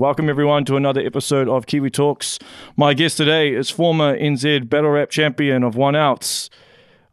Welcome 0.00 0.30
everyone 0.30 0.64
to 0.64 0.76
another 0.76 1.02
episode 1.02 1.46
of 1.46 1.66
Kiwi 1.66 1.90
Talks. 1.90 2.38
My 2.74 2.94
guest 2.94 3.18
today 3.18 3.52
is 3.52 3.68
former 3.68 4.18
NZ 4.18 4.66
Battle 4.66 4.88
Rap 4.88 5.10
champion 5.10 5.62
of 5.62 5.76
One 5.76 5.94
Outs. 5.94 6.48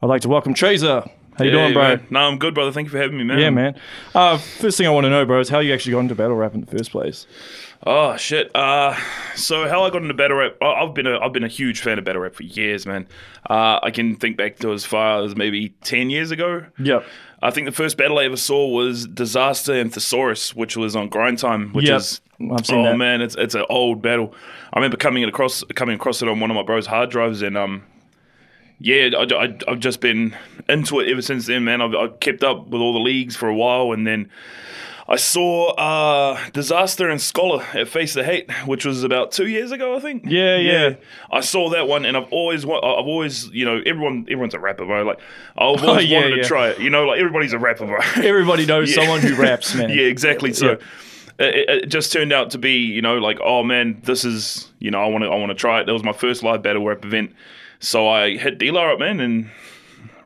I'd 0.02 0.06
like 0.06 0.22
to 0.22 0.30
welcome 0.30 0.54
Traser. 0.54 1.06
How 1.38 1.44
you 1.44 1.52
doing, 1.52 1.74
bro? 1.74 1.98
Man. 1.98 2.08
No, 2.10 2.22
I'm 2.22 2.40
good, 2.40 2.54
brother. 2.54 2.72
Thank 2.72 2.86
you 2.86 2.92
for 2.92 2.98
having 2.98 3.18
me, 3.18 3.26
man. 3.26 3.40
Yeah, 3.40 3.50
man. 3.50 3.78
Uh, 4.16 4.38
first 4.38 4.78
thing 4.78 4.88
I 4.88 4.90
want 4.92 5.04
to 5.04 5.10
know, 5.10 5.26
bro, 5.26 5.42
is 5.42 5.50
how 5.50 5.60
you 5.60 5.74
actually 5.74 5.92
got 5.92 6.00
into 6.00 6.16
battle 6.16 6.38
rap 6.38 6.54
in 6.54 6.62
the 6.62 6.78
first 6.78 6.92
place. 6.92 7.28
Oh 7.86 8.18
shit. 8.18 8.54
Uh, 8.56 8.96
so 9.36 9.68
how 9.70 9.84
I 9.84 9.90
got 9.90 10.02
into 10.02 10.14
battle 10.14 10.38
rap? 10.38 10.54
I- 10.62 10.66
I've 10.84 10.94
been 10.94 11.08
a 11.08 11.20
I've 11.20 11.32
been 11.34 11.44
a 11.44 11.48
huge 11.50 11.82
fan 11.82 12.00
of 12.00 12.06
battle 12.06 12.22
rap 12.22 12.34
for 12.36 12.44
years, 12.44 12.86
man. 12.86 13.08
Uh, 13.50 13.80
I 13.84 13.92
can 13.92 14.16
think 14.16 14.36
back 14.38 14.58
to 14.60 14.74
as 14.74 14.84
far 14.86 15.24
as 15.24 15.36
maybe 15.36 15.70
ten 15.84 16.10
years 16.10 16.32
ago. 16.32 16.66
Yep. 16.80 17.06
I 17.42 17.52
think 17.52 17.66
the 17.68 17.72
first 17.72 17.98
battle 17.98 18.18
I 18.18 18.24
ever 18.26 18.36
saw 18.36 18.68
was 18.68 19.06
Disaster 19.08 19.74
and 19.74 19.94
Thesaurus, 19.94 20.56
which 20.56 20.76
was 20.76 20.96
on 20.96 21.08
Grind 21.08 21.38
Time, 21.38 21.72
which 21.74 21.88
Yep. 21.88 21.98
is 21.98 22.22
I've 22.52 22.66
seen 22.66 22.80
oh 22.80 22.84
that. 22.92 22.98
man, 22.98 23.22
it's 23.22 23.36
it's 23.36 23.54
an 23.56 23.66
old 23.70 24.02
battle. 24.02 24.34
I 24.74 24.80
remember 24.80 24.98
coming 24.98 25.24
across 25.24 25.64
coming 25.76 25.96
across 25.96 26.22
it 26.22 26.28
on 26.28 26.40
one 26.40 26.50
of 26.50 26.56
my 26.56 26.64
bro's 26.64 26.88
hard 26.88 27.12
drives, 27.12 27.42
and 27.44 27.56
um, 27.58 27.84
yeah, 28.80 29.10
I, 29.18 29.24
I, 29.36 29.58
I've 29.68 29.80
just 29.80 30.02
been 30.02 30.36
into 30.68 31.00
it 31.00 31.10
ever 31.10 31.22
since 31.22 31.46
then, 31.46 31.64
man. 31.64 31.82
I've, 31.82 31.94
I've 31.96 32.20
kept 32.20 32.44
up 32.44 32.68
with 32.68 32.82
all 32.82 32.94
the 32.94 33.00
leagues 33.00 33.36
for 33.36 33.48
a 33.48 33.56
while, 33.56 33.92
and 33.92 34.06
then 34.06 34.30
I 35.10 35.16
saw 35.16 35.72
uh, 35.76 36.38
Disaster 36.52 37.10
and 37.10 37.22
Scholar 37.22 37.64
at 37.74 37.88
Face 37.88 38.14
the 38.14 38.24
Hate, 38.26 38.52
which 38.66 38.84
was 38.84 39.04
about 39.04 39.32
two 39.32 39.48
years 39.48 39.72
ago, 39.72 39.96
I 39.96 40.00
think. 40.02 40.24
Yeah, 40.28 40.58
yeah. 40.58 40.96
I 41.32 41.40
saw 41.40 41.70
that 41.70 41.88
one, 41.88 42.04
and 42.06 42.18
I've 42.18 42.28
always, 42.32 42.66
wa- 42.66 42.80
I've 42.80 43.08
always, 43.08 43.48
you 43.52 43.64
know, 43.64 43.82
everyone, 43.86 44.24
everyone's 44.30 44.54
a 44.54 44.60
rapper, 44.60 44.86
bro. 44.86 45.04
Like, 45.04 45.20
I've 45.58 45.58
always 45.58 45.82
Oh, 45.84 46.00
yeah, 46.00 46.20
wanted 46.20 46.36
yeah. 46.38 46.42
to 46.44 46.48
try 46.48 46.68
it. 46.70 46.80
You 46.82 46.90
know, 46.90 47.06
like 47.06 47.20
everybody's 47.20 47.54
a 47.54 47.60
rapper, 47.60 47.86
bro. 47.86 48.00
Everybody 48.18 48.66
knows 48.66 48.90
Yeah. 48.90 48.96
someone 49.04 49.22
who 49.22 49.36
raps, 49.36 49.74
man. 49.76 49.90
yeah, 49.92 50.02
exactly. 50.04 50.52
So. 50.54 50.72
Yeah. 50.72 50.76
It, 51.40 51.70
it 51.84 51.90
just 51.90 52.12
turned 52.12 52.34
out 52.34 52.50
to 52.52 52.58
be, 52.58 52.78
you 52.80 53.04
know, 53.04 53.20
like, 53.20 53.38
oh 53.44 53.62
man, 53.62 54.02
this 54.04 54.26
is, 54.26 54.72
you 54.80 54.90
know, 54.90 55.00
I 55.04 55.06
want 55.06 55.24
to, 55.24 55.30
I 55.30 55.36
want 55.36 55.52
to 55.52 55.56
try 55.56 55.80
it. 55.80 55.86
That 55.86 55.94
was 55.94 56.04
my 56.04 56.12
first 56.12 56.42
live 56.42 56.64
battle 56.64 56.84
rap 56.84 57.06
event, 57.06 57.32
so 57.80 58.08
I 58.10 58.38
hit 58.38 58.58
D-Lar 58.58 58.94
up, 58.94 58.98
man, 59.00 59.20
and 59.20 59.52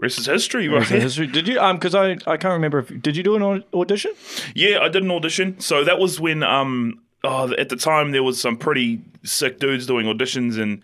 rest 0.01 0.19
is 0.19 0.25
history, 0.25 0.67
bro. 0.67 0.79
Is 0.79 0.89
history? 0.89 1.27
Did 1.27 1.47
you? 1.47 1.59
Um, 1.59 1.77
because 1.77 1.95
I, 1.95 2.11
I 2.27 2.37
can't 2.37 2.53
remember. 2.53 2.79
If, 2.79 3.01
did 3.01 3.15
you 3.15 3.23
do 3.23 3.35
an 3.35 3.63
audition? 3.73 4.13
Yeah, 4.55 4.79
I 4.81 4.89
did 4.89 5.03
an 5.03 5.11
audition. 5.11 5.59
So 5.59 5.83
that 5.83 5.99
was 5.99 6.19
when 6.19 6.43
um 6.43 6.99
oh, 7.23 7.53
at 7.57 7.69
the 7.69 7.75
time 7.75 8.11
there 8.11 8.23
was 8.23 8.41
some 8.41 8.57
pretty 8.57 9.01
sick 9.23 9.59
dudes 9.59 9.85
doing 9.85 10.05
auditions 10.07 10.59
and 10.59 10.81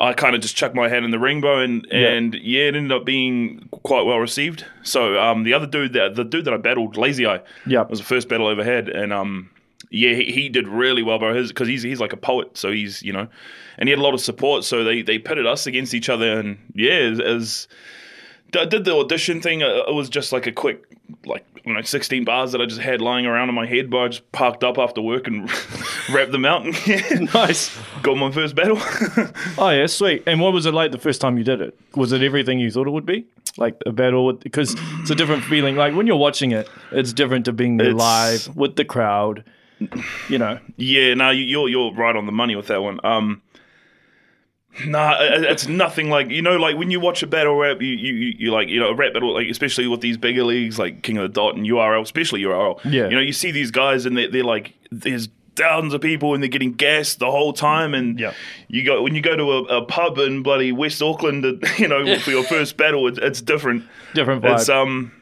I 0.00 0.12
kind 0.12 0.34
of 0.34 0.42
just 0.42 0.56
chucked 0.56 0.74
my 0.74 0.88
head 0.88 1.04
in 1.04 1.12
the 1.12 1.20
rainbow, 1.20 1.60
and 1.60 1.86
and 1.92 2.34
yeah, 2.34 2.62
it 2.64 2.74
ended 2.74 2.90
up 2.90 3.04
being 3.04 3.68
quite 3.84 4.02
well 4.04 4.18
received. 4.18 4.64
So 4.82 5.20
um 5.20 5.44
the 5.44 5.54
other 5.54 5.66
dude 5.68 5.92
that 5.92 6.16
the 6.16 6.24
dude 6.24 6.44
that 6.46 6.52
I 6.54 6.56
battled, 6.56 6.96
Lazy 6.96 7.26
Eye, 7.26 7.40
Yep. 7.66 7.90
was 7.90 8.00
the 8.00 8.04
first 8.04 8.28
battle 8.28 8.48
I 8.48 8.52
ever 8.52 8.64
had, 8.64 8.88
and 8.88 9.12
um 9.12 9.50
yeah, 9.90 10.14
he, 10.14 10.32
he 10.32 10.48
did 10.48 10.66
really 10.66 11.04
well, 11.04 11.20
bro. 11.20 11.32
His 11.34 11.50
because 11.50 11.68
he's 11.68 11.82
he's 11.84 12.00
like 12.00 12.12
a 12.12 12.16
poet, 12.16 12.56
so 12.58 12.72
he's 12.72 13.00
you 13.04 13.12
know, 13.12 13.28
and 13.78 13.88
he 13.88 13.90
had 13.90 14.00
a 14.00 14.02
lot 14.02 14.14
of 14.14 14.20
support. 14.20 14.64
So 14.64 14.82
they 14.82 15.02
they 15.02 15.20
pitted 15.20 15.46
us 15.46 15.68
against 15.68 15.94
each 15.94 16.08
other, 16.08 16.40
and 16.40 16.58
yeah, 16.74 17.14
as 17.24 17.68
I 18.56 18.64
did 18.64 18.84
the 18.84 18.94
audition 18.94 19.40
thing. 19.40 19.62
uh, 19.62 19.82
It 19.88 19.94
was 19.94 20.08
just 20.08 20.32
like 20.32 20.46
a 20.46 20.52
quick, 20.52 20.84
like 21.26 21.44
you 21.64 21.72
know, 21.74 21.82
sixteen 21.82 22.24
bars 22.24 22.52
that 22.52 22.60
I 22.60 22.66
just 22.66 22.80
had 22.80 23.00
lying 23.00 23.26
around 23.26 23.48
in 23.48 23.54
my 23.54 23.66
head. 23.66 23.90
But 23.90 23.98
I 23.98 24.08
just 24.08 24.30
parked 24.32 24.62
up 24.64 24.78
after 24.78 25.00
work 25.00 25.26
and 25.26 25.50
rapped 26.12 26.32
them 26.32 26.44
out, 26.44 26.64
and 26.64 26.86
yeah, 26.86 27.00
Nice. 27.34 27.76
got 28.02 28.16
my 28.16 28.30
first 28.30 28.54
battle. 28.54 28.78
Oh 29.58 29.70
yeah, 29.70 29.86
sweet. 29.86 30.22
And 30.26 30.40
what 30.40 30.52
was 30.52 30.66
it 30.66 30.74
like 30.74 30.90
the 30.92 30.98
first 30.98 31.20
time 31.20 31.38
you 31.38 31.44
did 31.44 31.60
it? 31.60 31.78
Was 31.94 32.12
it 32.12 32.22
everything 32.22 32.58
you 32.58 32.70
thought 32.70 32.86
it 32.86 32.90
would 32.90 33.06
be? 33.06 33.26
Like 33.56 33.76
a 33.86 33.92
battle 33.92 34.26
with 34.26 34.40
because 34.40 34.74
it's 35.00 35.10
a 35.10 35.14
different 35.14 35.44
feeling. 35.44 35.76
Like 35.76 35.94
when 35.94 36.06
you're 36.06 36.16
watching 36.16 36.50
it, 36.50 36.68
it's 36.90 37.12
different 37.12 37.44
to 37.46 37.52
being 37.52 37.76
there 37.76 37.90
It's- 37.90 38.46
live 38.46 38.56
with 38.56 38.76
the 38.76 38.84
crowd. 38.84 39.44
You 40.28 40.38
know. 40.38 40.58
yeah, 40.76 41.14
no, 41.14 41.30
you, 41.30 41.44
you're 41.44 41.68
you're 41.68 41.92
right 41.94 42.14
on 42.16 42.26
the 42.26 42.32
money 42.32 42.56
with 42.56 42.68
that 42.68 42.82
one. 42.82 42.98
Um, 43.04 43.42
nah, 44.86 45.16
it's 45.20 45.66
nothing 45.68 46.10
like 46.10 46.30
you 46.30 46.42
know, 46.42 46.56
like 46.56 46.76
when 46.76 46.90
you 46.90 47.00
watch 47.00 47.22
a 47.22 47.26
battle 47.26 47.56
rap, 47.56 47.80
you 47.80 47.88
you 47.88 48.34
you, 48.38 48.50
like 48.50 48.68
you 48.68 48.80
know 48.80 48.88
a 48.88 48.94
rap 48.94 49.12
battle, 49.12 49.34
like 49.34 49.48
especially 49.48 49.86
with 49.86 50.00
these 50.00 50.16
bigger 50.16 50.44
leagues 50.44 50.78
like 50.78 51.02
King 51.02 51.18
of 51.18 51.22
the 51.22 51.28
Dot 51.28 51.56
and 51.56 51.66
URL, 51.66 52.02
especially 52.02 52.42
URL. 52.42 52.80
Yeah. 52.84 53.08
you 53.08 53.14
know, 53.16 53.20
you 53.20 53.32
see 53.32 53.50
these 53.50 53.70
guys 53.70 54.06
and 54.06 54.16
they 54.16 54.26
they're 54.26 54.44
like 54.44 54.74
there's 54.90 55.28
thousands 55.56 55.94
of 55.94 56.00
people 56.00 56.34
and 56.34 56.42
they're 56.42 56.48
getting 56.50 56.72
gassed 56.72 57.20
the 57.20 57.30
whole 57.30 57.52
time 57.52 57.94
and 57.94 58.18
Yeah. 58.18 58.32
you 58.66 58.84
go 58.84 59.00
when 59.02 59.14
you 59.14 59.20
go 59.20 59.36
to 59.36 59.52
a, 59.52 59.62
a 59.78 59.84
pub 59.84 60.18
in 60.18 60.42
bloody 60.42 60.72
West 60.72 61.00
Auckland 61.00 61.44
you 61.78 61.86
know 61.86 62.18
for 62.18 62.30
your 62.32 62.42
first 62.54 62.76
battle 62.76 63.06
it's, 63.06 63.18
it's 63.18 63.40
different 63.40 63.84
Different 64.14 64.42
vibe. 64.42 64.54
it's 64.58 64.68
um 64.68 65.12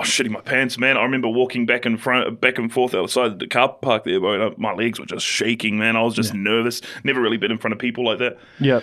I 0.00 0.02
was 0.04 0.08
shitting 0.08 0.30
my 0.30 0.40
pants 0.40 0.78
man 0.78 0.96
I 0.96 1.02
remember 1.02 1.28
walking 1.28 1.66
back 1.66 1.84
in 1.84 1.98
front 1.98 2.40
back 2.40 2.56
and 2.58 2.72
forth 2.72 2.94
outside 2.94 3.38
the 3.38 3.46
car 3.46 3.68
park 3.68 4.04
there 4.04 4.18
bro 4.18 4.54
my 4.56 4.72
legs 4.72 4.98
were 4.98 5.06
just 5.06 5.26
shaking 5.26 5.78
man 5.78 5.94
I 5.96 6.02
was 6.02 6.14
just 6.14 6.32
nervous 6.34 6.80
never 7.04 7.20
really 7.20 7.36
been 7.36 7.50
in 7.52 7.58
front 7.58 7.72
of 7.74 7.78
people 7.78 8.04
like 8.04 8.18
that 8.18 8.38
yeah. 8.58 8.80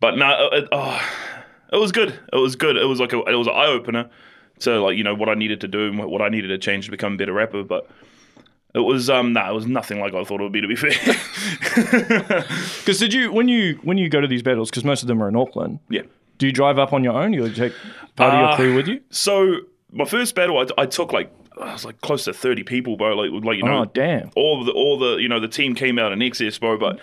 but 0.00 0.16
no 0.16 0.48
it, 0.52 0.68
oh, 0.70 1.00
it 1.72 1.78
was 1.78 1.90
good 1.90 2.10
it 2.32 2.36
was 2.36 2.54
good 2.56 2.76
it 2.76 2.84
was 2.84 3.00
like 3.00 3.12
a, 3.12 3.18
it 3.24 3.34
was 3.34 3.48
an 3.48 3.54
eye 3.54 3.66
opener 3.66 4.08
to 4.60 4.80
like 4.80 4.96
you 4.96 5.02
know 5.02 5.14
what 5.14 5.28
I 5.28 5.34
needed 5.34 5.60
to 5.62 5.68
do 5.68 5.88
and 5.88 5.98
what, 5.98 6.22
I 6.22 6.28
needed 6.28 6.48
to 6.48 6.58
change 6.58 6.84
to 6.84 6.90
become 6.92 7.14
a 7.14 7.16
better 7.16 7.32
rapper 7.32 7.64
but 7.64 7.90
it 8.74 8.80
was 8.80 9.10
um 9.10 9.32
nah 9.32 9.50
it 9.50 9.54
was 9.54 9.66
nothing 9.66 9.98
like 10.00 10.14
I 10.14 10.22
thought 10.24 10.40
it 10.40 10.44
would 10.44 10.52
be 10.52 10.60
to 10.60 10.68
be 10.68 10.76
fair 10.76 10.92
Because 12.80 12.98
did 12.98 13.12
you 13.12 13.32
when 13.32 13.48
you 13.48 13.78
when 13.82 13.98
you 13.98 14.08
go 14.08 14.20
to 14.20 14.28
these 14.28 14.42
battles? 14.42 14.70
Because 14.70 14.84
most 14.84 15.02
of 15.02 15.08
them 15.08 15.22
are 15.22 15.28
in 15.28 15.36
Auckland. 15.36 15.80
yeah 15.88 16.02
Do 16.38 16.46
you 16.46 16.52
drive 16.52 16.78
up 16.78 16.92
on 16.92 17.02
your 17.04 17.14
own? 17.14 17.32
You 17.32 17.48
take 17.52 17.72
part 18.16 18.34
of 18.34 18.40
your 18.40 18.48
Uh, 18.50 18.56
crew 18.56 18.74
with 18.76 18.86
you? 18.88 19.00
So 19.10 19.56
my 19.92 20.04
first 20.04 20.34
battle, 20.34 20.58
I, 20.58 20.82
I 20.82 20.86
took 20.86 21.12
like 21.12 21.30
I 21.60 21.72
was 21.72 21.84
like 21.84 22.00
close 22.00 22.24
to 22.24 22.32
thirty 22.32 22.62
people, 22.62 22.96
bro. 22.96 23.14
Like 23.14 23.44
like 23.44 23.56
you 23.58 23.64
know, 23.64 23.82
Oh 23.82 23.84
damn. 23.84 24.30
all 24.36 24.64
the 24.64 24.72
all 24.72 24.98
the 24.98 25.16
you 25.16 25.28
know 25.28 25.38
the 25.40 25.48
team 25.48 25.74
came 25.74 25.98
out 25.98 26.12
in 26.12 26.22
excess, 26.22 26.58
bro. 26.58 26.78
But 26.78 26.98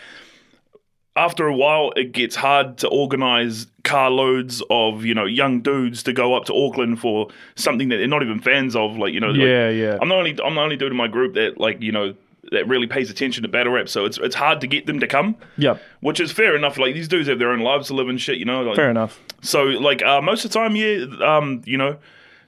after 1.16 1.48
a 1.48 1.56
while, 1.56 1.92
it 1.96 2.12
gets 2.14 2.36
hard 2.36 2.78
to 2.80 2.88
organize 2.88 3.68
carloads 3.84 4.62
of 4.70 5.04
you 5.06 5.14
know 5.14 5.26
young 5.26 5.62
dudes 5.62 6.04
to 6.04 6.14
go 6.14 6.34
up 6.36 6.46
to 6.46 6.54
Auckland 6.54 7.00
for 7.00 7.28
something 7.56 7.90
that 7.90 7.98
they're 7.98 8.08
not 8.08 8.24
even 8.24 8.40
fans 8.40 8.76
of. 8.76 8.98
Like 8.98 9.14
you 9.14 9.20
know, 9.20 9.30
like, 9.32 9.40
Yeah, 9.42 9.70
yeah. 9.70 9.98
I'm 10.02 10.10
the 10.10 10.16
only 10.16 10.38
I'm 10.44 10.56
the 10.56 10.62
only 10.62 10.78
dude 10.78 10.92
in 10.92 10.98
my 10.98 11.08
group 11.08 11.34
that 11.36 11.58
like 11.60 11.82
you 11.82 11.92
know 11.92 12.14
that 12.52 12.68
really 12.68 12.88
pays 12.88 13.12
attention 13.12 13.44
to 13.44 13.50
battle 13.50 13.74
rap. 13.74 13.90
So 13.90 14.06
it's 14.06 14.18
it's 14.18 14.36
hard 14.36 14.62
to 14.62 14.68
get 14.68 14.86
them 14.86 15.00
to 15.02 15.08
come. 15.08 15.36
Yep. 15.58 15.82
Which 16.00 16.20
is 16.20 16.32
fair 16.32 16.56
enough. 16.56 16.78
Like 16.78 16.94
these 16.94 17.08
dudes 17.08 17.28
have 17.28 17.38
their 17.40 17.52
own 17.52 17.60
lives 17.60 17.88
to 17.88 17.94
live 17.94 18.08
and 18.10 18.20
shit, 18.20 18.38
you 18.38 18.46
know. 18.46 18.62
Like, 18.64 18.76
Fair 18.76 18.90
enough. 18.90 19.20
so 19.42 19.64
like 19.64 20.02
uh, 20.04 20.22
most 20.22 20.46
of 20.46 20.52
the 20.52 20.58
time, 20.60 20.76
yeah, 20.76 21.06
um, 21.22 21.62
you 21.66 21.78
know, 21.78 21.98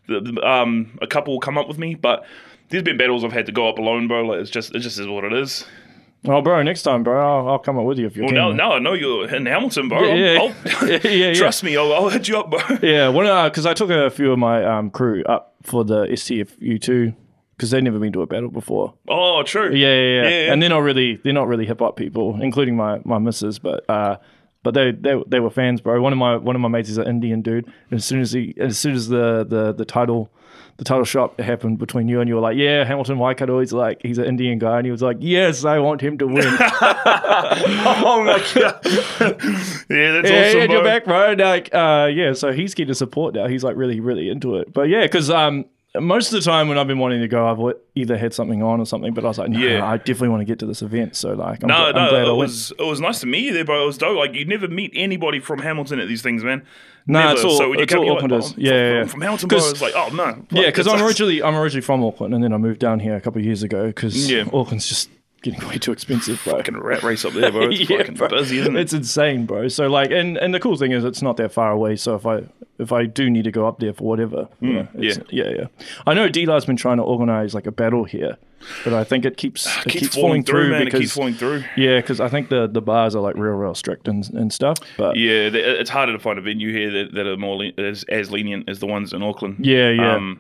the, 0.08 0.42
um, 0.48 0.98
a 1.02 1.08
couple 1.08 1.34
will 1.34 1.40
come 1.40 1.58
up 1.58 1.68
with 1.68 1.78
me, 1.78 1.96
but 1.96 2.26
there's 2.70 2.84
been 2.84 2.98
battles 2.98 3.24
I've 3.24 3.32
had 3.34 3.46
to 3.48 3.52
go 3.52 3.68
up 3.70 3.78
alone, 3.78 4.08
bro. 4.08 4.24
Like 4.26 4.40
it's 4.40 4.50
just 4.50 4.74
it 4.76 4.80
just 4.80 5.00
is 5.00 5.08
what 5.08 5.24
it 5.24 5.34
is. 5.34 5.66
Well, 6.24 6.44
bro, 6.44 6.62
next 6.62 6.84
time, 6.84 7.02
bro, 7.02 7.20
I'll, 7.20 7.50
I'll 7.50 7.60
come 7.60 7.80
up 7.80 7.86
with 7.86 7.98
you 7.98 8.06
if 8.06 8.16
you're 8.16 8.26
Well, 8.26 8.50
keen. 8.50 8.58
now, 8.58 8.70
man. 8.70 8.78
I 8.78 8.80
know 8.80 8.94
you're 8.94 9.28
in 9.34 9.48
Hamilton, 9.48 9.90
bro. 9.90 10.04
Yeah, 10.04 10.54
yeah. 10.66 10.86
Yeah, 11.04 11.08
yeah, 11.10 11.34
trust 11.34 11.64
me, 11.64 11.76
I'll, 11.76 11.92
I'll 11.92 12.10
hit 12.10 12.28
you 12.28 12.38
up, 12.38 12.52
bro. 12.52 12.60
Yeah, 12.84 13.10
when 13.10 13.26
because 13.50 13.66
I 13.66 13.74
took 13.74 13.90
a 13.90 14.10
few 14.12 14.32
of 14.32 14.38
my 14.38 14.64
um, 14.64 14.92
crew 14.92 15.24
up 15.24 15.56
for 15.64 15.84
the 15.84 16.06
STFU 16.06 16.80
two 16.80 17.14
because 17.58 17.72
they'd 17.72 17.84
never 17.84 17.98
been 17.98 18.14
to 18.14 18.22
a 18.22 18.28
battle 18.28 18.50
before. 18.50 18.94
Oh, 19.08 19.42
true. 19.44 19.74
Yeah, 19.74 19.88
yeah, 19.88 19.94
yeah. 19.94 20.22
Yeah, 20.24 20.30
yeah. 20.46 20.54
And 20.54 20.62
they're 20.62 20.70
not 20.70 20.84
really 20.84 21.16
they're 21.24 21.34
not 21.34 21.48
really 21.48 21.66
hip 21.66 21.80
hop 21.80 21.96
people, 21.96 22.40
including 22.42 22.76
my 22.76 23.00
my 23.04 23.18
missus, 23.18 23.58
but 23.58 23.84
uh, 23.90 24.18
but 24.64 24.74
they, 24.74 24.92
they 24.92 25.22
they 25.28 25.40
were 25.40 25.50
fans, 25.50 25.82
bro. 25.82 26.02
One 26.02 26.14
of 26.14 26.20
my 26.20 26.38
one 26.38 26.56
of 26.56 26.62
my 26.62 26.68
mates 26.68 26.90
is 26.90 26.98
an 26.98 27.08
Indian 27.08 27.42
dude. 27.42 27.66
And 27.66 27.98
as 27.98 28.06
soon 28.06 28.22
as 28.22 28.32
he 28.32 28.54
as 28.58 28.78
soon 28.78 28.94
as 28.94 29.08
the 29.08 29.46
the 29.48 29.74
the 29.74 29.86
title 29.86 30.32
the 30.78 30.84
title 30.84 31.06
shot 31.06 31.40
happened 31.40 31.78
between 31.78 32.08
you 32.08 32.22
and 32.22 32.28
you 32.28 32.36
were 32.36 32.42
like, 32.42 32.58
yeah, 32.58 32.84
Hamilton 32.84 33.20
Waikato, 33.20 33.60
he's 33.60 33.74
like 33.74 34.02
he's 34.02 34.18
an 34.18 34.26
Indian 34.26 34.60
guy, 34.60 34.78
and 34.78 34.86
he 34.86 34.92
was 34.92 35.02
like, 35.02 35.18
yes, 35.20 35.66
I 35.66 35.80
want 35.80 36.02
him 36.02 36.18
to 36.20 36.28
win. 36.28 36.46
oh 36.48 38.24
my 38.26 38.40
god. 38.56 38.80
yeah, 38.86 40.12
that's 40.12 40.30
yeah, 40.30 40.48
awesome, 40.48 40.60
yeah, 40.60 40.64
you're 40.70 40.84
back, 40.84 41.06
bro. 41.06 41.34
Like, 41.34 41.74
uh, 41.74 42.10
yeah, 42.12 42.34
so 42.34 42.52
he's 42.52 42.74
getting 42.74 42.94
support 42.94 43.36
now. 43.36 43.48
He's 43.48 43.64
like 43.64 43.76
really, 43.76 44.00
really 44.00 44.30
into 44.30 44.58
it. 44.58 44.74
But 44.74 44.90
yeah, 44.90 45.04
because 45.04 45.30
um, 45.30 45.66
most 46.00 46.32
of 46.32 46.42
the 46.42 46.50
time 46.50 46.70
when 46.70 46.78
I've 46.78 46.88
been 46.88 47.00
wanting 47.00 47.20
to 47.22 47.28
go, 47.28 47.48
I've 47.48 47.76
either 47.96 48.18
had 48.18 48.34
something 48.34 48.64
on 48.64 48.80
or 48.80 48.86
something. 48.86 49.14
But 49.14 49.26
I 49.26 49.28
was 49.28 49.38
like, 49.38 49.50
no, 49.50 49.60
Yeah. 49.60 49.86
I 49.86 49.98
definitely 49.98 50.30
want 50.30 50.42
to 50.42 50.46
get 50.46 50.60
to 50.60 50.66
this 50.66 50.82
event. 50.82 51.16
So 51.18 51.34
like, 51.34 51.64
I'm, 51.64 51.68
No, 51.68 51.76
gl- 51.76 51.88
I'm 51.88 51.94
no, 51.96 52.10
glad 52.10 52.26
I 52.28 52.30
it 52.32 52.36
was 52.36 52.72
it 52.80 52.84
was 52.84 53.02
nice 53.02 53.20
to 53.22 53.28
meet 53.28 53.44
you 53.46 53.54
there, 53.54 53.66
bro. 53.66 53.84
It 53.84 53.86
was 53.88 53.98
dope. 53.98 54.18
Like 54.18 54.34
you 54.34 54.46
never 54.46 54.68
meet 54.70 54.92
anybody 54.96 55.40
from 55.42 55.60
Hamilton 55.60 56.00
at 56.00 56.08
these 56.08 56.22
things, 56.22 56.44
man. 56.44 56.64
No, 57.08 57.20
Never. 57.20 57.34
it's 57.34 57.44
all- 57.44 57.58
so 57.58 57.70
when 57.70 57.80
you 57.80 57.84
it's 57.84 57.92
come, 57.92 58.00
all 58.00 58.06
you're 58.06 58.16
like, 58.16 58.24
Aucklanders. 58.24 58.52
oh, 58.52 58.56
Yeah, 58.58 58.64
from, 58.64 58.64
yeah, 58.64 58.94
yeah. 58.94 59.02
I'm 59.02 59.08
from 59.08 59.22
Hamilton, 59.22 59.48
bro. 59.50 59.58
It's 59.58 59.82
like, 59.82 59.94
oh 59.96 60.10
no, 60.14 60.46
Yeah, 60.52 60.66
because 60.68 60.88
I'm 60.88 61.02
originally 61.04 61.44
I'm 61.44 61.56
originally 61.56 61.82
from 61.82 62.04
Auckland, 62.06 62.34
and 62.36 62.44
then 62.44 62.54
I 62.54 62.58
moved 62.58 62.80
down 62.80 63.00
here 63.02 63.16
a 63.16 63.22
couple 63.22 63.40
of 63.40 63.46
years 63.46 63.64
ago 63.64 63.88
because 63.88 64.32
Yeah. 64.32 64.44
Auckland's 64.54 64.88
just 64.88 65.10
getting 65.42 65.68
way 65.68 65.78
too 65.80 65.92
expensive, 65.92 66.40
bro. 66.44 66.58
fucking 66.58 66.78
rat 66.78 67.02
race 67.04 67.26
up 67.26 67.34
there, 67.34 67.52
bro. 67.52 67.64
It's 67.72 67.90
Yeah, 67.90 67.98
fucking 67.98 68.14
bro. 68.16 68.30
busy, 68.30 68.60
isn't 68.60 68.78
it? 68.78 68.80
It's 68.82 68.94
insane, 68.94 69.46
bro. 69.48 69.68
So 69.68 69.88
like, 69.88 70.12
and 70.12 70.38
and 70.38 70.54
the 70.54 70.60
cool 70.60 70.78
thing 70.78 70.92
is, 70.94 71.04
it's 71.04 71.22
not 71.24 71.36
that 71.38 71.52
far 71.52 71.72
away. 71.72 71.96
So 71.98 72.16
if 72.16 72.26
I 72.26 72.44
if 72.82 72.92
I 72.92 73.06
do 73.06 73.30
need 73.30 73.44
to 73.46 73.52
go 73.52 73.68
up 73.68 73.80
there 73.80 73.94
for 73.94 74.04
whatever, 74.06 74.48
Mm, 74.62 74.88
yeah. 74.98 75.14
yeah, 75.30 75.50
yeah. 75.58 75.66
I 76.06 76.14
know 76.14 76.28
D-Lar's 76.28 76.66
been 76.66 76.76
trying 76.76 76.98
to 76.98 77.04
organize 77.04 77.54
like 77.54 77.68
a 77.68 77.72
battle 77.72 78.04
here, 78.04 78.38
but 78.84 78.94
I 78.94 79.04
think 79.04 79.24
it 79.26 79.38
keeps 79.38 79.66
it 79.86 79.90
keeps, 79.90 80.16
falling, 80.16 80.44
through, 80.44 80.72
man. 80.72 80.86
because 80.86 81.00
it 81.00 81.04
keeps 81.04 81.14
falling 81.14 81.34
through. 81.36 81.64
yeah, 81.78 82.00
because 82.02 82.20
I 82.20 82.28
think 82.28 82.50
the 82.50 82.68
the 82.68 82.82
bars 82.82 83.16
are 83.16 83.22
like 83.22 83.36
real, 83.36 83.54
real 83.54 83.76
strict 83.76 84.08
and 84.08 84.30
and 84.34 84.52
stuff. 84.52 84.78
But 84.98 85.16
yeah, 85.16 85.50
it's 85.54 85.90
harder 85.90 86.12
to 86.14 86.20
find 86.20 86.38
a 86.38 86.42
venue 86.42 86.72
here 86.74 86.92
that, 86.92 87.14
that 87.14 87.26
are 87.28 87.38
more 87.38 87.56
le- 87.58 87.72
as, 87.78 88.04
as 88.10 88.30
lenient 88.32 88.68
as 88.70 88.80
the 88.80 88.88
ones 88.88 89.14
in 89.14 89.24
Auckland. 89.24 89.66
yeah, 89.66 89.90
yeah. 89.90 90.16
Um, 90.16 90.40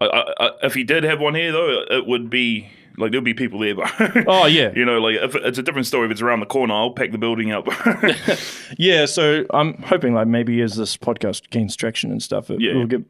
I, 0.00 0.32
I, 0.38 0.50
if 0.62 0.74
he 0.74 0.84
did 0.84 1.02
have 1.04 1.20
one 1.20 1.34
here, 1.34 1.50
though, 1.50 1.82
it 1.90 2.06
would 2.06 2.30
be 2.30 2.68
Like 2.98 3.10
there'll 3.12 3.24
be 3.24 3.34
people 3.34 3.58
there, 3.60 3.74
but 3.74 3.90
Oh 4.26 4.46
yeah, 4.46 4.72
you 4.76 4.84
know, 4.84 4.98
like 5.00 5.16
if 5.16 5.34
it's 5.34 5.58
a 5.58 5.62
different 5.62 5.86
story 5.86 6.06
if 6.06 6.12
it's 6.12 6.20
around 6.22 6.40
the 6.40 6.46
corner, 6.46 6.74
I'll 6.74 6.90
pack 6.92 7.12
the 7.12 7.18
building 7.18 7.52
up. 7.52 7.66
yeah. 8.78 9.06
So 9.06 9.44
I'm 9.50 9.74
hoping 9.82 10.14
like 10.14 10.26
maybe 10.26 10.60
as 10.62 10.76
this 10.76 10.96
podcast 10.96 11.50
gains 11.50 11.76
traction 11.76 12.10
and 12.10 12.22
stuff, 12.22 12.50
it 12.50 12.60
Yeah. 12.60 12.74
will 12.74 12.86
give 12.86 13.04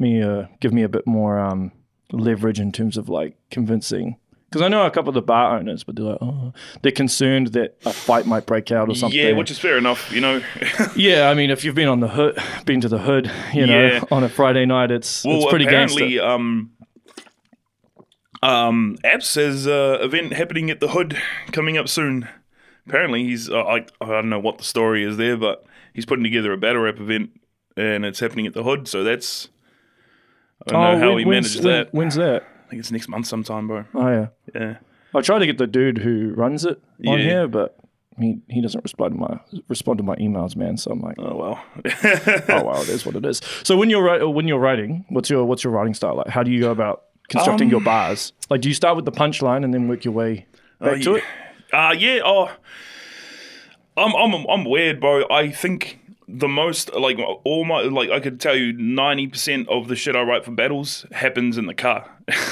me 0.00 0.20
a 0.20 0.48
give 0.60 0.72
me 0.72 0.82
a 0.82 0.88
bit 0.88 1.06
more 1.06 1.38
um, 1.38 1.72
leverage 2.12 2.60
in 2.60 2.72
terms 2.72 2.96
of 2.96 3.08
like 3.08 3.36
convincing. 3.50 4.16
Because 4.50 4.60
I 4.66 4.68
know 4.68 4.84
a 4.84 4.90
couple 4.90 5.08
of 5.08 5.14
the 5.14 5.22
bar 5.22 5.56
owners, 5.56 5.82
but 5.82 5.96
they're 5.96 6.04
like, 6.04 6.18
oh, 6.20 6.52
they're 6.82 6.92
concerned 6.92 7.48
that 7.54 7.74
a 7.86 7.92
fight 7.92 8.26
might 8.26 8.44
break 8.44 8.70
out 8.70 8.90
or 8.90 8.94
something. 8.94 9.18
yeah, 9.18 9.32
which 9.32 9.50
is 9.50 9.58
fair 9.58 9.78
enough. 9.78 10.12
You 10.12 10.20
know, 10.20 10.42
Yeah, 10.94 11.30
I 11.30 11.34
mean, 11.34 11.48
if 11.48 11.64
you've 11.64 11.74
been 11.74 11.88
on 11.88 12.00
the 12.00 12.08
hood, 12.08 12.36
been 12.66 12.82
to 12.82 12.88
the 12.90 12.98
hood, 12.98 13.32
you 13.54 13.64
know, 13.66 13.86
Yeah. 13.86 14.00
on 14.10 14.24
a 14.24 14.28
Friday 14.28 14.66
night, 14.66 14.90
it's 14.90 15.24
well, 15.24 15.36
it's 15.38 15.46
pretty 15.48 15.64
apparently, 15.64 16.10
gangster. 16.16 16.26
um, 16.28 16.70
um, 18.42 18.96
Apps 19.04 19.36
has 19.36 19.66
uh, 19.66 19.98
event 20.00 20.32
happening 20.32 20.70
at 20.70 20.80
the 20.80 20.88
Hood 20.88 21.16
coming 21.52 21.76
up 21.76 21.88
soon. 21.88 22.28
Apparently, 22.86 23.24
he's 23.24 23.48
uh, 23.50 23.62
I 23.62 23.86
I 24.00 24.06
don't 24.06 24.28
know 24.28 24.40
what 24.40 24.58
the 24.58 24.64
story 24.64 25.04
is 25.04 25.16
there, 25.16 25.36
but 25.36 25.64
he's 25.94 26.04
putting 26.06 26.24
together 26.24 26.52
a 26.52 26.56
battle 26.56 26.82
rap 26.82 26.98
event, 26.98 27.30
and 27.76 28.04
it's 28.04 28.18
happening 28.20 28.46
at 28.46 28.54
the 28.54 28.62
Hood. 28.64 28.88
So 28.88 29.04
that's 29.04 29.48
I 30.66 30.72
don't 30.72 30.80
know 30.82 30.98
how 30.98 31.08
when- 31.14 31.18
he 31.18 31.24
managed 31.24 31.56
when- 31.64 31.72
that. 31.72 31.94
When's 31.94 32.14
that? 32.16 32.42
I 32.66 32.70
think 32.70 32.80
it's 32.80 32.90
next 32.90 33.08
month 33.08 33.26
sometime, 33.26 33.68
bro. 33.68 33.84
Oh 33.94 34.08
yeah, 34.08 34.26
Yeah. 34.54 34.76
I 35.14 35.20
tried 35.20 35.40
to 35.40 35.46
get 35.46 35.58
the 35.58 35.66
dude 35.66 35.98
who 35.98 36.32
runs 36.34 36.64
it 36.64 36.80
on 37.06 37.18
Yeah. 37.18 37.24
here, 37.24 37.48
but 37.48 37.76
he 38.18 38.38
he 38.48 38.60
doesn't 38.62 38.82
respond 38.82 39.14
to 39.14 39.20
my 39.20 39.38
respond 39.68 39.98
to 39.98 40.02
my 40.04 40.16
emails, 40.16 40.56
man. 40.56 40.76
So 40.78 40.90
I'm 40.90 41.00
like, 41.00 41.16
Oh 41.18 41.36
well. 41.36 41.64
oh 42.48 42.62
wow, 42.64 42.80
it 42.82 42.88
is 42.88 43.04
what 43.06 43.14
it 43.14 43.24
is. 43.26 43.40
So 43.62 43.76
when 43.76 43.90
you're 43.90 44.26
when 44.28 44.48
you're 44.48 44.58
writing, 44.58 45.04
what's 45.10 45.28
your 45.30 45.44
what's 45.44 45.62
your 45.62 45.72
writing 45.74 45.94
style 45.94 46.16
like? 46.16 46.28
How 46.28 46.42
do 46.42 46.50
you 46.50 46.60
go 46.60 46.70
about 46.70 47.02
constructing 47.28 47.68
Um, 47.68 47.72
your 47.72 47.80
bars? 47.80 48.32
Like, 48.50 48.60
do 48.60 48.68
you 48.68 48.74
start 48.74 48.96
with 48.96 49.04
the 49.04 49.12
punchline 49.12 49.64
and 49.64 49.72
then 49.72 49.88
work 49.88 50.04
your 50.04 50.14
way 50.14 50.46
back 50.80 51.00
to 51.02 51.12
yeah. 51.12 51.16
it? 51.16 51.24
Uh 51.72 51.94
yeah. 51.98 52.20
Oh, 52.24 52.50
I'm 53.96 54.14
I'm 54.14 54.46
I'm 54.48 54.64
weird, 54.64 55.00
bro. 55.00 55.24
I 55.30 55.50
think 55.50 55.98
the 56.28 56.48
most 56.48 56.94
like 56.94 57.18
all 57.44 57.64
my 57.64 57.80
like 57.82 58.10
I 58.10 58.20
could 58.20 58.40
tell 58.40 58.56
you 58.56 58.72
ninety 58.74 59.26
percent 59.26 59.68
of 59.68 59.88
the 59.88 59.96
shit 59.96 60.16
I 60.16 60.22
write 60.22 60.44
for 60.44 60.50
battles 60.50 61.04
happens 61.12 61.58
in 61.58 61.66
the 61.66 61.74
car. 61.74 62.08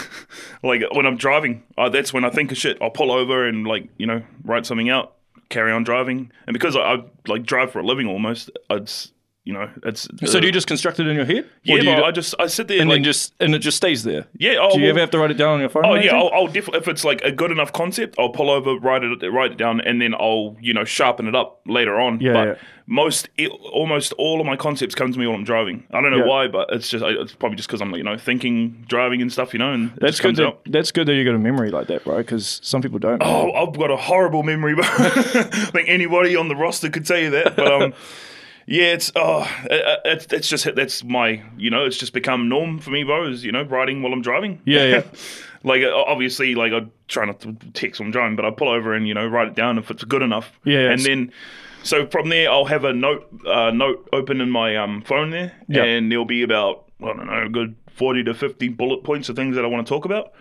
like 0.63 0.83
when 0.93 1.07
I'm 1.07 1.17
driving, 1.17 1.63
uh, 1.79 1.89
that's 1.89 2.13
when 2.13 2.25
I 2.25 2.31
think 2.31 2.53
of 2.53 2.59
shit. 2.59 2.79
I'll 2.81 2.91
pull 2.91 3.11
over 3.11 3.47
and 3.47 3.67
like 3.67 3.89
you 3.99 4.07
know 4.07 4.23
write 4.45 4.67
something 4.67 4.91
out, 4.91 5.17
carry 5.49 5.73
on 5.73 5.85
driving, 5.85 6.31
and 6.47 6.53
because 6.55 6.77
I, 6.77 6.81
I 6.81 7.05
like 7.27 7.45
drive 7.45 7.73
for 7.73 7.81
a 7.81 7.85
living 7.85 8.07
almost, 8.07 8.51
it's 8.71 9.13
you 9.51 9.59
know 9.59 9.69
it's. 9.85 10.07
So 10.27 10.39
uh, 10.39 10.41
do 10.41 10.47
you 10.47 10.53
just 10.53 10.67
construct 10.69 11.01
it 11.01 11.07
in 11.09 11.17
your 11.17 11.25
head? 11.25 11.45
Yeah, 11.65 11.77
you 11.77 11.91
I 12.05 12.11
just 12.13 12.35
I 12.39 12.47
sit 12.47 12.69
there 12.69 12.81
and 12.81 12.89
like 12.89 12.97
then 12.97 13.05
just 13.05 13.35
and 13.41 13.55
it 13.55 13.59
just 13.59 13.77
stays 13.77 14.05
there. 14.05 14.27
yeah. 14.39 14.57
Oh, 14.61 14.71
Do 14.73 14.79
you 14.79 14.85
well- 14.85 14.91
ever 14.91 15.01
have 15.01 15.11
to 15.11 15.19
write 15.19 15.31
it 15.33 15.39
down 15.39 15.55
on 15.55 15.61
your 15.61 15.69
phone? 15.69 15.85
Oh 15.85 15.95
yeah. 15.95 16.15
I'll, 16.17 16.31
I'll 16.33 16.47
definitely 16.47 16.79
if 16.79 16.89
it's 16.89 17.05
like 17.05 17.21
a 17.23 17.33
good 17.33 17.51
enough 17.51 17.73
concept, 17.73 18.15
I'll 18.19 18.31
pull 18.31 18.49
over, 18.51 18.77
write 18.77 19.03
it, 19.03 19.29
write 19.31 19.53
it 19.53 19.59
down, 19.59 19.81
and 19.81 20.01
then 20.01 20.15
I'll 20.15 20.57
you 20.61 20.73
know 20.73 20.85
sharpen 20.85 21.27
it 21.27 21.35
up 21.35 21.61
later 21.67 21.99
on. 22.01 22.21
Yeah, 22.21 22.33
but 22.33 22.49
yeah. 22.49 22.55
most, 22.87 23.29
it, 23.37 23.49
almost 23.73 24.13
all 24.19 24.41
of 24.41 24.47
my 24.47 24.57
concepts 24.57 24.95
come 24.95 25.13
to 25.13 25.19
me 25.19 25.27
while 25.27 25.37
I'm 25.37 25.45
driving. 25.45 25.85
I 25.91 26.01
don't 26.01 26.11
know 26.13 26.19
Yeah. 26.19 26.27
why, 26.27 26.49
but 26.49 26.69
it's 26.73 26.89
just 26.89 27.05
it's 27.05 27.35
probably 27.35 27.57
just 27.57 27.69
because 27.69 27.81
I'm 27.83 27.91
like 27.91 27.99
you 27.99 28.05
know 28.05 28.17
thinking, 28.17 28.85
driving 28.89 29.21
and 29.23 29.33
stuff, 29.33 29.53
you 29.53 29.59
know, 29.59 29.73
and 29.73 29.93
That's 29.97 30.21
good. 30.21 30.37
That, 30.37 30.59
that's 30.67 30.93
good 30.93 31.07
that 31.09 31.15
you 31.15 31.25
got 31.25 31.35
a 31.35 31.39
memory 31.39 31.71
like 31.71 31.89
that, 31.89 32.05
bro. 32.05 32.19
Because 32.19 32.61
some 32.63 32.83
people 32.83 32.99
don't. 32.99 33.21
Oh, 33.25 33.53
I've 33.53 33.77
got 33.77 33.91
a 33.91 33.97
horrible 33.97 34.43
memory, 34.43 34.75
but 34.75 34.85
I 35.01 35.13
think 35.73 35.89
anybody 35.89 36.37
on 36.37 36.49
the 36.49 36.57
roster 36.57 36.89
could 36.91 37.05
tell 37.07 37.19
you 37.19 37.31
that. 37.31 37.57
But 37.57 37.71
um, 37.73 37.95
yeah, 38.71 38.93
it's 38.93 39.11
oh, 39.17 39.43
it, 39.65 40.01
it's 40.05 40.33
it's 40.33 40.49
just 40.49 40.75
that's 40.77 41.03
my 41.05 41.43
you 41.59 41.71
know 41.71 41.85
it's 41.85 41.97
just 41.99 42.13
become 42.13 42.49
norm 42.49 42.79
for 42.79 42.91
me, 42.91 43.03
bro. 43.03 43.27
Is 43.29 43.45
you 43.45 43.51
know 43.53 43.65
writing 43.65 44.01
while 44.03 44.13
I'm 44.13 44.23
driving. 44.23 44.63
Yeah, 44.65 44.85
yeah. 44.85 45.03
like 45.65 45.83
uh, 45.83 45.93
obviously, 45.95 46.55
like 46.55 46.73
I 46.73 46.87
try 47.09 47.25
not 47.27 47.41
to 47.41 47.55
text 47.75 47.99
when 48.01 48.07
I'm 48.09 48.13
driving, 48.13 48.37
but 48.37 48.45
I 48.45 48.51
pull 48.51 48.69
over 48.69 48.95
and 48.95 49.09
you 49.09 49.15
know 49.15 49.27
write 49.27 49.49
it 49.49 49.55
down 49.57 49.77
if 49.77 49.91
it's 49.91 50.05
good 50.05 50.23
enough. 50.23 50.59
Yeah, 50.65 50.91
and 50.91 51.01
then. 51.03 51.33
So 51.83 52.07
from 52.09 52.29
there, 52.29 52.51
I'll 52.51 52.67
have 52.67 52.85
a 52.85 52.93
note 52.93 53.27
uh, 53.47 53.71
note 53.71 54.07
open 54.13 54.43
in 54.43 54.51
my 54.51 54.77
um, 54.77 55.01
phone 55.01 55.31
there, 55.31 55.53
Yeah. 55.67 55.85
and 55.85 56.13
there'll 56.13 56.27
be 56.27 56.43
about 56.43 56.85
I 57.03 57.07
don't 57.07 57.27
know, 57.27 57.43
a 57.47 57.49
good 57.49 57.75
forty 57.89 58.23
to 58.25 58.35
fifty 58.35 58.69
bullet 58.69 59.03
points 59.03 59.31
of 59.31 59.35
things 59.37 59.57
that 59.57 59.65
I 59.65 59.69
want 59.69 59.87
to 59.87 59.91
talk 59.91 60.05
about. 60.05 60.33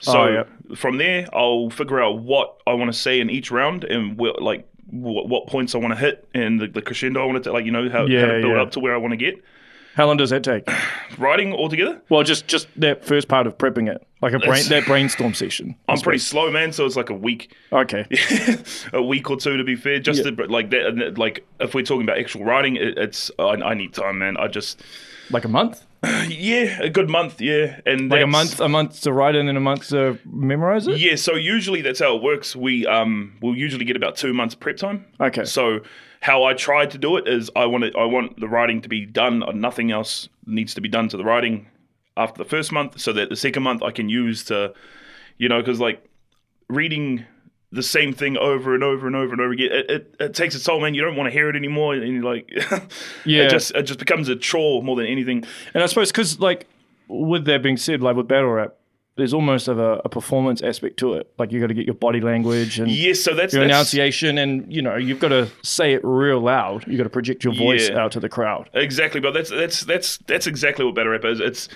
So 0.00 0.22
Oh, 0.22 0.28
yeah. 0.32 0.74
from 0.74 0.96
there, 0.96 1.28
I'll 1.34 1.68
figure 1.68 2.02
out 2.02 2.18
what 2.20 2.62
I 2.66 2.72
want 2.72 2.90
to 2.90 2.98
say 2.98 3.20
in 3.20 3.28
each 3.30 3.50
round 3.50 3.84
and 3.84 4.18
we'll, 4.18 4.36
like 4.40 4.66
what, 5.02 5.28
what 5.28 5.46
points 5.46 5.74
I 5.74 5.78
want 5.78 5.92
to 5.94 5.98
hit 5.98 6.28
and 6.34 6.60
the, 6.60 6.66
the 6.68 6.82
crescendo 6.82 7.22
I 7.22 7.26
want 7.26 7.42
to 7.44 7.52
like 7.52 7.64
you 7.64 7.70
know 7.72 7.88
how, 7.90 8.00
how 8.00 8.06
Yeah, 8.06 8.26
to 8.26 8.40
build 8.40 8.54
yeah. 8.56 8.62
up 8.62 8.70
to 8.72 8.80
where 8.80 8.94
I 8.94 8.96
want 8.98 9.12
to 9.12 9.16
get. 9.16 9.42
How 9.96 10.06
long 10.06 10.16
does 10.16 10.30
that 10.30 10.42
take? 10.42 10.68
Writing 11.18 11.52
altogether, 11.52 12.02
Well, 12.08 12.22
just 12.24 12.46
just 12.48 12.66
that 12.80 13.04
first 13.04 13.28
part 13.28 13.46
of 13.46 13.56
prepping 13.58 13.88
it, 13.94 14.04
like 14.22 14.32
a 14.32 14.38
brain 14.40 14.64
that 14.68 14.86
brainstorm 14.86 15.34
session. 15.34 15.76
I'm 15.88 16.00
pretty 16.00 16.18
slow, 16.18 16.50
man. 16.50 16.72
So 16.72 16.84
it's 16.84 16.96
like 16.96 17.10
a 17.10 17.14
week, 17.14 17.54
okay. 17.72 18.04
a 18.92 19.02
week 19.02 19.30
or 19.30 19.36
two 19.36 19.56
to 19.56 19.62
be 19.64 19.76
fair. 19.76 20.00
Just 20.00 20.24
to, 20.24 20.30
like 20.48 20.70
that, 20.70 20.96
that- 20.96 21.18
like 21.18 21.46
if 21.60 21.74
we're 21.74 21.82
talking 21.84 22.02
about 22.02 22.18
actual 22.18 22.44
writing, 22.44 22.74
it, 22.76 22.98
it's 22.98 23.30
I, 23.38 23.44
I 23.44 23.74
need 23.74 23.94
time, 23.94 24.18
man. 24.18 24.36
I 24.36 24.48
just 24.48 24.82
Like 25.30 25.44
a 25.44 25.48
month, 25.48 25.84
yeah, 26.28 26.82
a 26.82 26.90
good 26.90 27.08
month, 27.08 27.40
yeah, 27.40 27.80
and 27.86 28.10
like 28.10 28.22
a 28.22 28.26
month, 28.26 28.60
a 28.60 28.68
month 28.68 29.00
to 29.02 29.12
write 29.12 29.34
it 29.34 29.38
and 29.40 29.48
then 29.48 29.56
a 29.56 29.60
month 29.60 29.88
to 29.88 30.18
memorize 30.24 30.86
it. 30.86 30.98
Yeah, 30.98 31.16
so 31.16 31.34
usually 31.34 31.82
that's 31.82 32.00
how 32.00 32.16
it 32.16 32.22
works. 32.22 32.54
We 32.54 32.86
um 32.86 33.36
we'll 33.40 33.56
usually 33.56 33.84
get 33.84 33.96
about 33.96 34.16
two 34.16 34.32
months 34.32 34.54
prep 34.54 34.76
time. 34.76 35.06
Okay. 35.20 35.44
So 35.44 35.80
how 36.20 36.44
I 36.44 36.54
try 36.54 36.86
to 36.86 36.98
do 36.98 37.16
it 37.16 37.28
is 37.28 37.50
I 37.54 37.66
want 37.66 37.84
it, 37.84 37.94
I 37.96 38.04
want 38.04 38.40
the 38.40 38.48
writing 38.48 38.80
to 38.82 38.88
be 38.88 39.04
done. 39.04 39.42
and 39.42 39.60
Nothing 39.60 39.90
else 39.90 40.28
needs 40.46 40.74
to 40.74 40.80
be 40.80 40.88
done 40.88 41.08
to 41.08 41.16
the 41.16 41.24
writing 41.24 41.68
after 42.16 42.42
the 42.42 42.48
first 42.48 42.72
month, 42.72 43.00
so 43.00 43.12
that 43.12 43.28
the 43.28 43.36
second 43.36 43.62
month 43.62 43.82
I 43.82 43.90
can 43.90 44.08
use 44.08 44.44
to, 44.44 44.72
you 45.38 45.48
know, 45.48 45.60
because 45.60 45.80
like 45.80 46.04
reading 46.68 47.26
the 47.74 47.82
same 47.82 48.12
thing 48.12 48.36
over 48.38 48.74
and 48.74 48.82
over 48.82 49.06
and 49.06 49.14
over 49.16 49.32
and 49.32 49.40
over 49.40 49.52
again, 49.52 49.70
it, 49.72 49.90
it, 49.90 50.14
it 50.20 50.34
takes 50.34 50.54
its 50.54 50.64
toll, 50.64 50.80
man. 50.80 50.94
You 50.94 51.02
don't 51.02 51.16
want 51.16 51.26
to 51.26 51.32
hear 51.32 51.48
it 51.50 51.56
anymore, 51.56 51.94
and 51.94 52.06
you're 52.14 52.22
like, 52.22 52.48
Yeah. 53.24 53.44
it 53.44 53.50
just 53.50 53.72
it 53.72 53.82
just 53.82 53.98
becomes 53.98 54.28
a 54.28 54.36
chore 54.36 54.82
more 54.82 54.96
than 54.96 55.06
anything. 55.06 55.44
And 55.74 55.82
I 55.82 55.86
suppose 55.86 56.10
because 56.10 56.40
like 56.40 56.66
with 57.08 57.44
that 57.46 57.62
being 57.62 57.76
said, 57.76 58.00
like 58.02 58.16
with 58.16 58.28
battle 58.28 58.50
rap, 58.50 58.74
there's 59.16 59.32
almost 59.34 59.68
of 59.68 59.78
a, 59.78 60.00
a 60.04 60.08
performance 60.08 60.60
aspect 60.62 60.96
to 60.98 61.14
it. 61.14 61.32
Like 61.38 61.52
you 61.52 61.60
got 61.60 61.68
to 61.68 61.74
get 61.74 61.86
your 61.86 61.94
body 61.94 62.20
language 62.20 62.80
and 62.80 62.90
Yes, 62.90 63.20
so 63.20 63.32
that's, 63.34 63.52
your 63.54 63.62
that's 63.64 63.72
enunciation, 63.72 64.38
and 64.38 64.72
you 64.72 64.82
know 64.82 64.96
you've 64.96 65.20
got 65.20 65.28
to 65.28 65.48
say 65.62 65.92
it 65.94 66.00
real 66.04 66.40
loud. 66.40 66.86
You 66.88 66.96
got 66.96 67.04
to 67.04 67.10
project 67.10 67.44
your 67.44 67.54
voice 67.54 67.88
Yeah. 67.88 68.00
out 68.02 68.12
to 68.12 68.20
the 68.20 68.28
crowd. 68.28 68.70
Exactly, 68.74 69.20
but 69.20 69.32
that's 69.32 69.50
that's 69.50 69.82
that's 69.82 70.18
that's 70.26 70.46
exactly 70.46 70.84
what 70.84 70.94
battle 70.94 71.12
rap 71.12 71.24
is. 71.24 71.40
It's 71.40 71.68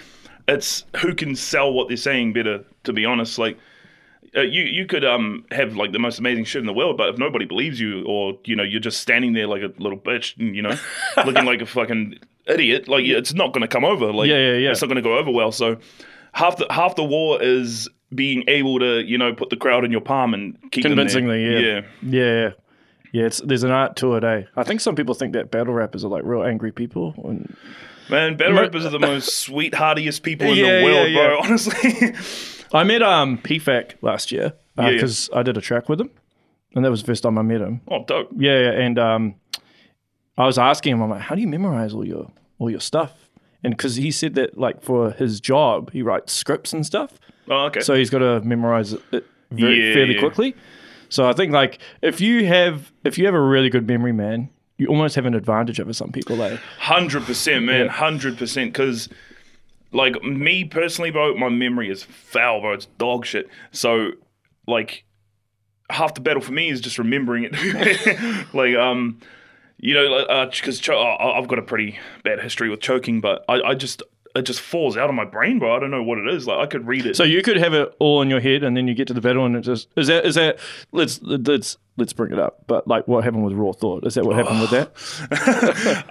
it's 0.48 0.84
who 1.02 1.14
can 1.14 1.36
sell 1.36 1.72
what 1.72 1.88
they're 1.88 1.96
saying 1.96 2.32
better. 2.32 2.64
To 2.84 2.92
be 2.92 3.04
honest, 3.04 3.38
like 3.38 3.58
uh, 4.36 4.42
you 4.42 4.62
you 4.62 4.86
could 4.86 5.04
um 5.04 5.44
have 5.50 5.76
like 5.76 5.92
the 5.92 5.98
most 5.98 6.18
amazing 6.18 6.44
shit 6.44 6.60
in 6.60 6.66
the 6.66 6.72
world, 6.72 6.96
but 6.96 7.08
if 7.08 7.18
nobody 7.18 7.44
believes 7.44 7.80
you, 7.80 8.04
or 8.04 8.38
you 8.44 8.56
know 8.56 8.62
you're 8.62 8.80
just 8.80 9.00
standing 9.00 9.32
there 9.32 9.46
like 9.46 9.62
a 9.62 9.72
little 9.78 9.98
bitch, 9.98 10.36
and, 10.38 10.54
you 10.54 10.62
know, 10.62 10.76
looking 11.24 11.44
like 11.44 11.60
a 11.60 11.66
fucking 11.66 12.18
idiot, 12.46 12.88
like 12.88 13.04
it's 13.04 13.34
not 13.34 13.52
going 13.52 13.62
to 13.62 13.68
come 13.68 13.84
over. 13.84 14.12
Like 14.12 14.28
Yeah, 14.28 14.36
yeah, 14.36 14.56
yeah. 14.58 14.70
it's 14.70 14.80
not 14.82 14.88
going 14.88 14.96
to 14.96 15.02
go 15.02 15.16
over 15.18 15.30
well. 15.30 15.52
So 15.52 15.78
half 16.32 16.56
the 16.56 16.66
half 16.70 16.96
the 16.96 17.04
war 17.04 17.42
is 17.42 17.88
being 18.14 18.44
able 18.48 18.78
to 18.78 19.02
you 19.02 19.18
know 19.18 19.34
put 19.34 19.50
the 19.50 19.56
crowd 19.56 19.84
in 19.84 19.92
your 19.92 20.00
palm 20.00 20.34
and 20.34 20.54
keep 20.70 20.82
them 20.84 20.96
there. 20.96 21.06
Convincingly, 21.06 21.44
yeah. 21.44 21.58
yeah. 21.58 21.80
Yeah, 22.02 22.50
yeah. 23.12 23.26
It's 23.26 23.38
there's 23.40 23.64
an 23.64 23.70
art 23.70 23.96
to 23.96 24.14
it, 24.14 24.24
eh? 24.24 24.42
I 24.56 24.64
think 24.64 24.80
some 24.80 24.94
people 24.94 25.14
think 25.14 25.32
that 25.34 25.50
battle 25.50 25.74
rappers 25.74 26.04
are 26.04 26.08
like 26.08 26.22
real 26.24 26.42
angry 26.42 26.72
people. 26.72 27.14
And 27.24 27.54
Man, 28.10 28.36
battle 28.36 28.54
rappers 28.54 28.86
are 28.86 28.90
the 28.90 28.98
most 28.98 29.36
sweetheartiest 29.36 30.22
people 30.22 30.46
in 30.46 30.56
Yeah, 30.56 30.78
the 30.78 30.84
world, 30.84 31.10
yeah, 31.10 31.26
bro. 31.26 31.38
Honestly. 31.42 32.14
I 32.72 32.84
met 32.84 33.02
um 33.02 33.38
PFAK 33.38 33.94
last 34.02 34.30
year 34.32 34.52
Yeah, 34.76 34.84
yeah. 34.86 34.90
because 34.92 35.28
I 35.34 35.42
did 35.42 35.56
a 35.56 35.60
track 35.60 35.88
with 35.88 36.00
him, 36.00 36.10
and 36.74 36.84
that 36.84 36.90
was 36.90 37.00
the 37.02 37.06
first 37.06 37.22
time 37.22 37.38
I 37.38 37.42
met 37.42 37.60
him. 37.60 37.80
oh, 37.88 38.04
dope. 38.04 38.30
Yeah, 38.36 38.58
yeah, 38.60 38.70
and 38.72 38.98
um, 38.98 39.34
I 40.36 40.46
was 40.46 40.58
asking 40.58 40.92
him, 40.94 41.02
I'm 41.02 41.10
like, 41.10 41.22
how 41.22 41.34
do 41.34 41.40
you 41.40 41.48
memorize 41.48 41.94
all 41.94 42.04
your 42.06 42.30
all 42.58 42.70
your 42.70 42.80
stuff? 42.80 43.12
And 43.64 43.76
because 43.76 43.96
he 43.96 44.10
said 44.10 44.34
that 44.34 44.56
like 44.58 44.82
for 44.82 45.10
his 45.12 45.40
job, 45.40 45.90
he 45.92 46.02
writes 46.02 46.32
scripts 46.32 46.72
and 46.72 46.86
stuff, 46.86 47.18
Oh, 47.50 47.66
okay. 47.66 47.80
so 47.80 47.94
he's 47.94 48.10
got 48.10 48.18
to 48.20 48.40
memorize 48.42 48.92
it 48.92 49.24
very 49.50 49.88
Yeah, 49.88 49.94
fairly 49.94 50.14
yeah. 50.14 50.20
quickly. 50.20 50.54
So 51.08 51.28
I 51.28 51.32
think 51.32 51.52
like 51.52 51.78
if 52.02 52.20
you 52.20 52.46
have 52.46 52.92
if 53.04 53.18
you 53.18 53.24
have 53.26 53.34
a 53.34 53.40
really 53.40 53.70
good 53.70 53.86
memory, 53.86 54.12
man, 54.12 54.50
you 54.76 54.86
almost 54.86 55.16
have 55.16 55.26
an 55.26 55.34
advantage 55.34 55.80
over 55.80 55.92
some 55.92 56.12
people. 56.12 56.36
Like, 56.36 56.60
Hundred 56.78 57.24
percent, 57.24 57.64
man. 57.64 57.88
Hundred 57.88 58.38
percent. 58.38 58.72
Because, 58.72 59.08
like 59.92 60.22
me 60.22 60.64
personally, 60.64 61.10
bro, 61.10 61.34
my 61.36 61.48
memory 61.48 61.90
is 61.90 62.02
foul, 62.02 62.60
bro. 62.60 62.72
It's 62.72 62.86
dog 62.98 63.24
shit. 63.26 63.48
So, 63.72 64.12
like, 64.66 65.04
half 65.90 66.14
the 66.14 66.20
battle 66.20 66.42
for 66.42 66.52
me 66.52 66.68
is 66.68 66.80
just 66.80 66.98
remembering 66.98 67.48
it. 67.50 68.44
like, 68.54 68.74
um, 68.76 69.18
you 69.78 69.94
know, 69.94 70.46
because 70.50 70.78
cho- 70.80 70.98
I- 70.98 71.38
I've 71.38 71.48
got 71.48 71.58
a 71.58 71.62
pretty 71.62 71.98
bad 72.24 72.40
history 72.40 72.68
with 72.68 72.80
choking, 72.80 73.20
but 73.20 73.44
I, 73.48 73.60
I 73.62 73.74
just 73.74 74.02
it 74.36 74.42
just 74.42 74.60
falls 74.60 74.96
out 74.96 75.08
of 75.08 75.14
my 75.14 75.24
brain, 75.24 75.58
bro. 75.58 75.74
I 75.74 75.80
don't 75.80 75.90
know 75.90 76.02
what 76.02 76.18
it 76.18 76.28
is. 76.28 76.46
Like, 76.46 76.58
I 76.58 76.66
could 76.66 76.86
read 76.86 77.06
it. 77.06 77.16
so 77.16 77.24
you 77.24 77.42
could 77.42 77.56
have 77.56 77.72
it 77.74 77.94
all 77.98 78.20
in 78.22 78.28
your 78.28 78.40
head, 78.40 78.62
and 78.62 78.76
then 78.76 78.86
you 78.86 78.94
get 78.94 79.08
to 79.08 79.14
the 79.14 79.20
battle, 79.20 79.46
and 79.46 79.56
it 79.56 79.62
just 79.62 79.88
is 79.96 80.08
that 80.08 80.26
is 80.26 80.34
that 80.34 80.58
let's 80.92 81.20
let's 81.22 81.76
let's 81.96 82.12
bring 82.12 82.32
it 82.32 82.38
up. 82.38 82.64
But 82.66 82.86
like, 82.86 83.08
what 83.08 83.24
happened 83.24 83.44
with 83.44 83.54
Raw 83.54 83.72
Thawt? 83.72 84.06
Is 84.06 84.14
that 84.14 84.24
what 84.26 84.36
happened 84.36 84.60
with 84.60 84.70
that? 84.70 86.04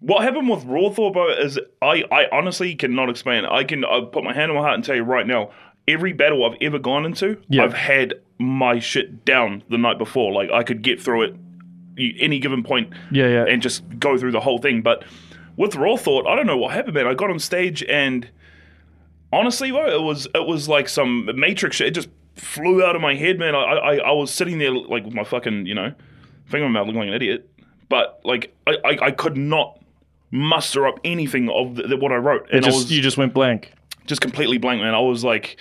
What 0.00 0.22
happened 0.22 0.48
with 0.48 0.64
Raw 0.64 0.90
Thawt, 0.90 1.12
bro, 1.14 1.28
is 1.30 1.58
I, 1.80 2.04
I 2.12 2.26
honestly 2.30 2.74
cannot 2.74 3.08
explain. 3.08 3.44
I 3.46 3.64
can 3.64 3.84
I 3.84 4.02
put 4.10 4.24
my 4.24 4.32
hand 4.34 4.50
on 4.50 4.56
my 4.56 4.62
heart 4.62 4.74
and 4.74 4.84
tell 4.84 4.94
you 4.96 5.02
right 5.02 5.26
now, 5.26 5.50
every 5.88 6.12
battle 6.12 6.44
I've 6.44 6.58
ever 6.60 6.78
gone 6.78 7.06
into, 7.06 7.40
Yeah. 7.48 7.64
I've 7.64 7.72
had 7.74 8.14
my 8.38 8.78
shit 8.78 9.24
down 9.24 9.62
the 9.70 9.78
night 9.78 9.96
before. 9.98 10.32
Like 10.32 10.50
I 10.50 10.62
could 10.62 10.82
get 10.82 11.00
through 11.00 11.22
it 11.22 11.34
any 12.20 12.38
given 12.38 12.62
point 12.62 12.92
Yeah, 13.10 13.28
yeah. 13.28 13.44
and 13.48 13.62
just 13.62 13.82
go 13.98 14.18
through 14.18 14.32
the 14.32 14.40
whole 14.40 14.58
thing. 14.58 14.82
But 14.82 15.02
with 15.56 15.74
Raw 15.76 15.96
Thawt, 15.96 16.26
I 16.26 16.36
don't 16.36 16.46
know 16.46 16.58
what 16.58 16.72
happened, 16.74 16.94
man. 16.94 17.06
I 17.06 17.14
got 17.14 17.30
on 17.30 17.38
stage 17.38 17.82
and 17.84 18.28
honestly, 19.32 19.70
bro, 19.70 19.86
it 19.88 20.02
was 20.02 20.26
it 20.34 20.46
was 20.46 20.68
like 20.68 20.88
some 20.90 21.30
Matrix 21.34 21.76
shit. 21.76 21.88
It 21.88 21.92
just 21.92 22.10
flew 22.34 22.84
out 22.84 22.94
of 22.96 23.00
my 23.02 23.14
head, 23.14 23.38
man. 23.38 23.54
I 23.54 23.60
I, 23.60 23.94
I 23.96 24.10
was 24.12 24.30
sitting 24.30 24.58
there 24.58 24.72
like 24.72 25.04
with 25.06 25.14
my 25.14 25.24
fucking 25.24 25.64
you 25.64 25.74
know 25.74 25.94
finger 26.44 26.66
in 26.66 26.72
my 26.72 26.80
mouth, 26.80 26.86
looking 26.86 27.00
like 27.00 27.08
an 27.08 27.14
idiot. 27.14 27.48
But 27.88 28.20
like 28.24 28.54
I, 28.66 28.76
I, 28.84 28.98
I 29.06 29.10
could 29.12 29.36
not 29.38 29.78
muster 30.30 30.86
up 30.86 30.98
anything 31.04 31.48
of 31.50 31.76
the, 31.76 31.84
the, 31.84 31.96
what 31.96 32.12
I 32.12 32.16
wrote, 32.16 32.48
and 32.50 32.64
I 32.64 32.68
just 32.68 32.76
was 32.76 32.92
you 32.92 33.02
just 33.02 33.16
went 33.18 33.32
blank. 33.34 33.72
just 34.06 34.20
completely 34.20 34.58
blank, 34.58 34.82
man. 34.82 34.94
I 34.94 35.00
was 35.00 35.24
like, 35.24 35.60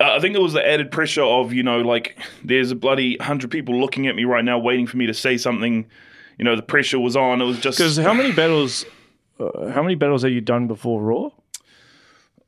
uh, 0.00 0.14
I 0.16 0.20
think 0.20 0.34
it 0.34 0.40
was 0.40 0.52
the 0.52 0.66
added 0.66 0.90
pressure 0.90 1.22
of 1.22 1.52
you 1.52 1.62
know, 1.62 1.80
like 1.80 2.18
there's 2.44 2.70
a 2.70 2.76
bloody 2.76 3.16
hundred 3.18 3.50
people 3.50 3.80
looking 3.80 4.06
at 4.06 4.16
me 4.16 4.24
right 4.24 4.44
now, 4.44 4.58
waiting 4.58 4.86
for 4.86 4.96
me 4.96 5.06
to 5.06 5.14
say 5.14 5.36
something. 5.36 5.86
You 6.38 6.44
know, 6.44 6.56
the 6.56 6.62
pressure 6.62 6.98
was 6.98 7.14
on. 7.16 7.40
It 7.40 7.44
was 7.44 7.60
just 7.60 7.78
Because 7.78 7.96
how 7.98 8.14
many 8.14 8.32
battles? 8.32 8.84
Uh, 9.38 9.70
how 9.70 9.82
many 9.82 9.94
battles 9.94 10.22
have 10.22 10.32
you 10.32 10.40
done 10.40 10.66
before 10.66 11.00
Raw? 11.02 11.30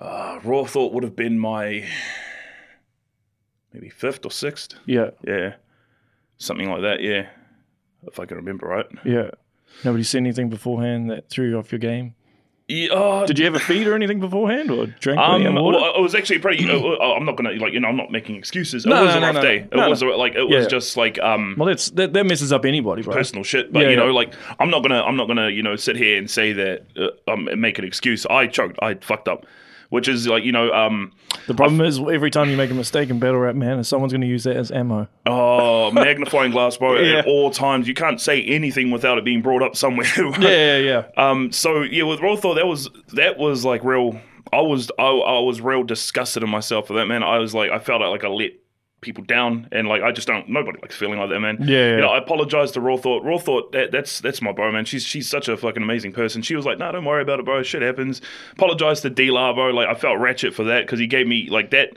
uh, 0.01 0.39
Raw 0.43 0.65
Thawt 0.65 0.93
would 0.93 1.03
have 1.05 1.17
been 1.17 1.39
my 1.39 1.85
maybe 3.73 3.89
fifth 3.89 4.25
or 4.25 4.31
sixth. 4.31 4.75
Yeah, 4.87 5.11
Yeah, 5.27 5.55
something 6.39 6.69
like 6.71 6.83
that. 6.83 7.01
Yeah, 7.03 7.29
if 8.07 8.19
I 8.21 8.27
can 8.27 8.37
remember 8.37 8.67
right. 8.67 8.87
yeah. 9.05 9.31
Nobody 9.83 10.05
said 10.05 10.19
anything 10.19 10.49
beforehand 10.51 11.11
that 11.11 11.29
threw 11.29 11.49
you 11.49 11.59
off 11.59 11.73
your 11.73 11.79
game. 11.79 12.15
Yeah, 12.67 12.95
uh, 12.95 13.27
Did 13.27 13.39
you 13.39 13.45
have 13.45 13.55
a 13.55 13.59
feed 13.59 13.87
or 13.87 13.95
anything 13.95 14.21
beforehand, 14.21 14.71
or 14.71 14.87
drink 14.87 15.21
Um, 15.21 15.43
any 15.47 15.55
water? 15.61 15.77
well, 15.79 15.95
it 15.97 16.01
was 16.01 16.15
actually 16.15 16.39
pretty. 16.39 16.67
uh, 16.67 16.79
uh, 16.79 17.15
I'm 17.15 17.27
not 17.27 17.37
gonna 17.37 17.51
like 17.53 17.75
you 17.75 17.81
know 17.81 17.89
I'm 17.89 17.97
not 17.97 18.11
making 18.11 18.37
excuses. 18.37 18.87
It 18.87 18.89
No, 18.89 19.05
was 19.05 19.15
no, 19.15 19.19
a 19.21 19.21
rough 19.21 19.35
no, 19.35 19.43
day. 19.43 19.67
It 19.71 19.77
was 19.77 20.03
like 20.03 20.35
it 20.35 20.49
Yeah. 20.49 20.57
was 20.61 20.67
just 20.69 20.97
like 20.97 21.19
um 21.19 21.57
well, 21.59 21.67
that's 21.67 21.91
that, 21.91 22.15
that 22.15 22.25
messes 22.25 22.55
up 22.55 22.65
anybody, 22.65 23.03
bro. 23.03 23.13
personal 23.13 23.45
shit. 23.45 23.71
But 23.71 23.83
Yeah, 23.83 23.91
you 23.91 23.97
know, 23.97 24.07
like 24.15 24.33
I'm 24.59 24.71
not 24.71 24.81
gonna 24.83 25.03
I'm 25.03 25.17
not 25.17 25.27
gonna 25.29 25.51
you 25.51 25.63
know 25.63 25.77
sit 25.77 25.97
here 25.97 26.17
and 26.17 26.31
say 26.31 26.55
that 26.55 26.87
uh, 26.97 27.31
um 27.31 27.51
make 27.61 27.79
an 27.79 27.85
excuse. 27.85 28.25
I 28.25 28.47
choked. 28.47 28.79
I 28.81 28.95
fucked 28.95 29.29
up, 29.29 29.45
which 29.95 30.09
is 30.09 30.27
like 30.27 30.43
you 30.45 30.51
know 30.53 30.73
um 30.73 31.13
The 31.47 31.55
problem 31.55 31.81
is 31.81 32.01
every 32.01 32.31
time 32.31 32.51
you 32.51 32.57
make 32.57 32.71
a 32.71 32.75
mistake 32.75 33.11
in 33.11 33.21
battle 33.21 33.39
rap, 33.39 33.55
man, 33.55 33.83
someone's 33.85 34.13
going 34.13 34.23
to 34.23 34.27
use 34.27 34.43
that 34.45 34.57
as 34.57 34.73
ammo. 34.73 35.07
oh 35.27 35.91
magnifying 36.05 36.51
glass, 36.51 36.77
bro. 36.77 36.99
Yeah. 36.99 37.19
At 37.19 37.27
all 37.27 37.51
times, 37.51 37.87
you 37.87 37.95
can't 37.95 38.21
say 38.21 38.43
anything 38.43 38.91
without 38.91 39.19
it 39.19 39.25
being 39.25 39.41
brought 39.41 39.63
up 39.63 39.77
somewhere. 39.77 40.07
Yeah, 40.41 40.77
yeah, 40.77 40.79
yeah. 40.79 41.03
Um. 41.17 41.53
So 41.53 41.83
yeah, 41.83 42.03
with 42.03 42.21
Thawt, 42.21 42.57
that 42.57 42.67
was 42.67 42.91
that 43.13 43.39
was 43.39 43.65
like 43.65 43.85
real. 43.85 44.21
I 44.53 44.61
was 44.61 44.91
I, 44.99 45.05
I 45.05 45.39
was 45.41 45.61
real 45.61 45.85
disgusted 45.85 46.43
in 46.43 46.51
myself 46.51 46.89
for 46.89 46.95
that 46.95 47.07
man. 47.07 47.23
I 47.23 47.39
was 47.39 47.55
like 47.55 47.71
I 47.71 47.79
felt 47.79 48.01
like 48.03 48.25
I 48.25 48.29
let 48.29 48.51
people 49.05 49.23
down, 49.23 49.69
and 49.71 49.87
like 49.87 50.03
I 50.03 50.11
just 50.11 50.27
don't. 50.27 50.49
Nobody 50.49 50.79
likes 50.83 50.97
feeling 50.97 51.19
like 51.21 51.29
that, 51.31 51.39
man. 51.41 51.59
Yeah, 51.61 51.67
yeah. 51.69 51.91
You 51.93 52.01
know, 52.01 52.09
I 52.09 52.19
apologize 52.19 52.73
to 52.73 52.81
Raw 52.81 52.97
Thawt. 52.97 53.23
Raw 53.23 53.39
Thawt, 53.39 53.71
that, 53.73 53.93
that's 53.93 54.21
that's 54.21 54.43
my 54.43 54.51
bro, 54.51 54.73
man. 54.73 54.85
She's 54.85 55.05
she's 55.05 55.29
such 55.29 55.49
a 55.49 55.57
fucking 55.57 55.83
amazing 55.83 56.13
person. 56.13 56.43
She 56.43 56.57
was 56.57 56.67
like, 56.67 56.79
no, 56.79 56.91
don't 56.91 57.05
worry 57.05 57.23
about 57.23 57.39
it, 57.39 57.45
bro. 57.45 57.63
Shit 57.63 57.83
happens. 57.83 58.21
Apologize 58.53 59.01
to 59.03 59.11
D 59.11 59.29
bro. 59.31 59.71
Like 59.71 59.89
I 59.89 59.95
felt 59.95 60.19
ratchet 60.19 60.55
for 60.55 60.65
that 60.65 60.87
because 60.87 60.99
he 60.99 61.07
gave 61.07 61.27
me 61.29 61.49
like 61.49 61.71
that. 61.71 61.91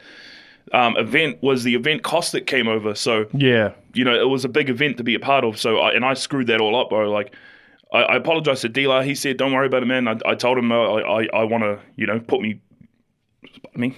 Um, 0.74 0.98
event 0.98 1.42
was 1.42 1.64
the 1.64 1.76
event 1.76 2.04
cost 2.04 2.34
that 2.34 2.42
came 2.46 2.68
over, 2.68 2.94
so 2.94 3.26
Yeah. 3.34 3.72
you 3.94 4.04
know, 4.04 4.14
it 4.14 4.28
was 4.28 4.44
a 4.44 4.50
big 4.50 4.70
event 4.70 4.98
to 4.98 5.04
be 5.04 5.16
a 5.16 5.20
part 5.20 5.46
of. 5.46 5.58
So, 5.58 5.78
I, 5.78 5.94
and 5.94 6.04
I 6.04 6.14
screwed 6.14 6.48
that 6.48 6.60
all 6.60 6.76
up, 6.76 6.90
bro. 6.90 7.10
Like, 7.10 7.34
I, 7.94 8.00
I 8.00 8.16
apologized 8.18 8.64
to 8.64 8.70
D-Lar. 8.70 9.02
He 9.04 9.16
said, 9.16 9.38
"Don't 9.38 9.54
worry 9.54 9.68
about 9.68 9.84
it, 9.84 9.86
man." 9.86 10.10
I, 10.10 10.18
I 10.26 10.36
told 10.36 10.58
him, 10.58 10.70
uh, 10.74 10.76
I, 10.76 11.22
I, 11.22 11.28
I 11.34 11.44
want 11.46 11.64
to, 11.64 11.80
you 11.96 12.06
know, 12.06 12.20
put 12.20 12.42
me, 12.42 12.60
mean, 13.76 13.96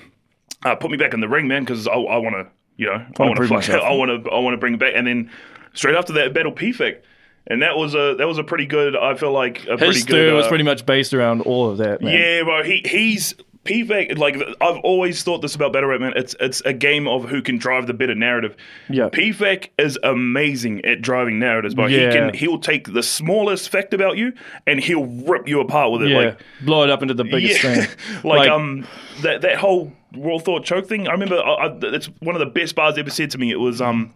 uh, 0.63 0.75
put 0.75 0.91
me 0.91 0.97
back 0.97 1.15
in 1.15 1.21
the 1.21 1.27
ring, 1.27 1.47
man, 1.47 1.63
because 1.63 1.87
I, 1.87 1.93
I 1.93 2.17
want 2.17 2.35
to, 2.35 2.47
you 2.79 2.85
know, 2.85 3.05
I 3.19 3.23
want 3.23 3.37
to. 3.37 3.73
I 3.83 3.93
want 3.93 4.23
to, 4.23 4.29
I 4.31 4.39
want 4.39 4.53
to 4.53 4.57
bring 4.57 4.75
it 4.75 4.79
back. 4.79 4.93
And 4.95 5.05
then 5.05 5.29
straight 5.73 5.95
after 5.95 6.13
that, 6.13 6.33
battle 6.33 6.53
PFAK, 6.53 6.99
and 7.47 7.61
that 7.61 7.75
was 7.75 7.93
a 7.93 8.15
that 8.17 8.25
was 8.27 8.37
a 8.37 8.43
pretty 8.43 8.65
good. 8.65 8.95
I 8.95 9.15
feel 9.15 9.33
like 9.33 9.63
a 9.63 9.77
pretty 9.77 9.85
His 9.87 10.03
good. 10.05 10.13
story 10.13 10.33
was 10.33 10.45
uh, 10.45 10.49
pretty 10.49 10.63
much 10.63 10.85
based 10.85 11.13
around 11.13 11.41
all 11.41 11.69
of 11.69 11.77
that, 11.79 12.01
man. 12.01 12.13
yeah, 12.13 12.43
bro. 12.43 12.63
He 12.63 12.81
he's 12.85 13.33
PFAK. 13.65 14.17
Like 14.17 14.35
I've 14.61 14.77
always 14.77 15.21
thought 15.23 15.41
this 15.41 15.53
about 15.55 15.73
Battle 15.73 15.89
Rap, 15.89 16.01
man. 16.01 16.13
It's 16.15 16.35
it's 16.39 16.61
a 16.61 16.73
game 16.73 17.07
of 17.07 17.29
who 17.29 17.41
can 17.41 17.57
drive 17.57 17.87
the 17.87 17.93
better 17.93 18.15
narrative. 18.15 18.55
Yeah. 18.89 19.09
PFAK 19.09 19.69
is 19.77 19.99
amazing 20.03 20.83
at 20.85 21.01
driving 21.01 21.39
narratives, 21.39 21.75
but 21.75 21.91
Yeah. 21.91 22.07
he 22.07 22.17
can 22.17 22.33
he'll 22.33 22.59
take 22.59 22.93
the 22.93 23.03
smallest 23.03 23.69
fact 23.69 23.93
about 23.93 24.17
you 24.17 24.33
and 24.65 24.79
he'll 24.79 25.05
rip 25.05 25.47
you 25.47 25.59
apart 25.59 25.91
with 25.91 26.03
it. 26.03 26.09
Yeah. 26.09 26.17
Like 26.17 26.41
Blow 26.61 26.83
it 26.83 26.89
up 26.89 27.01
into 27.01 27.13
the 27.13 27.25
biggest 27.25 27.63
yeah, 27.63 27.85
thing. 27.85 27.97
like, 28.23 28.49
um 28.49 28.87
that 29.21 29.41
that 29.41 29.57
whole 29.57 29.91
Raw 30.15 30.39
Thawt 30.39 30.63
choke 30.63 30.87
thing. 30.87 31.07
I 31.07 31.11
remember 31.11 31.37
I, 31.37 31.67
I, 31.67 31.77
it's 31.83 32.07
one 32.19 32.35
of 32.35 32.39
the 32.39 32.45
best 32.47 32.75
bars 32.75 32.97
ever 32.97 33.09
said 33.09 33.31
to 33.31 33.37
me. 33.37 33.51
It 33.51 33.59
was 33.59 33.81
um 33.81 34.13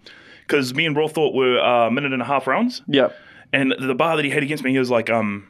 because 0.48 0.74
me 0.74 0.86
and 0.86 0.96
Raw 0.96 1.08
Thawt 1.08 1.34
were 1.34 1.60
uh, 1.60 1.88
a 1.88 1.92
minute 1.92 2.14
and 2.14 2.22
a 2.22 2.26
half 2.26 2.48
rounds. 2.48 2.82
Yeah. 2.88 3.10
And 3.52 3.74
the 3.80 3.94
bar 3.94 4.16
that 4.16 4.26
he 4.26 4.32
had 4.32 4.42
against 4.42 4.64
me, 4.64 4.72
he 4.72 4.80
was 4.80 4.90
like, 4.90 5.10
um, 5.12 5.48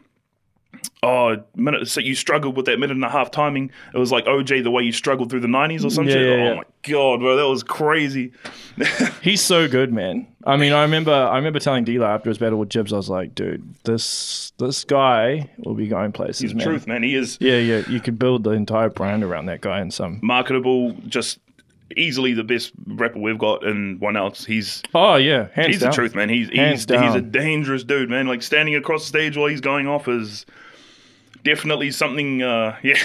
oh, 1.04 1.38
minute. 1.56 1.88
So 1.88 2.00
you 2.00 2.16
struggled 2.16 2.56
with 2.58 2.66
that 2.68 2.80
minute 2.80 2.96
and 2.96 3.04
a 3.06 3.10
half 3.10 3.32
timing. 3.32 3.72
It 3.94 3.98
was 3.98 4.12
like 4.12 4.26
OJ, 4.26 4.64
the 4.64 4.72
way 4.72 4.84
you 4.84 4.92
struggled 4.92 5.30
through 5.30 5.42
the 5.42 5.48
nineties 5.48 5.84
or 5.86 5.90
some 5.90 6.06
Yeah, 6.08 6.14
shit. 6.14 6.26
yeah, 6.28 6.34
oh 6.34 6.48
yeah. 6.50 6.54
my 6.56 6.64
god, 6.84 7.20
bro, 7.20 7.36
that 7.38 7.48
was 7.48 7.64
crazy. 7.64 8.32
He's 9.22 9.42
so 9.42 9.68
good, 9.68 9.94
man. 9.94 10.28
I 10.46 10.58
mean, 10.58 10.74
I 10.74 10.82
remember 10.82 11.12
I 11.14 11.36
remember 11.38 11.60
telling 11.60 11.84
D-Lar 11.84 12.16
after 12.16 12.30
his 12.30 12.38
battle 12.38 12.60
with 12.60 12.70
Jibs, 12.70 12.92
I 12.94 12.98
was 12.98 13.10
like, 13.10 13.34
dude, 13.36 13.64
this 13.84 14.52
this 14.58 14.84
guy 14.84 15.50
will 15.60 15.76
be 15.76 15.88
going 15.88 16.12
places, 16.12 16.40
He's 16.42 16.56
man. 16.56 16.66
truth, 16.66 16.88
man. 16.88 17.04
He 17.04 17.16
is 17.16 17.38
Yeah, 17.40 17.58
yeah. 17.58 17.84
You 17.88 18.00
could 18.00 18.18
build 18.20 18.44
the 18.44 18.52
entire 18.52 18.90
brand 18.90 19.24
around 19.24 19.46
that 19.48 19.62
guy 19.62 19.80
and 19.80 19.94
some. 19.94 20.20
marketable. 20.22 20.94
Just 21.08 21.40
easily 21.96 22.34
the 22.34 22.44
best 22.44 22.72
rapper 22.88 23.20
we've 23.20 23.38
got, 23.38 23.64
and 23.66 24.00
One 24.02 24.18
Outs. 24.18 24.46
He's 24.46 24.82
Oh 24.96 25.16
yeah, 25.16 25.48
hands 25.54 25.68
he's 25.68 25.80
down. 25.80 25.92
the 25.92 25.96
truth, 25.96 26.16
man. 26.16 26.28
He's 26.30 26.50
Hands 26.50 26.84
he's, 26.90 27.00
he's 27.00 27.16
a 27.16 27.22
dangerous 27.22 27.84
dude, 27.84 28.10
man. 28.10 28.26
Like 28.28 28.42
standing 28.42 28.76
across 28.76 29.04
the 29.04 29.08
stage 29.10 29.38
while 29.38 29.48
he's 29.48 29.62
going 29.62 29.88
off 29.88 30.08
is 30.08 30.46
definitely 31.44 31.92
something. 31.92 32.42
Uh, 32.42 32.78
yeah, 32.84 32.96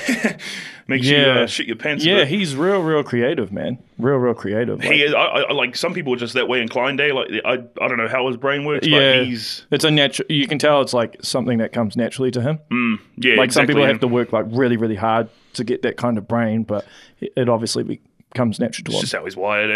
makes 0.86 1.06
you 1.06 1.16
Yeah. 1.16 1.40
uh, 1.40 1.46
shit 1.46 1.66
your 1.66 1.76
pants. 1.76 2.04
Yeah, 2.04 2.24
he's 2.24 2.56
real, 2.56 2.80
real 2.80 3.02
creative, 3.02 3.52
man. 3.52 3.78
Real, 3.98 4.16
real 4.16 4.34
creative. 4.34 4.80
He 4.80 4.88
Like, 4.88 4.98
is. 5.00 5.14
I, 5.14 5.18
I, 5.22 5.52
like 5.52 5.76
some 5.76 5.92
people 5.94 6.14
are 6.14 6.16
just 6.18 6.34
that 6.34 6.48
way 6.48 6.60
inclined. 6.60 6.98
Day, 6.98 7.12
like 7.12 7.28
I, 7.44 7.52
I 7.80 7.88
don't 7.88 7.98
know 7.98 8.08
how 8.08 8.26
his 8.28 8.36
brain 8.36 8.64
works, 8.64 8.86
but 8.86 8.90
yeah, 8.90 9.22
he's 9.22 9.66
it's 9.70 9.84
a 9.84 9.90
natural. 9.90 10.26
You 10.30 10.46
can 10.46 10.58
tell 10.58 10.80
it's 10.80 10.94
like 10.94 11.16
something 11.22 11.58
that 11.58 11.72
comes 11.72 11.96
naturally 11.96 12.30
to 12.32 12.40
him. 12.40 13.00
yeah. 13.16 13.34
like 13.36 13.52
some 13.52 13.66
people 13.66 13.84
have 13.84 14.00
to 14.00 14.08
work 14.08 14.32
like 14.32 14.46
really, 14.48 14.76
really 14.76 14.96
hard 14.96 15.28
to 15.54 15.64
get 15.64 15.82
that 15.82 15.96
kind 15.96 16.18
of 16.18 16.28
brain, 16.28 16.62
but 16.62 16.86
it, 17.20 17.48
obviously 17.48 18.00
becomes 18.32 18.60
natural 18.60 18.84
to 18.84 18.92
him. 18.92 19.00
just 19.00 19.12
how 19.12 19.24
he's 19.24 19.36
wired. 19.36 19.70
eh, 19.70 19.74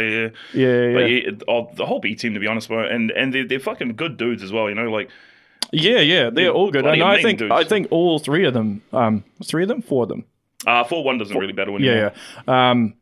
Yeah, 0.54 0.66
Yeah, 0.66 0.86
yeah, 0.88 0.94
But 0.94 1.10
yeah. 1.10 1.20
yeah, 1.24 1.30
oh, 1.48 1.70
the 1.74 1.86
whole 1.86 1.98
B 2.00 2.14
team, 2.14 2.34
to 2.34 2.40
be 2.40 2.46
honest, 2.46 2.68
bro, 2.68 2.84
and 2.84 3.10
and 3.10 3.34
they're, 3.34 3.46
they're 3.46 3.58
fucking 3.60 3.96
good 3.96 4.16
dudes 4.16 4.42
as 4.42 4.52
well. 4.52 4.68
You 4.68 4.74
know, 4.74 4.90
like 4.90 5.08
yeah, 5.72 6.00
yeah. 6.00 6.30
They're 6.30 6.50
all 6.50 6.70
good, 6.70 6.82
bloody 6.82 7.00
and 7.00 7.08
I 7.08 7.14
amazing 7.14 7.28
think 7.28 7.38
dudes. 7.40 7.52
I 7.52 7.64
think 7.64 7.88
all 7.90 8.18
three 8.18 8.44
of 8.44 8.54
them, 8.54 8.82
um, 8.92 9.24
three 9.44 9.62
of 9.62 9.68
them, 9.68 9.82
four 9.82 10.04
of 10.04 10.08
them, 10.10 10.24
uh, 10.66 10.84
four 10.84 11.02
one 11.02 11.18
doesn't 11.18 11.36
really 11.36 11.52
battle 11.52 11.76
anymore. 11.76 11.94
yeah, 11.94 12.10
yeah. 12.46 12.70
Um, 12.70 12.94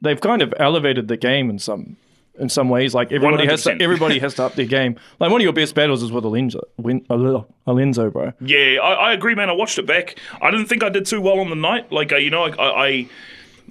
they've 0.00 0.20
kind 0.20 0.42
of 0.42 0.52
elevated 0.58 1.08
the 1.08 1.16
game 1.16 1.50
in 1.50 1.58
some 1.58 1.96
in 2.38 2.48
some 2.48 2.68
ways. 2.68 2.94
Like 2.94 3.12
everybody 3.12 3.46
has 3.46 3.62
to 3.64 3.70
100%. 3.70 3.82
everybody 3.82 4.18
has 4.18 4.34
to 4.34 4.44
up 4.44 4.54
their 4.54 4.66
game. 4.66 4.96
Like 5.20 5.30
one 5.30 5.40
of 5.40 5.44
your 5.44 5.52
best 5.52 5.74
battles 5.74 6.02
is 6.02 6.12
with 6.12 6.24
Allenzo, 6.24 6.60
Win, 6.76 7.04
Al- 7.10 7.48
Allenzo, 7.66 8.10
bro. 8.10 8.32
Yeah, 8.40 8.80
I, 8.82 8.92
I 8.92 9.12
agree, 9.12 9.34
man. 9.34 9.48
I 9.48 9.52
watched 9.52 9.78
it 9.78 9.86
back. 9.86 10.18
I 10.40 10.50
didn't 10.50 10.66
think 10.66 10.82
I 10.82 10.88
did 10.88 11.06
too 11.06 11.20
well 11.20 11.38
on 11.40 11.50
the 11.50 11.56
night. 11.56 11.92
Like, 11.92 12.12
uh, 12.12 12.16
you 12.16 12.30
know, 12.30 12.44
I, 12.44 12.86
I 12.86 13.08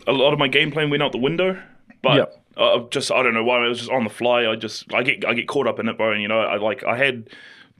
a 0.07 0.11
lot 0.11 0.33
of 0.33 0.39
my 0.39 0.47
game 0.47 0.71
plan 0.71 0.89
went 0.89 1.03
out 1.03 1.11
the 1.11 1.17
window, 1.17 1.61
but. 2.01 2.15
Yep. 2.15 2.41
Uh, 2.57 2.85
just 2.89 3.11
I 3.11 3.21
don't 3.21 3.33
know 3.33 3.43
why 3.43 3.65
it 3.65 3.67
was 3.67 3.79
just 3.79 3.91
on 3.91 4.05
the 4.05 4.09
fly. 4.09 4.49
I 4.49 4.55
just 4.55 4.93
I 4.93 5.03
get 5.03 5.25
I 5.25 5.33
get 5.33 5.45
caught 5.45 5.67
up 5.67 5.77
in 5.77 5.89
it, 5.89 5.97
bro. 5.97 6.13
And 6.13 6.21
you 6.21 6.29
know 6.29 6.39
I 6.39 6.55
like 6.55 6.85
I 6.85 6.95
had 6.95 7.29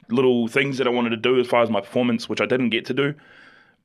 little 0.10 0.48
things 0.48 0.78
that 0.78 0.88
I 0.88 0.90
wanted 0.90 1.10
to 1.12 1.18
do 1.18 1.40
as 1.40 1.48
far 1.48 1.64
as 1.64 1.70
my 1.70 1.82
performance, 1.82 2.28
which 2.30 2.42
I 2.42 2.46
didn't 2.46 2.70
get 2.70 2.86
to 2.86 2.94
do. 2.94 3.14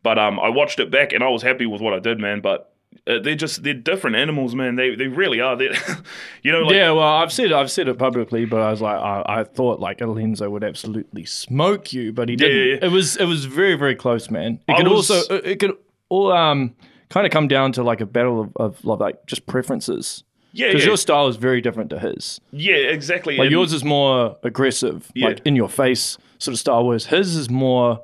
But 0.02 0.18
um, 0.18 0.40
I 0.40 0.48
watched 0.48 0.80
it 0.80 0.90
back 0.90 1.12
and 1.12 1.22
I 1.22 1.28
was 1.28 1.42
happy 1.42 1.66
with 1.66 1.80
what 1.80 1.92
I 1.92 1.98
did, 1.98 2.18
man. 2.18 2.40
But 2.40 2.72
uh, 3.06 3.18
they're 3.20 3.34
just 3.34 3.62
they're 3.62 3.74
different 3.74 4.16
animals, 4.16 4.54
man. 4.54 4.76
They 4.76 4.94
they 4.94 5.06
really 5.08 5.40
are. 5.40 5.56
They, 5.56 5.66
you 6.42 6.50
know, 6.52 6.60
like 6.62 6.74
yeah, 6.74 6.90
well, 6.92 7.04
I've 7.06 7.32
said 7.32 7.52
I've 7.52 7.70
said 7.70 7.86
it 7.88 7.98
publicly, 7.98 8.44
but 8.46 8.60
I 8.60 8.70
was 8.70 8.80
like, 8.80 8.96
I, 8.98 9.24
I 9.26 9.44
thought 9.44 9.78
like 9.78 10.00
Allenzo 10.00 10.48
would 10.50 10.64
absolutely 10.64 11.24
smoke 11.24 11.92
you, 11.92 12.12
but 12.12 12.28
he 12.28 12.36
didn't. 12.36 12.56
yeah, 12.56 12.74
yeah. 12.74 12.86
It 12.86 12.90
was 12.92 13.16
it 13.16 13.26
was 13.26 13.44
very 13.44 13.74
very 13.74 13.94
close, 13.94 14.30
man. 14.30 14.58
It 14.68 14.72
I 14.72 14.76
could 14.78 14.88
was- 14.88 15.10
also 15.10 15.34
it 15.36 15.46
it 15.46 15.60
could 15.60 15.76
all 16.08 16.32
um 16.32 16.74
kind 17.10 17.26
of 17.26 17.32
come 17.32 17.46
down 17.48 17.72
to 17.72 17.82
like 17.82 18.00
a 18.00 18.06
battle 18.06 18.40
of, 18.40 18.52
of, 18.56 18.86
of 18.86 19.00
like 19.00 19.26
just 19.26 19.46
preferences 19.46 20.24
yeah, 20.52 20.68
because 20.68 20.82
yeah, 20.82 20.88
your 20.88 20.96
style 20.96 21.28
is 21.28 21.36
very 21.36 21.60
different 21.60 21.90
to 21.90 21.98
his. 21.98 22.40
yeah, 22.52 22.74
exactly. 22.74 23.36
Like 23.36 23.46
And- 23.46 23.52
yours 23.52 23.72
is 23.72 23.84
more 23.84 24.36
aggressive, 24.42 25.10
like 25.16 25.40
in 25.44 25.56
your 25.56 25.68
face 25.68 26.18
sort 26.38 26.52
of 26.54 26.58
style, 26.58 26.84
whereas 26.86 27.06
his 27.06 27.36
is 27.36 27.50
more 27.50 28.02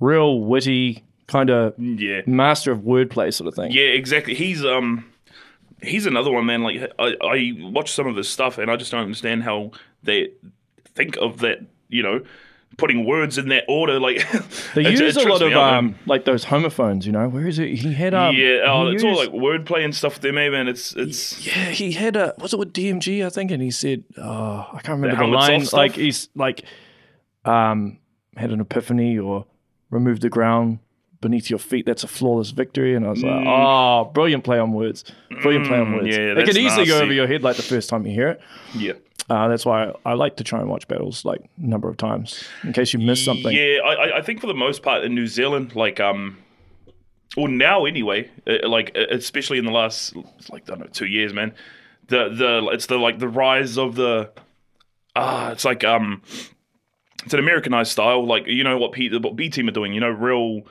real 0.00 0.40
witty, 0.40 1.04
kind 1.26 1.50
of 1.50 1.74
yeah, 1.78 2.22
master 2.26 2.72
of 2.72 2.80
wordplay 2.80 3.32
sort 3.32 3.48
of 3.48 3.54
thing. 3.54 3.70
Yeah, 3.72 3.84
exactly. 3.84 4.34
He's 4.34 4.64
um 4.64 5.04
he's 5.82 6.06
another 6.06 6.30
one, 6.30 6.46
man. 6.46 6.62
Like 6.62 6.90
I, 6.98 7.14
I 7.22 7.52
watch 7.58 7.92
some 7.92 8.06
of 8.06 8.16
his 8.16 8.28
stuff 8.28 8.58
and 8.58 8.70
I 8.70 8.76
just 8.76 8.90
don't 8.90 9.02
understand 9.02 9.42
how 9.44 9.70
they 10.02 10.30
think 10.94 11.16
of 11.18 11.38
that, 11.38 11.60
you 11.88 12.02
know, 12.02 12.22
putting 12.76 13.04
words 13.04 13.36
in 13.36 13.48
that 13.48 13.64
order. 13.68 14.00
Like 14.00 14.24
They 14.74 14.90
use 14.90 15.16
a 15.16 15.28
lot 15.28 15.42
of 15.42 15.52
um, 15.52 15.96
like 16.06 16.24
those 16.24 16.44
homophones, 16.44 17.04
you 17.06 17.12
know. 17.12 17.28
Where 17.28 17.46
is 17.46 17.58
it? 17.58 17.68
He 17.74 17.92
had 17.92 18.14
um, 18.14 18.34
yeah, 18.36 18.62
oh, 18.66 18.88
it's 18.88 19.02
all 19.04 19.10
used- 19.10 19.32
like 19.32 19.42
wordplay 19.42 19.84
and 19.84 19.94
stuff 19.94 20.20
there, 20.20 20.32
man. 20.32 20.68
It's 20.68 20.94
it's 20.94 21.46
Yeah, 21.46 21.70
he 21.70 21.92
had 21.92 22.16
a 22.16 22.34
was 22.38 22.52
it 22.54 22.58
with 22.58 22.72
DMG, 22.72 23.24
I 23.24 23.28
think, 23.30 23.50
and 23.50 23.62
he 23.62 23.70
said, 23.70 24.04
oh, 24.18 24.66
I 24.72 24.80
can't 24.82 25.00
remember 25.00 25.10
the, 25.10 25.16
helmets 25.16 25.72
line. 25.72 25.80
Like 25.82 25.96
he's 25.96 26.28
like 26.34 26.64
um 27.44 27.98
had 28.36 28.50
an 28.52 28.60
epiphany 28.60 29.18
or 29.18 29.46
removed 29.90 30.22
the 30.22 30.28
ground 30.30 30.78
beneath 31.20 31.50
your 31.50 31.58
feet. 31.58 31.84
That's 31.84 32.04
a 32.04 32.08
flawless 32.08 32.50
victory. 32.50 32.94
And 32.94 33.04
I 33.06 33.10
was 33.10 33.22
like, 33.22 33.42
oh, 33.46 34.10
brilliant 34.14 34.44
play 34.44 34.58
on 34.58 34.72
words. 34.72 35.04
Brilliant 35.42 35.66
play 35.66 35.78
on 35.78 35.88
Mm, 35.88 35.94
words. 35.96 36.16
yeah, 36.16 36.38
it 36.38 36.46
could 36.46 36.56
easily 36.56 36.86
go 36.86 37.00
over 37.00 37.12
your 37.12 37.26
head 37.26 37.42
like 37.42 37.56
the 37.56 37.62
first 37.62 37.90
time 37.90 38.06
you 38.06 38.12
hear 38.14 38.28
it. 38.28 38.40
yeah. 38.74 38.92
Uh, 39.30 39.46
that's 39.48 39.64
why 39.64 39.92
I, 40.04 40.14
like 40.14 40.36
to 40.36 40.44
try 40.44 40.58
and 40.58 40.68
watch 40.68 40.88
battles 40.88 41.24
like 41.24 41.40
a 41.62 41.66
number 41.66 41.88
of 41.88 41.96
times 41.96 42.44
in 42.64 42.72
case 42.72 42.92
you 42.92 42.98
miss 42.98 43.24
something. 43.24 43.54
Yeah, 43.56 43.78
I, 43.84 43.94
I- 43.94 44.18
I 44.18 44.22
think 44.22 44.40
for 44.40 44.48
the 44.48 44.54
most 44.54 44.82
part 44.82 45.04
in 45.04 45.14
New 45.14 45.28
Zealand, 45.28 45.76
like 45.76 46.00
um, 46.00 46.36
or 47.36 47.48
now 47.48 47.84
anyway, 47.84 48.28
uh, 48.48 48.68
like 48.68 48.90
uh, 48.96 49.06
especially 49.10 49.58
in 49.58 49.64
the 49.64 49.70
last 49.70 50.16
like 50.50 50.64
I 50.64 50.74
don't 50.74 50.80
know 50.80 50.86
two 50.86 51.06
years, 51.06 51.32
man. 51.32 51.54
The 52.08 52.28
the 52.28 52.68
it's 52.72 52.86
the 52.86 52.98
like 52.98 53.20
the 53.20 53.28
rise 53.28 53.78
of 53.78 53.94
the 53.94 54.32
ah, 55.14 55.52
it's 55.52 55.64
like 55.64 55.84
um, 55.84 56.22
it's 57.24 57.32
an 57.32 57.38
Americanized 57.38 57.92
style, 57.92 58.26
like 58.26 58.48
you 58.48 58.64
know 58.64 58.78
what 58.78 58.90
P, 58.90 59.16
what 59.16 59.36
B 59.36 59.48
team 59.48 59.68
are 59.68 59.72
doing, 59.72 59.92
you 59.92 60.00
know, 60.00 60.10
real 60.10 60.62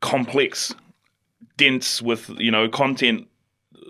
complex, 0.00 0.74
dense 1.56 2.00
with 2.00 2.30
you 2.38 2.50
know 2.52 2.68
content 2.68 3.26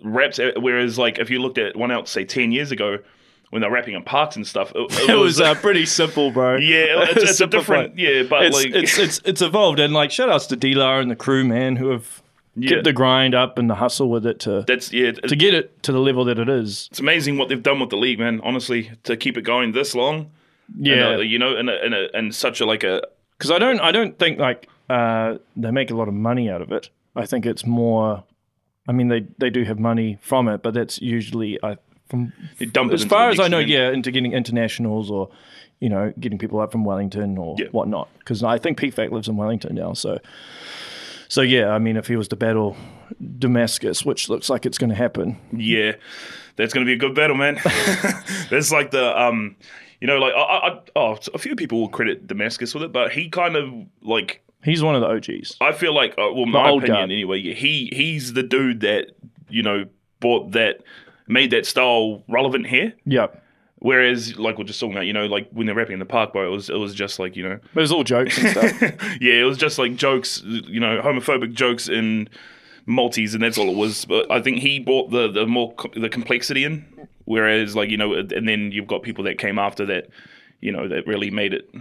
raps. 0.02 0.38
uh, 0.38 0.52
Whereas 0.56 0.98
like 0.98 1.18
if 1.18 1.28
you 1.28 1.38
looked 1.40 1.58
at 1.58 1.76
one 1.76 1.90
out 1.90 2.08
say 2.08 2.24
ten 2.24 2.50
years 2.52 2.72
ago. 2.72 2.98
When 3.50 3.62
they're 3.62 3.70
rapping 3.70 3.94
in 3.94 4.02
parts 4.02 4.36
and 4.36 4.46
stuff, 4.46 4.72
it, 4.74 5.08
It 5.08 5.18
was 5.18 5.40
uh, 5.40 5.54
pretty 5.54 5.86
simple, 5.86 6.30
bro. 6.30 6.56
yeah, 6.58 6.84
it's, 7.10 7.22
it's 7.30 7.40
a 7.40 7.46
different, 7.46 7.98
yeah, 7.98 8.22
but 8.24 8.44
it's, 8.44 8.56
like 8.56 8.74
it's 8.74 8.98
it's 8.98 9.20
it's 9.24 9.40
evolved 9.42 9.80
and 9.80 9.94
like 9.94 10.10
shout 10.10 10.28
outs 10.28 10.46
to 10.48 10.56
D-Lar 10.56 11.00
and 11.00 11.10
the 11.10 11.16
crew, 11.16 11.44
man, 11.44 11.76
who 11.76 11.88
have 11.90 12.22
Yeah. 12.56 12.70
kept 12.70 12.84
the 12.84 12.92
grind 12.92 13.34
up 13.34 13.56
and 13.58 13.70
the 13.70 13.76
hustle 13.76 14.10
with 14.10 14.26
it 14.26 14.40
to 14.40 14.64
that's 14.66 14.92
yeah, 14.92 15.12
to 15.12 15.36
get 15.36 15.54
it 15.54 15.82
to 15.84 15.92
the 15.92 16.00
level 16.00 16.24
that 16.26 16.38
it 16.38 16.48
is. 16.48 16.88
it's 16.90 17.00
amazing 17.00 17.38
what 17.38 17.48
they've 17.48 17.62
done 17.62 17.80
with 17.80 17.90
the 17.90 17.96
league, 17.96 18.18
man. 18.18 18.40
Honestly, 18.42 18.90
to 19.04 19.16
keep 19.16 19.36
it 19.38 19.42
going 19.42 19.72
this 19.72 19.94
long, 19.94 20.30
Yeah, 20.76 20.94
and, 21.12 21.20
uh, 21.20 21.22
you 21.22 21.38
know, 21.38 21.56
and 21.56 21.70
and 21.70 21.94
and 21.94 22.34
such 22.34 22.60
a 22.60 22.66
like 22.66 22.84
a 22.84 23.00
because 23.38 23.50
I 23.50 23.58
don't 23.58 23.80
I 23.80 23.92
don't 23.92 24.18
think 24.18 24.38
like 24.38 24.68
uh, 24.90 25.38
they 25.56 25.70
make 25.70 25.90
a 25.90 25.94
lot 25.94 26.08
of 26.08 26.14
money 26.14 26.50
out 26.50 26.60
of 26.62 26.70
it. 26.72 26.90
I 27.16 27.24
think 27.26 27.46
it's 27.46 27.64
more. 27.64 28.24
I 28.88 28.92
mean, 28.92 29.08
they 29.08 29.26
they 29.38 29.50
do 29.50 29.64
have 29.64 29.78
money 29.78 30.18
from 30.20 30.48
it, 30.48 30.62
but 30.62 30.74
that's 30.74 31.00
usually 31.00 31.58
I 31.62 31.76
from 32.08 32.32
they 32.58 32.66
dump 32.66 32.92
as 32.92 33.04
far 33.04 33.30
as 33.30 33.38
I 33.40 33.48
know, 33.48 33.58
yeah, 33.58 33.90
into 33.90 34.10
getting 34.10 34.32
internationals 34.32 35.10
or 35.10 35.28
you 35.80 35.88
know 35.88 36.12
getting 36.18 36.38
people 36.38 36.60
up 36.60 36.72
from 36.72 36.84
Wellington 36.84 37.38
or 37.38 37.56
Yeah. 37.58 37.66
whatnot. 37.72 38.08
Because 38.18 38.42
I 38.42 38.58
think 38.58 38.78
PFAK 38.78 39.10
lives 39.10 39.28
in 39.28 39.36
Wellington 39.36 39.74
now, 39.74 39.92
so 39.92 40.18
so 41.28 41.42
yeah. 41.42 41.68
I 41.70 41.78
mean, 41.78 41.96
if 41.96 42.06
he 42.06 42.16
was 42.16 42.28
to 42.28 42.36
battle 42.36 42.76
Damasgus, 43.22 44.04
which 44.04 44.28
looks 44.28 44.48
like 44.48 44.66
it's 44.66 44.78
going 44.78 44.90
to 44.90 44.96
happen, 44.96 45.36
yeah, 45.52 45.92
that's 46.56 46.72
gonna 46.72 46.86
be 46.86 46.92
a 46.94 46.96
good 46.98 47.14
battle, 47.14 47.36
man. 47.36 47.60
that's 48.50 48.72
like 48.72 48.90
the 48.90 49.20
um, 49.20 49.56
you 50.00 50.06
know, 50.06 50.18
like 50.18 50.34
I, 50.34 50.38
I, 50.40 50.80
oh, 50.96 51.18
a 51.34 51.38
few 51.38 51.56
people 51.56 51.80
will 51.80 51.88
credit 51.88 52.26
Damasgus 52.26 52.74
with 52.74 52.82
it, 52.84 52.92
but 52.92 53.12
he 53.12 53.28
kind 53.28 53.56
of 53.56 53.72
like 54.02 54.42
he's 54.64 54.82
one 54.82 54.94
of 54.94 55.00
the 55.00 55.08
OGs. 55.08 55.56
I 55.60 55.72
feel 55.72 55.94
like, 55.94 56.12
uh, 56.12 56.32
well, 56.34 56.46
my 56.46 56.68
opinion 56.70 56.86
guard. 56.86 57.10
anyway. 57.10 57.38
yeah, 57.38 57.54
He 57.54 57.90
he's 57.92 58.32
the 58.32 58.42
dude 58.42 58.80
that 58.80 59.08
you 59.48 59.62
know 59.62 59.86
bought 60.20 60.52
that 60.52 60.80
made 61.28 61.50
that 61.50 61.66
style 61.66 62.22
relevant 62.28 62.66
here. 62.66 62.94
Yeah, 63.04 63.28
Whereas, 63.80 64.36
like 64.36 64.58
we're 64.58 64.64
just 64.64 64.80
talking 64.80 64.94
about, 64.94 65.06
you 65.06 65.12
know, 65.12 65.26
like 65.26 65.48
when 65.52 65.66
they're 65.66 65.74
rapping 65.74 65.92
in 65.92 65.98
the 66.00 66.04
park, 66.04 66.32
bro, 66.32 66.46
it 66.46 66.50
was 66.50 66.68
it 66.68 66.76
was 66.76 66.94
just 66.94 67.18
like 67.20 67.36
you 67.36 67.48
know, 67.48 67.52
it 67.52 67.74
was 67.74 67.92
all 67.92 68.02
jokes 68.02 68.36
and 68.38 68.48
stuff. 68.48 68.80
yeah, 69.20 69.34
it 69.34 69.44
was 69.44 69.56
just 69.56 69.78
like 69.78 69.94
jokes, 69.94 70.42
you 70.44 70.80
know, 70.80 71.00
homophobic 71.00 71.54
jokes 71.54 71.88
in 71.88 72.28
Maltese, 72.86 73.34
and 73.34 73.42
that's 73.42 73.56
all 73.56 73.68
it 73.68 73.76
was. 73.76 74.04
But 74.04 74.30
I 74.32 74.42
think 74.42 74.58
he 74.58 74.80
brought 74.80 75.10
the 75.10 75.30
the 75.30 75.46
more 75.46 75.72
co- 75.74 75.92
the 75.94 76.08
complexity 76.08 76.64
in, 76.64 76.84
whereas 77.24 77.76
like 77.76 77.88
you 77.88 77.96
know, 77.96 78.14
and 78.14 78.48
then 78.48 78.72
you've 78.72 78.88
got 78.88 79.02
people 79.02 79.22
that 79.24 79.38
came 79.38 79.60
after 79.60 79.86
that, 79.86 80.08
you 80.60 80.72
know, 80.72 80.88
that 80.88 81.06
really 81.06 81.30
made 81.30 81.54
it. 81.54 81.72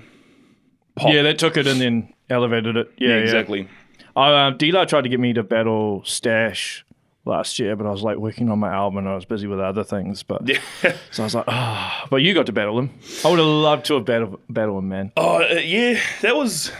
Pop. 0.97 1.12
yeah, 1.12 1.23
they 1.23 1.33
took 1.33 1.57
it 1.57 1.65
and 1.65 1.81
then 1.81 2.13
elevated 2.29 2.77
it. 2.77 2.91
Yeah, 2.97 3.10
yeah. 3.10 3.15
exactly. 3.15 3.67
Uh, 4.15 4.49
D-Lar 4.49 4.88
tried 4.88 5.03
to 5.03 5.10
get 5.10 5.19
me 5.19 5.31
to 5.33 5.43
battle 5.43 6.01
Stash 6.03 6.83
last 7.27 7.59
year, 7.59 7.75
but 7.75 7.85
I 7.85 7.91
was 7.91 8.01
like 8.01 8.17
working 8.17 8.49
on 8.49 8.59
my 8.59 8.73
album 8.73 8.97
and 8.99 9.07
I 9.07 9.15
was 9.15 9.25
busy 9.25 9.47
with 9.47 9.59
other 9.59 9.83
things. 9.83 10.23
But 10.23 10.47
Yeah. 10.47 10.59
so 11.11 11.23
I 11.23 11.25
was 11.25 11.35
like, 11.35 11.45
ah, 11.47 12.07
but 12.09 12.17
you 12.17 12.33
got 12.33 12.45
to 12.47 12.51
battle 12.51 12.79
him. 12.79 12.89
I 13.23 13.29
would 13.29 13.39
have 13.39 13.47
loved 13.47 13.85
to 13.87 13.95
have 13.95 14.05
battled 14.05 14.39
battle 14.49 14.79
him, 14.79 14.89
man. 14.89 15.11
Oh 15.17 15.41
uh, 15.41 15.59
yeah, 15.59 15.99
that 16.21 16.35
was 16.35 16.71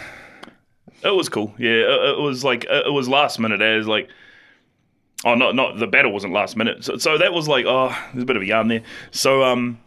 it 1.03 1.15
was 1.15 1.29
cool. 1.29 1.53
Yeah, 1.57 1.71
it, 1.71 2.17
it 2.17 2.19
was 2.19 2.43
like 2.43 2.65
it 2.65 2.91
was 2.91 3.07
last 3.07 3.39
minute. 3.39 3.62
As 3.62 3.88
like, 3.88 4.10
oh, 5.25 5.36
not 5.36 5.55
not 5.55 5.77
the 5.77 5.88
battle 5.88 6.12
wasn't 6.12 6.33
last 6.33 6.57
minute. 6.57 6.83
So, 6.83 6.97
so 6.97 7.17
that 7.17 7.33
was 7.33 7.47
like, 7.47 7.65
oh, 7.67 7.95
there's 8.13 8.23
a 8.23 8.25
bit 8.25 8.36
of 8.36 8.41
a 8.41 8.45
yarn 8.45 8.67
there. 8.67 8.83
So 9.12 9.43
um, 9.43 9.79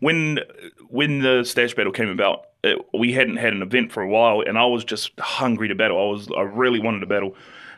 when 0.00 0.40
when 0.88 1.20
the 1.20 1.44
stash 1.44 1.74
battle 1.74 1.92
came 1.92 2.08
about, 2.08 2.46
it, 2.64 2.78
we 2.92 3.12
hadn't 3.12 3.36
had 3.36 3.52
an 3.52 3.62
event 3.62 3.92
for 3.92 4.02
a 4.02 4.08
while, 4.08 4.40
and 4.40 4.58
I 4.58 4.66
was 4.66 4.84
just 4.84 5.18
hungry 5.18 5.68
to 5.68 5.74
battle. 5.74 5.98
I 5.98 6.10
was 6.10 6.28
I 6.36 6.42
really 6.42 6.80
wanted 6.80 7.00
to 7.00 7.06
battle. 7.06 7.34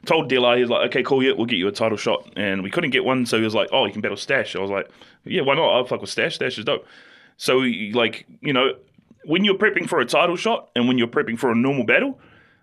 Told 0.06 0.28
D-Lar, 0.28 0.56
he 0.56 0.62
was 0.62 0.70
like, 0.70 0.86
okay, 0.88 1.02
cool, 1.02 1.22
yeah, 1.22 1.32
we'll 1.36 1.46
get 1.46 1.56
you 1.56 1.68
a 1.68 1.72
title 1.72 1.98
shot, 1.98 2.30
and 2.36 2.62
we 2.62 2.70
couldn't 2.70 2.90
get 2.90 3.04
one, 3.04 3.26
so 3.26 3.36
he 3.36 3.44
was 3.44 3.54
like, 3.54 3.68
oh, 3.72 3.84
you 3.86 3.92
can 3.92 4.00
battle 4.00 4.16
Stash. 4.16 4.54
I 4.56 4.60
was 4.60 4.70
like, 4.70 4.88
yeah, 5.24 5.42
why 5.42 5.54
not? 5.54 5.68
I'll 5.68 5.84
fuck 5.84 6.00
with 6.00 6.10
Stash. 6.10 6.36
Stash 6.36 6.58
is 6.58 6.64
dope. 6.64 6.86
So 7.36 7.58
like, 7.58 8.26
you 8.40 8.52
know, 8.52 8.72
when 9.24 9.44
you're 9.44 9.56
prepping 9.56 9.88
for 9.88 10.00
a 10.00 10.04
title 10.06 10.36
shot 10.36 10.70
and 10.74 10.88
when 10.88 10.98
you're 10.98 11.08
prepping 11.08 11.38
for 11.38 11.50
a 11.50 11.54
normal 11.54 11.84
battle, 11.84 12.18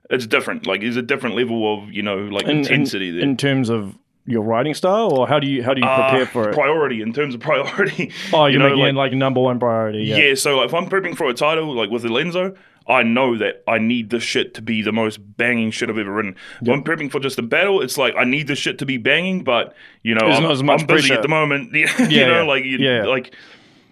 it's 0.10 0.28
different. 0.28 0.66
Like, 0.68 0.82
there's 0.82 0.98
a 0.98 1.02
different 1.02 1.36
level 1.36 1.74
of 1.74 1.92
you 1.92 2.02
know 2.04 2.18
like 2.18 2.44
In, 2.44 2.52
in, 2.52 2.58
intensity 2.60 3.12
there. 3.12 3.22
in 3.22 3.38
terms 3.38 3.70
of 3.70 3.96
your 4.28 4.42
writing 4.42 4.74
style, 4.74 5.12
or 5.14 5.28
how 5.28 5.40
do 5.40 5.48
you 5.48 5.64
how 5.64 5.74
do 5.74 5.82
you 5.82 5.88
prepare 5.88 6.24
Uh, 6.24 6.26
for 6.26 6.50
it? 6.50 6.54
Priority 6.54 7.02
in 7.02 7.14
terms 7.14 7.36
of 7.36 7.42
priority. 7.42 8.12
oh, 8.34 8.46
you're 8.46 8.54
you 8.54 8.60
know, 8.60 8.70
making 8.76 8.96
like, 8.96 9.12
like 9.12 9.14
number 9.14 9.40
one 9.42 9.60
priority. 9.60 10.04
Yeah. 10.04 10.18
yeah. 10.18 10.36
So 10.36 10.58
like, 10.58 10.68
if 10.68 10.74
I'm 10.74 10.90
prepping 10.90 11.16
for 11.16 11.28
a 11.30 11.34
title, 11.34 11.74
like 11.76 11.90
with 11.90 12.02
the 12.02 12.10
Lenzo, 12.10 12.56
I 12.88 13.02
know 13.04 13.38
that 13.38 13.64
I 13.68 13.80
need 13.80 14.10
this 14.12 14.22
shit 14.24 14.54
to 14.56 14.62
be 14.62 14.82
the 14.84 14.92
most 14.92 15.18
banging 15.38 15.72
shit 15.72 15.90
I've 15.90 15.98
ever 15.98 16.12
written. 16.14 16.36
If 16.62 16.70
I'm 16.70 16.84
prepping 16.84 17.12
for 17.12 17.20
just 17.20 17.40
a 17.40 17.42
battle, 17.42 17.82
it's 17.82 17.98
like 17.98 18.14
I 18.16 18.26
need 18.26 18.48
this 18.48 18.60
shit 18.60 18.78
to 18.80 18.86
be 18.86 18.98
banging, 18.98 19.44
but 19.44 19.76
you 20.04 20.14
know, 20.14 20.26
There's 20.26 20.38
I'm, 20.38 20.44
not 20.44 20.52
as 20.52 20.64
much 20.64 20.82
I'm 20.82 20.88
busy 20.88 21.08
pressure. 21.08 21.14
at 21.16 21.22
the 21.24 21.28
moment. 21.28 21.72
you 21.74 21.88
Yeah, 22.10 22.28
know, 22.28 22.36
yeah. 22.38 22.42
like 22.44 22.64
you, 22.64 22.78
Yeah. 22.78 23.06
like 23.06 23.34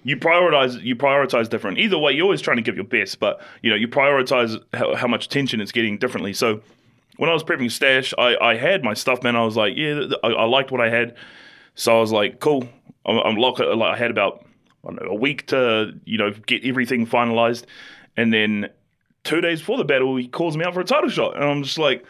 you 0.04 0.18
prioritize 0.18 0.82
you 0.84 0.96
prioritize 0.96 1.50
different. 1.50 1.80
Either 1.80 1.98
way, 1.98 2.12
you're 2.12 2.24
always 2.26 2.42
trying 2.42 2.58
to 2.58 2.64
give 2.64 2.76
your 2.76 2.84
best, 2.84 3.20
but 3.20 3.42
you 3.64 3.70
know, 3.70 3.76
you 3.76 3.88
prioritize 3.88 4.62
how, 4.74 4.94
how 4.96 5.08
much 5.08 5.26
attention 5.26 5.60
it's 5.62 5.72
getting 5.72 5.98
differently. 5.98 6.34
So 6.34 6.62
when 7.18 7.30
I 7.30 7.34
was 7.34 7.44
prepping 7.44 7.72
stash, 7.72 8.14
I, 8.18 8.36
I 8.38 8.56
had 8.56 8.84
my 8.84 8.94
stuff, 8.94 9.24
man. 9.24 9.36
I 9.36 9.44
was 9.46 9.56
like, 9.56 9.74
yeah, 9.78 10.04
I, 10.24 10.28
I 10.30 10.44
liked 10.46 10.72
what 10.72 10.82
I 10.82 10.90
had. 10.90 11.16
So 11.76 11.96
I 11.98 12.00
was 12.02 12.12
like, 12.12 12.40
cool. 12.40 12.68
I'm, 13.06 13.18
I'm 13.20 13.36
locked. 13.38 13.60
Like 13.60 13.96
I 13.96 13.98
had 13.98 14.12
about 14.12 14.46
I 14.86 14.90
don't 14.90 15.02
know 15.02 15.10
a 15.10 15.16
week 15.16 15.48
to 15.48 15.94
you 16.06 16.18
know 16.18 16.32
get 16.46 16.64
everything 16.66 17.08
finalized, 17.08 17.64
and 18.18 18.32
then 18.34 18.70
two 19.24 19.42
days 19.42 19.60
before 19.60 19.78
the 19.78 19.86
battle, 19.86 20.16
he 20.16 20.28
calls 20.28 20.58
me 20.58 20.66
out 20.66 20.74
for 20.74 20.82
a 20.82 20.86
title 20.86 21.10
shot, 21.10 21.36
and 21.36 21.44
I'm 21.44 21.64
just 21.64 21.78
like. 21.78 22.06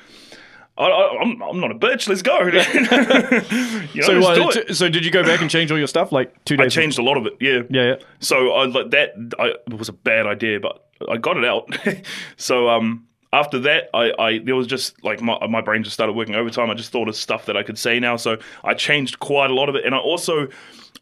I, 0.75 0.85
I, 0.85 1.21
I'm, 1.21 1.39
I'm 1.43 1.59
not 1.59 1.69
a 1.69 1.75
bitch. 1.75 2.07
Let's 2.09 2.23
go. 2.23 2.39
you 3.93 4.01
know, 4.01 4.07
So 4.07 4.13
let's 4.13 4.39
do 4.55 4.59
it. 4.61 4.67
t- 4.69 4.73
so 4.73 4.89
did 4.89 5.05
you 5.05 5.11
go 5.11 5.21
back 5.21 5.39
and 5.39 5.47
change 5.47 5.71
all 5.71 5.77
your 5.77 5.85
stuff 5.85 6.11
like 6.11 6.33
two 6.45 6.57
days. 6.57 6.65
I 6.65 6.81
changed 6.81 6.97
a 6.97 7.03
lot 7.03 7.15
of 7.15 7.27
it. 7.27 7.33
Yeah. 7.39 7.61
Yeah, 7.69 7.83
yeah. 7.89 7.95
So 8.21 8.53
I 8.53 8.65
like 8.65 8.89
that. 8.89 9.13
I, 9.37 9.49
it 9.71 9.77
was 9.77 9.87
a 9.87 9.93
bad 9.93 10.25
idea, 10.25 10.59
but 10.59 10.83
I 11.07 11.17
got 11.17 11.37
it 11.37 11.45
out. 11.45 11.77
so 12.37 12.69
um, 12.69 13.05
after 13.31 13.59
that, 13.59 13.91
I, 13.93 14.13
I 14.17 14.39
there 14.39 14.55
was 14.55 14.65
just 14.65 15.03
like 15.03 15.21
my 15.21 15.37
my 15.45 15.61
brain 15.61 15.83
just 15.83 15.93
started 15.93 16.13
working 16.13 16.33
overtime. 16.33 16.71
I 16.71 16.73
just 16.73 16.91
thought 16.91 17.07
of 17.07 17.15
stuff 17.15 17.45
that 17.45 17.55
I 17.55 17.61
could 17.61 17.77
say 17.77 17.99
now. 17.99 18.15
So 18.15 18.37
I 18.63 18.73
changed 18.73 19.19
quite 19.19 19.51
a 19.51 19.53
lot 19.53 19.69
of 19.69 19.75
it, 19.75 19.85
and 19.85 19.93
I 19.93 19.99
also 19.99 20.47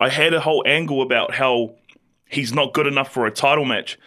I 0.02 0.10
had 0.10 0.34
a 0.34 0.42
whole 0.42 0.64
angle 0.68 1.02
about 1.02 1.34
how 1.34 1.76
he's 2.28 2.52
not 2.54 2.74
good 2.74 2.88
enough 2.88 3.10
for 3.14 3.26
a 3.26 3.32
title 3.32 3.64
match. 3.64 3.98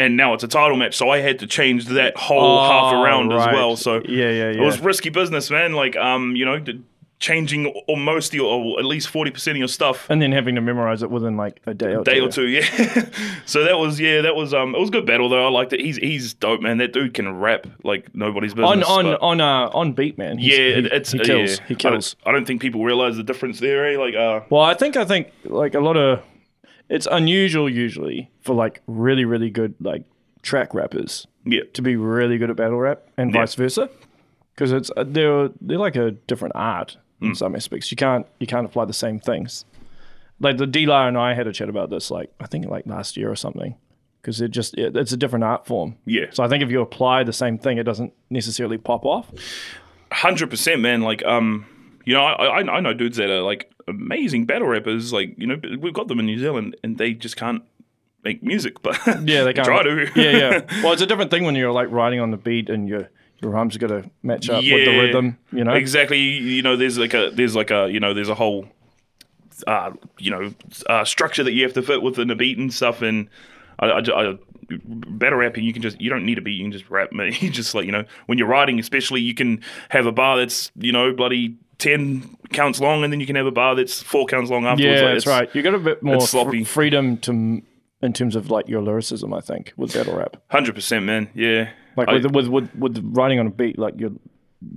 And 0.00 0.16
now 0.16 0.32
it's 0.34 0.44
a 0.44 0.48
title 0.48 0.76
match, 0.76 0.96
so 0.96 1.10
I 1.10 1.18
had 1.18 1.38
to 1.40 1.46
change 1.46 1.86
that 1.86 2.16
whole 2.16 2.62
half 2.70 2.94
Oh, 2.94 3.02
around 3.02 3.32
as 3.32 3.46
well. 3.54 3.76
So 3.76 3.96
Yeah, 3.96 4.30
yeah, 4.30 4.50
yeah. 4.50 4.60
it 4.62 4.64
was 4.64 4.80
risky 4.80 5.10
business, 5.10 5.50
man. 5.50 5.72
Like 5.74 5.94
um, 5.96 6.34
you 6.36 6.44
know, 6.46 6.58
changing 7.18 7.66
almost 7.86 8.32
your 8.32 8.46
or 8.46 8.78
at 8.78 8.86
least 8.86 9.08
forty 9.08 9.30
percent 9.30 9.56
of 9.56 9.58
your 9.58 9.68
stuff 9.68 10.06
And 10.08 10.22
then 10.22 10.32
having 10.32 10.54
to 10.54 10.62
memorize 10.62 11.02
it 11.02 11.10
within 11.10 11.36
like 11.36 11.60
a 11.66 11.74
day 11.74 11.94
or 11.94 12.02
day 12.02 12.18
two. 12.20 12.24
or 12.26 12.28
two, 12.30 12.48
yeah. 12.48 12.64
so 13.44 13.62
that 13.64 13.78
was 13.78 14.00
yeah, 14.00 14.22
that 14.22 14.34
was 14.34 14.54
um, 14.54 14.74
it 14.74 14.78
was 14.80 14.88
a 14.88 14.92
good 14.92 15.04
battle 15.06 15.28
though. 15.28 15.46
I 15.46 15.50
liked 15.50 15.72
it. 15.74 15.80
He's 15.80 15.96
he's 15.98 16.32
dope, 16.34 16.62
man. 16.62 16.78
That 16.78 16.92
dude 16.94 17.12
can 17.12 17.28
rap 17.38 17.66
like 17.84 18.14
nobody's 18.14 18.54
business. 18.54 18.86
On 18.88 19.06
on 19.06 19.16
on 19.16 19.40
uh 19.42 19.68
on 19.74 19.92
beat, 19.92 20.16
man. 20.16 20.38
He's- 20.38 20.58
yeah, 20.58 20.80
he, 20.80 20.96
it's 20.96 21.12
he 21.12 21.20
uh, 21.20 21.24
kills. 21.24 21.58
yeah. 21.58 21.66
He 21.68 21.74
I 21.74 21.76
kills. 21.76 22.14
don't, 22.14 22.28
I 22.28 22.32
don't 22.32 22.46
think 22.46 22.62
people 22.62 22.84
realize 22.84 23.16
the 23.18 23.22
difference 23.24 23.60
there. 23.60 23.86
Eh? 23.92 23.98
Like 23.98 24.14
uh, 24.14 24.40
Well, 24.48 24.62
I 24.62 24.72
think 24.74 24.96
I 24.96 25.04
think 25.04 25.28
like 25.44 25.74
a 25.74 25.80
lot 25.80 25.98
of 25.98 26.22
it's 26.90 27.06
unusual 27.10 27.68
usually 27.70 28.30
for 28.42 28.54
like 28.54 28.82
really 28.86 29.24
really 29.24 29.48
good 29.50 29.74
like 29.80 30.04
track 30.42 30.74
rappers 30.74 31.26
yeah, 31.46 31.62
to 31.72 31.80
be 31.82 31.96
really 31.96 32.36
good 32.38 32.50
at 32.50 32.56
battle 32.56 32.78
rap 32.78 33.02
and 33.16 33.32
Yeah. 33.34 33.40
vice 33.40 33.54
versa 33.54 33.88
because 34.54 34.72
it's 34.72 34.90
uh, 34.96 35.04
they're 35.06 35.48
they're 35.62 35.78
like 35.78 35.96
a 35.96 36.10
different 36.10 36.54
art 36.56 36.96
in 37.22 37.34
some 37.34 37.54
aspects. 37.54 37.90
You 37.90 37.96
can't 37.96 38.26
you 38.38 38.46
can't 38.46 38.66
apply 38.66 38.84
the 38.86 38.92
same 38.94 39.18
things. 39.20 39.64
Like 40.38 40.56
the 40.58 40.66
D 40.66 40.86
Lar 40.86 41.06
and 41.08 41.18
I 41.18 41.34
had 41.34 41.46
a 41.46 41.52
chat 41.52 41.68
about 41.68 41.90
this 41.90 42.10
like 42.10 42.30
I 42.40 42.46
think 42.46 42.66
like 42.66 42.86
last 42.86 43.16
year 43.16 43.30
or 43.30 43.36
something. 43.36 43.74
because 44.22 44.40
it 44.40 44.50
just 44.50 44.74
it, 44.78 44.96
it's 44.96 45.12
a 45.12 45.16
different 45.18 45.44
art 45.44 45.66
form. 45.66 45.96
Yeah. 46.06 46.26
So 46.30 46.42
I 46.44 46.48
think 46.48 46.62
if 46.62 46.70
you 46.70 46.80
apply 46.80 47.24
the 47.24 47.32
same 47.32 47.58
thing, 47.58 47.76
it 47.78 47.84
doesn't 47.84 48.12
necessarily 48.30 48.78
pop 48.78 49.04
off. 49.04 49.30
hundred 50.12 50.48
percent, 50.50 50.80
man. 50.80 51.02
Like, 51.02 51.22
um, 51.24 51.66
you 52.10 52.16
know, 52.16 52.24
I, 52.24 52.60
I 52.60 52.76
I 52.76 52.80
know 52.80 52.92
dudes 52.92 53.18
that 53.18 53.30
are 53.30 53.40
like 53.40 53.72
amazing 53.86 54.44
battle 54.44 54.66
rappers. 54.66 55.12
Like, 55.12 55.38
you 55.38 55.46
know, 55.46 55.60
we've 55.78 55.94
got 55.94 56.08
them 56.08 56.18
in 56.18 56.26
New 56.26 56.40
Zealand, 56.40 56.76
and 56.82 56.98
they 56.98 57.12
just 57.12 57.36
can't 57.36 57.62
make 58.24 58.42
music. 58.42 58.82
But 58.82 58.98
Yeah, 59.22 59.44
they 59.44 59.52
can't 59.54 59.64
try 59.64 59.84
to. 59.84 60.10
yeah, 60.16 60.30
yeah. 60.36 60.60
Well, 60.82 60.92
it's 60.92 61.02
a 61.02 61.06
different 61.06 61.30
thing 61.30 61.44
when 61.44 61.54
you're 61.54 61.70
like 61.70 61.88
riding 61.88 62.18
on 62.18 62.32
the 62.32 62.36
beat 62.36 62.68
and 62.68 62.88
your 62.88 63.08
your 63.40 63.52
rhymes 63.52 63.76
got 63.76 63.90
to 63.90 64.10
match 64.24 64.50
up 64.50 64.56
with 64.56 64.84
the 64.86 64.98
rhythm. 64.98 65.38
You 65.52 65.62
know. 65.62 65.72
exactly. 65.74 66.18
You, 66.18 66.42
you 66.56 66.62
know, 66.62 66.76
there's 66.76 66.98
like 66.98 67.14
a 67.14 67.30
there's 67.32 67.54
like 67.54 67.70
a 67.70 67.88
you 67.88 68.00
know 68.00 68.12
there's 68.12 68.28
a 68.28 68.34
whole 68.34 68.66
uh, 69.68 69.92
you 70.18 70.32
know 70.32 70.52
uh, 70.88 71.04
structure 71.04 71.44
that 71.44 71.52
you 71.52 71.62
have 71.62 71.74
to 71.74 71.82
fit 71.82 72.02
within 72.02 72.26
the 72.26 72.34
beat 72.34 72.58
and 72.58 72.74
stuff. 72.74 73.02
And 73.02 73.28
I, 73.78 73.86
I, 73.86 74.30
I 74.30 74.38
better 74.84 75.36
rapping, 75.36 75.62
you 75.62 75.72
can 75.72 75.82
just 75.82 76.00
you 76.00 76.10
don't 76.10 76.24
need 76.24 76.38
a 76.38 76.40
beat. 76.40 76.58
You 76.58 76.64
can 76.64 76.72
just 76.72 76.90
rap. 76.90 77.10
You 77.12 77.50
just 77.50 77.72
like 77.72 77.86
you 77.86 77.92
know 77.92 78.04
when 78.26 78.36
you're 78.36 78.48
writing, 78.48 78.80
especially, 78.80 79.20
you 79.20 79.34
can 79.34 79.62
have 79.90 80.06
a 80.06 80.12
bar 80.12 80.38
that's 80.38 80.72
you 80.74 80.90
know 80.90 81.12
bloody 81.12 81.56
ten 81.80 82.36
counts 82.52 82.80
long, 82.80 83.02
and 83.02 83.12
then 83.12 83.18
you 83.20 83.26
can 83.26 83.36
have 83.36 83.46
a 83.46 83.50
bar 83.50 83.74
that's 83.74 84.00
four 84.02 84.26
counts 84.26 84.50
long 84.50 84.66
afterwards. 84.66 85.00
Yeah, 85.00 85.06
Like, 85.06 85.14
that's 85.14 85.26
right. 85.26 85.54
You 85.54 85.62
got 85.62 85.74
a 85.74 85.78
bit 85.78 86.02
more 86.02 86.16
it's 86.16 86.26
fr- 86.26 86.30
sloppy. 86.30 86.64
freedom 86.64 87.16
to 87.18 87.62
in 88.02 88.12
terms 88.12 88.36
of 88.36 88.50
like 88.50 88.68
your 88.68 88.82
lyricism. 88.82 89.34
I 89.34 89.40
think 89.40 89.72
with 89.76 89.92
battle 89.94 90.16
rap, 90.16 90.36
Hundred 90.48 90.74
percent, 90.76 91.04
man. 91.04 91.28
Yeah. 91.34 91.70
like 91.96 92.08
I- 92.08 92.14
with, 92.14 92.26
with 92.26 92.48
with 92.48 92.74
with 92.76 92.98
writing 93.12 93.40
on 93.40 93.46
a 93.46 93.50
beat, 93.50 93.78
like 93.78 93.94
you 93.98 94.20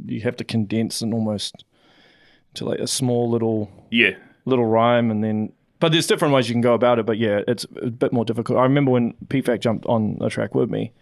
you 0.06 0.22
have 0.22 0.38
to 0.38 0.44
condense 0.44 1.02
and 1.02 1.14
almost 1.14 1.66
to 2.56 2.66
like 2.66 2.80
a 2.80 2.88
small 2.88 3.30
little 3.30 3.70
yeah. 3.92 4.12
little 4.46 4.66
rhyme, 4.66 5.12
and 5.12 5.24
then. 5.24 5.54
But 5.80 5.92
there's 5.92 6.08
different 6.08 6.34
ways 6.34 6.48
you 6.48 6.54
can 6.54 6.62
go 6.62 6.74
about 6.76 6.98
it. 7.00 7.06
But 7.06 7.18
yeah, 7.18 7.42
it's 7.46 7.66
a 7.82 7.90
bit 7.90 8.14
more 8.14 8.24
difficult. 8.24 8.58
I 8.58 8.64
remember 8.64 8.92
when 8.92 9.14
PFAK 9.28 9.60
jumped 9.60 9.86
on 9.88 10.18
a 10.22 10.30
track 10.30 10.56
with 10.56 10.70
me, 10.70 10.94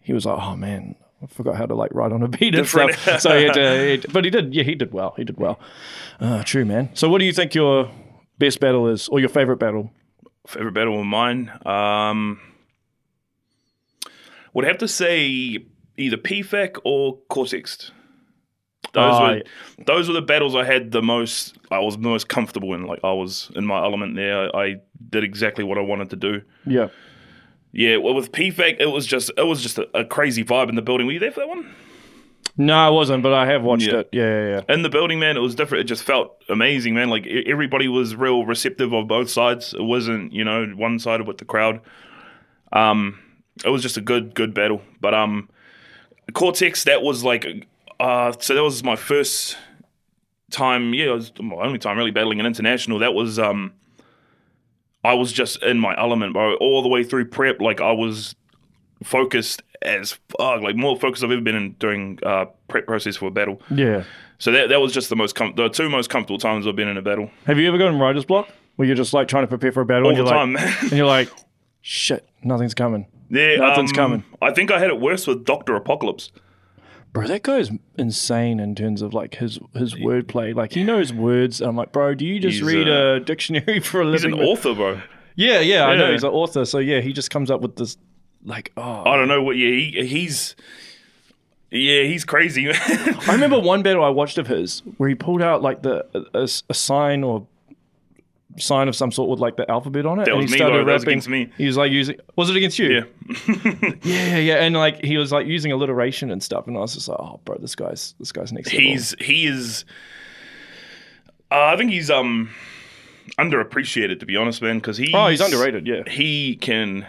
he 0.00 0.14
was 0.14 0.24
like, 0.24 0.38
"Oh 0.40 0.56
man, 0.56 0.94
I 1.22 1.26
forgot 1.26 1.56
how 1.56 1.66
to 1.66 1.74
like 1.74 1.92
ride 1.94 2.12
on 2.12 2.22
a 2.22 2.28
beat 2.38 2.54
and 2.54 2.66
stuff." 2.66 3.20
so 3.20 3.36
he 3.38 3.44
had 3.44 3.54
to, 3.54 3.88
he 4.02 4.12
but 4.12 4.24
he 4.24 4.30
did. 4.30 4.54
Yeah, 4.54 4.62
he 4.62 4.74
did 4.74 4.92
well. 4.92 5.14
He 5.16 5.24
did 5.24 5.36
well. 5.38 5.60
Uh, 6.20 6.42
true, 6.44 6.64
man. 6.64 6.90
So 6.94 7.08
what 7.08 7.18
do 7.18 7.24
you 7.24 7.32
think 7.32 7.54
your 7.54 7.90
best 8.38 8.60
battle 8.60 8.88
is, 8.88 9.08
or 9.08 9.20
your 9.20 9.28
favorite 9.28 9.58
battle? 9.58 9.90
Favorite 10.46 10.72
battle 10.72 10.98
of 10.98 11.06
mine. 11.06 11.50
Um, 11.66 12.40
would 14.54 14.64
have 14.64 14.78
to 14.78 14.88
say 14.88 15.58
either 15.96 16.16
PFAK 16.16 16.78
or 16.84 17.18
Cortex. 17.28 17.92
Those 18.92 19.14
Oh, 19.14 19.22
were 19.22 19.42
those 19.86 20.08
were 20.08 20.14
the 20.14 20.22
battles 20.22 20.56
I 20.56 20.64
had 20.64 20.90
the 20.90 21.02
most. 21.02 21.56
I 21.70 21.78
was 21.78 21.96
most 21.98 22.28
comfortable 22.28 22.74
in. 22.74 22.86
Like 22.86 23.00
I 23.04 23.12
was 23.12 23.50
in 23.54 23.64
my 23.66 23.78
element 23.84 24.16
there. 24.16 24.54
I, 24.56 24.62
I 24.64 24.74
did 25.10 25.22
exactly 25.22 25.62
what 25.62 25.78
I 25.78 25.82
wanted 25.82 26.10
to 26.10 26.16
do. 26.16 26.42
Yeah. 26.66 26.88
Yeah. 27.72 27.96
Well, 27.98 28.14
with 28.14 28.32
PFAK, 28.32 28.76
it 28.80 28.86
was 28.86 29.06
just 29.06 29.30
it 29.36 29.46
was 29.46 29.62
just 29.62 29.78
a, 29.78 29.88
a 29.98 30.04
crazy 30.04 30.44
vibe 30.44 30.68
in 30.68 30.74
the 30.74 30.82
building. 30.82 31.06
Were 31.06 31.12
you 31.12 31.18
there 31.20 31.32
for 31.32 31.40
that 31.40 31.48
one? 31.48 31.72
No, 32.56 32.74
I 32.74 32.88
wasn't, 32.90 33.22
but 33.22 33.32
I 33.32 33.46
have 33.46 33.62
watched 33.62 33.86
Yeah. 33.86 33.98
it. 34.00 34.08
Yeah, 34.12 34.22
yeah, 34.24 34.48
yeah. 34.68 34.74
in 34.74 34.82
the 34.82 34.88
building, 34.88 35.18
man, 35.18 35.36
it 35.36 35.40
was 35.40 35.54
different. 35.54 35.82
It 35.82 35.84
just 35.84 36.02
felt 36.02 36.36
amazing, 36.48 36.94
man. 36.94 37.08
Like 37.08 37.26
everybody 37.26 37.88
was 37.88 38.14
real 38.16 38.44
receptive 38.44 38.92
of 38.92 39.06
both 39.08 39.30
sides. 39.30 39.72
It 39.72 39.82
wasn't, 39.82 40.32
you 40.32 40.44
know, 40.44 40.66
one 40.76 40.98
sided 40.98 41.26
with 41.26 41.38
the 41.38 41.44
crowd. 41.44 41.80
Um, 42.72 43.18
it 43.64 43.70
was 43.70 43.82
just 43.82 43.96
a 43.96 44.00
good, 44.00 44.34
good 44.34 44.52
battle. 44.52 44.82
But 45.00 45.14
um, 45.14 45.48
Cortex, 46.34 46.84
that 46.84 47.02
was 47.02 47.24
like, 47.24 47.66
uh, 47.98 48.32
so 48.38 48.54
that 48.54 48.62
was 48.62 48.82
my 48.82 48.96
first 48.96 49.56
time. 50.50 50.92
Yeah, 50.92 51.06
it 51.06 51.14
was 51.14 51.32
my 51.40 51.56
only 51.56 51.78
time 51.78 51.96
really 51.96 52.10
battling 52.10 52.40
an 52.40 52.46
international. 52.46 52.98
That 52.98 53.14
was 53.14 53.38
um, 53.38 53.72
I 55.04 55.14
was 55.14 55.32
just 55.32 55.62
in 55.62 55.78
my 55.78 55.96
element, 55.98 56.32
bro, 56.34 56.54
all 56.56 56.82
the 56.82 56.88
way 56.88 57.04
through 57.04 57.26
prep. 57.26 57.60
Like 57.60 57.80
I 57.80 57.92
was 57.92 58.34
focused 59.02 59.62
as 59.82 60.18
fuck, 60.28 60.60
like 60.62 60.76
more 60.76 60.98
focused 60.98 61.24
I've 61.24 61.30
ever 61.30 61.40
been 61.40 61.54
in 61.56 61.72
during 61.78 62.18
uh 62.24 62.46
prep 62.68 62.86
process 62.86 63.16
for 63.16 63.26
a 63.26 63.30
battle. 63.30 63.60
Yeah. 63.70 64.04
So 64.38 64.52
that 64.52 64.68
that 64.68 64.80
was 64.80 64.92
just 64.92 65.08
the 65.08 65.16
most 65.16 65.34
com- 65.34 65.54
the 65.56 65.68
two 65.68 65.88
most 65.88 66.10
comfortable 66.10 66.38
times 66.38 66.66
I've 66.66 66.76
been 66.76 66.88
in 66.88 66.96
a 66.96 67.02
battle 67.02 67.30
Have 67.46 67.58
you 67.58 67.68
ever 67.68 67.78
gotten 67.78 67.98
writer's 67.98 68.24
block 68.24 68.48
where 68.76 68.86
you're 68.86 68.96
just 68.96 69.12
like 69.14 69.28
trying 69.28 69.44
to 69.44 69.48
prepare 69.48 69.72
for 69.72 69.80
a 69.82 69.86
battle 69.86 70.04
all 70.04 70.10
and 70.10 70.18
the 70.18 70.22
you're 70.24 70.32
time, 70.32 70.52
like, 70.54 70.64
man. 70.64 70.76
and 70.82 70.92
you're 70.92 71.06
like, 71.06 71.30
shit, 71.82 72.26
nothing's 72.42 72.74
coming. 72.74 73.06
yeah, 73.30 73.56
Nothing's 73.56 73.90
um, 73.92 73.96
coming. 73.96 74.24
I 74.40 74.52
think 74.52 74.70
I 74.70 74.78
had 74.78 74.88
it 74.90 75.00
worse 75.00 75.26
with 75.26 75.44
Doctor 75.44 75.74
Apocalypse. 75.76 76.30
Bro, 77.12 77.26
that 77.26 77.42
guy's 77.42 77.70
insane 77.98 78.60
in 78.60 78.74
terms 78.74 79.02
of 79.02 79.12
like 79.12 79.36
his 79.36 79.58
his 79.74 79.94
wordplay. 79.94 80.54
Like 80.54 80.72
he 80.72 80.84
knows 80.84 81.12
words. 81.12 81.60
And 81.60 81.68
I'm 81.70 81.76
like, 81.76 81.92
bro, 81.92 82.14
do 82.14 82.24
you 82.24 82.38
just 82.38 82.58
He's, 82.58 82.62
read 82.62 82.88
uh, 82.88 83.14
a 83.16 83.20
dictionary 83.20 83.80
for 83.80 84.02
a 84.02 84.04
living? 84.04 84.32
He's 84.32 84.40
an 84.40 84.46
author, 84.46 84.74
bro. 84.74 85.00
yeah, 85.34 85.60
yeah, 85.60 85.86
I 85.86 85.96
know 85.96 86.12
he's 86.12 86.22
an 86.22 86.30
author. 86.30 86.64
So 86.64 86.78
yeah, 86.78 87.00
he 87.00 87.12
just 87.12 87.30
comes 87.30 87.50
up 87.50 87.60
with 87.60 87.76
this 87.76 87.96
like, 88.44 88.72
oh. 88.76 89.02
I 89.04 89.16
don't 89.16 89.28
know 89.28 89.42
what. 89.42 89.56
Yeah, 89.56 89.70
he, 89.70 90.06
he's 90.06 90.54
yeah, 91.70 92.02
he's 92.02 92.24
crazy. 92.24 92.68
I 92.70 93.28
remember 93.28 93.58
one 93.60 93.82
battle 93.82 94.04
I 94.04 94.08
watched 94.08 94.38
of 94.38 94.48
his 94.48 94.80
where 94.96 95.08
he 95.08 95.14
pulled 95.14 95.42
out 95.42 95.62
like 95.62 95.82
the 95.82 96.04
a, 96.34 96.48
a 96.68 96.74
sign 96.74 97.22
or 97.22 97.46
sign 98.58 98.88
of 98.88 98.96
some 98.96 99.12
sort 99.12 99.30
with 99.30 99.40
like 99.40 99.56
the 99.56 99.70
alphabet 99.70 100.06
on 100.06 100.20
it. 100.20 100.24
That 100.24 100.32
and 100.32 100.42
was 100.42 100.50
he 100.50 100.54
me, 100.54 100.58
started 100.58 100.76
bro. 100.76 100.84
That 100.84 100.92
was 100.92 101.02
rapping. 101.02 101.12
against 101.12 101.28
me. 101.28 101.50
He 101.56 101.66
was 101.66 101.76
like 101.76 101.92
using. 101.92 102.16
Was 102.36 102.50
it 102.50 102.56
against 102.56 102.78
you? 102.78 102.88
yeah, 102.88 103.04
yeah, 103.48 103.94
yeah, 104.02 104.36
yeah. 104.38 104.54
And 104.56 104.74
like 104.76 105.04
he 105.04 105.16
was 105.16 105.32
like 105.32 105.46
using 105.46 105.72
alliteration 105.72 106.30
and 106.30 106.42
stuff, 106.42 106.66
and 106.66 106.76
I 106.76 106.80
was 106.80 106.94
just 106.94 107.08
like, 107.08 107.18
oh, 107.20 107.40
bro, 107.44 107.56
this 107.58 107.74
guy's 107.74 108.14
this 108.18 108.32
guy's 108.32 108.52
next 108.52 108.72
level. 108.72 108.80
he's 108.80 109.14
he 109.20 109.46
is. 109.46 109.84
Uh, 111.50 111.64
I 111.64 111.76
think 111.76 111.90
he's 111.90 112.10
um 112.10 112.50
underappreciated 113.38 114.20
to 114.20 114.26
be 114.26 114.36
honest, 114.36 114.62
man. 114.62 114.78
Because 114.78 114.96
he 114.96 115.12
oh, 115.14 115.28
he's 115.28 115.40
underrated. 115.40 115.86
Yeah. 115.86 116.02
He 116.08 116.56
can. 116.56 117.06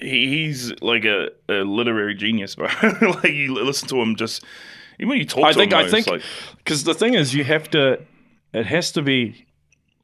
He, 0.00 0.28
he's 0.28 0.72
like 0.80 1.04
a, 1.04 1.30
a 1.48 1.62
literary 1.64 2.14
genius, 2.14 2.54
bro. 2.56 2.68
like 2.82 3.32
you 3.32 3.54
listen 3.54 3.88
to 3.88 4.00
him 4.00 4.16
just. 4.16 4.44
Even 4.98 5.10
when 5.10 5.18
you 5.18 5.24
talk 5.24 5.44
I 5.44 5.52
to 5.52 5.58
think 5.58 5.72
him, 5.72 5.78
I 5.78 5.82
though, 5.84 5.90
think 5.90 6.06
like, 6.06 6.22
because 6.58 6.84
the 6.84 6.92
thing 6.92 7.14
is, 7.14 7.34
you 7.34 7.44
have 7.44 7.70
to. 7.70 8.00
It 8.52 8.66
has 8.66 8.92
to 8.92 9.02
be 9.02 9.46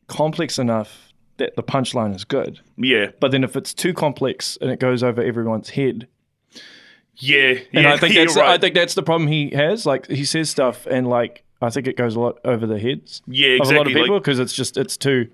complex 0.07 0.59
enough 0.59 1.12
that 1.38 1.57
the 1.57 1.62
punchline 1.62 2.14
is 2.14 2.25
good. 2.25 2.61
yeah, 2.77 3.11
But 3.21 3.31
then 3.31 3.45
if 3.45 3.57
it's 3.57 3.75
too 3.75 3.92
complex 3.92 4.57
and 4.61 4.71
it 4.71 4.81
goes 4.81 5.03
over 5.03 5.23
everyone's 5.23 5.71
head, 5.71 6.09
yeah, 7.16 7.55
and 7.73 7.85
yeah. 7.85 7.92
I 7.95 7.97
think 7.99 8.14
that's 8.14 8.37
right. 8.37 8.51
I 8.51 8.59
think 8.59 8.75
that's 8.75 8.95
the 8.95 9.03
problem 9.03 9.29
he 9.29 9.51
has. 9.51 9.87
Like 9.87 10.07
he 10.07 10.25
says 10.25 10.51
stuff 10.51 10.87
and 10.87 11.09
like 11.09 11.45
I 11.61 11.71
think 11.71 11.87
it 11.87 11.97
goes 11.97 12.14
a 12.14 12.21
lot 12.21 12.38
over 12.45 12.66
the 12.66 12.79
heads 12.79 13.23
yeah, 13.27 13.59
of 13.61 13.71
a 13.71 13.75
lot 13.75 13.87
of 13.87 13.92
people 13.92 14.14
Like, 14.14 14.23
because 14.23 14.38
it's 14.38 14.53
just 14.53 14.77
it's 14.77 14.97
too 14.97 15.29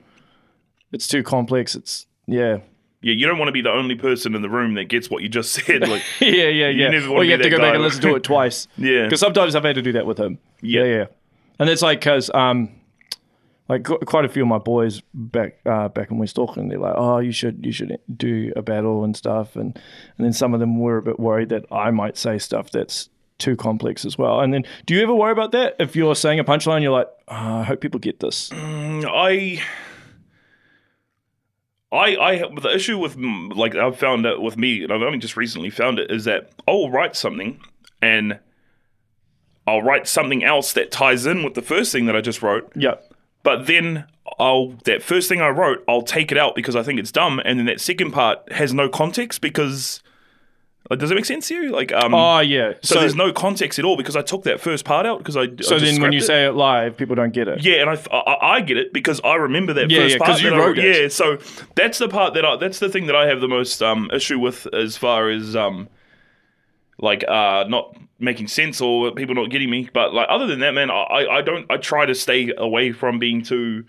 it's 0.92 1.08
too 1.08 1.22
complex. 1.22 1.74
It's 1.74 2.06
yeah. 2.26 2.58
yeah, 3.00 3.12
you 3.14 3.26
don't 3.26 3.38
want 3.38 3.48
to 3.48 3.52
be 3.52 3.62
the 3.62 3.72
only 3.72 3.96
person 3.96 4.35
in 4.35 4.42
the 4.42 4.50
room 4.50 4.74
that 4.74 4.85
gets 4.85 5.11
what 5.11 5.22
you 5.22 5.28
just 5.28 5.52
said. 5.52 5.80
Like, 5.88 6.02
yeah, 6.20 6.48
yeah, 6.48 6.68
yeah. 6.68 6.90
wanna 6.90 7.12
Or 7.12 7.24
you 7.24 7.32
have 7.32 7.42
to 7.42 7.50
go 7.50 7.58
back 7.58 7.74
and 7.74 7.82
listen 7.82 8.02
to 8.02 8.14
it 8.14 8.22
twice. 8.22 8.68
yeah, 8.76 9.04
Because 9.04 9.20
sometimes 9.20 9.56
I've 9.56 9.64
had 9.64 9.74
to 9.74 9.82
do 9.82 9.92
that 9.92 10.06
with 10.06 10.18
him. 10.18 10.38
Yeah. 10.61 10.85
yeah, 10.85 10.96
yeah. 10.96 11.06
And 11.58 11.68
it's 11.68 11.82
like 11.82 12.00
because 12.00 12.30
um, 12.30 12.70
like 13.72 13.85
quite 13.85 14.24
a 14.26 14.28
few 14.28 14.42
of 14.42 14.48
my 14.48 14.58
boys 14.58 15.00
back 15.14 15.56
uh, 15.64 15.88
back 15.88 16.11
in 16.11 16.18
West 16.18 16.38
Auckland, 16.38 16.70
they're 16.70 16.78
like, 16.78 16.94
oh, 16.96 17.18
you 17.18 17.32
should 17.32 17.64
you 17.64 17.72
should 17.72 17.98
do 18.14 18.52
a 18.54 18.61
battle 18.61 19.02
and 19.02 19.16
stuff, 19.16 19.56
and 19.56 19.74
and 20.16 20.26
then 20.26 20.32
some 20.32 20.52
of 20.52 20.61
them 20.61 20.78
were 20.78 20.98
a 20.98 21.02
bit 21.02 21.18
worried 21.18 21.48
that 21.48 21.64
I 21.72 21.90
might 21.90 22.18
say 22.18 22.38
stuff 22.38 22.70
that's 22.70 23.08
too 23.38 23.56
complex 23.56 24.04
as 24.04 24.18
well. 24.18 24.40
And 24.40 24.52
then, 24.52 24.64
do 24.85 24.94
you 24.94 25.02
ever 25.02 25.14
worry 25.14 25.32
about 25.32 25.52
that 25.52 25.76
if 25.78 25.96
you're 25.96 26.14
saying 26.14 26.38
a 26.38 26.44
punchline, 26.44 26.82
you're 26.82 26.92
like, 26.92 27.08
oh, 27.28 27.35
I 27.35 27.62
hope 27.62 27.80
people 27.80 28.00
get 28.00 28.20
this. 28.20 28.50
Mm, 28.50 29.04
I. 29.11 29.62
I, 31.90 32.16
I 32.16 32.38
the 32.38 32.74
issue 32.74 32.98
with 32.98 33.16
like 33.18 33.74
I've 33.74 33.98
found 33.98 34.26
out 34.26 34.40
with 34.40 34.56
me, 34.56 34.82
and 34.82 34.92
I've 34.92 35.02
only 35.02 35.18
just 35.18 35.37
recently 35.37 35.68
found 35.68 35.98
it, 35.98 36.11
is 36.11 36.24
that 36.24 36.50
I'll 36.66 36.88
write 36.88 37.16
something 37.16 37.61
and 38.00 38.38
I'll 39.66 39.82
write 39.82 40.08
something 40.08 40.42
else 40.42 40.72
that 40.72 40.90
ties 40.90 41.26
in 41.26 41.42
with 41.42 41.54
the 41.54 41.62
first 41.62 41.92
thing 41.92 42.06
that 42.06 42.16
I 42.16 42.20
just 42.20 42.42
wrote, 42.42 42.72
Yeah, 42.74 42.94
but 43.42 43.66
then 43.66 44.05
I'll 44.38 44.74
that 44.85 45.02
first 45.02 45.28
thing 45.28 45.40
I 45.40 45.48
wrote, 45.48 45.85
I'll 45.88 46.02
take 46.02 46.33
it 46.33 46.38
out 46.38 46.55
because 46.55 46.76
I 46.76 46.83
think 46.83 46.98
it's 47.00 47.12
dumb, 47.12 47.40
and 47.44 47.59
then 47.59 47.66
that 47.66 47.81
second 47.81 48.12
part 48.12 48.50
has 48.52 48.72
no 48.72 48.88
context 48.88 49.40
because 49.40 50.02
like 50.90 50.98
does 50.98 51.11
it 51.11 51.14
make 51.14 51.24
sense 51.24 51.48
to 51.48 51.55
you? 51.55 51.70
Like 51.70 51.92
um, 51.92 52.12
oh 52.14 52.40
yeah. 52.40 52.72
so, 52.83 52.98
there's 53.00 53.14
no 53.14 53.33
context 53.33 53.78
at 53.78 53.85
all 53.85 53.96
because 53.96 54.16
I 54.16 54.22
took 54.22 54.42
that 54.44 54.61
first 54.61 54.85
part 54.85 55.07
out 55.07 55.18
because 55.18 55.37
I 55.37 55.46
So 55.61 55.76
I 55.76 55.78
then, 55.78 56.02
when 56.02 56.12
you 56.12 56.18
it. 56.18 56.22
say 56.24 56.44
it 56.44 56.52
live, 56.52 56.96
people 56.96 57.14
don't 57.14 57.33
get 57.33 57.46
it. 57.48 57.62
Yeah, 57.64 57.83
and 57.83 57.90
I, 57.90 57.94
I 58.16 58.37
I 58.57 58.61
get 58.62 58.76
it 58.78 58.92
because 58.92 59.20
I 59.22 59.37
remember 59.37 59.72
that 59.74 59.90
Yeah, 59.90 60.00
first 60.00 60.12
yeah, 60.14 60.18
part 60.18 60.42
you 60.42 60.50
that 60.50 60.57
I- 60.57 60.59
wrote 60.59 60.78
it. 60.78 61.02
Yeah, 61.02 61.09
so 61.09 61.38
that's 61.76 61.98
the 61.98 62.09
part 62.09 62.35
that 62.35 62.44
I 62.44 62.57
that's 62.57 62.78
the 62.81 62.88
thing 62.88 63.07
that 63.07 63.16
I 63.16 63.26
have 63.28 63.40
the 63.40 63.48
most 63.48 63.81
um 63.83 64.11
issue 64.12 64.38
with 64.38 64.66
as 64.74 64.96
far 64.96 65.28
as 65.31 65.55
um 65.55 65.88
like 67.02 67.24
uh 67.28 67.64
not 67.68 67.94
making 68.18 68.48
sense 68.48 68.80
or 68.80 69.12
people 69.12 69.34
not 69.34 69.50
getting 69.50 69.68
me. 69.68 69.90
But 69.92 70.14
like 70.14 70.28
other 70.30 70.46
than 70.46 70.60
that, 70.60 70.72
man, 70.72 70.90
I 70.90 71.26
I 71.30 71.42
don't 71.42 71.70
I 71.70 71.76
try 71.76 72.06
to 72.06 72.14
stay 72.14 72.52
away 72.56 72.92
from 72.92 73.18
being 73.18 73.42
too. 73.42 73.84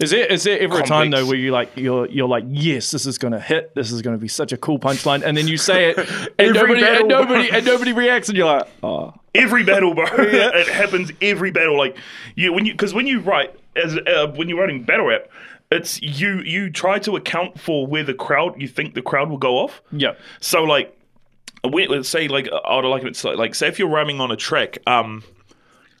Is 0.00 0.10
there 0.10 0.26
is 0.26 0.42
there 0.42 0.58
ever 0.58 0.80
a 0.80 0.82
time 0.82 1.10
though 1.10 1.26
where 1.26 1.36
you 1.36 1.52
like 1.52 1.70
you're 1.76 2.08
you're 2.08 2.26
like 2.26 2.44
yes 2.48 2.90
this 2.90 3.04
is 3.04 3.18
gonna 3.18 3.38
hit 3.38 3.74
this 3.74 3.92
is 3.92 4.00
gonna 4.00 4.16
be 4.16 4.26
such 4.26 4.50
a 4.50 4.56
cool 4.56 4.78
punchline 4.78 5.22
and 5.22 5.36
then 5.36 5.46
you 5.46 5.58
say 5.58 5.90
it 5.90 5.98
and 6.38 6.54
nobody 6.54 6.80
battle. 6.80 7.00
and 7.00 7.08
nobody 7.08 7.50
and 7.50 7.66
nobody 7.66 7.92
reacts 7.92 8.30
and 8.30 8.38
you're 8.38 8.46
like 8.46 8.66
oh 8.82 9.12
Every 9.36 9.64
battle, 9.64 9.94
bro. 9.94 10.06
it 10.18 10.68
happens 10.68 11.12
every 11.20 11.50
battle. 11.50 11.76
Like 11.76 11.96
you 12.34 12.52
when 12.52 12.66
you 12.66 12.72
because 12.72 12.94
when 12.94 13.06
you 13.06 13.20
write 13.20 13.54
as 13.76 13.96
uh, 13.96 14.32
when 14.34 14.48
you're 14.48 14.58
writing 14.58 14.82
battle 14.82 15.06
rap, 15.06 15.28
it's 15.70 16.00
you 16.00 16.40
you 16.40 16.70
try 16.70 16.98
to 17.00 17.16
account 17.16 17.60
for 17.60 17.86
where 17.86 18.02
the 18.02 18.14
crowd 18.14 18.60
you 18.60 18.68
think 18.68 18.94
the 18.94 19.02
crowd 19.02 19.28
will 19.28 19.38
go 19.38 19.58
off. 19.58 19.82
Yeah. 19.92 20.14
So 20.40 20.62
like, 20.64 20.95
say 22.02 22.28
like 22.28 22.48
I 22.64 22.76
would 22.76 22.84
like 22.84 23.04
it 23.04 23.22
like, 23.24 23.36
like 23.36 23.54
say 23.54 23.68
if 23.68 23.78
you're 23.78 23.88
rhyming 23.88 24.20
on 24.20 24.30
a 24.30 24.36
track, 24.36 24.78
um, 24.86 25.22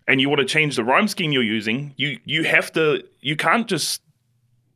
and 0.08 0.20
you 0.20 0.28
want 0.28 0.40
to 0.40 0.46
change 0.46 0.76
the 0.76 0.84
rhyme 0.84 1.08
scheme 1.08 1.32
you're 1.32 1.42
using, 1.42 1.94
you 1.96 2.18
you 2.24 2.44
have 2.44 2.72
to 2.72 3.02
you 3.20 3.36
can't 3.36 3.66
just 3.66 4.02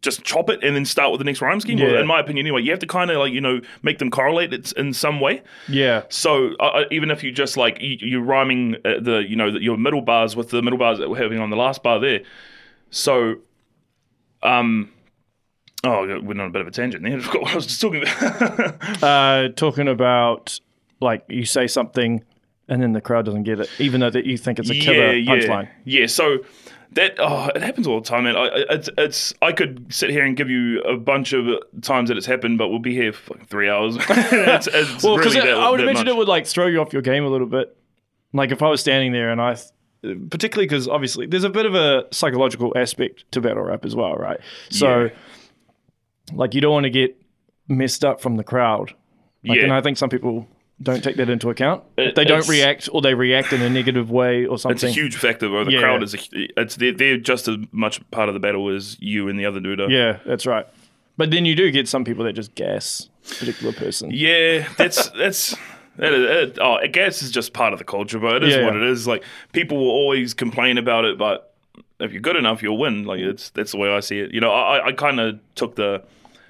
just 0.02 0.24
chop 0.24 0.48
it 0.48 0.64
and 0.64 0.74
then 0.74 0.84
start 0.84 1.12
with 1.12 1.18
the 1.18 1.24
next 1.24 1.42
rhyme 1.42 1.60
scheme. 1.60 1.78
Yeah. 1.78 2.00
in 2.00 2.06
my 2.06 2.20
opinion, 2.20 2.46
anyway, 2.46 2.62
you 2.62 2.70
have 2.70 2.80
to 2.80 2.86
kind 2.86 3.10
of 3.10 3.18
like 3.18 3.32
you 3.32 3.40
know 3.40 3.60
make 3.82 3.98
them 3.98 4.10
correlate 4.10 4.52
it 4.52 4.72
in 4.72 4.92
some 4.92 5.20
way. 5.20 5.42
Yeah. 5.68 6.04
So 6.08 6.54
uh, 6.58 6.64
uh, 6.64 6.84
even 6.90 7.10
if 7.10 7.22
you 7.22 7.32
just 7.32 7.56
like 7.56 7.80
you, 7.80 7.96
you're 8.00 8.22
rhyming 8.22 8.76
uh, 8.84 9.00
the 9.00 9.24
you 9.28 9.36
know 9.36 9.50
the, 9.50 9.62
your 9.62 9.76
middle 9.76 10.00
bars 10.00 10.34
with 10.34 10.50
the 10.50 10.62
middle 10.62 10.78
bars 10.78 10.98
that 10.98 11.10
we're 11.10 11.22
having 11.22 11.38
on 11.38 11.50
the 11.50 11.56
last 11.56 11.82
bar 11.82 11.98
there, 11.98 12.20
so 12.90 13.36
um. 14.42 14.92
Oh, 15.82 16.02
we're 16.02 16.38
on 16.38 16.40
a 16.40 16.50
bit 16.50 16.60
of 16.60 16.66
a 16.66 16.70
tangent 16.70 17.02
there. 17.02 17.16
I 17.16 17.20
forgot 17.20 17.40
what 17.40 17.52
I 17.52 17.54
was 17.54 17.66
just 17.66 17.80
talking 17.80 18.02
about. 18.02 19.02
Uh, 19.02 19.48
talking 19.56 19.88
about 19.88 20.60
like 21.00 21.24
you 21.28 21.44
say 21.44 21.66
something 21.66 22.22
and 22.68 22.82
then 22.82 22.92
the 22.92 23.00
crowd 23.00 23.24
doesn't 23.24 23.42
get 23.44 23.58
it, 23.60 23.68
even 23.78 24.00
though 24.00 24.10
that 24.10 24.26
you 24.26 24.36
think 24.36 24.58
it's 24.58 24.70
a 24.70 24.74
killer 24.78 25.14
punchline. 25.14 25.68
Yeah, 25.84 26.06
so 26.06 26.38
that 26.92 27.14
oh, 27.18 27.48
it 27.54 27.62
happens 27.62 27.86
all 27.86 28.00
the 28.00 28.06
time, 28.08 28.24
man. 28.24 28.36
I, 28.36 28.44
I- 28.46 28.64
it's 28.70 28.88
it's 28.98 29.34
I 29.42 29.52
could 29.52 29.92
sit 29.92 30.10
here 30.10 30.24
and 30.24 30.36
give 30.36 30.50
you 30.50 30.80
a 30.82 30.96
bunch 30.96 31.32
of 31.32 31.46
times 31.82 32.08
that 32.08 32.16
it's 32.16 32.26
happened, 32.26 32.58
but 32.58 32.68
we'll 32.68 32.78
be 32.78 32.94
here 32.94 33.12
for 33.12 33.34
like 33.34 33.48
three 33.48 33.68
hours. 33.68 33.96
it's, 34.08 34.66
it's 34.68 35.02
Well, 35.02 35.16
because 35.16 35.34
really 35.34 35.50
I 35.52 35.68
would 35.70 35.80
imagine 35.80 36.04
much. 36.04 36.14
it 36.14 36.16
would 36.16 36.28
like 36.28 36.46
throw 36.46 36.66
you 36.66 36.80
off 36.80 36.92
your 36.92 37.02
game 37.02 37.24
a 37.24 37.28
little 37.28 37.46
bit. 37.46 37.76
Like 38.32 38.50
if 38.52 38.62
I 38.62 38.68
was 38.68 38.80
standing 38.80 39.10
there 39.12 39.30
and 39.30 39.40
I, 39.40 39.56
particularly 40.02 40.66
because 40.66 40.86
obviously 40.86 41.26
there's 41.26 41.42
a 41.44 41.50
bit 41.50 41.66
of 41.66 41.74
a 41.74 42.04
psychological 42.12 42.72
aspect 42.76 43.24
to 43.32 43.40
battle 43.40 43.64
rap 43.64 43.84
as 43.84 43.96
well, 43.96 44.14
right? 44.14 44.38
So, 44.70 45.04
Yeah. 45.04 45.10
like 46.32 46.54
you 46.54 46.60
don't 46.60 46.72
want 46.72 46.84
to 46.84 46.90
get 46.90 47.20
messed 47.68 48.04
up 48.04 48.20
from 48.20 48.36
the 48.36 48.44
crowd. 48.44 48.94
Like, 49.44 49.58
Yeah. 49.58 49.64
and 49.64 49.72
I 49.72 49.80
think 49.80 49.96
some 49.96 50.08
people 50.10 50.46
don't 50.82 51.02
take 51.04 51.16
that 51.16 51.28
into 51.28 51.50
account. 51.50 51.82
It- 51.98 52.14
they 52.14 52.24
don't 52.24 52.48
react 52.48 52.88
or 52.92 53.02
they 53.02 53.14
react 53.14 53.52
in 53.52 53.60
a 53.62 53.68
negative 53.70 54.10
way 54.10 54.46
or 54.46 54.58
something. 54.58 54.74
It's 54.76 54.84
a 54.84 54.90
huge 54.90 55.16
factor. 55.16 55.48
Bro. 55.48 55.64
The 55.64 55.72
Yeah. 55.72 55.80
crowd 55.80 56.02
is 56.02 56.14
a, 56.14 56.18
it's 56.60 56.76
they're, 56.76 56.92
they're 56.92 57.16
just 57.18 57.48
as 57.48 57.56
much 57.72 58.00
part 58.10 58.28
of 58.28 58.34
the 58.34 58.40
battle 58.40 58.68
as 58.74 58.96
you 59.00 59.28
and 59.28 59.38
the 59.38 59.44
other 59.46 59.60
dude. 59.60 59.80
Are. 59.80 59.90
yeah, 59.90 60.18
that's 60.24 60.46
right. 60.46 60.66
But 61.16 61.30
then 61.30 61.44
you 61.44 61.54
do 61.54 61.70
get 61.70 61.86
some 61.88 62.04
people 62.04 62.24
that 62.24 62.32
just 62.32 62.54
gas 62.54 63.08
a 63.30 63.34
particular 63.34 63.72
person. 63.74 64.10
Yeah, 64.12 64.66
that's 64.78 65.08
that's 65.18 65.54
that 65.96 66.14
is, 66.14 66.50
it, 66.52 66.58
oh, 66.60 66.74
I 66.74 66.86
guess 66.86 67.20
it's 67.20 67.30
just 67.30 67.52
part 67.52 67.74
of 67.74 67.78
the 67.78 67.84
culture, 67.84 68.18
but 68.18 68.36
it 68.36 68.44
is 68.44 68.54
Yeah. 68.56 68.64
what 68.64 68.74
it 68.76 68.82
is. 68.82 69.06
Like 69.06 69.22
people 69.52 69.76
will 69.76 69.90
always 69.90 70.32
complain 70.32 70.78
about 70.78 71.04
it, 71.04 71.18
but 71.18 71.52
if 71.98 72.12
you're 72.12 72.22
good 72.22 72.36
enough, 72.36 72.62
you'll 72.62 72.78
win. 72.78 73.04
Like 73.04 73.20
it's 73.20 73.50
that's 73.50 73.72
the 73.72 73.78
way 73.78 73.94
I 73.94 74.00
see 74.00 74.18
it. 74.20 74.32
You 74.32 74.40
know, 74.40 74.50
I 74.52 74.86
I 74.86 74.92
kind 74.92 75.20
of 75.20 75.38
took 75.56 75.76
the 75.76 76.02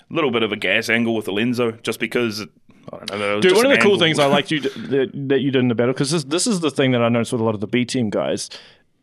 little 0.09 0.31
bit 0.31 0.43
of 0.45 0.53
a 0.53 0.57
gas 0.57 0.89
angle 0.89 1.17
with 1.17 1.25
the 1.25 1.33
Lenzo 1.33 1.83
just 1.83 1.99
because. 1.99 2.47
I 2.93 3.05
don't 3.05 3.19
know, 3.19 3.41
Dude, 3.41 3.57
one 3.57 3.67
of 3.67 3.73
the 3.73 3.79
cool 3.79 3.99
things 3.99 4.19
I 4.19 4.27
liked 4.27 4.51
you 4.51 4.61
d- 4.61 4.69
that, 4.77 5.11
that 5.29 5.41
you 5.41 5.51
did 5.51 5.61
in 5.61 5.69
the 5.69 5.75
battle 5.75 5.93
because 5.93 6.11
this 6.11 6.25
this 6.25 6.47
is 6.47 6.61
the 6.61 6.71
thing 6.71 6.93
that 6.93 7.03
I 7.03 7.09
noticed 7.09 7.33
with 7.33 7.41
a 7.41 7.45
lot 7.45 7.55
of 7.55 7.61
the 7.61 7.67
B 7.67 7.85
team 7.85 8.11
guys 8.11 8.49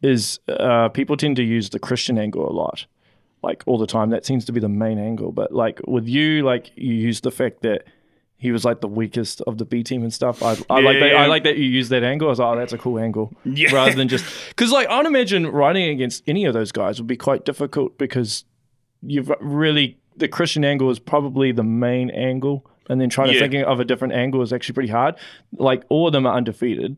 is 0.01 0.39
uh, 0.47 0.89
people 0.89 1.17
tend 1.17 1.35
to 1.37 1.43
use 1.43 1.69
the 1.69 1.79
Christian 1.79 2.17
angle 2.17 2.47
a 2.49 2.53
lot, 2.53 2.85
like 3.43 3.63
all 3.65 3.77
the 3.77 3.87
time. 3.87 4.09
That 4.09 4.25
seems 4.25 4.45
to 4.45 4.51
be 4.51 4.59
the 4.59 4.69
main 4.69 4.99
angle. 4.99 5.31
But 5.31 5.51
like 5.51 5.79
with 5.87 6.07
you, 6.07 6.43
like 6.43 6.71
you 6.75 6.93
use 6.93 7.21
the 7.21 7.31
fact 7.31 7.61
that 7.63 7.83
he 8.39 8.51
was 8.51 8.63
like 8.63 8.81
the 8.81 8.87
weakest 8.87 9.41
of 9.47 9.57
the 9.57 9.65
B 9.65 9.81
team 9.81 10.03
and 10.03 10.13
stuff. 10.13 10.43
I, 10.43 10.51
I 10.69 10.79
like 10.81 10.95
Yeah, 10.95 11.07
that. 11.09 11.15
I 11.15 11.25
like 11.25 11.43
that 11.45 11.57
you 11.57 11.65
use 11.65 11.89
that 11.89 12.03
angle. 12.03 12.27
I 12.27 12.29
was 12.29 12.39
like, 12.39 12.53
oh, 12.55 12.59
that's 12.59 12.73
a 12.73 12.77
cool 12.77 12.99
angle. 12.99 13.33
Yeah. 13.45 13.73
Rather 13.73 13.95
than 13.95 14.07
just 14.07 14.25
because 14.49 14.71
like 14.71 14.87
I'd 14.89 15.05
imagine 15.07 15.47
riding 15.47 15.89
against 15.89 16.21
any 16.27 16.45
of 16.45 16.53
those 16.53 16.71
guys 16.71 16.99
would 16.99 17.07
be 17.07 17.17
quite 17.17 17.45
difficult 17.45 17.97
because 17.97 18.45
you've 19.01 19.31
really 19.39 19.97
the 20.15 20.27
Christian 20.27 20.63
angle 20.65 20.89
is 20.91 20.99
probably 20.99 21.51
the 21.51 21.63
main 21.63 22.09
angle, 22.11 22.69
and 22.89 22.99
then 23.01 23.09
trying 23.09 23.27
to 23.29 23.33
Yeah. 23.33 23.39
thinking 23.41 23.63
of 23.63 23.79
a 23.79 23.85
different 23.85 24.13
angle 24.13 24.41
is 24.41 24.51
actually 24.53 24.73
pretty 24.73 24.89
hard. 24.91 25.15
Like 25.57 25.83
all 25.89 26.07
of 26.07 26.13
them 26.13 26.25
are 26.25 26.35
undefeated; 26.35 26.97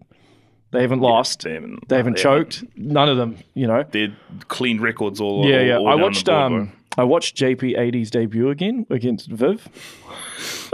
they 0.72 0.82
haven't 0.82 1.00
lost, 1.02 1.44
They 1.44 1.54
haven't, 1.54 1.88
they 1.90 1.98
haven't 1.98 2.18
they 2.18 2.22
choked. 2.24 2.64
None 2.76 3.10
of 3.10 3.18
them, 3.18 3.38
you 3.54 3.68
know. 3.68 3.84
They're 3.90 4.16
clean 4.48 4.80
records 4.80 5.20
all. 5.20 5.46
Yeah, 5.46 5.58
all, 5.60 5.66
yeah. 5.66 5.78
all 5.78 5.88
I 5.90 5.96
watched 5.96 6.26
board, 6.28 6.38
um, 6.38 6.72
I 6.98 7.04
watched 7.04 7.38
JP80's 7.38 8.12
debut 8.12 8.50
again 8.50 8.86
against 8.90 9.30
Viv. 9.32 9.68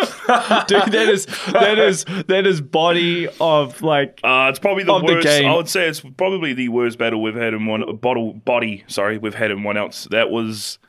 Dude, 0.67 0.91
that 0.91 1.07
is 1.09 1.25
that 1.53 1.77
is 1.77 2.03
that 2.27 2.47
is 2.47 2.59
body 2.59 3.27
of 3.39 3.81
like 3.83 4.19
Uh, 4.23 4.47
it's 4.49 4.59
probably 4.59 4.83
the 4.83 4.97
the 4.99 5.05
worst. 5.05 5.27
game. 5.27 5.45
I 5.49 5.55
would 5.55 5.69
say 5.69 5.87
it's 5.87 5.99
probably 6.01 6.53
the 6.53 6.69
worst 6.69 6.97
battle 6.97 7.21
we've 7.21 7.35
had 7.35 7.53
in 7.53 7.65
one 7.67 7.95
bottle 7.97 8.33
body. 8.33 8.83
Sorry, 8.87 9.17
we've 9.19 9.35
had 9.35 9.51
in 9.51 9.63
One 9.63 9.77
Outs. 9.77 10.07
That 10.11 10.31
was 10.31 10.79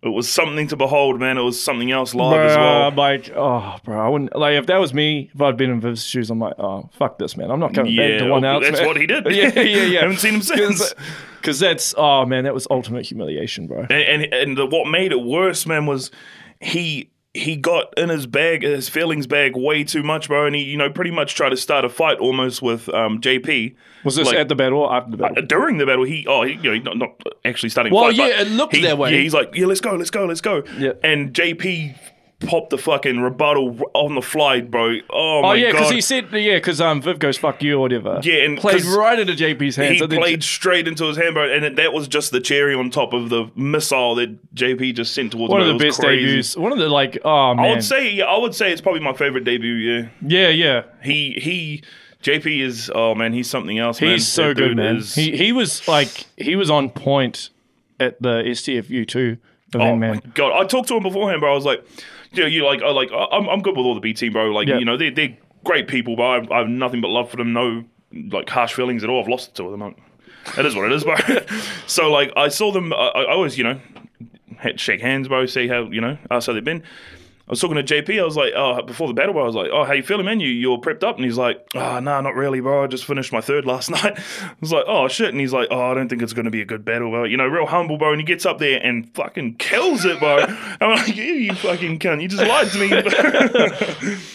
it 0.00 0.08
was 0.08 0.28
something 0.28 0.68
to 0.68 0.76
behold, 0.76 1.18
man. 1.18 1.38
It 1.38 1.42
was 1.42 1.60
something 1.60 1.90
else 1.90 2.14
live 2.14 2.38
as 2.50 2.56
well. 2.56 2.82
I'm 2.88 2.94
like, 2.96 3.30
oh, 3.34 3.76
bro, 3.84 3.98
I 3.98 4.08
wouldn't 4.08 4.36
like 4.36 4.54
if 4.56 4.66
that 4.66 4.78
was 4.78 4.94
me. 4.94 5.30
If 5.34 5.40
I'd 5.40 5.56
been 5.56 5.70
in 5.70 5.80
Viv's 5.80 6.04
shoes, 6.04 6.30
I'm 6.30 6.38
like, 6.38 6.54
oh, 6.58 6.88
fuck 6.92 7.18
this, 7.18 7.36
man. 7.36 7.50
I'm 7.50 7.58
not 7.58 7.74
coming 7.74 7.96
back 7.96 8.10
Yeah, 8.10 8.18
to 8.18 8.30
one 8.30 8.42
well, 8.42 8.56
ounce. 8.56 8.66
that's 8.66 8.78
man. 8.78 8.86
what 8.86 8.96
he 8.96 9.06
did. 9.06 9.24
yeah, 9.30 9.50
yeah, 9.60 9.84
yeah. 9.84 10.00
Haven't 10.02 10.18
seen 10.18 10.34
him 10.34 10.42
since. 10.42 10.94
Because 11.40 11.58
that's, 11.58 11.94
oh 11.96 12.24
man, 12.26 12.44
that 12.44 12.54
was 12.54 12.66
ultimate 12.70 13.06
humiliation, 13.06 13.66
bro. 13.66 13.82
And 13.82 13.92
and, 13.92 14.34
and 14.34 14.56
the, 14.56 14.66
what 14.66 14.88
made 14.88 15.10
it 15.12 15.20
worse, 15.20 15.66
man, 15.66 15.86
was 15.86 16.10
he 16.60 17.10
he 17.38 17.56
got 17.56 17.92
in 17.96 18.08
his 18.08 18.26
bag, 18.26 18.62
his 18.62 18.88
feelings 18.88 19.26
bag, 19.26 19.56
way 19.56 19.84
too 19.84 20.02
much, 20.02 20.28
bro. 20.28 20.46
And 20.46 20.54
he, 20.54 20.62
you 20.62 20.76
know, 20.76 20.90
pretty 20.90 21.10
much 21.10 21.34
tried 21.34 21.50
to 21.50 21.56
start 21.56 21.84
a 21.84 21.88
fight 21.88 22.18
almost 22.18 22.60
with 22.62 22.88
um, 22.90 23.20
JP. 23.20 23.74
Was 24.04 24.16
this 24.16 24.26
like- 24.26 24.36
at 24.36 24.48
the 24.48 24.54
battle 24.54 24.80
or 24.80 24.92
after 24.92 25.10
the 25.10 25.16
battle? 25.16 25.46
during 25.46 25.78
the 25.78 25.86
battle, 25.86 26.04
he 26.04 26.26
oh 26.28 26.42
he, 26.42 26.54
you 26.54 26.80
know 26.80 26.92
not, 26.92 26.98
not 26.98 27.22
actually 27.44 27.68
starting. 27.70 27.92
Well, 27.92 28.04
fight, 28.06 28.16
yeah, 28.16 28.28
but 28.38 28.46
it 28.46 28.50
looked 28.50 28.76
he- 28.76 28.82
that 28.82 28.98
way. 28.98 29.12
Yeah, 29.12 29.20
he's 29.20 29.34
like, 29.34 29.54
yeah, 29.54 29.66
let's 29.66 29.80
go, 29.80 29.94
let's 29.94 30.10
go, 30.10 30.24
let's 30.26 30.40
go. 30.40 30.62
Yeah. 30.78 30.92
And 31.02 31.32
JP 31.32 31.96
popped 32.40 32.70
the 32.70 32.78
fucking 32.78 33.18
rebuttal 33.20 33.78
on 33.94 34.14
the 34.14 34.22
fly, 34.22 34.60
bro. 34.60 34.98
Oh 35.10 35.38
Oh 35.38 35.42
my 35.42 35.54
yeah, 35.56 35.72
because 35.72 35.90
he 35.90 36.00
said 36.00 36.32
yeah, 36.32 36.54
because 36.54 36.80
um 36.80 37.02
Viv 37.02 37.18
goes 37.18 37.36
fuck 37.36 37.62
you 37.62 37.76
or 37.76 37.80
whatever. 37.80 38.20
Yeah, 38.22 38.44
and 38.44 38.56
played 38.56 38.84
right 38.84 39.18
into 39.18 39.32
JP's 39.32 39.74
hands. 39.76 39.96
he 39.96 40.02
and 40.02 40.12
then- 40.12 40.20
played 40.20 40.44
straight 40.44 40.86
into 40.86 41.04
his 41.06 41.16
hand, 41.16 41.34
bro, 41.34 41.52
and 41.52 41.64
it, 41.64 41.76
that 41.76 41.92
was 41.92 42.06
just 42.06 42.30
the 42.30 42.40
cherry 42.40 42.74
on 42.74 42.90
top 42.90 43.12
of 43.12 43.28
the 43.28 43.50
missile 43.56 44.14
that 44.16 44.54
JP 44.54 44.94
just 44.94 45.14
sent 45.14 45.32
towards 45.32 45.50
one 45.50 45.62
him. 45.62 45.68
of 45.70 45.78
the 45.78 45.84
best 45.84 45.98
crazy. 46.00 46.26
debuts. 46.26 46.56
One 46.56 46.70
of 46.72 46.78
the 46.78 46.88
like, 46.88 47.18
oh 47.24 47.54
man, 47.54 47.64
I 47.66 47.70
would 47.70 47.82
say, 47.84 48.10
yeah, 48.12 48.24
I 48.26 48.38
would 48.38 48.54
say 48.54 48.70
it's 48.70 48.80
probably 48.80 49.00
my 49.00 49.14
favorite 49.14 49.42
debut. 49.44 49.74
Yeah, 49.74 50.08
yeah, 50.22 50.48
yeah. 50.48 50.82
he 51.02 51.32
he, 51.40 51.82
JP 52.22 52.60
is 52.60 52.90
oh 52.94 53.16
man, 53.16 53.32
he's 53.32 53.50
something 53.50 53.78
else. 53.80 54.00
man. 54.00 54.12
He's 54.12 54.28
so 54.28 54.48
That 54.48 54.54
good, 54.56 54.76
man. 54.76 54.96
is- 54.98 55.14
He 55.16 55.36
he 55.36 55.50
was 55.52 55.86
like 55.88 56.26
he 56.36 56.54
was 56.54 56.70
on 56.70 56.90
point 56.90 57.50
at 57.98 58.22
the 58.22 58.42
STFU 58.44 59.08
too. 59.08 59.38
Oh 59.74 59.96
man. 59.96 60.16
my 60.24 60.30
god! 60.34 60.52
I 60.52 60.64
talked 60.66 60.88
to 60.88 60.96
him 60.96 61.02
beforehand, 61.02 61.40
bro. 61.40 61.52
I 61.52 61.54
was 61.54 61.64
like, 61.64 61.84
you 62.32 62.42
know, 62.42 62.48
you 62.48 62.64
like, 62.64 62.82
I 62.82 62.90
like, 62.90 63.10
I'm, 63.12 63.48
I'm 63.48 63.60
good 63.62 63.76
with 63.76 63.84
all 63.84 63.94
the 63.94 64.00
B 64.00 64.12
team, 64.14 64.32
bro. 64.32 64.50
Like, 64.50 64.68
Yeah. 64.68 64.78
you 64.78 64.84
know, 64.84 64.96
they're 64.96 65.10
they're 65.10 65.36
great 65.64 65.88
people, 65.88 66.16
but 66.16 66.22
I 66.22 66.34
have, 66.36 66.50
I 66.52 66.58
have 66.58 66.68
nothing 66.68 67.00
but 67.00 67.08
love 67.08 67.30
for 67.30 67.36
them. 67.36 67.52
No, 67.52 67.84
like 68.12 68.48
harsh 68.48 68.72
feelings 68.72 69.04
at 69.04 69.10
all. 69.10 69.20
I've 69.22 69.28
lost 69.28 69.54
two 69.54 69.66
of 69.66 69.72
them. 69.72 69.82
I'm- 69.82 69.96
It 70.56 70.64
is 70.64 70.74
what 70.74 70.86
it 70.86 70.92
is, 70.92 71.04
bro. 71.04 71.16
so 71.86 72.10
like, 72.10 72.32
I 72.36 72.48
saw 72.48 72.72
them. 72.72 72.92
I, 72.92 72.96
I 73.08 73.32
always, 73.32 73.58
you 73.58 73.64
know, 73.64 73.80
shake 74.76 75.00
hands, 75.02 75.28
bro. 75.28 75.44
See 75.46 75.68
how 75.68 75.82
you 75.90 76.00
know, 76.00 76.16
ask 76.30 76.46
how 76.46 76.52
they've 76.54 76.64
been. 76.64 76.82
I 77.48 77.50
was 77.50 77.60
talking 77.60 77.76
to 77.76 77.82
JP. 77.82 78.20
I 78.20 78.24
was 78.24 78.36
like, 78.36 78.52
oh, 78.54 78.82
before 78.82 79.08
the 79.08 79.14
battle, 79.14 79.32
bro, 79.32 79.42
I 79.42 79.46
was 79.46 79.54
like, 79.54 79.70
oh, 79.72 79.84
how 79.84 79.94
you 79.94 80.02
feeling, 80.02 80.26
man? 80.26 80.38
You 80.38 80.48
you're 80.50 80.76
prepped 80.78 81.02
up? 81.02 81.16
And 81.16 81.24
he's 81.24 81.38
like, 81.38 81.66
oh, 81.74 81.98
nah, 81.98 82.20
not 82.20 82.34
really, 82.34 82.60
bro. 82.60 82.84
I 82.84 82.86
just 82.88 83.06
finished 83.06 83.32
my 83.32 83.40
third 83.40 83.64
last 83.66 83.90
night. 83.90 84.18
I 84.18 84.54
was 84.60 84.70
like, 84.70 84.84
oh 84.86 85.08
shit. 85.08 85.30
And 85.30 85.40
he's 85.40 85.54
like, 85.54 85.68
oh, 85.70 85.90
I 85.90 85.94
don't 85.94 86.10
think 86.10 86.20
it's 86.20 86.34
gonna 86.34 86.50
be 86.50 86.60
a 86.60 86.66
good 86.66 86.84
battle, 86.84 87.10
bro. 87.10 87.24
You 87.24 87.38
know, 87.38 87.46
real 87.46 87.64
humble, 87.64 87.96
bro. 87.96 88.12
And 88.12 88.20
he 88.20 88.26
gets 88.26 88.44
up 88.44 88.58
there 88.58 88.80
and 88.84 89.08
fucking 89.14 89.54
kills 89.54 90.04
it, 90.04 90.18
bro. 90.18 90.38
I'm 90.80 90.96
like, 90.96 91.16
you, 91.16 91.24
you 91.24 91.54
fucking 91.54 92.00
cunt. 92.00 92.20
You 92.20 92.28
just 92.28 92.42
lied 92.42 92.68
to 92.68 92.78
me. 92.78 94.18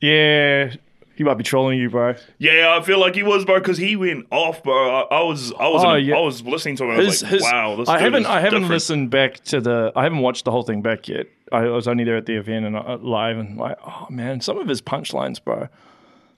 Yeah, 0.00 0.74
he 1.16 1.24
might 1.24 1.34
be 1.34 1.44
trolling 1.44 1.78
you, 1.78 1.88
bro. 1.90 2.14
yeah, 2.38 2.76
I 2.78 2.82
feel 2.84 2.98
like 2.98 3.14
he 3.14 3.22
was, 3.22 3.44
bro, 3.44 3.58
because 3.58 3.78
he 3.78 3.96
went 3.96 4.26
off, 4.30 4.62
bro. 4.62 5.02
I, 5.02 5.16
I 5.18 5.22
was, 5.22 5.52
I 5.52 5.68
was, 5.68 5.84
Oh, 5.84 5.94
in- 5.94 6.04
yeah. 6.06 6.16
I 6.16 6.20
was 6.20 6.42
listening 6.42 6.76
to 6.76 6.84
him. 6.84 6.90
And 6.90 7.00
I 7.00 7.04
was 7.04 7.22
like, 7.22 7.40
wow, 7.42 7.76
this 7.76 7.88
I 7.88 7.98
haven't 8.00 8.26
I 8.26 8.40
haven't 8.40 8.62
different. 8.62 8.70
listened 8.70 9.10
back 9.10 9.34
to 9.44 9.60
the 9.60 9.92
I 9.94 10.02
haven't 10.04 10.20
watched 10.20 10.44
the 10.44 10.50
whole 10.50 10.62
thing 10.64 10.82
back 10.82 11.08
yet. 11.08 11.26
I 11.52 11.64
was 11.68 11.86
only 11.86 12.04
there 12.04 12.16
at 12.16 12.26
the 12.26 12.36
event 12.36 12.66
and 12.66 12.76
uh, 12.76 12.96
live 13.00 13.38
and 13.38 13.56
like 13.58 13.76
oh 13.86 14.06
man, 14.10 14.40
some 14.40 14.58
of 14.58 14.66
his 14.68 14.80
punchlines, 14.82 15.42
bro, 15.42 15.68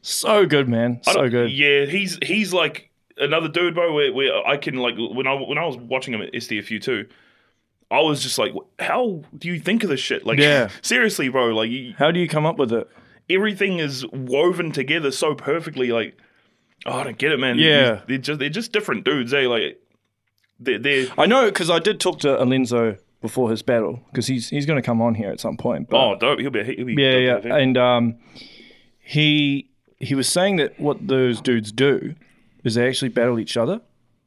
so 0.03 0.47
good, 0.47 0.69
man, 0.69 1.01
so 1.03 1.29
good. 1.29 1.51
Yeah, 1.51 1.85
he's 1.87 2.19
he's 2.23 2.53
like 2.53 2.91
another 3.17 3.49
dude, 3.49 3.75
bro. 3.75 3.93
Where, 3.95 4.13
where 4.13 4.47
I 4.47 4.57
can 4.57 4.77
like 4.77 4.95
when 4.99 5.27
I 5.27 5.35
when 5.35 5.59
I 5.59 5.65
was 5.65 5.77
watching 5.77 6.15
him 6.15 6.23
at 6.23 6.33
STFU 6.33 6.81
too, 6.83 7.07
I 7.91 8.01
was 8.01 8.23
just 8.23 8.39
like, 8.39 8.53
how 8.79 9.23
do 9.37 9.49
you 9.49 9.59
think 9.61 9.83
of 9.85 9.91
this 9.91 10.01
shit? 10.01 10.27
Like, 10.27 10.39
Yeah. 10.39 10.69
seriously, 10.83 11.29
bro. 11.29 11.47
Like 11.55 11.71
you, 11.71 11.95
How 11.99 12.11
do 12.11 12.21
you 12.21 12.29
come 12.29 12.45
up 12.47 12.59
with 12.59 12.73
it? 12.73 12.89
Everything 13.29 13.79
is 13.79 14.07
woven 14.13 14.73
together 14.73 15.11
so 15.11 15.35
perfectly. 15.35 15.89
Like, 15.93 16.17
oh, 16.85 16.93
I 16.93 17.05
don't 17.05 17.19
get 17.19 17.33
it, 17.33 17.39
man. 17.39 17.59
Yeah. 17.59 18.01
they're 18.07 18.19
just 18.19 18.39
they're 18.39 18.49
just 18.49 18.73
different 18.73 19.05
dudes. 19.05 19.35
Eh? 19.35 19.47
Like, 19.47 19.81
they're, 20.61 20.79
they're 20.79 21.07
I 21.19 21.27
know 21.27 21.47
because 21.47 21.71
I 21.71 21.79
did 21.79 22.01
talk 22.01 22.21
to 22.21 22.41
Allenzo 22.41 22.99
before 23.21 23.51
his 23.51 23.63
battle 23.63 24.01
because 24.11 24.27
he's 24.27 24.49
he's 24.49 24.67
going 24.67 24.81
to 24.81 24.87
come 24.87 25.03
on 25.03 25.15
here 25.15 25.31
at 25.31 25.41
some 25.41 25.57
point. 25.57 25.89
But, 25.89 25.99
oh, 25.99 26.17
dope. 26.19 26.39
He'll 26.39 26.51
be 26.51 26.63
he'll 26.63 26.87
be 26.87 26.95
yeah, 26.95 27.35
dope, 27.35 27.45
yeah, 27.45 27.57
and 27.57 27.77
um, 27.77 28.17
he 29.01 29.71
he 29.99 30.15
was 30.15 30.29
saying 30.29 30.57
that 30.57 30.79
what 30.79 31.09
those 31.09 31.41
dudes 31.41 31.73
do 31.73 32.15
is 32.65 32.75
they 32.75 32.87
actually 32.89 33.09
battle 33.09 33.39
each 33.39 33.57
other 33.57 33.81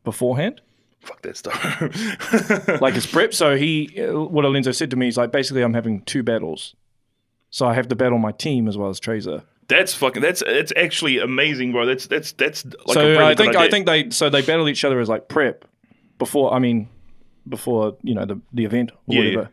beforehand. 0.04 0.62
fuck 1.02 1.22
that 1.22 1.38
stuff. 1.38 1.82
like 2.82 2.96
it's 2.96 3.06
prep. 3.06 3.34
So 3.34 3.56
he, 3.58 3.90
what 3.98 4.46
Allenzo 4.46 4.72
said 4.72 4.90
to 4.92 4.96
me 4.98 5.08
is 5.08 5.18
like, 5.18 5.32
basically, 5.32 5.62
I'm 5.62 5.74
having 5.74 6.02
two 6.04 6.24
battles. 6.24 6.76
So 7.50 7.66
I 7.68 7.74
have 7.74 7.88
to 7.90 7.96
battle 7.96 8.18
my 8.20 8.32
team 8.32 8.68
as 8.68 8.78
well 8.78 8.90
as 8.90 9.00
Traser. 9.00 9.44
that's 9.68 9.94
fucking. 9.94 10.22
That's 10.22 10.44
it's 10.46 10.74
actually 10.76 11.18
amazing, 11.20 11.72
bro. 11.72 11.86
That's 11.86 12.08
that's 12.08 12.32
that's 12.34 12.66
like 12.66 12.76
a 12.90 12.94
so 12.94 13.26
I 13.26 13.36
think 13.36 13.56
I 13.56 13.70
think 13.70 13.86
they 13.86 14.10
so 14.12 14.30
they 14.30 14.42
battle 14.42 14.68
each 14.70 14.84
other 14.86 15.00
as 15.00 15.10
like 15.10 15.28
prep 15.28 15.66
before. 16.18 16.54
I 16.54 16.60
mean, 16.60 16.88
before 17.48 17.98
you 18.04 18.14
know 18.16 18.26
the 18.26 18.40
the 18.54 18.66
event 18.66 18.92
or 18.92 18.98
Yeah, 19.16 19.20
whatever. 19.20 19.42
yeah. 19.42 19.48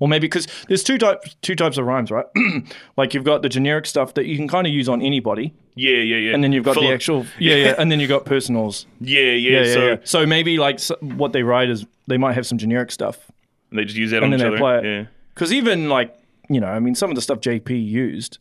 Or 0.00 0.08
maybe 0.08 0.26
because 0.26 0.48
there's 0.68 0.82
two 0.82 0.98
types 0.98 1.36
two 1.40 1.54
types 1.54 1.78
of 1.78 1.86
rhymes, 1.86 2.10
right? 2.10 2.26
like 2.96 3.14
you've 3.14 3.24
got 3.24 3.42
the 3.42 3.48
generic 3.48 3.86
stuff 3.86 4.14
that 4.14 4.26
you 4.26 4.36
can 4.36 4.48
kind 4.48 4.66
of 4.66 4.72
use 4.72 4.88
on 4.88 5.00
anybody, 5.00 5.54
Yeah, 5.76 5.96
yeah, 5.98 6.16
yeah. 6.16 6.34
and 6.34 6.42
then 6.42 6.52
you've 6.52 6.64
got 6.64 6.74
the 6.74 6.92
actual 6.92 7.26
yeah 7.38 7.54
yeah, 7.54 7.74
and 7.78 7.90
then 7.92 8.00
you've 8.00 8.08
got 8.10 8.24
personals. 8.24 8.86
Yeah, 9.00 9.20
yeah. 9.20 9.30
Yeah, 9.32 9.64
yeah, 9.66 9.72
so 9.74 9.86
yeah. 9.88 9.96
So 10.04 10.26
maybe 10.26 10.58
like 10.58 10.76
s 10.76 10.90
what 11.00 11.32
they 11.32 11.42
write 11.42 11.70
is 11.70 11.86
they 12.08 12.18
might 12.18 12.34
have 12.34 12.46
some 12.46 12.58
generic 12.58 12.90
stuff 12.90 13.30
And 13.70 13.78
they 13.78 13.84
just 13.84 13.96
use 13.96 14.10
that 14.10 14.22
and 14.22 14.24
on 14.24 14.30
then 14.32 14.40
each 14.40 14.42
they 14.44 14.48
other. 14.48 14.58
play 14.58 14.78
it. 14.78 14.84
Yeah. 14.84 15.06
Because 15.32 15.52
even 15.52 15.88
like 15.88 16.14
you 16.48 16.60
know, 16.60 16.66
I 16.66 16.78
mean, 16.80 16.94
some 16.94 17.10
of 17.10 17.16
the 17.16 17.22
stuff 17.22 17.40
JP 17.40 17.86
used, 17.86 18.38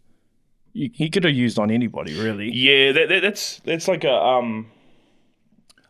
you, 0.74 0.89
he 0.94 1.10
could 1.10 1.24
have 1.24 1.34
used 1.34 1.60
on 1.60 1.72
anybody 1.72 2.20
really. 2.20 2.52
Yeah, 2.52 2.92
that, 2.92 3.10
that, 3.10 3.22
that's 3.22 3.60
that's 3.60 3.88
like 3.88 4.04
a 4.04 4.13
um, 4.13 4.70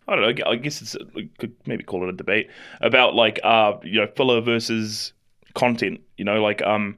I 0.08 0.16
don't 0.16 0.38
know. 0.38 0.46
I 0.46 0.56
guess 0.56 0.82
it's 0.82 0.96
could 1.38 1.56
maybe 1.66 1.84
call 1.84 2.04
it 2.04 2.10
a 2.10 2.14
debate 2.14 2.50
about 2.82 3.16
like 3.16 3.40
uh 3.44 3.74
you 3.84 4.00
know 4.02 4.08
filler 4.16 4.42
versus 4.42 5.14
content. 5.54 6.02
You 6.18 6.26
know, 6.26 6.42
like 6.42 6.62
um 6.62 6.98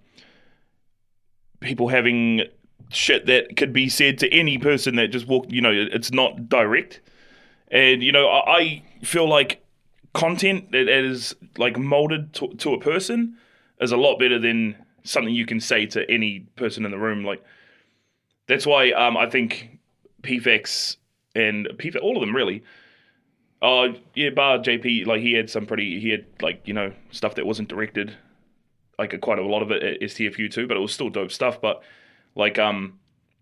people 1.59 1.87
having 1.87 2.43
shit 2.89 3.25
that 3.27 3.57
could 3.57 3.73
be 3.73 3.89
said 3.89 4.17
to 4.19 4.31
any 4.33 4.57
person 4.57 4.95
that 4.95 5.07
just 5.07 5.27
walked. 5.27 5.51
You 5.51 5.61
know, 5.61 5.71
it's 5.71 6.11
not 6.11 6.49
direct, 6.49 7.01
and 7.69 8.01
you 8.01 8.11
know 8.11 8.27
I, 8.27 8.57
I 8.57 8.83
feel 9.03 9.29
like 9.29 9.63
content 10.13 10.71
that 10.71 10.87
is 10.87 11.35
like 11.57 11.77
molded 11.77 12.33
to, 12.33 12.47
to 12.55 12.73
a 12.73 12.79
person 12.79 13.37
is 13.81 13.91
a 13.91 13.97
lot 13.97 14.17
better 14.17 14.39
than 14.39 14.75
something 15.05 15.33
you 15.33 15.45
can 15.45 15.59
say 15.59 15.85
to 15.87 16.09
any 16.09 16.41
person 16.55 16.85
in 16.85 16.91
the 16.91 16.97
room. 16.97 17.23
Like 17.23 17.43
that's 18.47 18.65
why 18.65 18.91
um, 18.91 19.15
I 19.17 19.29
think 19.29 19.79
PFX 20.21 20.97
and 21.35 21.67
PFX, 21.77 22.01
all 22.01 22.17
of 22.17 22.21
them 22.21 22.35
really. 22.35 22.63
Uh, 23.61 23.93
yeah, 24.13 24.29
bar 24.29 24.59
JP, 24.59 25.07
like 25.07 25.21
he 25.21 25.33
had 25.33 25.49
some 25.49 25.65
pretty, 25.65 25.99
he 25.99 26.09
had 26.09 26.25
like 26.41 26.61
you 26.65 26.73
know 26.73 26.91
stuff 27.11 27.35
that 27.35 27.45
wasn't 27.45 27.69
directed, 27.69 28.15
like 28.99 29.19
quite 29.21 29.39
a 29.39 29.45
lot 29.45 29.61
of 29.61 29.71
it 29.71 29.81
at 29.81 30.01
STFU 30.01 30.51
too, 30.51 30.67
but 30.67 30.77
it 30.77 30.81
was 30.81 30.93
still 30.93 31.09
dope 31.09 31.31
stuff. 31.31 31.61
But 31.61 31.81
like 32.35 32.59
um, 32.59 32.99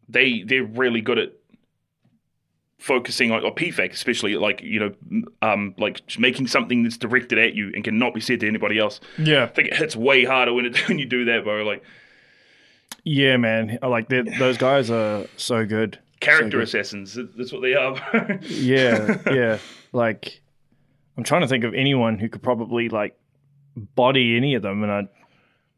they 0.08 0.44
they're 0.44 0.64
really 0.64 1.02
good 1.02 1.18
at 1.18 1.34
focusing 2.84 3.32
on 3.32 3.46
or 3.46 3.56
PFAK 3.56 3.94
especially 3.94 4.36
like 4.36 4.62
you 4.62 4.78
know 4.78 5.24
um 5.42 5.74
like 5.78 6.02
making 6.20 6.48
something 6.48 6.84
that's 6.84 6.98
directed 6.98 7.40
at 7.40 7.56
you 7.56 7.72
and 7.74 7.82
cannot 7.82 8.14
be 8.14 8.20
said 8.20 8.42
to 8.42 8.48
anybody 8.48 8.78
else. 8.78 9.00
Yeah, 9.18 9.46
I 9.46 9.48
think 9.48 9.70
it 9.70 9.78
hits 9.78 9.96
way 9.96 10.26
harder 10.26 10.54
when 10.54 10.66
it 10.66 10.78
when 10.90 11.00
you 11.00 11.06
do 11.06 11.24
that, 11.26 11.46
bro. 11.46 11.64
Like 11.64 11.82
yeah, 13.06 13.38
man. 13.38 13.80
Like 13.82 14.10
those 14.10 14.58
guys 14.58 14.92
are 14.92 15.26
so 15.38 15.66
good. 15.66 15.98
character 16.20 16.58
good. 16.58 16.64
assassins, 16.64 17.18
that's 17.38 17.54
what 17.54 17.62
they 17.62 17.74
are. 17.74 17.96
bro. 18.12 18.40
Yeah, 18.42 19.18
yeah. 19.32 19.60
Like 19.94 20.42
I'm 21.18 21.24
trying 21.24 21.42
to 21.42 21.48
think 21.48 21.64
of 21.64 21.74
anyone 21.74 22.20
who 22.20 22.28
could 22.28 22.44
probably 22.44 22.90
like 22.90 23.18
body 23.78 24.36
any 24.36 24.56
of 24.56 24.62
them, 24.62 24.84
and 24.84 24.92
I 24.92 25.08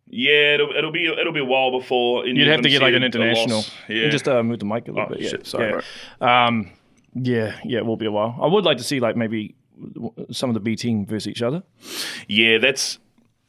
Yeah, 0.07 0.55
it'll, 0.55 0.75
it'll 0.75 0.91
be 0.91 1.05
it'll 1.05 1.33
be 1.33 1.39
a 1.39 1.45
while 1.45 1.69
before 1.69 2.25
you'd 2.25 2.47
have 2.47 2.61
to 2.61 2.69
get 2.69 2.81
like 2.81 2.95
an 2.95 3.03
international. 3.03 3.63
Yeah, 3.87 4.09
just 4.09 4.27
uh, 4.27 4.41
move 4.41 4.57
the 4.57 4.65
mic 4.65 4.87
a 4.87 4.91
little 4.91 5.05
oh 5.05 5.13
bit. 5.13 5.21
Yeah. 5.21 5.29
shit, 5.29 5.45
sorry, 5.45 5.69
yeah. 5.69 5.81
bro. 6.19 6.27
Um, 6.27 6.71
yeah, 7.15 7.55
yeah, 7.63 7.79
it 7.79 7.85
will 7.85 7.97
be 7.97 8.05
a 8.05 8.11
while. 8.11 8.37
I 8.41 8.45
would 8.47 8.63
like 8.65 8.77
to 8.77 8.83
see 8.83 8.99
like 8.99 9.15
maybe 9.15 9.55
some 10.31 10.49
of 10.49 10.53
the 10.53 10.59
B 10.59 10.75
team 10.75 11.05
versus 11.05 11.27
each 11.27 11.41
other. 11.41 11.63
Yeah, 12.27 12.57
that's. 12.59 12.99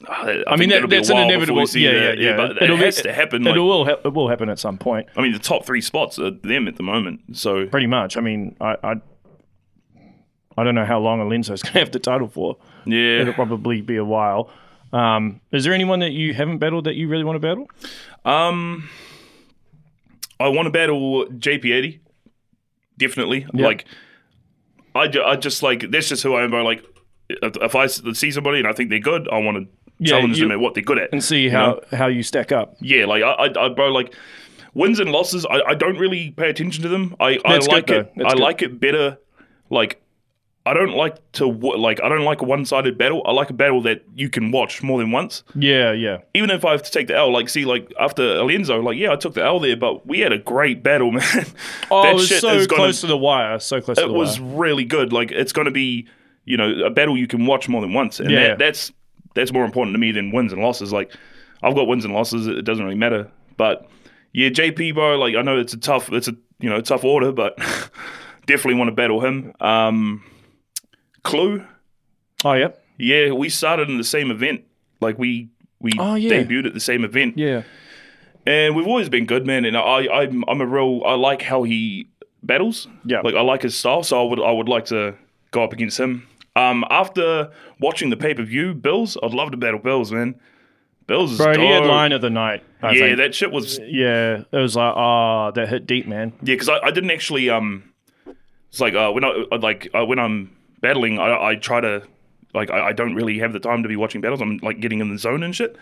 I, 0.09 0.42
I 0.46 0.57
mean, 0.57 0.68
that, 0.68 0.83
be 0.88 0.96
that's 0.96 1.09
an 1.09 1.16
inevitable. 1.16 1.64
Yeah, 1.74 1.90
yeah, 1.90 2.00
that. 2.00 2.18
yeah. 2.18 2.37
But 2.37 2.62
It'll 2.62 2.76
it 2.76 2.81
be- 2.81 2.85
has 2.85 3.00
to 3.02 3.12
happen. 3.12 3.46
It 3.46 3.50
Like, 3.50 3.59
will. 3.59 3.85
Ha- 3.87 3.96
it 4.05 4.12
will 4.12 4.29
happen 4.29 4.48
at 4.50 4.59
some 4.59 4.76
point. 4.79 5.09
I 5.16 5.22
mean, 5.22 5.33
the 5.33 5.38
top 5.38 5.64
three 5.64 5.81
spots 5.81 6.18
are 6.18 6.31
them 6.31 6.68
at 6.68 6.76
the 6.76 6.83
moment. 6.83 7.20
So 7.37 7.66
Pretty 7.66 7.87
much. 7.87 8.16
I 8.16 8.20
mean, 8.20 8.57
I, 8.61 8.76
I, 8.85 8.94
I 10.59 10.64
don't 10.64 10.74
know 10.74 10.85
how 10.85 10.98
long 11.00 11.20
Allenzo's 11.20 11.62
going 11.62 11.72
to 11.74 11.79
have 11.79 11.92
the 11.92 11.98
title 11.98 12.29
for. 12.29 12.59
yeah, 12.85 13.20
It'll 13.22 13.33
probably 13.35 13.81
be 13.81 13.96
a 13.96 14.05
while. 14.05 14.50
Um, 14.92 15.40
is 15.50 15.64
there 15.64 15.72
anyone 15.72 16.00
that 16.00 16.12
you 16.12 16.35
haven't 16.35 16.59
battled 16.59 16.85
that 16.85 16.94
you 16.94 17.09
really 17.09 17.24
want 17.24 17.37
to 17.37 17.40
battle? 17.40 17.66
Um, 18.24 18.88
I 20.38 20.48
want 20.48 20.66
to 20.66 20.70
battle 20.70 21.26
JP80. 21.26 22.00
Definitely. 22.98 23.46
Like, 23.52 23.85
I, 24.94 25.11
I 25.24 25.37
just 25.37 25.62
like 25.62 25.90
that's 25.90 26.09
just 26.09 26.22
who 26.22 26.35
I 26.35 26.42
am. 26.44 26.50
Bro. 26.50 26.64
Like, 26.64 26.85
if, 27.28 27.74
I 27.74 27.87
see 27.87 28.30
somebody 28.30 28.59
and 28.59 28.66
I 28.68 28.72
think 28.72 28.90
they're 28.90 28.98
good, 28.98 29.28
I 29.30 29.38
want 29.38 29.56
to 29.59 29.68
Yeah, 29.98 30.11
challenge 30.12 30.38
you- 30.38 30.44
them 30.44 30.52
at 30.52 30.61
what 30.61 30.74
they're 30.74 30.82
good 30.82 30.98
at. 30.98 31.11
And 31.12 31.22
see 31.22 31.42
you 31.44 31.50
how, 31.50 31.66
know? 31.66 31.80
how 31.98 32.06
you 32.06 32.22
stack 32.22 32.52
up. 32.52 32.76
Yeah, 32.80 33.04
like 33.06 33.22
I, 33.22 33.30
I, 33.32 33.66
I 33.66 33.68
bro, 33.68 33.88
like 33.88 34.14
wins 34.74 35.00
and 35.00 35.11
losses. 35.12 35.44
I, 35.46 35.61
I 35.68 35.74
don't 35.74 35.98
really 35.98 36.30
pay 36.30 36.48
attention 36.50 36.82
to 36.82 36.88
them. 36.88 37.14
I, 37.20 37.38
I 37.44 37.52
That's 37.54 37.68
like 37.68 37.90
it. 37.90 38.12
I 38.24 38.30
good. 38.30 38.38
like 38.38 38.62
it 38.62 38.80
better. 38.80 39.18
Like 39.70 40.00
I 40.66 40.74
don't 40.74 40.94
like 40.94 41.16
to 41.33 41.46
like 41.46 42.02
I 42.02 42.09
don't 42.09 42.24
like 42.24 42.42
a 42.42 42.44
one-sided 42.44 42.98
battle. 42.98 43.22
I 43.24 43.33
like 43.33 43.50
a 43.50 43.55
battle 43.55 43.81
that 43.83 44.02
you 44.14 44.29
can 44.29 44.50
watch 44.50 44.83
more 44.83 44.98
than 44.98 45.12
once. 45.12 45.44
Yeah, 45.55 45.92
yeah. 45.92 46.18
Even 46.35 46.50
if 46.50 46.64
I 46.64 46.72
have 46.72 46.83
to 46.83 46.90
take 46.90 47.07
the 47.07 47.16
L, 47.16 47.33
like 47.33 47.48
see, 47.48 47.64
like 47.64 47.92
after 48.00 48.22
Allenzo, 48.22 48.83
like 48.83 48.98
yeah, 48.98 49.12
I 49.12 49.16
took 49.16 49.35
the 49.35 49.44
L 49.44 49.61
there, 49.61 49.76
but 49.76 50.07
we 50.07 50.18
had 50.20 50.33
a 50.33 50.38
great 50.38 50.83
battle, 50.83 51.12
man. 51.12 51.22
Oh, 51.90 52.02
That 52.02 52.11
it 52.11 52.14
was 52.14 52.26
shit 52.29 52.40
so 52.40 52.48
gonna- 52.55 52.66
close 52.66 53.00
to 53.02 53.07
the 53.07 53.16
wire. 53.16 53.59
So 53.61 53.81
close 53.81 53.96
to 53.98 54.05
it 54.05 54.11
was 54.12 54.40
really 54.40 54.85
good. 54.85 55.12
Like 55.12 55.31
it's 55.31 55.52
going 55.52 55.66
to 55.66 55.70
be, 55.70 56.09
you 56.44 56.57
know, 56.57 56.85
a 56.85 56.90
battle 56.90 57.16
you 57.16 57.26
can 57.29 57.46
watch 57.46 57.68
more 57.68 57.81
than 57.81 57.92
once, 57.94 58.18
and 58.20 58.31
Yeah. 58.31 58.48
that, 58.48 58.59
that's 58.59 58.92
that's 59.37 59.52
more 59.52 59.64
important 59.64 59.94
to 59.94 59.98
me 59.98 60.11
than 60.12 60.33
wins 60.33 60.52
and 60.52 60.61
losses. 60.61 60.92
Like 60.92 61.12
I've 61.62 61.74
got 61.76 61.87
wins 61.87 62.05
and 62.05 62.12
losses; 62.12 62.46
it 62.48 62.64
doesn't 62.64 62.85
really 62.85 62.96
matter. 62.98 63.31
But 63.57 63.88
yeah, 64.33 64.48
JP 64.48 64.94
bro, 64.94 65.16
like 65.18 65.37
I 65.37 65.42
know 65.42 65.59
it's 65.59 65.74
a 65.74 65.79
tough, 65.79 66.11
it's 66.12 66.26
a 66.26 66.35
you 66.59 66.68
know 66.68 66.81
tough 66.81 67.05
order, 67.05 67.31
but 67.31 67.57
definitely 68.46 68.74
want 68.74 68.88
to 68.88 68.94
battle 68.94 69.20
him. 69.24 69.52
Um, 69.61 70.24
Clue, 71.26 71.64
Oh, 72.44 72.52
yeah. 72.54 72.68
yeah, 72.98 73.32
we 73.32 73.48
started 73.48 73.88
in 73.90 73.98
the 73.98 74.04
same 74.04 74.30
event. 74.30 74.62
Like 75.00 75.18
we 75.18 75.48
we 75.80 75.92
Oh, 75.98 76.14
yeah. 76.14 76.30
debuted 76.30 76.66
at 76.66 76.74
the 76.74 76.80
same 76.80 77.04
event, 77.04 77.36
Yeah. 77.36 77.62
and 78.46 78.74
we've 78.74 78.86
always 78.86 79.08
been 79.08 79.26
good, 79.26 79.46
man. 79.46 79.64
And 79.64 79.76
I 79.76 80.06
I'm 80.08 80.44
I'm 80.48 80.60
a 80.60 80.66
real 80.66 81.02
I 81.04 81.14
like 81.14 81.42
how 81.42 81.62
he 81.64 82.08
battles. 82.42 82.88
Yeah. 83.04 83.20
Like 83.22 83.34
I 83.34 83.42
like 83.42 83.62
his 83.62 83.74
style, 83.76 84.02
so 84.02 84.20
I 84.24 84.28
would 84.28 84.40
I 84.40 84.50
would 84.52 84.68
like 84.68 84.86
to 84.86 85.14
go 85.50 85.62
up 85.64 85.72
against 85.72 85.98
him. 85.98 86.26
Um, 86.54 86.84
after 86.88 87.50
watching 87.80 88.08
the 88.10 88.16
pay 88.16 88.32
per 88.34 88.42
view, 88.42 88.74
Billz, 88.74 89.16
I'd 89.22 89.34
love 89.34 89.50
to 89.50 89.56
battle 89.58 89.80
Billz, 89.80 90.10
man. 90.12 90.34
Billz 91.06 91.32
is 91.32 91.38
Bro, 91.38 91.58
he 91.58 91.66
had 91.66 91.84
line 91.84 92.12
of 92.12 92.20
the 92.22 92.30
night. 92.30 92.62
I 92.82 92.92
yeah, 92.92 93.00
think. 93.00 93.18
that 93.18 93.34
shit 93.34 93.52
was 93.52 93.78
yeah. 93.86 94.42
It 94.50 94.56
was 94.56 94.74
like, 94.76 94.94
oh, 94.96 95.52
that 95.54 95.68
hit 95.68 95.86
deep, 95.86 96.06
man. 96.06 96.32
yeah, 96.42 96.54
because 96.54 96.68
I, 96.70 96.78
I 96.78 96.90
didn't 96.90 97.10
actually 97.10 97.50
um, 97.50 97.92
it's 98.70 98.80
like 98.80 98.94
uh, 98.94 99.10
when 99.12 99.24
I 99.24 99.44
like 99.60 99.88
uh, 99.94 100.04
when 100.06 100.18
I'm 100.18 100.56
battling, 100.80 101.18
I, 101.18 101.50
I 101.50 101.54
try 101.56 101.80
to 101.80 102.02
like 102.54 102.70
I, 102.70 102.88
I 102.88 102.92
don't 102.92 103.14
really 103.14 103.38
have 103.38 103.52
the 103.52 103.60
time 103.60 103.82
to 103.82 103.88
be 103.88 103.96
watching 103.96 104.20
battles. 104.20 104.40
I'm 104.40 104.58
like 104.58 104.80
getting 104.80 105.00
in 105.00 105.10
the 105.10 105.18
zone 105.18 105.42
and 105.42 105.54
shit. 105.54 105.76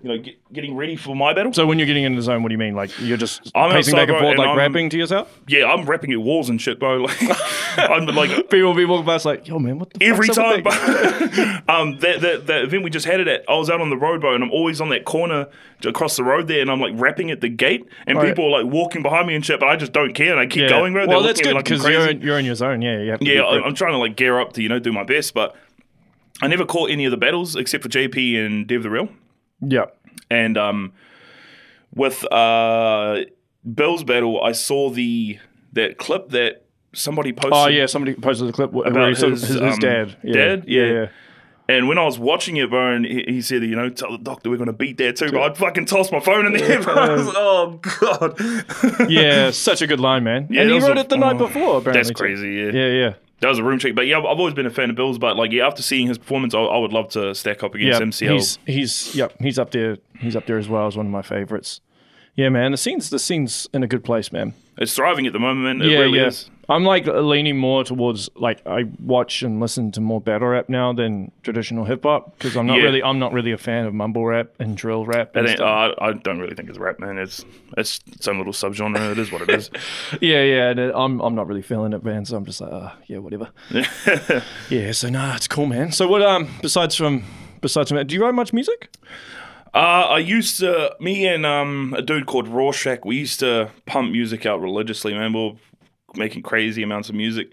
You 0.00 0.10
know, 0.10 0.18
get, 0.18 0.52
getting 0.52 0.76
ready 0.76 0.94
for 0.94 1.16
my 1.16 1.34
battle. 1.34 1.52
So 1.52 1.66
when 1.66 1.78
you're 1.80 1.86
getting 1.88 2.04
in 2.04 2.14
the 2.14 2.22
zone, 2.22 2.44
what 2.44 2.50
do 2.50 2.52
you 2.54 2.58
mean? 2.58 2.74
Like 2.76 2.90
you're 3.00 3.16
just 3.16 3.50
I'm 3.52 3.72
pacing 3.72 3.96
back 3.96 4.08
and 4.08 4.16
forth, 4.18 4.28
and 4.30 4.38
like 4.38 4.48
I'm- 4.48 4.56
rapping 4.56 4.90
to 4.90 4.96
yourself? 4.96 5.40
yeah, 5.48 5.64
I'm 5.66 5.86
rapping 5.86 6.12
at 6.12 6.20
walls 6.20 6.48
and 6.48 6.60
shit, 6.60 6.78
bro. 6.78 7.06
Like 7.18 7.20
I'm 7.90 8.06
like 8.06 8.30
People 8.48 8.68
will 8.68 8.74
be 8.74 8.84
walking 8.84 9.06
past 9.06 9.24
like, 9.24 9.46
yo, 9.48 9.58
man, 9.58 9.78
what 9.80 9.90
the 9.90 10.04
every 10.04 10.28
time. 10.28 10.64
um, 11.68 11.98
that, 11.98 12.20
that 12.20 12.46
that 12.46 12.62
event 12.64 12.82
we 12.84 12.90
just 12.90 13.06
had 13.06 13.20
it 13.20 13.28
at, 13.28 13.44
I 13.48 13.54
was 13.56 13.70
out 13.70 13.80
on 13.80 13.90
the 13.90 13.96
road, 13.96 14.20
bro, 14.20 14.34
and 14.34 14.42
I'm 14.44 14.50
always 14.52 14.80
on 14.80 14.88
that 14.90 15.04
corner 15.04 15.48
across 15.84 16.16
the 16.16 16.24
road 16.24 16.48
there, 16.48 16.60
and 16.60 16.70
I'm 16.70 16.80
like 16.80 16.92
rapping 16.96 17.30
at 17.30 17.40
the 17.40 17.48
gate, 17.48 17.86
and 18.06 18.18
Right. 18.18 18.28
people 18.28 18.46
are 18.54 18.62
like 18.62 18.72
walking 18.72 19.02
behind 19.02 19.26
me 19.26 19.34
and 19.34 19.44
shit, 19.44 19.58
but 19.60 19.68
I 19.68 19.76
just 19.76 19.92
don't 19.92 20.12
care, 20.14 20.30
and 20.30 20.40
I 20.40 20.46
keep 20.46 20.62
Yeah. 20.62 20.68
going, 20.70 20.92
bro. 20.92 21.06
Well, 21.06 21.20
They're 21.22 21.28
that's 21.28 21.40
good 21.40 21.48
me 21.50 21.54
like 21.54 21.64
because 21.64 21.84
you're 21.84 22.08
in, 22.08 22.20
you're 22.20 22.38
in 22.38 22.44
your 22.44 22.54
zone. 22.54 22.82
Yeah, 22.82 22.98
you 23.00 23.16
Yeah, 23.20 23.42
I-. 23.42 23.62
I'm 23.64 23.74
trying 23.74 23.92
to 23.92 23.98
like 23.98 24.16
gear 24.16 24.38
up 24.40 24.52
to 24.54 24.62
you 24.62 24.68
know 24.68 24.78
do 24.78 24.92
my 24.92 25.04
best, 25.04 25.34
but 25.34 25.54
I 26.40 26.46
never 26.46 26.64
caught 26.64 26.90
any 26.90 27.04
of 27.04 27.10
the 27.10 27.16
battles 27.16 27.56
except 27.56 27.82
for 27.82 27.88
JP 27.88 28.44
and 28.46 28.66
Dev 28.66 28.82
the 28.84 28.90
Real, 28.90 29.08
yeah. 29.60 29.86
and 30.30 30.56
um, 30.56 30.92
with 31.94 32.24
uh 32.32 33.24
Bill's 33.74 34.04
battle, 34.04 34.42
I 34.42 34.52
saw 34.52 34.90
the 34.90 35.38
that 35.72 35.98
clip 35.98 36.30
that 36.30 36.64
somebody 36.94 37.32
posted. 37.32 37.52
Oh 37.52 37.68
yeah, 37.68 37.86
somebody 37.86 38.14
posted 38.14 38.48
the 38.48 38.52
clip 38.52 38.72
where 38.72 38.88
About 38.88 39.16
saw 39.16 39.30
his, 39.30 39.42
his, 39.42 39.60
his 39.60 39.74
um, 39.74 39.78
dad. 39.78 40.16
Yeah. 40.22 40.32
dad? 40.32 40.64
Yeah, 40.66 40.84
Yeah. 40.84 41.06
And 41.70 41.86
when 41.86 41.98
I 41.98 42.04
was 42.04 42.18
watching 42.18 42.56
it, 42.56 42.70
bro, 42.70 42.94
and 42.94 43.04
he, 43.04 43.24
he 43.28 43.42
said, 43.42 43.62
you 43.62 43.76
know, 43.76 43.90
tell 43.90 44.12
the 44.12 44.16
doctor 44.16 44.48
we're 44.48 44.56
going 44.56 44.68
to 44.68 44.72
beat 44.72 44.96
that 44.98 45.16
too, 45.16 45.28
bro. 45.28 45.42
I'd 45.42 45.58
fucking 45.58 45.84
toss 45.84 46.10
my 46.10 46.18
phone 46.18 46.46
in 46.46 46.54
the 46.54 46.64
air. 46.64 46.78
I 46.88 47.12
was 47.12 47.26
like, 47.26 47.34
oh, 47.36 47.80
God. 48.00 49.10
Yeah, 49.10 49.50
such 49.50 49.82
a 49.82 49.86
good 49.86 50.00
line, 50.00 50.24
man. 50.24 50.46
Yeah, 50.48 50.62
and 50.62 50.70
he 50.70 50.78
wrote 50.78 50.96
a- 50.96 51.00
it 51.00 51.10
the 51.10 51.18
night 51.18 51.36
oh, 51.36 51.46
before. 51.46 51.78
Apparently, 51.78 51.92
That's 51.92 52.10
crazy, 52.10 52.54
yeah. 52.54 52.70
Yeah, 52.72 52.86
yeah, 52.86 53.14
That 53.40 53.48
was 53.48 53.58
a 53.58 53.64
room 53.64 53.78
check. 53.78 53.94
But 53.94 54.06
yeah, 54.06 54.18
I've 54.18 54.24
always 54.24 54.54
been 54.54 54.66
a 54.66 54.70
fan 54.70 54.90
of 54.90 54.96
Billz, 54.96 55.20
but 55.20 55.36
like, 55.36 55.52
yeah, 55.52 55.66
after 55.66 55.82
seeing 55.82 56.08
his 56.08 56.18
performance, 56.18 56.54
I, 56.54 56.60
I 56.60 56.78
would 56.78 56.92
love 56.92 57.08
to 57.10 57.34
stack 57.34 57.62
up 57.62 57.74
against 57.74 58.20
yeah. 58.20 58.28
MCL. 58.28 58.32
He's 58.34 58.58
he's 58.66 59.14
yep. 59.14 59.34
He's 59.40 59.58
up 59.58 59.70
there. 59.70 59.98
He's 60.18 60.34
up 60.34 60.46
there 60.46 60.58
as 60.58 60.68
well 60.68 60.86
as 60.86 60.96
one 60.96 61.06
of 61.06 61.12
my 61.12 61.22
favorites. 61.22 61.80
Yeah, 62.38 62.50
man. 62.50 62.70
The 62.70 62.76
scene's 62.78 63.10
the 63.10 63.18
scene's 63.18 63.68
in 63.74 63.82
a 63.82 63.88
good 63.88 64.04
place, 64.04 64.30
man. 64.30 64.54
It's 64.76 64.94
thriving 64.94 65.26
at 65.26 65.32
the 65.32 65.40
moment. 65.40 65.82
It 65.82 65.90
yeah, 65.90 65.98
really 65.98 66.20
yeah. 66.20 66.26
is. 66.28 66.48
I'm 66.68 66.84
like 66.84 67.04
leaning 67.06 67.56
more 67.56 67.82
towards 67.82 68.28
like 68.36 68.64
I 68.64 68.84
watch 69.02 69.42
and 69.42 69.58
listen 69.58 69.90
to 69.92 70.00
more 70.00 70.20
battle 70.20 70.46
rap 70.46 70.68
now 70.68 70.92
than 70.92 71.32
traditional 71.42 71.84
hip 71.84 72.04
hop 72.04 72.38
because 72.38 72.56
I'm 72.56 72.66
not 72.66 72.76
Yeah. 72.78 72.84
really 72.84 73.02
I'm 73.02 73.18
not 73.18 73.32
really 73.32 73.50
a 73.50 73.58
fan 73.58 73.86
of 73.86 73.94
mumble 73.94 74.24
rap 74.24 74.50
and 74.60 74.76
drill 74.76 75.04
rap. 75.04 75.34
And 75.34 75.48
ain't, 75.48 75.58
stuff. 75.58 75.94
uh, 75.98 76.04
I 76.04 76.12
don't 76.12 76.38
really 76.38 76.54
think 76.54 76.68
it's 76.68 76.78
rap, 76.78 77.00
man. 77.00 77.18
It's 77.18 77.44
it's 77.76 77.98
its 78.12 78.28
own 78.28 78.38
little 78.38 78.52
subgenre. 78.52 79.10
It 79.10 79.18
is 79.18 79.32
what 79.32 79.42
it 79.42 79.50
is. 79.50 79.68
yeah, 80.20 80.42
yeah. 80.44 80.68
And 80.70 80.78
it- 80.78 80.92
I'm 80.94 81.18
I'm 81.20 81.34
not 81.34 81.48
really 81.48 81.62
feeling 81.62 81.92
it, 81.92 82.04
man. 82.04 82.24
So 82.24 82.36
I'm 82.36 82.44
just 82.44 82.60
like, 82.60 82.72
uh, 82.72 82.92
yeah, 83.08 83.18
whatever. 83.18 83.48
yeah. 84.70 84.92
So 84.92 85.08
nah, 85.08 85.34
it's 85.34 85.48
cool, 85.48 85.66
man. 85.66 85.90
So 85.90 86.06
what? 86.06 86.22
Um, 86.22 86.46
besides 86.62 86.94
from 86.94 87.24
besides 87.62 87.88
from 87.88 87.96
that, 87.96 88.06
do 88.06 88.14
you 88.14 88.22
write 88.22 88.34
much 88.34 88.52
music? 88.52 88.90
Uh, 89.78 90.08
I 90.10 90.18
used 90.18 90.58
to, 90.58 90.96
me 90.98 91.28
and 91.28 91.46
um, 91.46 91.94
a 91.96 92.02
dude 92.02 92.26
called 92.26 92.48
Rorschach, 92.48 93.04
we 93.04 93.14
used 93.16 93.38
to 93.40 93.70
pump 93.86 94.10
music 94.10 94.44
out 94.44 94.60
religiously, 94.60 95.14
man. 95.14 95.32
We 95.32 95.40
were 95.44 95.52
making 96.16 96.42
crazy 96.42 96.82
amounts 96.82 97.08
of 97.08 97.14
music. 97.14 97.52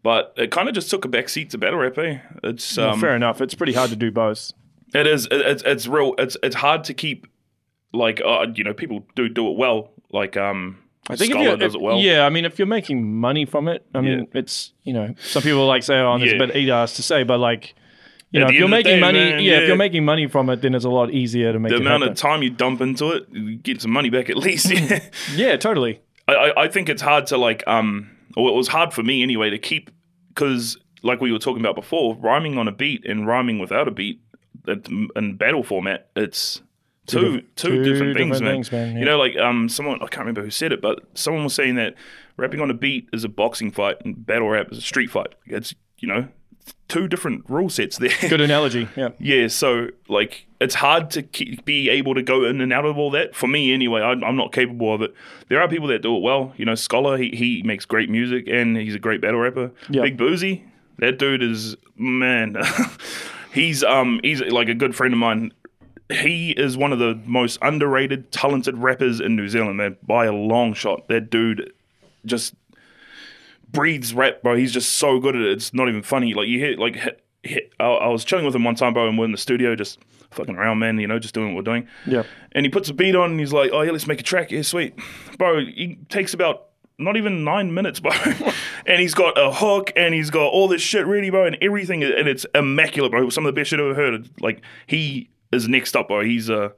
But 0.00 0.32
it 0.36 0.52
kind 0.52 0.68
of 0.68 0.76
just 0.76 0.90
took 0.90 1.04
a 1.04 1.08
backseat 1.08 1.50
to 1.50 1.58
battle 1.58 1.80
rap, 1.80 1.98
eh? 1.98 2.18
It's, 2.44 2.78
um, 2.78 3.00
Fair 3.00 3.16
enough. 3.16 3.40
It's 3.40 3.54
pretty 3.56 3.72
hard 3.72 3.90
to 3.90 3.96
do 3.96 4.12
both. 4.12 4.52
it 4.94 5.08
is, 5.08 5.26
it, 5.26 5.40
it's, 5.40 5.62
it's 5.64 5.88
real, 5.88 6.14
it's, 6.18 6.36
it's 6.40 6.54
hard 6.54 6.84
to 6.84 6.94
keep, 6.94 7.26
like, 7.92 8.20
uh, 8.24 8.46
you 8.54 8.62
know, 8.62 8.72
people 8.72 9.04
do 9.16 9.28
do 9.28 9.48
it 9.50 9.56
well. 9.56 9.90
Like, 10.12 10.36
um, 10.36 10.78
I 11.08 11.16
think 11.16 11.30
if 11.32 11.34
Scholar 11.34 11.50
you 11.50 11.56
does 11.56 11.74
it 11.74 11.80
well. 11.80 11.98
Yeah, 11.98 12.26
I 12.26 12.30
mean, 12.30 12.44
if 12.44 12.60
you're 12.60 12.66
making 12.66 13.12
money 13.12 13.44
from 13.44 13.66
it, 13.66 13.84
I 13.92 14.00
mean, 14.00 14.28
it's 14.34 14.72
you 14.84 14.92
know, 14.92 15.14
some 15.20 15.42
people 15.42 15.66
like 15.66 15.82
say, 15.82 15.98
"Oh, 15.98 16.14
it's 16.16 16.26
Yeah. 16.32 16.36
a 16.42 16.46
bit 16.46 16.56
eat 16.56 16.68
ass 16.70 16.94
to 16.96 17.02
say," 17.02 17.22
but 17.24 17.38
like, 17.38 17.74
you 18.30 18.40
know, 18.40 18.46
if 18.48 18.54
you're 18.54 18.64
end 18.64 18.64
of 18.64 18.70
the 18.70 18.76
making 18.76 18.94
day, 18.96 19.00
money, 19.00 19.18
man, 19.18 19.42
yeah, 19.42 19.58
if 19.58 19.68
you're 19.68 19.76
making 19.76 20.04
money 20.04 20.26
from 20.26 20.50
it, 20.50 20.62
then 20.62 20.74
it's 20.74 20.84
a 20.84 20.90
lot 20.90 21.10
easier 21.10 21.52
to 21.52 21.58
make 21.58 21.70
The 21.70 21.76
it 21.76 21.78
The 21.78 21.84
amount 21.86 22.02
happen. 22.02 22.12
of 22.12 22.18
time 22.18 22.42
you 22.42 22.50
dump 22.50 22.80
into 22.80 23.12
it, 23.12 23.26
you 23.30 23.56
get 23.56 23.80
some 23.80 23.90
money 23.92 24.10
back 24.10 24.28
at 24.30 24.36
least. 24.36 24.70
yeah, 25.34 25.56
totally. 25.56 26.00
I, 26.28 26.52
I, 26.56 26.68
think 26.68 26.88
it's 26.88 27.02
hard 27.02 27.26
to 27.28 27.38
like 27.38 27.62
um 27.68 28.10
or 28.36 28.48
it 28.50 28.54
was 28.54 28.68
hard 28.68 28.92
for 28.92 29.02
me 29.04 29.22
anyway 29.22 29.50
to 29.50 29.58
keep 29.58 29.90
because 30.28 30.76
like 31.02 31.20
we 31.20 31.30
were 31.30 31.38
talking 31.38 31.60
about 31.62 31.76
before 31.76 32.16
rhyming 32.16 32.58
on 32.58 32.66
a 32.66 32.72
beat 32.72 33.06
and 33.06 33.26
rhyming 33.28 33.60
without 33.60 33.86
a 33.86 33.92
beat 33.92 34.20
in 34.66 35.36
battle 35.36 35.62
format 35.62 36.08
it's 36.16 36.62
two 37.06 37.42
two, 37.54 37.68
Two 37.68 37.84
different, 37.84 38.16
things, 38.16 38.38
different 38.40 38.42
man. 38.44 38.54
things, 38.54 38.72
man, 38.72 38.92
yeah. 38.94 38.98
you 38.98 39.04
know 39.04 39.16
like 39.18 39.36
um 39.36 39.68
someone 39.68 39.96
I 40.02 40.06
can't 40.06 40.18
remember 40.26 40.42
who 40.42 40.50
said 40.50 40.72
it 40.72 40.82
but 40.82 40.98
someone 41.14 41.44
was 41.44 41.54
saying 41.54 41.76
that 41.76 41.94
rapping 42.36 42.60
on 42.60 42.70
a 42.70 42.74
beat 42.74 43.08
is 43.12 43.22
a 43.22 43.28
boxing 43.28 43.70
fight 43.70 43.98
and 44.04 44.26
battle 44.26 44.48
rap 44.48 44.72
is 44.72 44.78
a 44.78 44.82
street 44.82 45.10
fight 45.12 45.36
it's 45.46 45.74
you 45.98 46.08
know 46.08 46.26
two 46.88 47.08
different 47.08 47.44
rule 47.48 47.68
sets 47.68 47.98
there 47.98 48.12
Good 48.28 48.40
analogy. 48.40 48.88
Yeah. 48.96 49.10
yeah, 49.18 49.48
so 49.48 49.88
like 50.08 50.46
it's 50.60 50.76
hard 50.76 51.10
to 51.10 51.22
keep, 51.22 51.64
be 51.64 51.90
able 51.90 52.14
to 52.14 52.22
go 52.22 52.44
in 52.44 52.60
and 52.60 52.72
out 52.72 52.84
of 52.84 52.96
all 52.96 53.10
that. 53.10 53.34
For 53.34 53.46
me, 53.46 53.72
anyway, 53.72 54.00
I, 54.00 54.12
I'm 54.12 54.36
not 54.36 54.52
capable 54.52 54.94
of 54.94 55.02
it. 55.02 55.12
There 55.48 55.60
are 55.60 55.68
people 55.68 55.88
that 55.88 56.02
do 56.02 56.16
it 56.16 56.20
well. 56.20 56.54
You 56.56 56.64
know, 56.64 56.74
Scholar, 56.74 57.16
he, 57.18 57.30
he 57.30 57.62
makes 57.62 57.84
great 57.84 58.08
music 58.08 58.48
and 58.48 58.76
he's 58.76 58.94
a 58.94 58.98
great 58.98 59.20
battle 59.20 59.40
rapper. 59.40 59.70
Yeah. 59.90 60.02
Big 60.02 60.16
Boozy, 60.16 60.64
that 60.98 61.18
dude 61.18 61.42
is 61.42 61.76
man. 61.96 62.56
he's 63.52 63.82
um 63.82 64.20
he's 64.22 64.40
like 64.42 64.68
a 64.68 64.74
good 64.74 64.94
friend 64.94 65.12
of 65.12 65.18
mine. 65.18 65.52
He 66.08 66.52
is 66.52 66.76
one 66.76 66.92
of 66.92 67.00
the 67.00 67.20
most 67.24 67.58
underrated, 67.62 68.30
talented 68.30 68.78
rappers 68.78 69.18
in 69.18 69.34
New 69.34 69.48
Zealand, 69.48 69.76
man, 69.76 69.96
by 70.06 70.26
a 70.26 70.32
long 70.32 70.72
shot. 70.72 71.08
That 71.08 71.30
dude 71.30 71.72
just 72.24 72.54
breathes 73.76 74.14
rap, 74.14 74.42
bro. 74.42 74.56
He's 74.56 74.72
just 74.72 74.96
so 74.96 75.20
good 75.20 75.36
at 75.36 75.42
it. 75.42 75.52
It's 75.52 75.74
not 75.74 75.88
even 75.88 76.02
funny. 76.02 76.34
Like 76.34 76.48
you 76.48 76.58
hear, 76.58 76.76
like 76.76 76.96
hit, 76.96 77.24
hit, 77.42 77.72
I, 77.78 77.84
I 77.84 78.08
was 78.08 78.24
chilling 78.24 78.46
with 78.46 78.54
him 78.54 78.64
one 78.64 78.74
time, 78.74 78.94
bro, 78.94 79.06
and 79.06 79.18
we're 79.18 79.26
in 79.26 79.32
the 79.32 79.38
studio 79.38 79.76
just 79.76 79.98
fucking 80.30 80.56
around, 80.56 80.78
man. 80.78 80.98
You 80.98 81.06
know, 81.06 81.18
just 81.18 81.34
doing 81.34 81.54
what 81.54 81.56
we're 81.64 81.70
doing. 81.70 81.86
Yeah. 82.06 82.22
And 82.52 82.64
he 82.64 82.70
puts 82.70 82.88
a 82.88 82.94
beat 82.94 83.14
on, 83.14 83.32
and 83.32 83.40
he's 83.40 83.52
like, 83.52 83.70
"Oh 83.72 83.82
yeah, 83.82 83.92
let's 83.92 84.06
make 84.06 84.18
a 84.20 84.24
track. 84.24 84.50
Yeah, 84.50 84.62
sweet, 84.62 84.98
bro." 85.38 85.60
He 85.60 85.98
takes 86.08 86.32
about 86.34 86.68
not 86.98 87.16
even 87.18 87.44
nine 87.44 87.74
minutes, 87.74 88.00
bro. 88.00 88.12
and 88.86 89.00
he's 89.00 89.14
got 89.14 89.38
a 89.38 89.52
hook, 89.52 89.92
and 89.94 90.14
he's 90.14 90.30
got 90.30 90.46
all 90.46 90.68
this 90.68 90.82
shit 90.82 91.06
ready, 91.06 91.28
bro, 91.28 91.44
and 91.46 91.58
everything, 91.60 92.02
and 92.02 92.26
it's 92.26 92.46
immaculate, 92.54 93.12
bro. 93.12 93.28
Some 93.28 93.44
of 93.46 93.54
the 93.54 93.60
best 93.60 93.70
shit 93.70 93.78
I've 93.78 93.86
ever 93.86 93.94
heard. 93.94 94.30
Like 94.40 94.62
he 94.86 95.28
is 95.52 95.68
next 95.68 95.94
up, 95.94 96.08
bro. 96.08 96.24
He's 96.24 96.48
a 96.48 96.72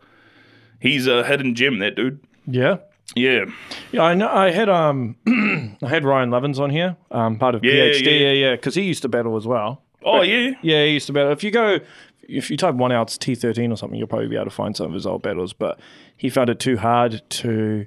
he's 0.80 1.06
a 1.06 1.24
hidden 1.24 1.54
gem, 1.54 1.78
that 1.78 1.94
dude. 1.94 2.20
Yeah. 2.46 2.78
Yeah, 3.16 3.46
Yeah, 3.90 4.02
I 4.02 4.14
know. 4.14 4.28
I 4.28 4.50
had 4.50 4.68
um, 4.68 5.16
I 5.82 5.88
had 5.88 6.04
Ryan 6.04 6.30
Levins 6.30 6.60
on 6.60 6.70
here, 6.70 6.96
um, 7.10 7.38
part 7.38 7.54
of 7.54 7.64
Yeah, 7.64 7.72
PhD. 7.72 8.04
yeah. 8.04 8.10
Yeah, 8.12 8.32
yeah, 8.32 8.50
because 8.56 8.74
he 8.74 8.82
used 8.82 9.02
to 9.02 9.08
battle 9.08 9.36
as 9.36 9.46
well. 9.46 9.82
Oh 10.04 10.22
yeah. 10.22 10.52
Yeah, 10.62 10.84
he 10.84 10.92
used 10.92 11.06
to 11.08 11.12
battle. 11.12 11.32
If 11.32 11.42
you 11.42 11.50
go, 11.50 11.78
if 12.22 12.50
you 12.50 12.56
type 12.56 12.74
One 12.74 12.92
Outs 12.92 13.16
T13 13.18 13.72
or 13.72 13.76
something, 13.76 13.98
you'll 13.98 14.08
probably 14.08 14.28
be 14.28 14.36
able 14.36 14.44
to 14.44 14.50
find 14.50 14.76
some 14.76 14.86
of 14.86 14.92
his 14.92 15.06
old 15.06 15.22
battles. 15.22 15.52
But 15.52 15.80
he 16.16 16.28
found 16.28 16.50
it 16.50 16.60
too 16.60 16.76
hard 16.76 17.22
to 17.30 17.86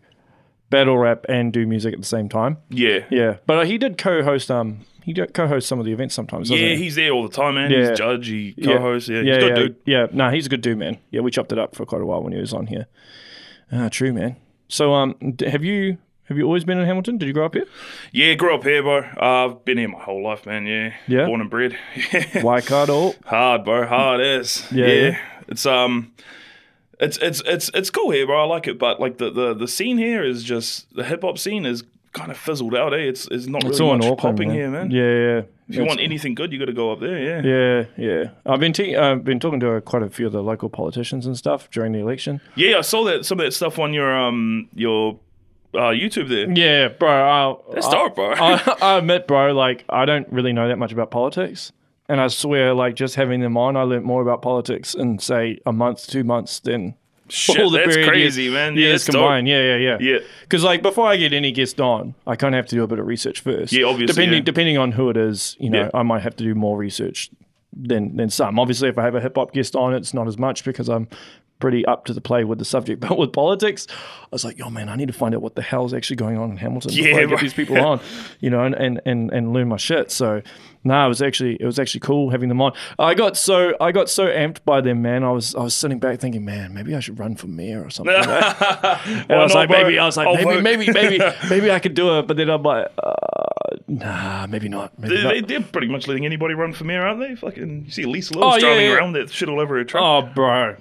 battle 0.69 0.97
rap 0.97 1.25
and 1.29 1.53
do 1.53 1.65
music 1.67 1.93
at 1.93 1.99
the 1.99 2.05
same 2.05 2.27
time. 2.27 2.57
Yeah. 2.69 3.05
Yeah, 3.11 3.37
but 3.45 3.57
uh, 3.59 3.65
he 3.65 3.77
did 3.77 3.97
co-host. 3.97 4.49
Um, 4.49 4.79
he 5.03 5.13
co-host 5.13 5.67
some 5.67 5.79
of 5.79 5.85
the 5.85 5.93
events 5.93 6.13
sometimes. 6.15 6.49
Yeah, 6.49 6.57
he? 6.57 6.75
he's 6.77 6.95
there 6.95 7.11
all 7.11 7.23
the 7.23 7.33
time, 7.33 7.55
man. 7.55 7.71
Yeah. 7.71 7.89
He's 7.89 7.97
judge, 7.97 8.27
he 8.27 8.53
co-hosts. 8.63 9.07
Yeah, 9.07 9.21
yeah, 9.21 9.35
he's 9.35 9.37
a 9.37 9.39
good 9.39 9.49
yeah, 9.49 9.55
dude. 9.55 9.75
yeah. 9.85 10.07
No, 10.11 10.29
he's 10.31 10.45
a 10.47 10.49
good 10.49 10.61
dude, 10.61 10.77
man. 10.79 10.97
Yeah, 11.11 11.21
we 11.21 11.31
chopped 11.31 11.51
it 11.51 11.59
up 11.59 11.75
for 11.75 11.85
quite 11.85 12.01
a 12.01 12.05
while 12.05 12.21
when 12.23 12.33
he 12.33 12.39
was 12.39 12.53
on 12.53 12.67
here. 12.67 12.87
Ah, 13.71 13.87
true, 13.89 14.11
man. 14.13 14.35
So, 14.71 14.93
um, 14.93 15.15
have 15.45 15.63
you 15.65 15.97
have 16.29 16.37
you 16.37 16.45
always 16.45 16.63
been 16.63 16.77
in 16.79 16.85
Hamilton? 16.85 17.17
Did 17.17 17.27
you 17.27 17.33
grow 17.33 17.45
up 17.45 17.53
here? 17.55 17.65
Yeah, 18.13 18.35
grew 18.35 18.55
up 18.55 18.63
here, 18.63 18.81
bro. 18.81 18.99
Uh, 19.21 19.45
I've 19.51 19.65
been 19.65 19.77
here 19.77 19.89
my 19.89 19.99
whole 19.99 20.23
life, 20.23 20.45
man. 20.45 20.65
Yeah, 20.65 20.93
Yeah? 21.07 21.25
born 21.25 21.41
and 21.41 21.49
bred. 21.49 21.77
Waikato. 22.41 23.13
hard, 23.25 23.65
bro. 23.65 23.85
Hard 23.85 24.21
as. 24.21 24.65
Yeah, 24.71 24.85
Yeah, 24.87 24.93
yeah. 24.93 25.17
It's 25.49 25.65
um, 25.65 26.13
it's 27.01 27.17
it's 27.17 27.41
it's 27.45 27.69
it's 27.73 27.89
cool 27.89 28.11
here, 28.11 28.25
bro. 28.25 28.43
I 28.43 28.45
like 28.45 28.65
it, 28.67 28.79
but 28.79 29.01
like 29.01 29.17
the 29.17 29.29
the 29.29 29.53
the 29.53 29.67
scene 29.67 29.97
here 29.97 30.23
is 30.23 30.41
just 30.41 30.93
the 30.95 31.03
hip 31.03 31.23
hop 31.23 31.37
scene 31.37 31.65
is 31.65 31.83
kind 32.13 32.31
of 32.31 32.37
fizzled 32.37 32.73
out. 32.73 32.93
Eh, 32.93 32.97
it's 32.97 33.27
it's 33.29 33.47
not 33.47 33.63
really 33.63 33.77
all 33.81 33.97
much 33.97 34.05
Auckland, 34.05 34.19
popping 34.37 34.47
man. 34.49 34.57
here, 34.57 34.69
man. 34.69 34.91
Yeah, 34.91 35.35
yeah. 35.35 35.41
If 35.71 35.79
you 35.79 35.85
want 35.85 35.99
anything 35.99 36.35
good, 36.35 36.51
you 36.51 36.59
got 36.59 36.65
to 36.65 36.73
go 36.73 36.91
up 36.91 36.99
there. 36.99 37.17
Yeah. 37.17 37.41
Yeah, 37.43 37.85
yeah. 37.97 38.29
I've 38.45 38.59
been 38.59 38.73
te- 38.73 38.95
I've 38.95 39.23
been 39.23 39.39
talking 39.39 39.59
to 39.61 39.81
quite 39.81 40.03
a 40.03 40.09
few 40.09 40.27
of 40.27 40.33
the 40.33 40.43
local 40.43 40.69
politicians 40.69 41.25
and 41.25 41.37
stuff 41.37 41.69
during 41.69 41.93
the 41.93 41.99
election. 41.99 42.41
Yeah, 42.55 42.77
I 42.77 42.81
saw 42.81 43.03
that 43.05 43.25
some 43.25 43.39
of 43.39 43.45
that 43.45 43.51
stuff 43.53 43.79
on 43.79 43.93
your 43.93 44.15
um 44.15 44.69
your 44.75 45.19
uh, 45.73 45.91
YouTube 45.91 46.27
there. 46.29 46.51
Yeah, 46.51 46.89
bro. 46.89 47.09
I, 47.09 47.73
That's 47.73 47.87
I, 47.87 47.91
dope, 47.91 48.15
bro. 48.15 48.33
I, 48.33 48.75
I 48.81 48.97
admit, 48.97 49.27
bro. 49.27 49.53
Like, 49.53 49.85
I 49.89 50.05
don't 50.05 50.27
really 50.31 50.53
know 50.53 50.67
that 50.67 50.77
much 50.77 50.91
about 50.91 51.11
politics, 51.11 51.71
and 52.09 52.19
I 52.19 52.27
swear, 52.27 52.73
like, 52.73 52.95
just 52.95 53.15
having 53.15 53.39
them 53.39 53.55
on, 53.55 53.77
I 53.77 53.83
learned 53.83 54.03
more 54.03 54.21
about 54.21 54.41
politics 54.41 54.93
in 54.93 55.19
say 55.19 55.59
a 55.65 55.71
month, 55.71 56.07
two 56.07 56.23
months 56.25 56.59
than 56.59 56.95
Shit, 57.31 57.59
all 57.59 57.69
the 57.69 57.77
that's 57.79 57.95
period 57.95 58.09
crazy, 58.09 58.43
years, 58.43 58.53
man. 58.53 58.75
Yeah, 58.75 58.79
years 58.81 59.05
that's 59.05 59.13
dope. 59.13 59.21
combined. 59.21 59.47
Yeah, 59.47 59.61
yeah, 59.61 59.75
yeah. 59.77 59.97
Yeah. 59.99 60.19
Because 60.41 60.63
like 60.63 60.81
before 60.81 61.07
I 61.07 61.15
get 61.17 61.33
any 61.33 61.51
guest 61.51 61.79
on, 61.79 62.13
I 62.27 62.35
kind 62.35 62.53
of 62.53 62.57
have 62.57 62.67
to 62.67 62.75
do 62.75 62.83
a 62.83 62.87
bit 62.87 62.99
of 62.99 63.05
research 63.07 63.39
first. 63.41 63.71
Yeah, 63.73 63.85
obviously, 63.85 64.07
Depending 64.13 64.39
yeah. 64.39 64.43
depending 64.43 64.77
on 64.77 64.91
who 64.91 65.09
it 65.09 65.17
is, 65.17 65.55
you 65.59 65.69
know, 65.69 65.83
Yeah. 65.83 65.89
I 65.93 66.03
might 66.03 66.21
have 66.23 66.35
to 66.37 66.43
do 66.43 66.53
more 66.55 66.77
research 66.77 67.29
than 67.73 68.17
than 68.17 68.29
some. 68.29 68.59
Obviously, 68.59 68.89
if 68.89 68.97
I 68.97 69.03
have 69.03 69.15
a 69.15 69.21
hip 69.21 69.35
hop 69.35 69.53
guest 69.53 69.75
on, 69.75 69.93
it's 69.93 70.13
not 70.13 70.27
as 70.27 70.37
much 70.37 70.65
because 70.65 70.89
I'm 70.89 71.07
pretty 71.61 71.85
up 71.85 72.03
to 72.05 72.13
the 72.13 72.19
play 72.21 72.43
with 72.43 72.59
the 72.59 72.65
subject. 72.65 72.99
But 73.07 73.17
with 73.17 73.31
politics, 73.31 73.87
I 73.89 74.27
was 74.31 74.43
like, 74.43 74.57
yo, 74.57 74.69
man, 74.69 74.89
I 74.89 74.95
need 74.95 75.07
to 75.07 75.13
find 75.13 75.33
out 75.35 75.41
what 75.41 75.55
the 75.55 75.61
hell's 75.61 75.93
actually 75.93 76.15
going 76.17 76.37
on 76.37 76.51
in 76.51 76.57
Hamilton 76.57 76.91
Yeah, 76.91 77.03
before 77.05 77.19
I 77.19 77.25
get 77.25 77.31
right. 77.33 77.41
these 77.41 77.53
people 77.53 77.79
on, 77.79 77.99
you 78.41 78.49
know, 78.49 78.63
and, 78.63 78.75
and 78.75 79.01
and 79.05 79.31
and 79.31 79.53
learn 79.53 79.69
my 79.69 79.77
shit. 79.77 80.11
So. 80.11 80.41
No, 80.83 81.05
it 81.05 81.09
was 81.09 81.21
actually 81.21 81.57
it 81.59 81.65
was 81.65 81.77
actually 81.77 81.99
cool 81.99 82.31
having 82.31 82.49
them 82.49 82.59
on. 82.59 82.73
I 82.97 83.13
got 83.13 83.37
so 83.37 83.75
I 83.79 83.91
got 83.91 84.09
so 84.09 84.25
amped 84.25 84.65
by 84.65 84.81
them, 84.81 85.03
man. 85.03 85.23
I 85.23 85.29
was 85.29 85.53
I 85.53 85.61
was 85.61 85.75
sitting 85.75 85.99
back 85.99 86.19
thinking, 86.19 86.43
man, 86.43 86.73
maybe 86.73 86.95
I 86.95 86.99
should 87.01 87.19
run 87.19 87.35
for 87.35 87.45
mayor 87.45 87.83
or 87.85 87.91
something. 87.91 88.15
And 88.15 89.31
I 89.31 89.43
was 89.43 89.53
like, 89.53 89.69
maybe 89.69 89.99
I 89.99 90.05
was 90.07 90.17
like, 90.17 90.25
I'll 90.27 90.33
maybe, 90.37 90.55
vote. 90.55 90.63
maybe, 90.63 90.91
maybe, 90.91 91.19
maybe 91.51 91.69
I 91.69 91.77
could 91.77 91.93
do 91.93 92.17
it. 92.17 92.27
But 92.27 92.37
then 92.37 92.49
I'm 92.49 92.63
like, 92.63 92.87
uh, 92.97 93.13
nah, 93.87 94.47
maybe 94.47 94.69
not. 94.69 94.97
Maybe 94.97 95.17
They, 95.17 95.23
not. 95.23 95.33
they, 95.33 95.41
they're 95.41 95.61
pretty 95.61 95.87
much 95.87 96.07
letting 96.07 96.25
anybody 96.25 96.55
run 96.55 96.73
for 96.73 96.83
mayor, 96.83 97.05
aren't 97.05 97.19
they? 97.19 97.35
Fucking, 97.35 97.85
you 97.85 97.91
see 97.91 98.05
Lisa 98.05 98.33
Lewis 98.33 98.45
Oh, 98.47 98.53
yeah, 98.55 98.59
driving 98.61 98.85
yeah. 98.87 98.95
around 98.95 99.13
that 99.13 99.29
shit 99.29 99.49
all 99.49 99.59
over 99.59 99.77
her 99.77 99.83
truck. 99.83 100.03
oh, 100.03 100.33
bro, 100.33 100.77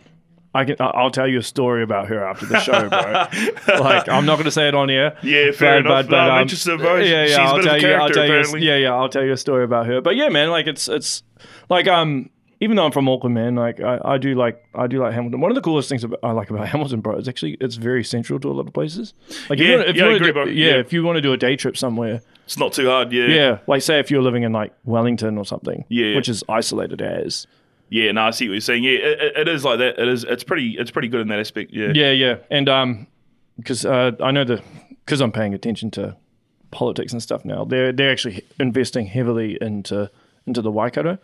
I 0.54 0.64
can. 0.64 0.76
I'll 0.80 1.10
tell 1.12 1.28
you 1.28 1.38
a 1.38 1.42
story 1.42 1.82
about 1.84 2.08
her 2.08 2.24
after 2.24 2.44
the 2.46 2.58
show, 2.58 2.88
bro. 2.88 3.80
like, 3.80 4.08
I'm 4.08 4.26
not 4.26 4.34
going 4.34 4.44
to 4.46 4.50
say 4.50 4.66
it 4.68 4.74
on 4.74 4.88
here. 4.88 5.16
Yeah, 5.22 5.52
fair 5.52 5.78
enough. 5.78 6.08
No, 6.08 6.16
I'm 6.18 6.42
interested, 6.42 6.78
bro. 6.78 6.96
Yeah, 6.96 7.04
yeah. 7.04 7.26
She's 7.26 7.36
a 7.36 7.40
I'll 7.42 7.54
bit 7.56 7.58
of 7.60 7.64
tell 7.66 7.74
a 7.74 7.78
you. 7.78 7.86
I'll 7.88 7.98
character, 7.98 8.14
tell 8.14 8.26
you. 8.26 8.32
apparently. 8.32 8.66
Yeah, 8.66 8.76
yeah. 8.76 8.94
I'll 8.94 9.08
tell 9.08 9.24
you 9.24 9.32
a 9.32 9.36
story 9.36 9.62
about 9.64 9.86
her. 9.86 10.00
But 10.00 10.16
yeah, 10.16 10.28
man, 10.28 10.50
like 10.50 10.66
it's 10.66 10.88
it's 10.88 11.22
like 11.68 11.86
um. 11.86 12.30
Even 12.62 12.76
though 12.76 12.84
I'm 12.84 12.92
from 12.92 13.08
Auckland, 13.08 13.34
man, 13.34 13.54
like 13.54 13.80
I, 13.80 13.98
I 14.04 14.18
do 14.18 14.34
like 14.34 14.62
I 14.74 14.86
do 14.86 14.98
like 15.02 15.14
Hamilton. 15.14 15.40
One 15.40 15.50
of 15.50 15.54
the 15.54 15.62
coolest 15.62 15.88
things 15.88 16.04
about, 16.04 16.18
I 16.22 16.32
like 16.32 16.50
about 16.50 16.68
Hamilton, 16.68 17.00
bro, 17.00 17.16
is 17.16 17.26
actually 17.26 17.56
it's 17.58 17.76
very 17.76 18.04
central 18.04 18.38
to 18.38 18.50
a 18.50 18.52
lot 18.52 18.66
of 18.66 18.74
places. 18.74 19.14
Like, 19.48 19.58
if 19.60 19.60
Yeah, 19.60 19.66
you 19.66 19.76
wanna, 19.78 19.88
if 19.88 19.96
yeah, 19.96 20.02
you 20.02 20.04
I 20.04 20.12
wanna 20.12 20.28
agree, 20.28 20.44
do, 20.44 20.50
yeah, 20.60 20.68
Yeah. 20.72 20.74
if 20.80 20.92
you 20.92 21.02
want 21.02 21.16
to 21.16 21.22
do 21.22 21.32
a 21.32 21.38
day 21.38 21.56
trip 21.56 21.78
somewhere, 21.78 22.20
It's 22.44 22.58
not 22.58 22.74
too 22.74 22.86
hard, 22.90 23.12
yeah. 23.14 23.28
Yeah, 23.28 23.58
like 23.66 23.80
say 23.80 23.98
if 23.98 24.10
you're 24.10 24.20
living 24.20 24.42
in 24.42 24.52
like 24.52 24.74
Wellington 24.84 25.38
or 25.38 25.46
something, 25.46 25.86
Yeah. 25.88 26.14
which 26.16 26.28
is 26.28 26.44
isolated 26.50 27.00
as. 27.00 27.46
Yeah, 27.90 28.12
no, 28.12 28.22
I 28.22 28.30
see 28.30 28.48
what 28.48 28.52
you're 28.54 28.60
saying. 28.60 28.84
Yeah, 28.84 28.92
it, 28.92 29.36
it- 29.36 29.48
is 29.48 29.64
like 29.64 29.78
that. 29.80 29.98
It 29.98 30.08
is. 30.08 30.24
It's 30.24 30.44
pretty. 30.44 30.76
It's 30.78 30.90
pretty 30.92 31.08
good 31.08 31.20
in 31.20 31.28
that 31.28 31.40
aspect. 31.40 31.72
Yeah. 31.72 31.90
Yeah, 31.94 32.12
yeah, 32.12 32.36
and 32.50 32.68
um, 32.68 33.06
because 33.58 33.84
uh, 33.84 34.12
I 34.22 34.30
know 34.30 34.44
the 34.44 34.62
because 35.04 35.20
I'm 35.20 35.32
paying 35.32 35.54
attention 35.54 35.90
to 35.92 36.16
politics 36.70 37.12
and 37.12 37.20
stuff 37.20 37.44
now. 37.44 37.64
They're 37.64 37.92
they're 37.92 38.12
actually 38.12 38.44
investing 38.60 39.06
heavily 39.06 39.58
into 39.60 40.08
into 40.46 40.62
the 40.62 40.70
Waikato, 40.70 41.18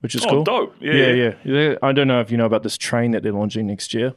which 0.00 0.14
is 0.14 0.24
Oh, 0.26 0.28
cool. 0.28 0.44
dope. 0.44 0.76
Yeah, 0.78 0.92
yeah, 0.92 1.12
yeah. 1.12 1.32
yeah. 1.44 1.74
I 1.82 1.92
don't 1.92 2.06
know 2.06 2.20
if 2.20 2.30
you 2.30 2.36
know 2.36 2.44
about 2.46 2.62
this 2.64 2.76
train 2.76 3.12
that 3.12 3.22
they're 3.22 3.32
launching 3.32 3.66
next 3.66 3.94
year. 3.94 4.12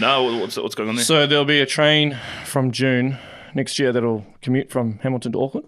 No, 0.00 0.38
what's 0.38 0.56
what's 0.56 0.76
going 0.76 0.88
on 0.90 0.94
there? 0.94 1.04
So 1.04 1.26
there'll 1.26 1.44
be 1.44 1.60
a 1.60 1.66
train 1.66 2.16
from 2.44 2.70
June 2.70 3.18
next 3.52 3.80
year 3.80 3.92
that'll 3.92 4.24
commute 4.42 4.70
from 4.70 4.98
Hamilton 5.00 5.32
to 5.32 5.42
Auckland. 5.42 5.66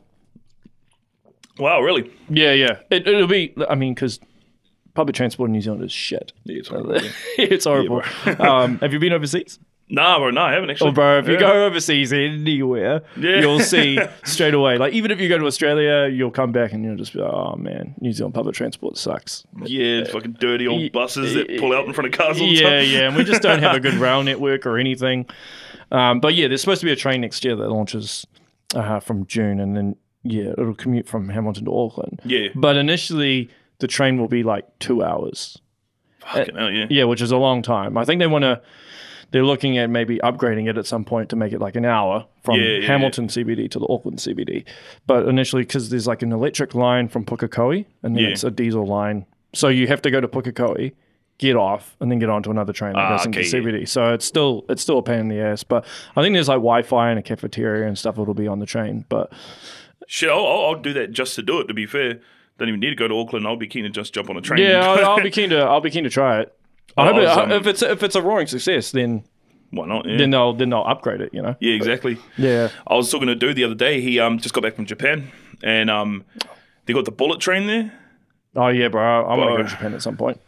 wow, 1.58 1.80
really? 1.80 2.10
Yeah, 2.28 2.52
yeah. 2.52 2.78
It, 2.90 3.06
it'll 3.08 3.26
be. 3.26 3.54
I 3.68 3.74
mean, 3.74 3.94
because 3.94 4.20
public 4.98 5.14
transport 5.14 5.48
in 5.48 5.52
New 5.52 5.60
Zealand 5.60 5.84
is 5.84 5.92
shit. 5.92 6.32
Yeah, 6.44 6.58
it's 6.58 6.68
horrible, 6.68 6.96
yeah. 7.02 7.10
it's 7.38 7.64
horrible. 7.66 8.02
um, 8.40 8.78
have 8.82 8.92
you 8.92 8.98
been 8.98 9.12
overseas? 9.12 9.58
Nah, 9.90 10.18
bro, 10.18 10.30
no, 10.30 10.42
I 10.42 10.52
haven't 10.52 10.68
actually. 10.70 10.90
Oh, 10.90 10.92
bro, 10.92 11.18
if 11.20 11.28
you 11.28 11.38
go 11.38 11.64
overseas 11.64 12.12
anywhere, 12.12 13.02
Yeah. 13.16 13.40
you'll 13.40 13.60
see 13.60 13.98
straight 14.24 14.52
away. 14.52 14.76
Like, 14.76 14.92
even 14.92 15.10
if 15.10 15.18
you 15.20 15.28
go 15.30 15.38
to 15.38 15.46
Australia, 15.46 16.12
you'll 16.14 16.30
come 16.30 16.52
back 16.52 16.72
and 16.72 16.84
you'll 16.84 16.96
just 16.96 17.12
be 17.14 17.20
like, 17.20 17.32
oh, 17.32 17.54
man, 17.56 17.94
New 18.00 18.12
Zealand 18.12 18.34
public 18.34 18.54
transport 18.54 18.98
sucks. 18.98 19.44
yeah, 19.64 20.00
it's 20.00 20.10
fucking 20.10 20.32
dirty 20.40 20.66
old 20.66 20.80
Ye- 20.82 20.90
buses 20.90 21.32
that 21.34 21.58
pull 21.58 21.72
out 21.72 21.86
in 21.86 21.94
front 21.94 22.12
of 22.12 22.18
cars 22.18 22.38
all 22.40 22.46
the 22.46 22.52
Yeah, 22.52 22.68
time. 22.80 22.90
yeah. 22.90 22.98
And 23.08 23.16
we 23.16 23.24
just 23.24 23.40
don't 23.40 23.60
have 23.62 23.76
a 23.76 23.80
good 23.80 23.94
rail 23.94 24.22
network 24.22 24.66
or 24.66 24.76
anything. 24.76 25.24
Um, 25.90 26.20
but 26.20 26.34
yeah, 26.34 26.48
there's 26.48 26.60
supposed 26.60 26.80
to 26.80 26.86
be 26.86 26.92
a 26.92 26.96
train 26.96 27.20
next 27.22 27.42
year 27.44 27.56
that 27.56 27.68
launches 27.70 28.26
uh, 28.74 29.00
from 29.00 29.24
June. 29.26 29.58
And 29.58 29.74
then, 29.74 29.96
yeah, 30.22 30.50
it'll 30.58 30.74
commute 30.74 31.06
from 31.08 31.30
Hamilton 31.30 31.64
to 31.64 31.74
Auckland. 31.74 32.20
Yeah, 32.26 32.48
But 32.54 32.76
initially, 32.76 33.48
the 33.78 33.86
train 33.86 34.18
will 34.18 34.28
be 34.28 34.42
like 34.42 34.64
two 34.78 35.02
hours. 35.02 35.58
fucking 36.20 36.56
hell, 36.56 36.70
yeah. 36.70 36.86
Yeah, 36.90 37.04
which 37.04 37.22
is 37.22 37.30
a 37.30 37.36
long 37.36 37.62
time. 37.62 37.96
I 37.96 38.04
think 38.04 38.18
they 38.20 38.26
want 38.26 38.42
to. 38.44 38.60
They're 39.30 39.44
looking 39.44 39.76
at 39.76 39.90
maybe 39.90 40.18
upgrading 40.24 40.70
it 40.70 40.78
at 40.78 40.86
some 40.86 41.04
point 41.04 41.28
to 41.30 41.36
make 41.36 41.52
it 41.52 41.60
like 41.60 41.76
an 41.76 41.84
hour 41.84 42.26
from 42.44 42.58
Yeah, 42.58 42.78
yeah, 42.78 42.86
Hamilton 42.86 43.28
CBD 43.28 43.70
to 43.72 43.78
the 43.78 43.86
Auckland 43.86 44.18
CBD. 44.20 44.64
But 45.06 45.28
initially, 45.28 45.62
because 45.62 45.90
there's 45.90 46.06
like 46.06 46.22
an 46.22 46.32
electric 46.32 46.74
line 46.74 47.08
from 47.08 47.26
Pukekohe 47.26 47.84
and 48.02 48.16
then 48.16 48.24
Yeah. 48.24 48.30
it's 48.30 48.42
a 48.42 48.50
diesel 48.50 48.86
line, 48.86 49.26
so 49.52 49.68
you 49.68 49.86
have 49.88 50.00
to 50.02 50.10
go 50.10 50.18
to 50.22 50.28
Pukekohe, 50.28 50.92
get 51.36 51.56
off, 51.56 51.94
and 52.00 52.10
then 52.10 52.18
get 52.18 52.30
onto 52.30 52.50
another 52.50 52.72
train 52.72 52.94
that 52.94 53.00
Ah, 53.00 53.16
goes 53.18 53.26
into 53.26 53.40
okay, 53.40 53.48
CBD. 53.48 53.86
So 53.86 54.14
it's 54.14 54.24
still 54.24 54.64
it's 54.70 54.80
still 54.80 54.96
a 54.96 55.02
pain 55.02 55.20
in 55.20 55.28
the 55.28 55.40
ass. 55.40 55.62
But 55.62 55.84
I 56.16 56.22
think 56.22 56.32
there's 56.34 56.48
like 56.48 56.56
Wi-Fi 56.56 57.10
and 57.10 57.18
a 57.18 57.22
cafeteria 57.22 57.86
and 57.86 57.98
stuff 57.98 58.16
that'll 58.16 58.32
be 58.32 58.48
on 58.48 58.60
the 58.60 58.66
train. 58.66 59.04
But 59.10 59.30
Shit, 60.06 60.30
I'll, 60.30 60.38
I'll, 60.46 60.64
I'll 60.68 60.80
do 60.80 60.94
that 60.94 61.12
just 61.12 61.34
to 61.34 61.42
do 61.42 61.60
it. 61.60 61.66
To 61.68 61.74
be 61.74 61.84
fair, 61.84 62.20
don't 62.58 62.68
even 62.68 62.80
need 62.80 62.90
to 62.90 62.96
go 62.96 63.08
to 63.08 63.14
Auckland. 63.14 63.46
I'll 63.46 63.56
be 63.56 63.66
keen 63.68 63.84
to 63.84 63.90
just 63.90 64.12
jump 64.12 64.28
on 64.30 64.36
a 64.36 64.40
train. 64.40 64.62
yeah, 64.62 64.80
I'll, 64.80 65.04
I'll 65.12 65.22
be 65.22 65.30
keen 65.38 65.50
to 65.50 65.58
I'll 65.60 65.80
be 65.80 65.90
keen 65.90 66.04
to 66.04 66.10
try 66.10 66.40
it. 66.40 66.54
I 66.96 67.06
hope 67.06 67.16
it, 67.16 67.26
um, 67.26 67.52
if 67.52 67.66
it's 67.66 67.82
if 67.82 68.02
it's 68.02 68.14
a 68.16 68.22
roaring 68.22 68.46
success, 68.48 68.90
then 68.90 69.24
Why 69.70 69.86
not? 69.86 70.06
Yeah. 70.06 70.16
then 70.18 70.30
they'll 70.30 70.52
then 70.52 70.70
they'll 70.70 70.82
upgrade 70.86 71.20
it. 71.20 71.32
You 71.32 71.42
know. 71.42 71.54
yeah, 71.60 71.74
exactly. 71.74 72.18
Yeah. 72.36 72.70
I 72.86 72.94
was 72.94 73.10
talking 73.10 73.26
to 73.28 73.32
a 73.32 73.36
dude 73.36 73.56
the 73.56 73.64
other 73.64 73.74
day. 73.76 74.00
He 74.00 74.18
um 74.18 74.38
just 74.38 74.54
got 74.54 74.62
back 74.62 74.74
from 74.74 74.86
Japan, 74.86 75.30
and 75.62 75.88
um 75.90 76.24
they 76.86 76.92
got 76.94 77.04
the 77.04 77.12
bullet 77.12 77.40
train 77.40 77.66
there. 77.66 77.92
Oh 78.56 78.68
yeah, 78.68 78.88
bro. 78.88 79.24
I 79.26 79.36
want 79.36 79.50
to 79.50 79.56
go 79.58 79.62
to 79.62 79.68
Japan 79.68 79.94
at 79.94 80.02
some 80.02 80.16
point. 80.16 80.40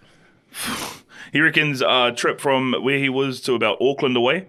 He 1.33 1.41
reckons 1.41 1.81
a 1.81 2.13
trip 2.17 2.41
from 2.41 2.73
where 2.83 2.99
he 2.99 3.09
was 3.09 3.41
to 3.43 3.55
about 3.55 3.79
Auckland 3.81 4.17
away, 4.17 4.49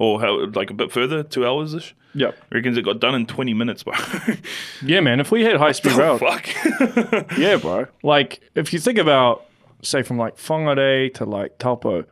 or 0.00 0.20
how, 0.20 0.46
like 0.54 0.70
a 0.70 0.74
bit 0.74 0.90
further, 0.90 1.22
two 1.22 1.46
hours 1.46 1.74
ish. 1.74 1.94
Yeah, 2.14 2.32
Reckons 2.50 2.76
it 2.76 2.82
got 2.82 2.98
done 2.98 3.14
in 3.14 3.26
twenty 3.26 3.54
minutes, 3.54 3.84
bro. 3.84 3.94
Yeah, 4.82 4.98
man. 5.00 5.20
If 5.20 5.30
we 5.30 5.44
had 5.44 5.56
high 5.58 5.70
speed 5.72 5.92
rail, 5.92 6.18
Fuck. 6.18 6.48
yeah, 7.38 7.56
bro. 7.56 7.86
Like 8.02 8.40
if 8.56 8.72
you 8.72 8.80
think 8.80 8.98
about, 8.98 9.46
say, 9.82 10.02
from 10.02 10.18
like 10.18 10.36
Whangarei 10.36 11.14
to 11.14 11.24
like 11.24 11.58
Taupo, 11.58 12.04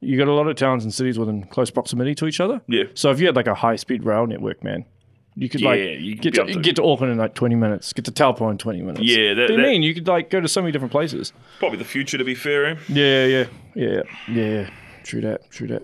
you 0.00 0.16
got 0.16 0.28
a 0.28 0.32
lot 0.32 0.46
of 0.48 0.56
towns 0.56 0.84
and 0.84 0.94
cities 0.94 1.18
within 1.18 1.44
close 1.44 1.70
proximity 1.70 2.14
to 2.14 2.26
each 2.26 2.40
other. 2.40 2.62
Yeah. 2.68 2.84
So 2.94 3.10
if 3.10 3.20
you 3.20 3.26
had 3.26 3.36
like 3.36 3.46
a 3.48 3.54
high 3.54 3.76
speed 3.76 4.04
rail 4.04 4.26
network, 4.26 4.64
man, 4.64 4.86
you 5.34 5.48
could 5.50 5.60
like 5.60 5.80
you 5.80 6.14
could 6.16 6.32
get 6.32 6.46
to, 6.46 6.52
to- 6.54 6.60
get 6.60 6.76
to 6.76 6.84
Auckland 6.84 7.12
in 7.12 7.18
like 7.18 7.34
twenty 7.34 7.56
minutes, 7.56 7.92
get 7.92 8.06
to 8.06 8.12
Taupo 8.12 8.48
in 8.48 8.56
twenty 8.56 8.80
minutes. 8.80 9.02
Yeah, 9.02 9.34
that- 9.34 9.40
What 9.42 9.46
do 9.48 9.52
you 9.54 9.60
that- 9.60 9.66
mean? 9.68 9.82
You 9.82 9.92
could 9.92 10.08
like 10.08 10.30
go 10.30 10.40
to 10.40 10.48
so 10.48 10.62
many 10.62 10.72
different 10.72 10.92
places. 10.92 11.34
Probably 11.58 11.76
the 11.78 11.84
future, 11.84 12.16
to 12.16 12.24
be 12.24 12.34
fair. 12.34 12.64
Eh? 12.64 12.76
Yeah, 12.88 13.26
yeah, 13.26 13.44
yeah, 13.74 14.02
yeah, 14.28 14.44
yeah. 14.60 14.70
True 15.02 15.20
that. 15.20 15.50
True 15.50 15.66
that. 15.68 15.82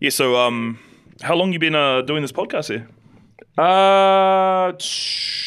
Yeah. 0.00 0.10
So 0.10 0.36
um, 0.36 0.78
how 1.22 1.34
long 1.34 1.52
you 1.52 1.58
been 1.58 1.74
uh 1.74 2.02
doing 2.02 2.22
this 2.22 2.32
podcast 2.32 2.68
here? 2.68 2.88
Uh, 3.58 4.72
t- 4.72 4.84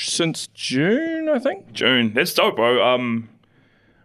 since 0.04 0.47
June, 0.47 1.30
I 1.30 1.38
think. 1.39 1.72
June. 1.74 2.14
That's 2.14 2.34
dope, 2.34 2.56
bro. 2.56 2.84
Um, 2.84 3.30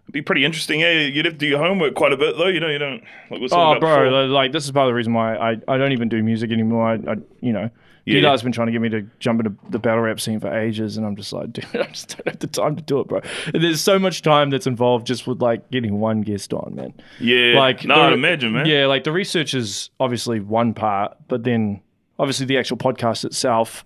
it'd 0.05 0.13
be 0.13 0.21
pretty 0.21 0.45
interesting. 0.45 0.81
Yeah, 0.81 0.93
you'd 0.93 1.25
have 1.25 1.35
to 1.35 1.39
do 1.39 1.47
your 1.47 1.59
homework 1.59 1.95
quite 1.95 2.13
a 2.13 2.17
bit, 2.19 2.37
though. 2.37 2.49
You 2.49 2.61
know, 2.61 2.69
you 2.69 2.79
don't 2.79 3.03
like 3.31 3.41
Oh, 3.53 3.79
bro, 3.81 4.05
before. 4.05 4.27
like 4.27 4.53
this 4.53 4.65
is 4.65 4.73
part 4.73 4.87
of 4.87 4.91
the 4.91 4.95
reason 4.95 5.15
why 5.15 5.37
I, 5.37 5.57
I 5.67 5.79
don't 5.79 5.93
even 5.93 6.11
do 6.11 6.23
music 6.23 6.51
anymore. 6.53 6.87
I, 6.87 6.95
I 7.13 7.15
you 7.41 7.53
know, 7.55 7.71
you 8.05 8.17
Yeah. 8.17 8.23
guys 8.23 8.43
been 8.43 8.53
trying 8.53 8.67
to 8.67 8.73
get 8.73 8.81
me 8.81 8.89
to 8.91 9.03
jump 9.19 9.41
into 9.45 9.57
the 9.71 9.79
battle 9.79 10.03
rap 10.03 10.21
scene 10.21 10.39
for 10.41 10.53
ages, 10.53 10.97
and 10.97 11.07
I'm 11.07 11.17
just 11.17 11.33
like, 11.33 11.53
dude, 11.53 11.65
I 11.75 11.85
just 11.85 12.17
don't 12.17 12.27
have 12.29 12.39
the 12.39 12.47
time 12.47 12.77
to 12.77 12.83
do 12.83 13.01
it, 13.01 13.09
bro. 13.09 13.21
And 13.53 13.63
there's 13.65 13.81
so 13.81 13.99
much 13.99 14.23
time 14.23 14.51
that's 14.51 14.67
involved 14.67 15.07
just 15.07 15.27
with 15.27 15.41
like 15.41 15.71
getting 15.71 15.99
one 16.01 16.21
guest 16.23 16.53
on, 16.53 16.75
man. 16.75 16.95
Yeah. 17.21 17.59
Like, 17.59 17.85
no, 17.85 17.95
the- 17.95 18.01
I'd 18.03 18.13
imagine, 18.13 18.53
man. 18.53 18.67
Yeah, 18.67 18.87
like 18.87 19.05
the 19.05 19.13
research 19.13 19.55
is 19.55 19.91
obviously 20.01 20.41
one 20.41 20.75
part, 20.75 21.17
but 21.29 21.45
then 21.45 21.81
obviously 22.19 22.47
the 22.47 22.59
actual 22.59 22.77
podcast 22.77 23.25
itself, 23.25 23.85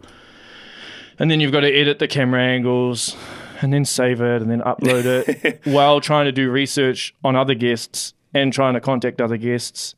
and 1.18 1.30
then 1.30 1.40
you've 1.40 1.52
got 1.52 1.60
to 1.60 1.72
edit 1.72 1.98
the 1.98 2.08
camera 2.08 2.42
angles. 2.42 3.16
And 3.60 3.72
then 3.72 3.84
save 3.84 4.20
it 4.20 4.40
and 4.40 4.48
then 4.48 4.60
upload 4.60 5.04
it 5.04 5.60
while 5.64 6.00
trying 6.00 6.26
to 6.26 6.30
do 6.30 6.48
research 6.48 7.12
on 7.24 7.34
other 7.34 7.54
guests 7.54 8.14
and 8.32 8.52
trying 8.52 8.74
to 8.74 8.80
contact 8.80 9.20
other 9.20 9.36
guests 9.36 9.96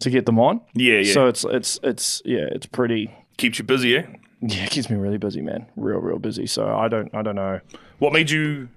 to 0.00 0.10
get 0.10 0.26
them 0.26 0.40
on. 0.40 0.60
Yeah, 0.74 0.98
yeah. 0.98 1.12
So 1.12 1.28
it's 1.28 1.44
it's 1.44 1.78
it's 1.84 2.22
yeah, 2.24 2.48
it's 2.50 2.66
pretty 2.66 3.14
Keeps 3.36 3.58
you 3.58 3.64
busy, 3.64 3.96
eh? 3.96 4.04
yeah, 4.40 4.64
it 4.64 4.70
keeps 4.70 4.90
me 4.90 4.96
really 4.96 5.18
busy, 5.18 5.40
man. 5.40 5.66
Real, 5.76 5.98
real 5.98 6.18
busy. 6.18 6.46
So 6.46 6.66
I 6.76 6.88
don't 6.88 7.14
I 7.14 7.22
don't 7.22 7.36
know. 7.36 7.60
What 7.98 8.12
made 8.12 8.30
you 8.30 8.68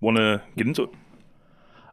want 0.00 0.16
to 0.16 0.42
get 0.56 0.66
into 0.66 0.84
it? 0.84 0.90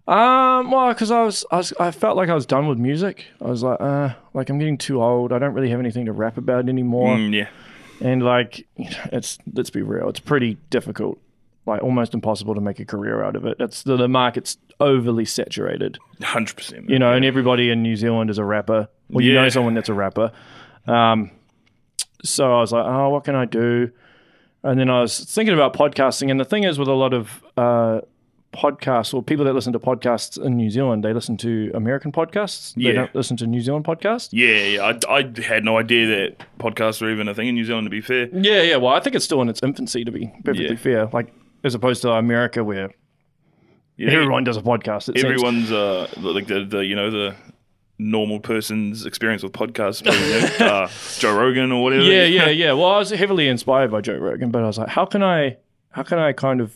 Um, 0.08 0.72
well, 0.72 0.89
because 0.89 1.12
I 1.12 1.24
was 1.24 1.45
I 1.52 1.58
was 1.58 1.74
I 1.80 1.91
felt 1.91 2.18
like 2.18 2.30
I 2.30 2.34
was 2.34 2.45
done 2.45 2.68
with 2.68 2.80
music. 2.80 3.26
I 3.41 3.45
was 3.47 3.62
like, 3.62 3.80
uh, 3.80 4.14
like 4.34 4.50
I'm 4.50 4.58
getting 4.58 4.78
too 4.78 5.04
old. 5.04 5.32
I 5.32 5.38
don't 5.39 5.54
really 5.54 5.70
have 5.70 5.80
anything 5.80 6.06
to 6.06 6.12
rap 6.14 6.38
about 6.38 6.68
anymore. 6.68 7.16
Mm, 7.16 7.34
yeah. 7.34 7.50
And 8.02 8.24
like, 8.24 8.66
you 8.76 8.89
know, 8.89 9.10
it's 9.12 9.38
let's 9.54 9.70
be 9.70 9.82
real, 9.82 10.10
it's 10.10 10.20
pretty 10.20 10.58
difficult, 10.72 11.20
like 11.68 11.84
almost 11.84 12.14
impossible 12.16 12.56
to 12.56 12.62
make 12.62 12.80
a 12.80 12.86
career 12.86 13.24
out 13.24 13.36
of 13.36 13.45
it. 13.45 13.58
It's 13.60 13.84
the, 13.84 13.97
the 13.97 14.08
market's 14.08 14.58
overly 14.80 15.26
saturated. 15.26 16.00
Hundred 16.24 16.56
percent. 16.56 16.89
you 16.89 16.97
know, 16.97 17.14
and 17.14 17.24
everybody 17.24 17.70
in 17.70 17.84
New 17.84 17.95
Zealand 17.95 18.30
is 18.32 18.38
a 18.39 18.43
rapper. 18.45 18.88
Well, 19.12 19.24
you 19.24 19.34
know 19.34 19.50
someone 19.50 19.74
that's 19.76 19.89
a 19.89 19.93
rapper. 19.93 20.32
Um, 20.88 21.30
so 22.24 22.53
I 22.57 22.59
was 22.61 22.72
like, 22.72 22.86
oh, 22.86 23.09
what 23.09 23.24
can 23.24 23.36
I 23.36 23.45
do? 23.45 23.91
And 24.63 24.80
then 24.80 24.89
I 24.89 25.01
was 25.01 25.20
thinking 25.20 25.53
about 25.53 25.74
podcasting. 25.74 26.30
And 26.32 26.39
the 26.39 26.45
thing 26.45 26.63
is, 26.63 26.78
with 26.78 26.88
a 26.89 26.93
lot 26.93 27.13
of 27.13 27.43
uh, 27.55 28.01
podcasts 28.53 29.13
or 29.13 29.24
people 29.24 29.45
that 29.45 29.53
listen 29.53 29.72
to 29.74 29.80
podcasts 29.80 30.38
in 30.43 30.57
New 30.57 30.70
Zealand, 30.70 31.03
they 31.03 31.13
listen 31.13 31.38
to 31.38 31.72
American 31.74 32.11
podcasts. 32.11 32.74
They 32.76 32.82
Yeah. 32.82 32.91
don't 32.93 33.15
listen 33.15 33.38
to 33.38 33.47
New 33.47 33.61
Zealand 33.61 33.86
podcasts. 33.86 34.30
Yeah, 34.32 34.63
yeah. 34.65 34.93
I, 35.09 35.20
I 35.20 35.41
had 35.41 35.63
no 35.63 35.78
idea 35.78 36.07
that 36.07 36.45
podcasts 36.59 37.01
were 37.01 37.09
even 37.09 37.28
a 37.30 37.34
thing 37.34 37.47
in 37.47 37.55
New 37.55 37.63
Zealand. 37.63 37.86
To 37.86 37.89
be 37.91 38.01
fair. 38.01 38.28
Yeah, 38.34 38.61
yeah. 38.63 38.76
Well, 38.78 38.93
I 38.93 38.99
think 38.99 39.15
it's 39.15 39.24
still 39.26 39.41
in 39.41 39.49
its 39.49 39.61
infancy, 39.63 40.03
to 40.03 40.11
be 40.11 40.28
perfectly 40.43 40.70
Yeah. 40.72 40.76
fair. 40.76 41.05
Like 41.13 41.34
as 41.63 41.74
opposed 41.76 42.01
to 42.01 42.11
America, 42.11 42.63
where 42.63 42.91
Yeah, 43.97 44.11
everyone 44.11 44.43
does 44.43 44.57
a 44.57 44.61
podcast. 44.61 45.15
Everyone's 45.24 45.72
uh 45.72 46.07
like 46.17 46.47
the, 46.47 46.65
the 46.65 46.86
you 46.86 46.95
know 46.95 47.11
the 47.11 47.36
normal 48.00 48.39
person's 48.39 49.06
experience 49.06 49.43
with 49.43 49.52
podcasts, 49.52 50.02
probably, 50.04 50.28
you 50.28 50.60
know, 50.60 50.66
uh, 50.66 50.89
Joe 51.20 51.38
Rogan 51.38 51.72
or 51.72 51.84
whatever. 51.84 52.04
yeah, 52.04 52.24
yeah, 52.24 52.50
yeah. 52.50 52.74
Well, 52.74 52.88
I 52.88 52.97
was 52.97 53.12
heavily 53.12 53.47
inspired 53.47 53.91
by 53.91 54.02
Joe 54.02 54.18
Rogan, 54.18 54.50
but 54.50 54.64
I 54.64 54.68
was 54.68 54.78
like, 54.78 54.88
how 54.89 55.06
can 55.06 55.22
I, 55.22 55.58
how 55.91 56.04
can 56.04 56.18
I 56.18 56.32
kind 56.34 56.62
of 56.62 56.76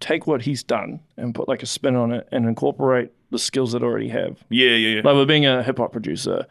take 0.00 0.26
what 0.26 0.42
he's 0.42 0.62
done 0.62 1.00
and 1.16 1.34
put 1.34 1.48
like 1.48 1.62
a 1.62 1.66
spin 1.66 1.96
on 1.96 2.12
it 2.12 2.28
and 2.32 2.46
incorporate 2.46 3.10
the 3.30 3.38
skills 3.38 3.72
that 3.72 3.82
I 3.82 3.86
already 3.86 4.08
have. 4.08 4.42
yeah, 4.50 4.70
yeah, 4.70 4.96
yeah. 4.96 5.00
Like 5.02 5.16
with 5.16 5.28
being 5.28 5.46
a 5.46 5.62
hip 5.62 5.78
hop 5.78 5.92
producer, 5.92 6.46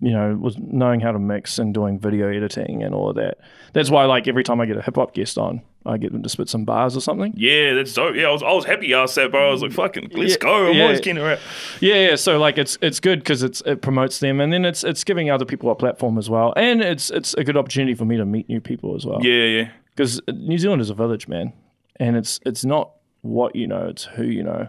you 0.00 0.12
know, 0.12 0.34
was 0.34 0.56
knowing 0.58 1.00
how 1.00 1.12
to 1.12 1.18
mix 1.18 1.58
and 1.58 1.74
doing 1.74 1.98
video 1.98 2.28
editing 2.28 2.82
and 2.82 2.94
all 2.94 3.10
of 3.10 3.16
that. 3.16 3.38
That's 3.72 3.90
why, 3.90 4.04
like, 4.06 4.26
every 4.28 4.42
time 4.42 4.60
I 4.60 4.66
get 4.66 4.76
a 4.76 4.82
hip 4.82 4.96
hop 4.96 5.14
guest 5.14 5.36
on, 5.38 5.62
I 5.86 5.96
get 5.96 6.12
them 6.12 6.22
to 6.22 6.28
spit 6.28 6.48
some 6.48 6.64
bars 6.64 6.96
or 6.96 7.00
something. 7.00 7.32
Yeah, 7.36 7.74
that's 7.74 7.94
dope. 7.94 8.14
Yeah, 8.14 8.28
I 8.28 8.32
was, 8.32 8.42
I 8.42 8.52
was 8.52 8.64
happy 8.64 8.94
I 8.94 9.06
said, 9.06 9.30
bro. 9.30 9.48
I 9.48 9.52
was 9.52 9.62
like, 9.62 9.72
fucking, 9.72 10.10
let's 10.14 10.32
Yeah, 10.32 10.38
go. 10.38 10.68
I'm 10.68 10.74
yeah. 10.74 10.82
always 10.84 11.00
keen 11.00 11.16
to 11.16 11.22
rap. 11.22 11.38
Yeah, 11.80 12.08
yeah. 12.10 12.16
So 12.16 12.38
like, 12.38 12.58
it's 12.58 12.76
it's 12.82 13.00
good 13.00 13.20
because 13.20 13.42
it's 13.42 13.62
it 13.62 13.80
promotes 13.80 14.18
them, 14.20 14.40
and 14.40 14.52
then 14.52 14.64
it's 14.64 14.84
it's 14.84 15.04
giving 15.04 15.30
other 15.30 15.44
people 15.46 15.70
a 15.70 15.74
platform 15.74 16.18
as 16.18 16.28
well, 16.28 16.52
and 16.56 16.82
it's 16.82 17.10
it's 17.10 17.32
a 17.34 17.44
good 17.44 17.56
opportunity 17.56 17.94
for 17.94 18.04
me 18.04 18.16
to 18.18 18.26
meet 18.26 18.48
new 18.48 18.60
people 18.60 18.94
as 18.94 19.06
well. 19.06 19.24
Yeah, 19.24 19.44
yeah. 19.44 19.70
because 19.96 20.20
New 20.28 20.58
Zealand 20.58 20.82
is 20.82 20.90
a 20.90 20.94
village, 20.94 21.28
man, 21.28 21.52
and 21.96 22.16
it's 22.16 22.40
it's 22.44 22.64
not 22.64 22.92
what 23.22 23.54
you 23.56 23.66
know, 23.66 23.88
it's 23.88 24.04
who 24.04 24.24
you 24.24 24.42
know. 24.42 24.68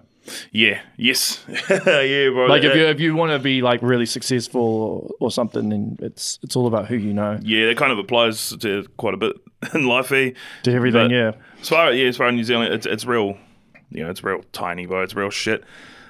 Yeah, 0.52 0.82
yes. 0.98 1.44
yeah, 1.70 2.30
bro. 2.30 2.48
Like 2.48 2.64
if 2.64 2.76
you 2.76 2.86
if 2.88 3.00
you 3.00 3.16
want 3.16 3.32
to 3.32 3.40
be 3.40 3.62
like 3.62 3.82
really 3.82 4.06
successful 4.06 4.62
or, 4.62 5.10
or 5.28 5.32
something, 5.32 5.70
then 5.70 5.98
it's 6.02 6.40
it's 6.44 6.56
all 6.56 6.68
about 6.68 6.88
who 6.88 6.96
you 6.96 7.14
know. 7.14 7.40
yeah, 7.42 7.68
that 7.68 7.78
kind 7.78 7.92
of 7.92 8.00
applies 8.00 8.56
to 8.58 8.86
quite 8.98 9.14
a 9.14 9.18
bit 9.18 9.36
in 9.74 9.86
life, 9.88 10.12
eh? 10.12 10.32
To 10.64 10.72
everything, 10.74 11.10
But- 11.10 11.12
yeah. 11.12 11.32
As 11.62 11.70
far 11.70 11.92
yeah, 11.94 12.08
as 12.08 12.18
far 12.18 12.28
as 12.28 12.34
New 12.36 12.44
Zealand, 12.44 12.74
it's 12.74 12.86
it's 12.86 13.06
real. 13.06 13.38
You 13.90 14.04
know, 14.04 14.10
it's 14.10 14.24
real 14.24 14.42
tiny, 14.54 14.86
bro. 14.86 15.04
It's 15.04 15.16
real 15.16 15.30
shit. 15.30 15.64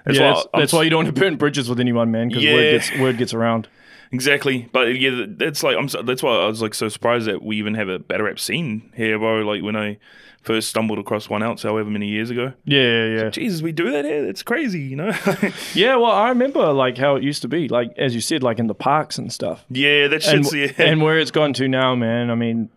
That's 0.05 0.17
yeah, 0.17 0.29
why 0.29 0.35
that's, 0.35 0.47
that's 0.53 0.73
why 0.73 0.83
you 0.83 0.89
don't 0.89 1.03
want 1.05 1.15
to 1.15 1.19
burn 1.21 1.35
bridges 1.35 1.67
with 1.69 1.79
anyone, 1.79 2.11
man, 2.11 2.29
because 2.29 2.43
Yeah. 2.43 2.53
word 2.53 2.71
gets 2.71 2.99
word 2.99 3.17
gets 3.17 3.33
around. 3.33 3.67
Exactly, 4.13 4.67
but 4.73 4.99
yeah, 4.99 5.25
that's 5.27 5.63
like 5.63 5.77
I'm. 5.77 5.87
That's 6.05 6.21
why 6.21 6.31
I 6.35 6.45
was 6.47 6.61
like 6.61 6.73
so 6.73 6.89
surprised 6.89 7.27
that 7.27 7.41
we 7.43 7.55
even 7.57 7.75
have 7.75 7.87
a 7.87 7.97
better 7.97 8.25
rap 8.25 8.39
scene 8.39 8.91
here, 8.95 9.17
bro. 9.17 9.41
Like 9.41 9.63
when 9.63 9.75
I 9.75 9.97
first 10.41 10.69
stumbled 10.69 10.97
across 10.99 11.29
One 11.29 11.43
Outs, 11.43 11.63
however 11.63 11.89
many 11.89 12.07
years 12.07 12.29
ago. 12.29 12.53
Yeah, 12.65 12.81
yeah, 12.81 13.05
yeah. 13.23 13.29
Jesus, 13.29 13.61
we 13.61 13.71
do 13.71 13.91
that 13.91 14.05
here. 14.05 14.25
It's 14.27 14.43
crazy, 14.43 14.79
you 14.81 14.95
know. 14.95 15.11
Yeah, 15.75 15.95
well, 15.97 16.11
I 16.11 16.29
remember 16.29 16.71
like 16.73 16.97
how 16.97 17.15
it 17.15 17.23
used 17.23 17.41
to 17.43 17.47
be, 17.47 17.67
like 17.67 17.93
as 17.97 18.15
you 18.15 18.21
said, 18.21 18.41
like 18.43 18.59
in 18.59 18.67
the 18.67 18.73
parks 18.75 19.17
and 19.17 19.31
stuff. 19.31 19.63
yeah, 19.69 20.07
that 20.07 20.25
and, 20.27 20.45
shit's 20.45 20.77
yeah. 20.79 20.85
and 20.85 21.01
where 21.01 21.19
it's 21.19 21.31
gone 21.31 21.53
to 21.53 21.67
now, 21.67 21.95
man. 21.95 22.29
I 22.31 22.35
mean, 22.35 22.69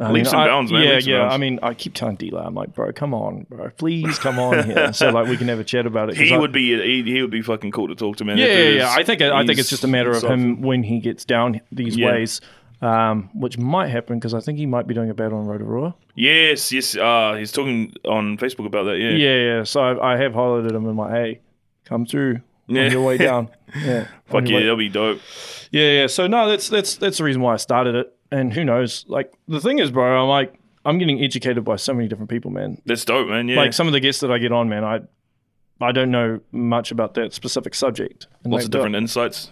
I 0.00 0.10
Leaps 0.10 0.32
mean, 0.32 0.40
and 0.40 0.50
I- 0.50 0.72
man, 0.72 0.82
Yeah, 0.82 0.98
yeah. 1.02 1.18
bounds. 1.20 1.34
I 1.34 1.36
mean, 1.38 1.58
I 1.62 1.74
keep 1.74 1.94
telling 1.94 2.16
D-Lar, 2.16 2.44
I'm 2.46 2.54
like, 2.54 2.74
bro, 2.74 2.92
come 2.92 3.12
on, 3.14 3.46
bro, 3.50 3.70
please 3.76 4.18
come 4.18 4.38
on 4.38 4.64
here, 4.64 4.92
so 4.92 5.10
like 5.10 5.28
we 5.28 5.36
can 5.36 5.48
have 5.48 5.60
a 5.60 5.64
chat 5.64 5.86
about 5.86 6.08
it. 6.10 6.16
he 6.16 6.32
I- 6.34 6.38
would 6.38 6.50
be 6.50 6.74
he, 6.82 7.02
he 7.12 7.20
would 7.22 7.30
be 7.30 7.42
fucking 7.42 7.70
cool 7.72 7.88
to 7.88 7.94
talk 7.94 8.16
to, 8.16 8.24
man. 8.24 8.38
Yeah, 8.38 8.46
yeah, 8.46 8.68
yeah. 8.70 8.90
I 8.96 9.04
think 9.04 9.20
I 9.22 9.46
think 9.46 9.58
it's 9.58 9.70
just 9.70 9.84
a 9.84 9.88
matter 9.88 10.10
of 10.10 10.22
him 10.24 10.62
when 10.62 10.82
he 10.82 10.98
gets 10.98 11.24
down 11.24 11.60
these 11.70 11.96
Yeah. 11.96 12.06
ways, 12.12 12.40
um, 12.82 13.30
which 13.32 13.56
might 13.58 13.88
happen 13.88 14.18
because 14.18 14.34
I 14.34 14.40
think 14.40 14.58
he 14.58 14.66
might 14.66 14.86
be 14.86 14.94
doing 14.94 15.08
a 15.08 15.14
battle 15.14 15.38
on 15.38 15.46
Rotorua. 15.46 15.94
Yes, 16.14 16.70
yes. 16.72 16.96
Uh, 16.96 17.36
he's 17.38 17.52
talking 17.52 17.94
on 18.04 18.36
Facebook 18.36 18.66
about 18.66 18.84
that. 18.84 18.98
Yeah, 18.98 19.10
Yeah, 19.10 19.36
yeah. 19.56 19.64
So 19.64 19.80
I, 19.80 20.14
I 20.14 20.16
have 20.18 20.32
highlighted 20.32 20.72
him 20.72 20.86
in 20.88 20.94
my 20.96 21.10
hey, 21.10 21.40
come 21.84 22.04
through 22.04 22.40
Yeah. 22.66 22.86
on 22.86 22.92
your 22.92 23.02
way 23.04 23.16
down. 23.18 23.48
Yeah, 23.76 24.06
fuck 24.26 24.46
yeah, 24.48 24.60
that'll 24.60 24.76
be 24.76 24.88
dope. 24.88 25.20
Yeah, 25.70 26.00
yeah. 26.00 26.06
So 26.06 26.26
no, 26.26 26.48
that's 26.48 26.68
that's 26.68 26.96
that's 26.96 27.18
the 27.18 27.24
reason 27.24 27.40
why 27.40 27.54
I 27.54 27.56
started 27.56 27.94
it. 27.94 28.14
And 28.30 28.52
who 28.52 28.64
knows? 28.64 29.04
Like 29.08 29.32
the 29.48 29.60
thing 29.60 29.78
is, 29.78 29.90
bro, 29.90 30.22
I'm 30.22 30.28
like 30.28 30.58
I'm 30.84 30.98
getting 30.98 31.22
educated 31.22 31.64
by 31.64 31.76
so 31.76 31.94
many 31.94 32.08
different 32.08 32.30
people, 32.30 32.50
man. 32.50 32.80
That's 32.84 33.04
dope, 33.04 33.28
man. 33.28 33.46
Yeah, 33.48 33.56
Like 33.56 33.72
some 33.72 33.86
of 33.86 33.92
the 33.92 34.00
guests 34.00 34.20
that 34.22 34.30
I 34.32 34.38
get 34.38 34.52
on, 34.52 34.68
man, 34.68 34.84
I 34.84 35.00
I 35.80 35.92
don't 35.92 36.10
know 36.10 36.40
much 36.50 36.90
about 36.92 37.14
that 37.14 37.32
specific 37.32 37.74
subject. 37.74 38.26
And 38.44 38.52
lots 38.52 38.64
of 38.66 38.70
different 38.70 38.96
insights. 38.96 39.50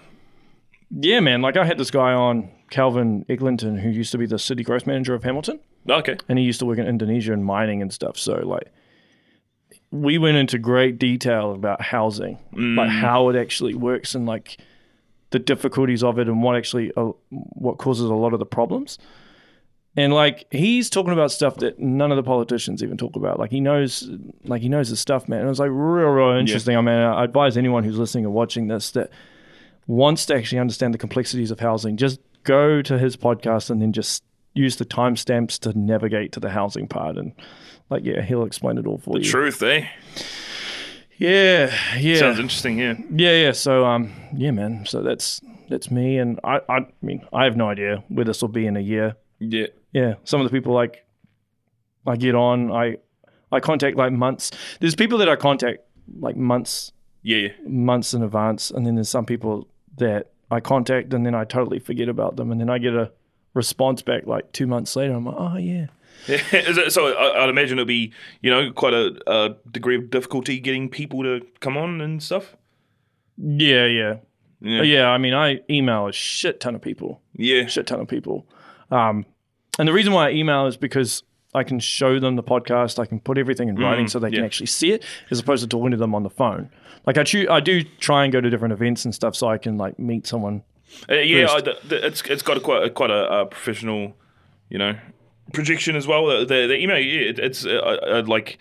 Yeah, 0.91 1.21
man. 1.21 1.43
Like 1.43 1.57
I 1.57 1.65
had 1.65 1.79
this 1.79 1.91
guy 1.91 2.13
on, 2.13 2.51
Kelvin 2.71 3.27
Eglinton, 3.29 3.79
who 3.79 3.91
used 3.91 4.13
to 4.13 4.19
be 4.19 4.27
the 4.27 4.39
city 4.39 4.63
growth 4.63 4.87
manager 4.87 5.15
of 5.15 5.25
Hamilton, 5.25 5.61
Okay, 5.89 6.17
and 6.29 6.39
he 6.39 6.45
used 6.45 6.61
to 6.61 6.67
work 6.67 6.79
in 6.79 6.87
Indonesia 6.87 7.33
and 7.33 7.45
mining 7.45 7.83
and 7.83 7.93
stuff. 7.93 8.17
So 8.17 8.35
like. 8.35 8.69
We 9.93 10.19
went 10.19 10.37
into 10.37 10.57
great 10.57 11.01
detail 11.01 11.53
about 11.53 11.83
housing, 11.83 12.39
like 12.53 12.91
how 12.91 13.29
it 13.29 13.35
actually 13.35 13.75
works, 13.75 14.15
and 14.15 14.25
like 14.25 14.57
the 15.31 15.41
difficulties 15.41 16.05
of 16.05 16.17
it, 16.21 16.29
and 16.29 16.45
what 16.45 16.55
actually 16.55 16.93
uh, 16.97 17.11
what 17.31 17.79
causes 17.79 18.09
a 18.09 18.15
lot 18.15 18.33
of 18.33 18.39
the 18.39 18.47
problems. 18.47 18.99
And 19.97 20.13
like 20.13 20.47
he's 20.53 20.89
talking 20.91 21.13
about 21.13 21.33
stuff 21.33 21.57
that 21.57 21.81
none 21.81 22.13
of 22.13 22.17
the 22.17 22.23
politicians 22.23 22.83
even 22.85 22.97
talk 22.97 23.17
about. 23.17 23.41
Like 23.41 23.51
he 23.51 23.61
knows, 23.61 24.09
like 24.45 24.63
he 24.63 24.69
knows 24.69 24.89
his 24.89 25.01
stuff, 25.01 25.29
man. 25.29 25.41
And 25.41 25.47
it 25.47 25.51
was 25.51 25.59
like 25.59 25.71
real, 25.71 26.07
real 26.09 26.39
interesting. 26.39 26.77
I 26.77 26.81
mean, 26.81 26.95
I 26.95 27.25
advise 27.25 27.57
anyone 27.57 27.83
who's 27.83 27.99
listening 27.99 28.27
or 28.27 28.31
watching 28.31 28.69
this 28.69 28.93
that 28.93 29.11
wants 29.89 30.25
to 30.27 30.37
actually 30.37 30.61
understand 30.61 30.95
the 30.95 30.99
complexities 30.99 31.51
of 31.51 31.59
housing, 31.59 31.97
just 31.97 32.21
go 32.45 32.83
to 32.83 32.99
his 32.99 33.17
podcast 33.17 33.71
and 33.71 33.81
then 33.83 33.93
just 33.93 34.23
use 34.55 34.77
the 34.77 34.85
timestamps 34.85 35.59
to 35.61 35.79
navigate 35.79 36.33
to 36.33 36.41
the 36.41 36.51
housing 36.51 36.89
part. 36.89 37.17
And 37.17 37.33
like, 37.89 38.05
yeah, 38.05 38.23
he'll 38.23 38.45
explain 38.45 38.79
it 38.79 38.87
all 38.87 38.99
for 38.99 39.15
the 39.15 39.21
you. 39.21 39.25
The 39.25 39.31
truth, 39.31 39.63
eh? 39.63 39.87
Yeah, 41.19 41.75
yeah, 41.99 42.19
Sounds 42.19 42.39
interesting. 42.39 42.79
Yeah, 42.79 42.95
yeah, 43.15 43.33
yeah. 43.43 43.53
So, 43.53 43.85
um, 43.85 44.13
yeah, 44.35 44.53
man. 44.53 44.87
So 44.87 45.03
that's 45.03 45.41
that's 45.69 45.91
me, 45.91 46.17
and 46.19 46.41
I, 46.43 46.61
I 46.69 46.87
mean, 47.03 47.21
I 47.33 47.45
have 47.45 47.57
no 47.57 47.69
idea 47.69 48.03
where 48.09 48.25
this 48.25 48.41
will 48.41 48.49
be 48.49 48.67
in 48.67 48.77
a 48.77 48.81
year. 48.81 49.17
yeah. 49.39 49.67
Yeah, 49.93 50.15
some 50.23 50.41
of 50.41 50.49
the 50.49 50.57
people 50.57 50.73
like 50.73 51.05
I 52.07 52.15
get 52.17 52.37
on, 52.37 52.71
I 52.71 52.99
I 53.51 53.59
contact 53.59 53.97
like 53.97 54.13
months. 54.13 54.53
There's 54.79 54.95
people 54.95 55.19
that 55.19 55.29
I 55.29 55.35
contact 55.35 55.81
like 56.21 56.37
months 56.37 56.93
Yeah, 57.23 57.39
yeah. 57.39 57.49
months 57.67 58.15
in 58.15 58.23
advance, 58.23 58.71
and 58.71 58.87
then 58.87 58.95
there's 58.95 59.09
some 59.09 59.27
people 59.27 59.67
that 59.99 60.31
I 60.51 60.61
contact 60.61 61.15
and 61.15 61.25
then 61.25 61.35
I 61.35 61.45
totally 61.45 61.79
forget 61.79 62.09
about 62.09 62.37
them, 62.37 62.51
and 62.51 62.61
then 62.61 62.71
I 62.71 62.79
get 62.79 62.95
a 62.95 63.13
response 63.55 64.03
back 64.03 64.27
like 64.27 64.53
two 64.53 64.67
months 64.67 64.97
later. 64.97 65.13
I'm 65.15 65.25
like, 65.25 65.37
oh 65.39 65.57
yeah, 65.57 65.87
it, 66.27 66.93
so 66.93 67.09
I, 67.09 67.43
I'd 67.43 67.49
imagine 67.49 67.79
it'll 67.79 67.87
be, 67.87 68.13
you 68.43 68.51
know, 68.51 68.73
quite 68.73 68.95
a, 68.95 69.17
a 69.27 69.57
degree 69.71 69.97
of 69.97 70.11
difficulty 70.11 70.61
getting 70.61 70.89
people 70.89 71.23
to 71.23 71.41
come 71.61 71.77
on 71.77 72.01
and 72.01 72.23
stuff. 72.23 72.57
yeah, 73.37 73.87
yeah, 73.87 74.17
Yeah, 74.61 74.83
yeah. 74.83 75.09
I 75.09 75.19
mean, 75.19 75.35
I 75.35 75.61
email 75.71 76.09
a 76.09 76.13
shit 76.13 76.61
ton 76.61 76.75
of 76.75 76.83
people, 76.83 77.21
yeah, 77.35 77.67
shit 77.67 77.87
ton 77.87 78.01
of 78.01 78.09
people, 78.09 78.47
um, 78.91 79.25
and 79.79 79.89
the 79.89 79.93
reason 79.93 80.13
why 80.13 80.29
I 80.29 80.33
email 80.33 80.67
is 80.67 80.77
because 80.77 81.23
I 81.55 81.65
can 81.65 81.81
show 81.81 82.21
them 82.21 82.37
the 82.37 82.43
podcast. 82.43 82.99
I 82.99 83.07
can 83.07 83.19
put 83.21 83.37
everything 83.39 83.69
in 83.69 83.77
writing 83.77 84.07
so 84.09 84.19
they 84.21 84.31
can 84.31 84.45
actually 84.45 84.67
see 84.67 84.93
it, 84.93 85.05
as 85.31 85.41
opposed 85.41 85.63
to 85.63 85.69
talking 85.69 85.91
to 85.91 85.97
them 85.97 86.15
on 86.15 86.23
the 86.23 86.31
phone. 86.31 86.71
Like 87.07 87.19
I, 87.19 87.25
choo- 87.25 87.49
I 87.51 87.61
do 87.61 87.83
try 87.99 88.25
and 88.25 88.33
go 88.33 88.41
to 88.41 88.49
different 88.51 88.73
events 88.73 89.05
and 89.05 89.15
stuff 89.15 89.35
so 89.35 89.49
I 89.49 89.59
can 89.59 89.77
like 89.77 89.99
meet 89.99 90.27
someone. 90.27 90.63
Uh, 91.09 91.15
yeah. 91.15 91.47
I, 91.51 91.61
th- 91.61 91.81
th- 91.89 92.03
it's 92.05 92.23
it's 92.23 92.43
got 92.43 92.57
a 92.57 92.61
quite 92.61 92.83
a, 92.85 92.91
quite 92.91 93.11
a, 93.11 93.15
uh 93.31 93.45
professional, 93.47 94.17
you 94.69 94.79
know, 94.79 94.97
projection 95.53 95.97
as 95.97 96.07
well. 96.07 96.27
The 96.27 96.39
the, 96.45 96.67
the 96.69 96.77
email, 96.79 96.99
yeah, 96.99 97.31
it, 97.31 97.39
it's 97.39 97.65
uh, 97.67 97.79
I- 98.03 98.19
I'd 98.19 98.29
like. 98.29 98.59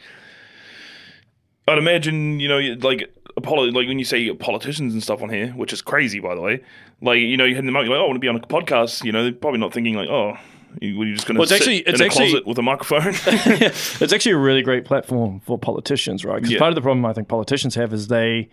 I'd 1.68 1.78
imagine, 1.78 2.40
you 2.40 2.48
know, 2.48 2.58
like 2.82 3.14
apolo- 3.40 3.72
like 3.74 3.88
when 3.88 4.00
you 4.00 4.06
say 4.06 4.34
politicians 4.34 4.94
and 4.94 5.04
stuff 5.04 5.22
on 5.22 5.30
here, 5.30 5.50
which 5.52 5.72
is 5.72 5.82
crazy, 5.84 6.20
by 6.20 6.34
the 6.34 6.42
way. 6.42 6.64
Like, 7.02 7.20
you 7.20 7.38
know, 7.38 7.46
you 7.46 7.56
hit 7.56 7.64
them 7.66 7.76
up, 7.76 7.84
you're 7.86 7.92
like, 7.94 8.00
oh, 8.00 8.06
I 8.06 8.08
want 8.08 8.16
to 8.16 8.20
be 8.20 8.28
on 8.28 8.36
a 8.36 8.40
podcast. 8.40 9.04
You 9.04 9.12
know, 9.12 9.24
they're 9.24 9.32
probably 9.32 9.60
not 9.60 9.72
thinking 9.74 9.94
like, 9.96 10.10
oh, 10.10 10.36
you, 10.82 10.98
were 10.98 11.06
you 11.06 11.14
just 11.16 11.28
going 11.28 11.36
to 11.36 11.40
Well, 11.40 11.44
it's 11.44 11.52
sit 11.52 11.62
actually- 11.62 11.78
it's 11.80 12.00
in 12.00 12.04
a 12.04 12.06
actually- 12.06 12.30
closet 12.32 12.48
with 12.48 12.58
a 12.58 12.62
microphone? 12.62 13.02
it's 13.26 14.14
actually 14.14 14.32
a 14.34 14.38
really 14.38 14.62
great 14.62 14.86
platform 14.86 15.40
for 15.42 15.58
politicians, 15.58 16.24
right? 16.26 16.36
Because 16.36 16.52
Yeah. 16.52 16.60
part 16.60 16.70
of 16.70 16.76
the 16.76 16.82
problem 16.82 17.06
I 17.06 17.14
think 17.14 17.28
politicians 17.28 17.76
have 17.76 17.94
is 17.94 18.08
they, 18.08 18.50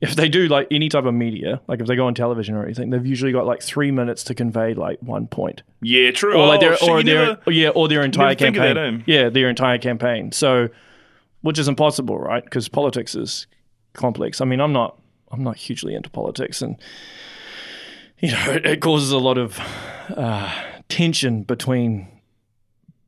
if 0.00 0.14
they 0.16 0.28
do 0.28 0.48
like 0.48 0.66
any 0.70 0.88
type 0.88 1.04
of 1.04 1.14
media, 1.14 1.60
like 1.68 1.80
if 1.80 1.86
they 1.86 1.96
go 1.96 2.06
on 2.06 2.14
television 2.14 2.54
or 2.54 2.64
anything, 2.64 2.90
they've 2.90 3.06
usually 3.06 3.32
got 3.32 3.46
like 3.46 3.62
three 3.62 3.90
minutes 3.90 4.24
to 4.24 4.34
convey 4.34 4.74
like 4.74 4.98
one 5.00 5.26
point, 5.26 5.62
yeah, 5.80 6.10
true. 6.10 6.34
or 6.34 6.46
like 6.46 6.58
oh, 6.62 6.66
their 6.68 6.76
shit, 6.76 6.88
or 6.90 6.98
you 6.98 7.04
their 7.04 7.26
never- 7.26 7.50
yeah, 7.52 7.68
or 7.70 7.88
their 7.88 8.02
entire 8.02 8.34
that, 8.34 8.38
campaign. 8.38 8.76
eh? 8.76 9.02
Yeah, 9.06 9.28
their 9.30 9.48
entire 9.48 9.78
campaign. 9.78 10.32
So, 10.32 10.68
which 11.40 11.58
is 11.58 11.68
impossible, 11.68 12.18
right? 12.18 12.44
Because 12.44 12.68
politics 12.68 13.14
is 13.14 13.46
complex. 13.94 14.40
I 14.40 14.44
mean, 14.44 14.60
I'm 14.60 14.72
not 14.72 14.98
I'm 15.30 15.42
not 15.44 15.56
hugely 15.56 15.94
into 15.94 16.10
politics, 16.10 16.60
and 16.60 16.76
you 18.18 18.32
know, 18.32 18.44
it, 18.52 18.66
it 18.66 18.80
causes 18.80 19.10
a 19.10 19.18
lot 19.18 19.38
of 19.38 19.58
uh, 20.10 20.52
tension 20.88 21.42
between 21.42 22.08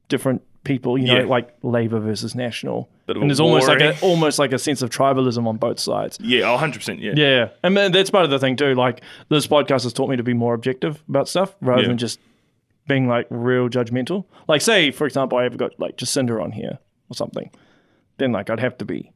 different 0.08 0.42
people. 0.64 0.98
You 0.98 1.06
know, 1.06 1.18
Yeah. 1.20 1.24
like 1.26 1.54
Labour 1.62 2.00
versus 2.00 2.34
National, 2.34 2.88
and 3.08 3.30
there's 3.30 3.40
almost 3.40 3.68
like 3.68 3.80
a 3.80 3.98
almost 4.00 4.38
like 4.38 4.52
a 4.52 4.58
sense 4.58 4.82
of 4.82 4.90
tribalism 4.90 5.46
on 5.46 5.56
both 5.56 5.78
sides. 5.78 6.18
Yeah, 6.20 6.50
oh, 6.50 6.56
100%. 6.56 7.00
Yeah. 7.00 7.12
Yeah, 7.16 7.48
and 7.62 7.74
man, 7.74 7.92
that's 7.92 8.10
part 8.10 8.24
of 8.24 8.30
the 8.30 8.38
thing 8.38 8.56
too. 8.56 8.74
Like 8.74 9.02
this 9.28 9.46
podcast 9.46 9.84
has 9.84 9.92
taught 9.92 10.10
me 10.10 10.16
to 10.16 10.22
be 10.24 10.34
more 10.34 10.54
objective 10.54 11.02
about 11.08 11.28
stuff 11.28 11.54
rather 11.60 11.82
Yeah. 11.82 11.88
than 11.88 11.98
just 11.98 12.18
being 12.88 13.08
like 13.08 13.26
real 13.30 13.68
judgmental. 13.68 14.24
Like, 14.48 14.60
say 14.60 14.90
for 14.90 15.06
example, 15.06 15.38
I 15.38 15.44
ever 15.44 15.56
got 15.56 15.78
like 15.78 15.96
Jacinda 15.96 16.42
on 16.42 16.52
here 16.52 16.78
or 17.10 17.14
something, 17.14 17.50
then 18.18 18.32
like 18.32 18.50
I'd 18.50 18.60
have 18.60 18.76
to 18.78 18.84
be, 18.84 19.12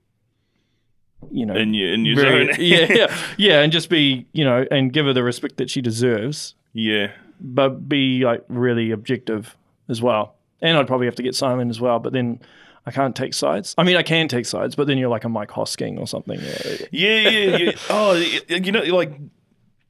you 1.33 1.47
know, 1.47 1.55
In 1.55 1.75
your, 1.75 1.93
in 1.93 2.05
your 2.05 2.17
very- 2.17 2.47
zone. 2.53 2.57
yeah, 2.61 2.93
yeah, 2.93 3.17
yeah, 3.37 3.61
and 3.63 3.73
just 3.73 3.89
be 3.91 4.27
you 4.33 4.45
know, 4.45 4.67
and 4.71 4.93
give 4.93 5.07
her 5.07 5.13
the 5.13 5.23
respect 5.25 5.57
that 5.57 5.69
she 5.71 5.81
deserves, 5.81 6.55
yeah. 6.73 7.11
But 7.41 7.89
be 7.89 8.25
like 8.25 8.45
really 8.49 8.91
objective 8.91 9.57
as 9.89 10.01
well. 10.03 10.35
And 10.63 10.77
I'd 10.77 10.87
probably 10.87 11.07
have 11.07 11.17
to 11.17 11.23
get 11.23 11.35
Simon 11.35 11.71
as 11.71 11.81
well, 11.81 11.99
but 11.99 12.13
then. 12.13 12.41
I 12.87 12.93
can't 12.93 13.15
take 13.15 13.35
sides. 13.35 13.75
I 13.77 13.83
mean, 13.83 13.97
I 13.99 14.03
can 14.03 14.27
take 14.27 14.47
sides, 14.47 14.75
but 14.75 14.87
then 14.87 14.97
you're 14.97 15.11
like 15.11 15.25
a 15.25 15.29
Mike 15.29 15.51
Hosking 15.51 15.99
or 16.01 16.07
something. 16.07 16.41
Yeah, 16.41 16.87
Yeah, 16.91 17.57
yeah, 17.59 17.73
oh, 17.91 18.15
you 18.49 18.73
know, 18.73 18.81
like 18.85 19.13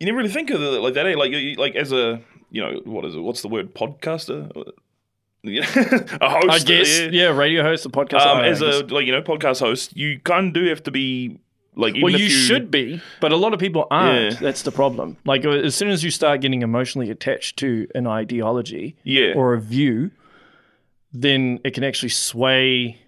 you 0.00 0.06
never 0.06 0.18
really 0.18 0.28
think 0.28 0.50
of 0.50 0.60
it 0.60 0.80
like 0.82 0.94
that. 0.94 1.06
Eh? 1.06 1.14
Like, 1.14 1.30
you- 1.30 1.54
like 1.54 1.76
as 1.76 1.92
a, 1.92 2.20
you 2.50 2.60
know, 2.60 2.80
what 2.84 3.04
is 3.04 3.14
it? 3.14 3.20
What's 3.20 3.42
the 3.42 3.48
word? 3.48 3.76
Podcaster. 3.76 4.50
Yeah, 5.44 5.62
a 6.20 6.28
host. 6.28 6.48
I 6.50 6.58
guess, 6.58 6.98
yeah. 6.98 7.08
yeah, 7.12 7.28
radio 7.28 7.62
host, 7.62 7.86
a 7.86 7.90
podcast. 7.90 8.26
Um, 8.26 8.44
as 8.44 8.60
a 8.60 8.84
like 8.86 9.06
you 9.06 9.12
know 9.12 9.22
podcast 9.22 9.60
host, 9.60 9.96
you 9.96 10.18
kind 10.18 10.48
of 10.48 10.52
do 10.52 10.68
have 10.68 10.82
to 10.82 10.90
be 10.90 11.38
like. 11.80 11.94
Well, 12.00 12.14
if 12.14 12.20
you, 12.20 12.28
should 12.28 12.70
be, 12.70 13.00
but 13.20 13.32
a 13.32 13.36
lot 13.36 13.54
of 13.54 13.60
people 13.60 13.86
aren't. 13.90 14.34
Yeah. 14.34 14.38
That's 14.40 14.62
the 14.62 14.72
problem. 14.72 15.16
Like 15.24 15.44
uh, 15.44 15.50
as 15.50 15.74
soon 15.74 15.90
as 15.90 16.04
you 16.04 16.10
start 16.10 16.40
getting 16.40 16.62
emotionally 16.62 17.10
attached 17.10 17.58
to 17.58 17.88
an 17.94 18.06
ideology 18.06 18.96
Yeah, 19.04 19.32
or 19.34 19.54
a 19.54 19.60
view, 19.60 20.10
then 21.12 21.60
it 21.64 21.74
can 21.74 21.84
actually 21.84 22.10
sway 22.10 22.98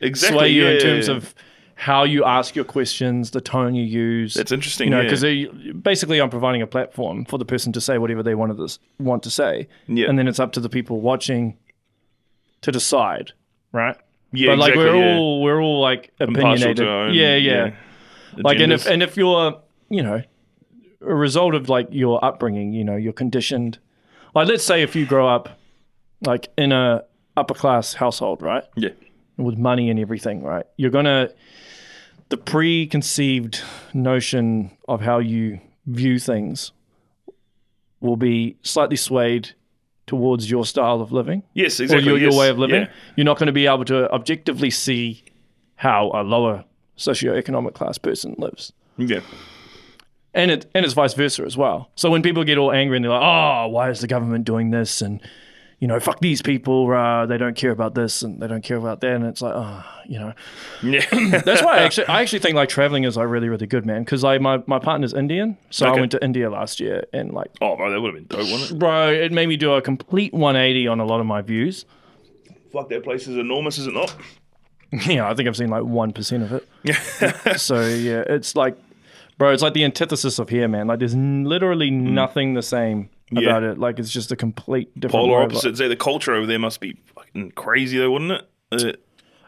exactly. 0.00 0.38
sway 0.38 0.48
you 0.50 0.64
yeah. 0.64 0.74
in 0.74 0.80
terms 0.80 1.08
of 1.08 1.34
how 1.74 2.04
you 2.04 2.24
ask 2.24 2.56
your 2.56 2.64
questions, 2.64 3.32
the 3.32 3.40
tone 3.40 3.74
you 3.74 3.84
use. 3.84 4.34
That's 4.34 4.50
interesting. 4.50 4.86
you 4.86 4.90
know, 4.90 5.02
yeah. 5.02 5.10
because 5.10 5.74
basically, 5.82 6.20
I'm 6.20 6.30
providing 6.30 6.62
a 6.62 6.66
platform 6.66 7.26
for 7.26 7.38
the 7.38 7.44
person 7.44 7.72
to 7.74 7.80
say 7.80 7.98
whatever 7.98 8.22
they 8.22 8.34
wanted 8.34 8.56
to 8.56 8.78
want 8.98 9.22
to 9.24 9.30
say, 9.30 9.68
Yeah. 9.86 10.08
and 10.08 10.18
then 10.18 10.26
it's 10.26 10.40
up 10.40 10.52
to 10.52 10.60
the 10.60 10.70
people 10.70 11.00
watching 11.02 11.58
to 12.62 12.72
decide, 12.72 13.32
right? 13.72 13.96
yeah, 14.32 14.52
but 14.52 14.58
like 14.58 14.74
exactly, 14.74 14.92
we're 14.92 15.04
yeah. 15.04 15.16
all 15.16 15.42
we're 15.42 15.60
all 15.60 15.80
like 15.80 16.12
opinionated. 16.20 16.86
our 16.86 17.10
yeah, 17.10 17.36
yeah. 17.36 17.74
Like 18.38 18.58
and 18.58 18.72
if 18.72 18.86
and 18.86 19.02
if 19.02 19.16
you're 19.16 19.60
you 19.88 20.02
know 20.02 20.22
a 21.00 21.14
result 21.14 21.54
of 21.54 21.68
like 21.68 21.88
your 21.90 22.24
upbringing 22.24 22.72
you 22.72 22.84
know 22.84 22.96
you're 22.96 23.12
conditioned. 23.12 23.78
Like 24.34 24.48
let's 24.48 24.64
say 24.64 24.82
if 24.82 24.94
you 24.94 25.06
grow 25.06 25.28
up 25.28 25.58
like 26.24 26.48
in 26.58 26.72
a 26.72 27.04
upper 27.36 27.54
class 27.54 27.94
household 27.94 28.42
right? 28.42 28.64
Yeah, 28.76 28.90
with 29.36 29.58
money 29.58 29.90
and 29.90 29.98
everything 29.98 30.42
right? 30.42 30.66
You're 30.76 30.90
gonna 30.90 31.30
the 32.28 32.36
preconceived 32.36 33.62
notion 33.94 34.76
of 34.88 35.00
how 35.00 35.18
you 35.18 35.60
view 35.86 36.18
things 36.18 36.72
will 38.00 38.16
be 38.16 38.56
slightly 38.62 38.96
swayed 38.96 39.50
towards 40.06 40.50
your 40.50 40.64
style 40.64 41.00
of 41.00 41.12
living. 41.12 41.42
Yes, 41.54 41.80
exactly. 41.80 42.06
your, 42.06 42.18
your 42.18 42.30
yes, 42.30 42.38
way 42.38 42.48
of 42.48 42.58
living. 42.58 42.82
yeah. 42.82 42.90
You're 43.16 43.24
not 43.24 43.38
going 43.38 43.48
to 43.48 43.52
be 43.52 43.66
able 43.66 43.84
to 43.86 44.10
objectively 44.12 44.70
see 44.70 45.24
how 45.76 46.10
a 46.14 46.22
lower 46.22 46.64
socioeconomic 46.96 47.74
class 47.74 47.98
person 47.98 48.34
lives. 48.38 48.72
Yeah. 48.96 49.20
And 50.34 50.50
it 50.50 50.66
and 50.74 50.84
it's 50.84 50.94
vice 50.94 51.14
versa 51.14 51.44
as 51.44 51.56
well. 51.56 51.90
So 51.94 52.10
when 52.10 52.22
people 52.22 52.44
get 52.44 52.58
all 52.58 52.72
angry 52.72 52.96
and 52.96 53.04
they're 53.04 53.12
like, 53.12 53.22
"Oh, 53.22 53.68
why 53.68 53.88
is 53.90 54.00
the 54.00 54.06
government 54.06 54.44
doing 54.44 54.70
this?" 54.70 55.00
and 55.00 55.20
you 55.78 55.86
know, 55.86 56.00
fuck 56.00 56.20
these 56.20 56.40
people. 56.40 56.90
Uh, 56.90 57.26
they 57.26 57.36
don't 57.36 57.54
care 57.54 57.70
about 57.70 57.94
this 57.94 58.22
and 58.22 58.40
they 58.40 58.46
don't 58.46 58.64
care 58.64 58.78
about 58.78 59.02
that. 59.02 59.12
And 59.12 59.26
it's 59.26 59.42
like, 59.42 59.52
oh, 59.54 59.84
you 60.06 60.18
know, 60.18 60.32
Yeah. 60.82 61.04
that's 61.44 61.62
why 61.62 61.76
I 61.76 61.82
actually 61.82 62.06
I 62.06 62.22
actually 62.22 62.38
think 62.38 62.54
like 62.54 62.70
traveling 62.70 63.04
is 63.04 63.16
like 63.18 63.28
really 63.28 63.48
really 63.50 63.66
good, 63.66 63.84
man. 63.84 64.02
Because 64.02 64.22
like 64.22 64.40
my 64.40 64.62
my 64.66 64.78
partner's 64.78 65.12
Indian, 65.12 65.58
so 65.70 65.86
I 65.86 65.92
went 65.98 66.12
to 66.12 66.24
India 66.24 66.48
last 66.50 66.80
year 66.80 67.04
and 67.12 67.32
like, 67.32 67.50
oh, 67.60 67.76
bro, 67.76 67.90
that 67.90 68.00
would 68.00 68.14
have 68.14 68.28
been 68.28 68.38
dope, 68.38 68.50
wouldn't 68.50 68.70
it? 68.72 68.78
bro, 68.78 69.10
it 69.10 69.32
made 69.32 69.48
me 69.48 69.56
do 69.56 69.72
a 69.74 69.82
complete 69.82 70.32
180 70.32 70.86
on 70.88 71.00
a 71.00 71.04
lot 71.04 71.20
of 71.20 71.26
my 71.26 71.42
views. 71.42 71.84
Fuck, 72.72 72.88
that 72.90 73.04
place 73.04 73.26
is 73.26 73.36
enormous, 73.36 73.78
is 73.78 73.86
it 73.86 73.94
not? 73.94 74.14
Yeah, 75.06 75.28
I 75.28 75.34
think 75.34 75.48
I've 75.48 75.56
seen 75.56 75.68
like 75.70 75.84
one 75.84 76.12
percent 76.12 76.42
of 76.44 76.52
it. 76.52 76.68
Yeah. 76.84 77.56
So 77.56 77.80
yeah, 77.86 78.22
it's 78.28 78.54
like, 78.54 78.76
bro, 79.38 79.52
it's 79.52 79.62
like 79.62 79.74
the 79.74 79.84
antithesis 79.84 80.38
of 80.38 80.48
here, 80.48 80.68
man. 80.68 80.86
Like 80.86 81.00
there's 81.00 81.14
n- 81.14 81.44
literally 81.44 81.90
nothing 81.90 82.54
the 82.54 82.62
same. 82.62 83.10
Yeah. 83.32 83.50
about 83.50 83.64
it. 83.64 83.78
Like 83.78 83.98
it's 83.98 84.10
just 84.12 84.30
a 84.30 84.36
complete 84.36 84.88
different. 84.94 85.24
Polar 85.26 85.42
opposites. 85.42 85.78
Say 85.78 85.88
the 85.88 85.96
culture 85.96 86.32
over 86.32 86.46
there 86.46 86.60
must 86.60 86.78
be 86.80 86.96
fucking 87.16 87.50
crazy, 87.56 87.98
though, 87.98 88.12
wouldn't 88.12 88.30
it? 88.30 88.46
Uh, 88.70 88.92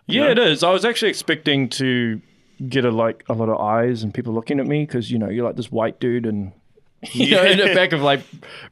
Yeah, 0.07 0.24
know? 0.24 0.30
it 0.32 0.39
is. 0.39 0.64
I 0.64 0.70
was 0.72 0.84
actually 0.84 1.11
expecting 1.11 1.68
to 1.70 2.20
get 2.68 2.84
a 2.84 2.91
like 2.91 3.22
a 3.28 3.34
lot 3.34 3.49
of 3.49 3.61
eyes 3.61 4.03
and 4.03 4.12
people 4.12 4.34
looking 4.34 4.59
at 4.59 4.66
me 4.66 4.84
because 4.84 5.12
you 5.12 5.18
know 5.20 5.28
you're 5.28 5.45
like 5.47 5.55
this 5.55 5.70
white 5.70 6.01
dude 6.01 6.26
and 6.26 6.51
you 7.12 7.30
know 7.36 7.44
in 7.44 7.59
the 7.59 7.74
back 7.74 7.92
of 7.92 8.01
like 8.03 8.20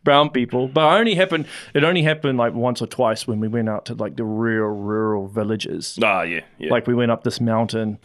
brown 0.02 0.30
people. 0.30 0.66
But 0.68 0.84
I 0.86 0.98
only 0.98 1.14
happened. 1.14 1.46
It 1.74 1.84
only 1.84 2.02
happened 2.02 2.38
like 2.38 2.54
once 2.54 2.82
or 2.82 2.86
twice 2.86 3.26
when 3.26 3.38
we 3.40 3.48
went 3.48 3.68
out 3.68 3.84
to 3.86 3.94
like 3.94 4.16
the 4.16 4.24
real 4.24 4.64
rural 4.66 5.28
villages. 5.28 5.98
ah, 6.02 6.22
yeah, 6.22 6.40
yeah. 6.58 6.70
Like 6.70 6.86
we 6.86 6.94
went 6.94 7.10
up 7.12 7.22
this 7.24 7.40
mountain, 7.40 7.98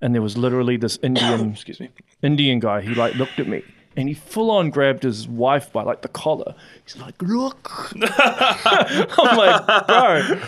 and 0.00 0.14
there 0.14 0.22
was 0.22 0.36
literally 0.36 0.76
this 0.76 0.98
Indian 1.02 1.52
excuse 1.52 1.80
me. 1.80 1.90
Indian 2.22 2.60
guy. 2.60 2.80
He 2.80 2.94
like 2.94 3.14
looked 3.16 3.40
at 3.40 3.48
me. 3.48 3.62
And 3.98 4.10
he 4.10 4.14
full 4.14 4.50
on 4.50 4.68
grabbed 4.68 5.04
his 5.04 5.26
wife 5.26 5.72
by 5.72 5.82
like 5.82 6.02
the 6.02 6.08
collar. 6.08 6.54
He's 6.84 6.98
like, 6.98 7.14
"Look!" 7.22 7.70
I'm 8.02 9.36
like, 9.38 9.86
"Bro!" 9.86 10.38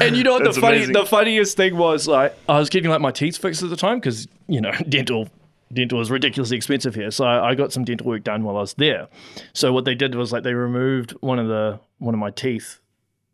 And 0.00 0.16
you 0.16 0.24
know 0.24 0.32
what 0.32 0.44
That's 0.44 0.54
the 0.56 0.62
funny, 0.62 0.76
amazing. 0.78 0.94
the 0.94 1.04
funniest 1.04 1.58
thing 1.58 1.76
was? 1.76 2.08
Like, 2.08 2.34
I 2.48 2.58
was 2.58 2.70
getting 2.70 2.90
like 2.90 3.02
my 3.02 3.10
teeth 3.10 3.36
fixed 3.36 3.62
at 3.62 3.68
the 3.68 3.76
time 3.76 3.98
because 4.00 4.26
you 4.48 4.62
know 4.62 4.72
dental 4.88 5.28
dental 5.72 6.00
is 6.00 6.10
ridiculously 6.10 6.56
expensive 6.56 6.94
here. 6.94 7.10
So 7.10 7.24
I, 7.24 7.50
I 7.50 7.54
got 7.54 7.72
some 7.72 7.84
dental 7.84 8.06
work 8.06 8.24
done 8.24 8.44
while 8.44 8.56
I 8.56 8.60
was 8.60 8.74
there. 8.74 9.08
So 9.52 9.72
what 9.72 9.84
they 9.84 9.94
did 9.94 10.14
was 10.14 10.32
like 10.32 10.42
they 10.42 10.54
removed 10.54 11.12
one 11.20 11.38
of 11.38 11.48
the 11.48 11.80
one 11.98 12.14
of 12.14 12.20
my 12.20 12.30
teeth, 12.30 12.80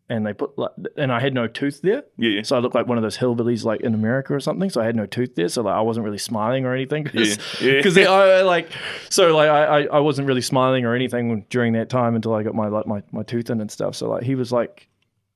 and 0.09 0.25
they 0.25 0.33
put 0.33 0.57
like, 0.57 0.71
and 0.97 1.11
I 1.11 1.19
had 1.19 1.33
no 1.33 1.47
tooth 1.47 1.81
there. 1.81 2.03
Yeah, 2.17 2.29
yeah. 2.29 2.41
So 2.43 2.55
I 2.55 2.59
looked 2.59 2.75
like 2.75 2.87
one 2.87 2.97
of 2.97 3.01
those 3.03 3.17
hillbillies 3.17 3.63
like 3.63 3.81
in 3.81 3.93
America 3.93 4.33
or 4.33 4.39
something. 4.39 4.69
So 4.69 4.81
I 4.81 4.85
had 4.85 4.95
no 4.95 5.05
tooth 5.05 5.35
there. 5.35 5.47
So 5.47 5.61
like 5.61 5.75
I 5.75 5.81
wasn't 5.81 6.03
really 6.05 6.17
smiling 6.17 6.65
or 6.65 6.73
anything. 6.73 7.05
Cause, 7.05 7.37
Yeah, 7.61 7.71
yeah. 7.73 7.81
'cause 7.83 7.93
they- 7.95 8.05
I, 8.05 8.41
like 8.41 8.69
so 9.09 9.35
like 9.35 9.49
I, 9.49 9.63
I, 9.63 9.81
I 9.85 9.99
wasn't 9.99 10.27
really 10.27 10.41
smiling 10.41 10.85
or 10.85 10.93
anything 10.95 11.45
during 11.49 11.73
that 11.73 11.89
time 11.89 12.15
until 12.15 12.33
I 12.33 12.43
got 12.43 12.53
my 12.55 12.67
like 12.67 12.87
my, 12.87 13.01
my 13.11 13.23
tooth 13.23 13.49
in 13.49 13.61
and 13.61 13.71
stuff. 13.71 13.95
So 13.95 14.09
like 14.09 14.23
he 14.23 14.35
was 14.35 14.51
like 14.51 14.87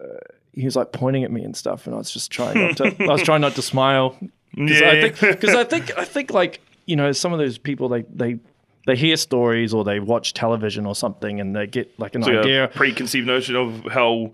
uh, 0.02 0.06
he 0.54 0.66
was 0.66 0.76
like 0.76 0.92
pointing 0.92 1.24
at 1.24 1.32
me 1.32 1.44
and 1.44 1.56
stuff, 1.56 1.86
and 1.86 1.94
I 1.94 2.00
was 2.00 2.10
just 2.12 2.32
trying 2.32 2.60
not 2.60 2.78
to. 2.78 2.96
I 3.04 3.14
was 3.14 3.22
trying 3.24 3.42
not 3.42 3.54
to 3.56 3.62
smile 3.62 4.18
because 4.56 4.80
Yeah. 4.82 4.90
I 4.92 5.02
think 5.02 5.20
because 5.20 5.56
I 5.56 5.64
think 5.64 5.98
I 5.98 6.04
think 6.06 6.32
like 6.32 6.62
you 6.88 6.96
know 6.96 7.12
some 7.12 7.32
of 7.34 7.38
those 7.40 7.58
people 7.60 7.88
they 7.90 8.04
they 8.14 8.40
they 8.88 8.96
hear 8.96 9.16
stories 9.18 9.74
or 9.74 9.84
they 9.84 10.00
watch 10.00 10.34
television 10.34 10.86
or 10.86 10.96
something 10.96 11.40
and 11.40 11.56
they 11.56 11.68
get 11.68 11.98
like 12.00 12.16
an 12.16 12.22
Like 12.22 12.38
idea. 12.38 12.64
a 12.64 12.68
preconceived 12.70 13.28
notion 13.28 13.56
of 13.58 13.84
how, 13.92 14.32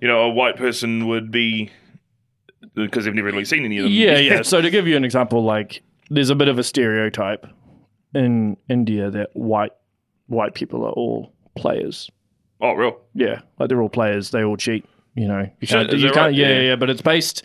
you 0.00 0.06
know, 0.06 0.20
a 0.20 0.28
white 0.28 0.56
person 0.56 1.08
would 1.08 1.30
be 1.30 1.70
because 2.74 3.04
they've 3.06 3.14
never 3.14 3.28
really 3.28 3.46
seen 3.46 3.64
any 3.64 3.78
of 3.78 3.84
them. 3.84 3.92
Yeah, 3.92 4.18
yeah. 4.18 4.42
So 4.44 4.60
to 4.60 4.70
give 4.70 4.86
you 4.86 4.96
an 4.96 5.04
example, 5.04 5.42
like 5.42 5.82
there's 6.10 6.28
a 6.30 6.34
bit 6.34 6.48
of 6.48 6.58
a 6.58 6.62
stereotype 6.62 7.46
in 8.14 8.56
India 8.68 9.10
that 9.10 9.30
white 9.34 9.72
white 10.26 10.54
people 10.54 10.84
are 10.84 10.92
all 10.92 11.32
players. 11.56 12.10
oh, 12.60 12.74
real? 12.74 12.98
Yeah, 13.14 13.40
like 13.58 13.68
they're 13.70 13.80
all 13.80 13.88
players. 13.88 14.30
They 14.30 14.44
all 14.44 14.56
cheat. 14.58 14.84
You 15.14 15.26
know, 15.28 15.48
you 15.60 15.66
So, 15.66 15.78
can't. 15.86 15.92
You 15.98 16.04
can't 16.10 16.16
right? 16.16 16.34
Yeah. 16.34 16.48
yeah, 16.48 16.60
yeah. 16.60 16.76
But 16.76 16.90
it's 16.90 17.02
based. 17.02 17.42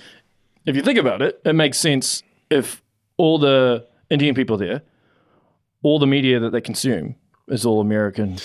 If 0.65 0.75
you 0.75 0.81
think 0.81 0.99
about 0.99 1.21
it, 1.21 1.39
it 1.45 1.53
makes 1.53 1.77
sense 1.77 2.21
if 2.49 2.81
all 3.17 3.39
the 3.39 3.87
Indian 4.13 4.35
people 4.35 4.57
there, 4.57 4.81
all 5.81 5.99
the 5.99 6.07
media 6.07 6.39
that 6.39 6.51
they 6.51 6.61
consume 6.61 7.15
is 7.47 7.65
all 7.65 7.81
American 7.81 8.37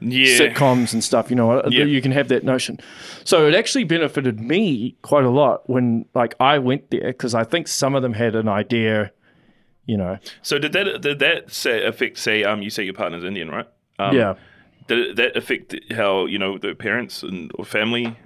Yeah. 0.00 0.38
sitcoms 0.38 0.92
and 0.94 1.02
stuff. 1.04 1.28
You 1.30 1.36
know, 1.36 1.62
Yeah. 1.68 1.84
you 1.84 2.00
can 2.00 2.12
have 2.12 2.28
that 2.28 2.44
notion. 2.44 2.78
So 3.24 3.46
it 3.48 3.54
actually 3.54 3.84
benefited 3.84 4.40
me 4.40 4.96
quite 5.02 5.24
a 5.24 5.30
lot 5.30 5.68
when, 5.68 6.06
like, 6.14 6.34
I 6.40 6.58
went 6.58 6.90
there 6.90 7.08
because 7.12 7.34
I 7.34 7.44
think 7.44 7.68
some 7.68 7.94
of 7.94 8.02
them 8.02 8.14
had 8.14 8.34
an 8.34 8.48
idea. 8.48 9.12
You 9.84 9.96
know, 9.96 10.18
So 10.42 10.58
did 10.60 10.72
that 10.74 11.00
did 11.02 11.18
that 11.18 11.50
say, 11.50 11.84
affect 11.84 12.16
say 12.18 12.44
um 12.44 12.62
you 12.62 12.70
say 12.70 12.84
your 12.84 12.94
partner's 12.94 13.24
Indian 13.24 13.48
right? 13.50 13.66
Um, 13.98 14.16
yeah. 14.16 14.34
Did 14.86 15.16
that 15.16 15.36
affect 15.36 15.74
how 15.92 16.26
you 16.26 16.38
know 16.38 16.56
the 16.56 16.74
parents 16.74 17.22
and 17.24 17.50
or 17.56 17.64
family? 17.64 18.16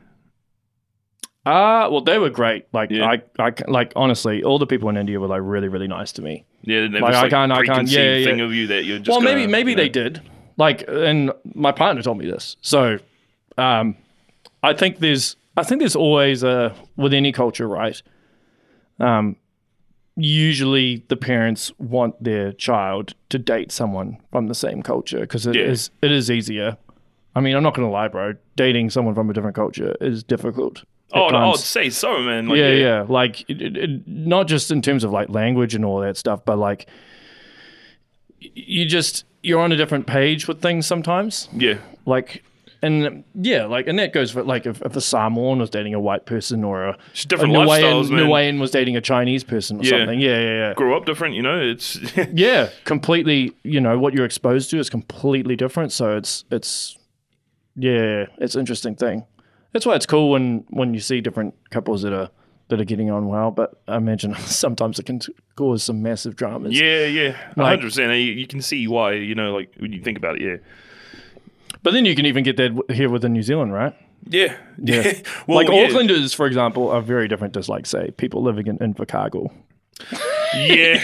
Ah, 1.47 1.89
well, 1.89 2.01
they 2.01 2.19
were 2.19 2.29
great. 2.31 2.67
Like, 2.73 2.91
Yeah. 2.91 3.07
I, 3.07 3.23
I, 3.39 3.53
like 3.69 3.93
honestly, 3.95 4.43
all 4.43 4.59
the 4.59 4.67
people 4.67 4.89
in 4.89 4.97
India 4.97 5.19
were 5.21 5.29
like 5.29 5.43
really, 5.45 5.69
really 5.69 5.87
nice 5.87 6.11
to 6.13 6.23
me. 6.23 6.45
Yeah, 6.63 6.89
there 6.89 7.01
Like, 7.01 7.15
I 7.15 7.21
like 7.23 7.31
can't- 7.31 7.53
I 7.53 7.65
can't- 7.65 7.89
yeah, 7.89 8.17
yeah. 8.17 8.25
thing 8.27 8.41
of 8.41 8.53
you 8.53 8.67
that 8.67 8.85
you're 8.85 8.99
just. 8.99 9.09
well, 9.09 9.21
maybe, 9.21 9.43
gonna, 9.43 9.53
maybe 9.53 9.71
you 9.71 9.77
they 9.77 9.89
did. 9.89 10.21
Like, 10.59 10.85
and 10.89 11.31
my 11.55 11.71
partner 11.71 12.03
told 12.03 12.19
me 12.19 12.27
this. 12.27 12.57
So, 12.63 12.99
um, 13.59 13.97
I 14.63 14.73
think 14.73 14.99
there's, 14.99 15.37
I 15.57 15.63
think 15.63 15.79
there's 15.81 15.95
always 15.97 16.43
a 16.43 16.75
with 16.97 17.15
any 17.15 17.31
culture, 17.31 17.69
right? 17.69 18.03
Um, 18.99 19.37
usually 20.17 21.05
the 21.09 21.17
parents 21.17 21.71
want 21.79 22.23
their 22.23 22.53
child 22.53 23.15
to 23.29 23.39
date 23.39 23.71
someone 23.71 24.17
from 24.33 24.49
the 24.49 24.55
same 24.55 24.83
culture 24.83 25.21
because 25.21 25.47
it 25.47 25.55
is 25.57 25.91
Yeah. 26.03 26.07
it 26.07 26.13
is 26.13 26.31
easier. 26.31 26.77
I 27.35 27.41
mean, 27.41 27.55
I'm 27.55 27.63
not 27.63 27.75
gonna 27.75 27.91
lie, 27.91 28.09
bro. 28.09 28.35
Dating 28.57 28.89
someone 28.91 29.15
from 29.15 29.29
a 29.31 29.33
different 29.35 29.55
culture 29.55 29.95
is 30.01 30.25
difficult. 30.25 30.85
Oh, 31.13 31.29
no. 31.29 31.53
I'd 31.53 31.57
say 31.59 31.89
so, 31.91 32.19
man. 32.21 32.49
Like, 32.49 32.59
yeah, 32.59 32.71
yeah, 32.71 33.05
Like 33.09 33.49
it, 33.49 33.77
it, 33.77 34.07
not 34.09 34.49
just 34.49 34.71
in 34.71 34.83
terms 34.83 35.05
of 35.05 35.13
like 35.13 35.29
language 35.29 35.75
and 35.75 35.85
all 35.85 36.01
that 36.01 36.17
stuff, 36.17 36.45
but 36.45 36.59
like 36.59 36.89
you 38.41 38.85
just 38.87 39.25
you're 39.43 39.61
on 39.61 39.73
a 39.73 39.77
different 39.77 40.07
page 40.07 40.49
with 40.49 40.61
things 40.61 40.87
sometimes. 40.87 41.49
yeah. 41.53 41.79
Like 42.05 42.43
and 42.83 43.25
yeah, 43.35 43.65
like 43.65 43.87
and 43.89 43.99
that 43.99 44.13
goes 44.13 44.31
for 44.31 44.43
like 44.43 44.67
if, 44.67 44.83
if 44.83 44.95
a 44.95 45.01
Samoan 45.01 45.59
was 45.59 45.71
dating 45.71 45.95
a 45.95 46.01
white 46.01 46.27
person 46.27 46.63
or 46.63 46.85
a, 46.85 46.91
a 46.93 47.27
different 47.27 47.55
Niuean, 47.55 47.67
lifestyles, 47.67 48.11
man. 48.11 48.27
Niuean 48.27 48.61
was 48.61 48.71
dating 48.71 48.97
a 48.97 49.01
Chinese 49.01 49.43
person 49.45 49.81
or 49.81 49.85
Yeah. 49.85 49.99
something. 50.01 50.21
Yeah, 50.21 50.41
yeah, 50.41 50.55
yeah. 50.69 50.75
Grow 50.75 50.97
up 50.97 51.07
different, 51.07 51.35
you 51.35 51.43
know. 51.43 51.59
It's 51.61 51.99
Yeah, 52.33 52.69
completely. 52.85 53.53
You 53.63 53.81
know 53.81 53.99
what 53.99 54.13
you're 54.13 54.27
exposed 54.27 54.71
to 54.71 54.79
is 54.79 54.91
completely 54.91 55.57
different. 55.57 55.91
So 55.93 56.17
it's 56.17 56.45
it's 56.51 56.97
yeah, 57.77 58.27
it's 58.39 58.55
an 58.55 58.61
interesting 58.61 58.95
thing. 58.95 59.25
That's 59.77 59.85
why 59.85 59.95
it's 59.95 60.07
cool 60.07 60.31
when 60.31 60.65
when 60.71 60.95
you 60.95 61.01
see 61.01 61.21
different 61.21 61.53
couples 61.69 62.01
that 62.01 62.15
are 62.15 62.31
that 62.69 62.81
are 62.81 62.85
getting 62.85 63.11
on 63.11 63.29
well. 63.29 63.51
But 63.51 63.79
I 63.87 63.99
imagine 63.99 64.35
sometimes 64.47 64.99
it 64.99 65.05
can 65.05 65.19
t- 65.19 65.35
cause 65.55 65.83
some 65.83 66.01
massive 66.03 66.35
dramas. 66.35 66.81
yeah, 66.81 67.05
yeah, 67.05 67.33
hundred 67.57 67.83
percent. 67.83 68.11
You, 68.13 68.33
you 68.33 68.47
can 68.47 68.63
see 68.63 68.89
why, 68.89 69.13
you 69.13 69.35
know, 69.35 69.53
like 69.55 69.75
when 69.79 69.93
you 69.93 70.01
think 70.01 70.17
about 70.17 70.37
it. 70.37 70.43
Yeah, 70.43 70.57
But 71.83 71.93
then 71.93 72.07
you 72.07 72.17
can 72.17 72.25
even 72.25 72.43
get 72.43 72.57
that 72.57 72.73
here 72.91 73.11
within 73.11 73.35
New 73.35 73.43
Zealand, 73.43 73.75
right? 73.75 73.95
yeah, 74.31 74.57
Yeah. 74.83 75.13
well, 75.47 75.59
like 75.59 75.69
yeah. 75.69 75.89
Aucklanders, 75.89 76.35
for 76.35 76.47
example, 76.47 76.89
are 76.89 77.03
very 77.03 77.29
different 77.29 77.53
to 77.53 77.71
like 77.71 77.85
say 77.85 78.13
people 78.13 78.43
living 78.43 78.67
in 78.67 78.79
Invercargill. 78.79 79.53
Yeah, 80.55 81.03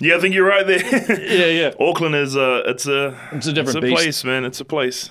yeah. 0.00 0.16
I 0.16 0.20
think 0.20 0.34
you're 0.34 0.46
right 0.46 0.66
there. 0.66 0.82
Yeah, 0.84 1.46
yeah. 1.46 1.72
Auckland 1.80 2.14
is 2.14 2.36
a 2.36 2.42
uh, 2.66 2.70
it's 2.70 2.86
a 2.86 3.16
It's 3.32 3.46
a 3.46 3.52
different 3.54 3.84
it's 3.84 3.92
a 3.92 3.94
place, 3.94 4.24
man. 4.24 4.44
It's 4.44 4.60
a 4.60 4.64
place. 4.66 5.10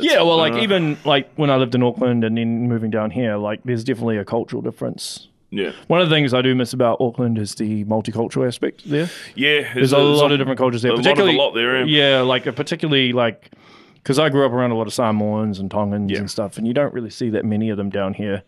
Yeah, 0.00 0.22
well, 0.22 0.36
like 0.38 0.54
even 0.62 0.96
like 1.04 1.30
when 1.36 1.50
I 1.50 1.56
lived 1.56 1.74
in 1.74 1.82
Auckland 1.82 2.24
and 2.24 2.36
then 2.38 2.68
moving 2.68 2.90
down 2.90 3.10
here, 3.10 3.36
like 3.36 3.60
there's 3.64 3.84
definitely 3.84 4.16
a 4.16 4.24
cultural 4.24 4.62
difference. 4.62 5.28
Yeah, 5.50 5.70
One 5.86 6.00
of 6.00 6.08
the 6.10 6.14
things 6.14 6.34
I 6.34 6.42
do 6.42 6.54
miss 6.56 6.72
about 6.72 7.00
Auckland 7.00 7.38
is 7.38 7.54
the 7.54 7.84
multicultural 7.84 8.46
aspect 8.48 8.82
there. 8.90 9.08
yeah. 9.36 9.72
There's 9.74 9.92
a 9.92 9.98
lot 9.98 10.32
of 10.32 10.38
different 10.38 10.58
cultures 10.58 10.82
there. 10.82 10.90
a 10.90 10.94
lot 10.94 10.98
of 11.00 11.04
particularly, 11.04 11.36
a 11.36 11.40
lot 11.40 11.52
there, 11.54 11.84
Yeah, 11.86 12.22
like 12.22 12.46
uh, 12.48 12.52
particularly 12.52 13.12
like 13.12 13.52
because 13.94 14.18
I 14.18 14.28
grew 14.28 14.44
up 14.44 14.52
around 14.52 14.72
a 14.72 14.76
lot 14.76 14.86
of 14.88 14.92
Samoans 14.92 15.58
and 15.60 15.70
Tongans 15.70 16.10
Yeah. 16.10 16.18
and 16.18 16.30
stuff, 16.30 16.58
and 16.58 16.66
you 16.66 16.74
don't 16.74 16.92
really 16.92 17.10
see 17.10 17.30
that 17.30 17.44
many 17.44 17.70
of 17.70 17.76
them 17.76 17.90
down 17.90 18.14
here. 18.14 18.42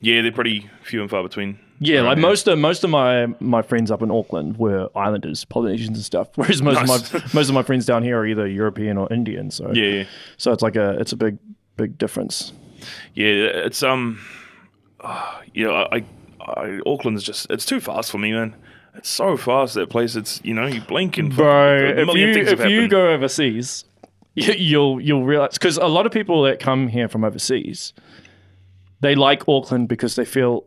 Yeah, 0.00 0.20
they're 0.20 0.32
pretty 0.32 0.68
few 0.82 1.00
and 1.00 1.08
far 1.10 1.22
between. 1.22 1.58
Yeah, 1.80 2.02
like 2.02 2.18
most 2.18 2.46
of 2.48 2.58
most 2.58 2.84
of 2.84 2.90
my 2.90 3.26
my 3.40 3.60
friends 3.62 3.90
up 3.90 4.00
in 4.02 4.10
Auckland 4.10 4.56
were 4.58 4.88
Islanders, 4.94 5.44
Polynesians, 5.44 5.98
and 5.98 6.04
stuff. 6.04 6.28
Whereas 6.36 6.62
most 6.62 6.76
Nice. 6.86 7.12
of 7.14 7.24
my 7.24 7.30
most 7.34 7.48
of 7.48 7.54
my 7.54 7.62
friends 7.62 7.84
down 7.86 8.02
here 8.02 8.18
are 8.18 8.26
either 8.26 8.46
European 8.46 8.96
or 8.96 9.12
Indian. 9.12 9.50
So 9.50 9.70
Yeah, 9.72 9.86
yeah. 9.88 10.04
so 10.36 10.52
it's 10.52 10.62
like 10.62 10.76
a 10.76 10.90
it's 11.00 11.12
a 11.12 11.16
big 11.16 11.38
big 11.76 11.98
difference. 11.98 12.52
Yeah, 13.14 13.26
it's 13.66 13.82
um, 13.82 14.20
uh, 15.00 15.40
you 15.54 15.64
know, 15.66 15.74
I, 15.90 16.04
I, 16.40 16.80
Auckland's 16.86 17.22
just 17.24 17.50
it's 17.50 17.64
too 17.66 17.80
fast 17.80 18.10
for 18.10 18.18
me, 18.18 18.32
man. 18.32 18.54
It's 18.94 19.08
so 19.08 19.36
fast 19.36 19.74
that 19.74 19.90
place. 19.90 20.14
It's 20.14 20.40
you 20.44 20.54
know 20.54 20.66
you 20.66 20.80
blink 20.80 21.18
and 21.18 21.34
bro. 21.34 21.76
If 21.96 22.14
you 22.14 22.28
if 22.30 22.70
you 22.70 22.86
go 22.88 23.08
overseas, 23.08 23.84
you- 24.36 24.52
you'll 24.52 25.00
you'll 25.00 25.24
realize 25.24 25.54
because 25.54 25.76
a 25.76 25.86
lot 25.88 26.06
of 26.06 26.12
people 26.12 26.42
that 26.44 26.60
come 26.60 26.86
here 26.86 27.08
from 27.08 27.24
overseas, 27.24 27.92
they 29.00 29.16
like 29.16 29.48
Auckland 29.48 29.88
because 29.88 30.14
they 30.14 30.24
feel 30.24 30.64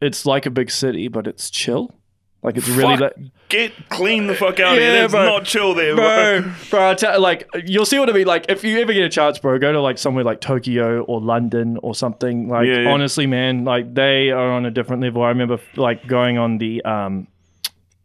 it's 0.00 0.24
like 0.26 0.46
a 0.46 0.50
big 0.50 0.70
city, 0.70 1.08
but 1.08 1.26
it's 1.26 1.50
chill. 1.50 1.94
Like 2.42 2.56
it's 2.56 2.68
really 2.68 2.96
Fuck, 2.96 3.00
like 3.00 3.16
get 3.48 3.72
clean 3.88 4.28
the 4.28 4.34
fuck 4.34 4.60
out 4.60 4.76
of 4.76 4.80
Yeah, 4.82 4.92
here. 5.00 5.08
Bro. 5.08 5.24
not 5.24 5.44
chill 5.44 5.74
there, 5.74 5.96
bro. 5.96 6.42
bro, 6.42 6.52
bro. 6.70 6.90
I 6.90 6.94
tell, 6.94 7.20
like 7.20 7.48
you'll 7.66 7.84
see 7.84 7.98
what 7.98 8.08
I 8.08 8.12
mean. 8.12 8.28
Like 8.28 8.46
if 8.48 8.62
you 8.62 8.78
ever 8.78 8.92
get 8.92 9.02
a 9.04 9.08
chance, 9.08 9.38
bro, 9.40 9.58
go 9.58 9.72
to 9.72 9.80
like 9.80 9.98
somewhere 9.98 10.22
like 10.22 10.40
Tokyo 10.40 11.02
or 11.02 11.20
London 11.20 11.78
or 11.82 11.96
something. 11.96 12.48
Like 12.48 12.68
Yeah, 12.68 12.82
yeah. 12.82 12.90
honestly, 12.90 13.26
man, 13.26 13.64
like 13.64 13.92
they 13.92 14.30
are 14.30 14.52
on 14.52 14.66
a 14.66 14.70
different 14.70 15.02
level. 15.02 15.22
I 15.24 15.28
remember 15.30 15.58
like 15.74 16.06
going 16.06 16.38
on 16.38 16.58
the 16.58 16.80
um 16.84 17.26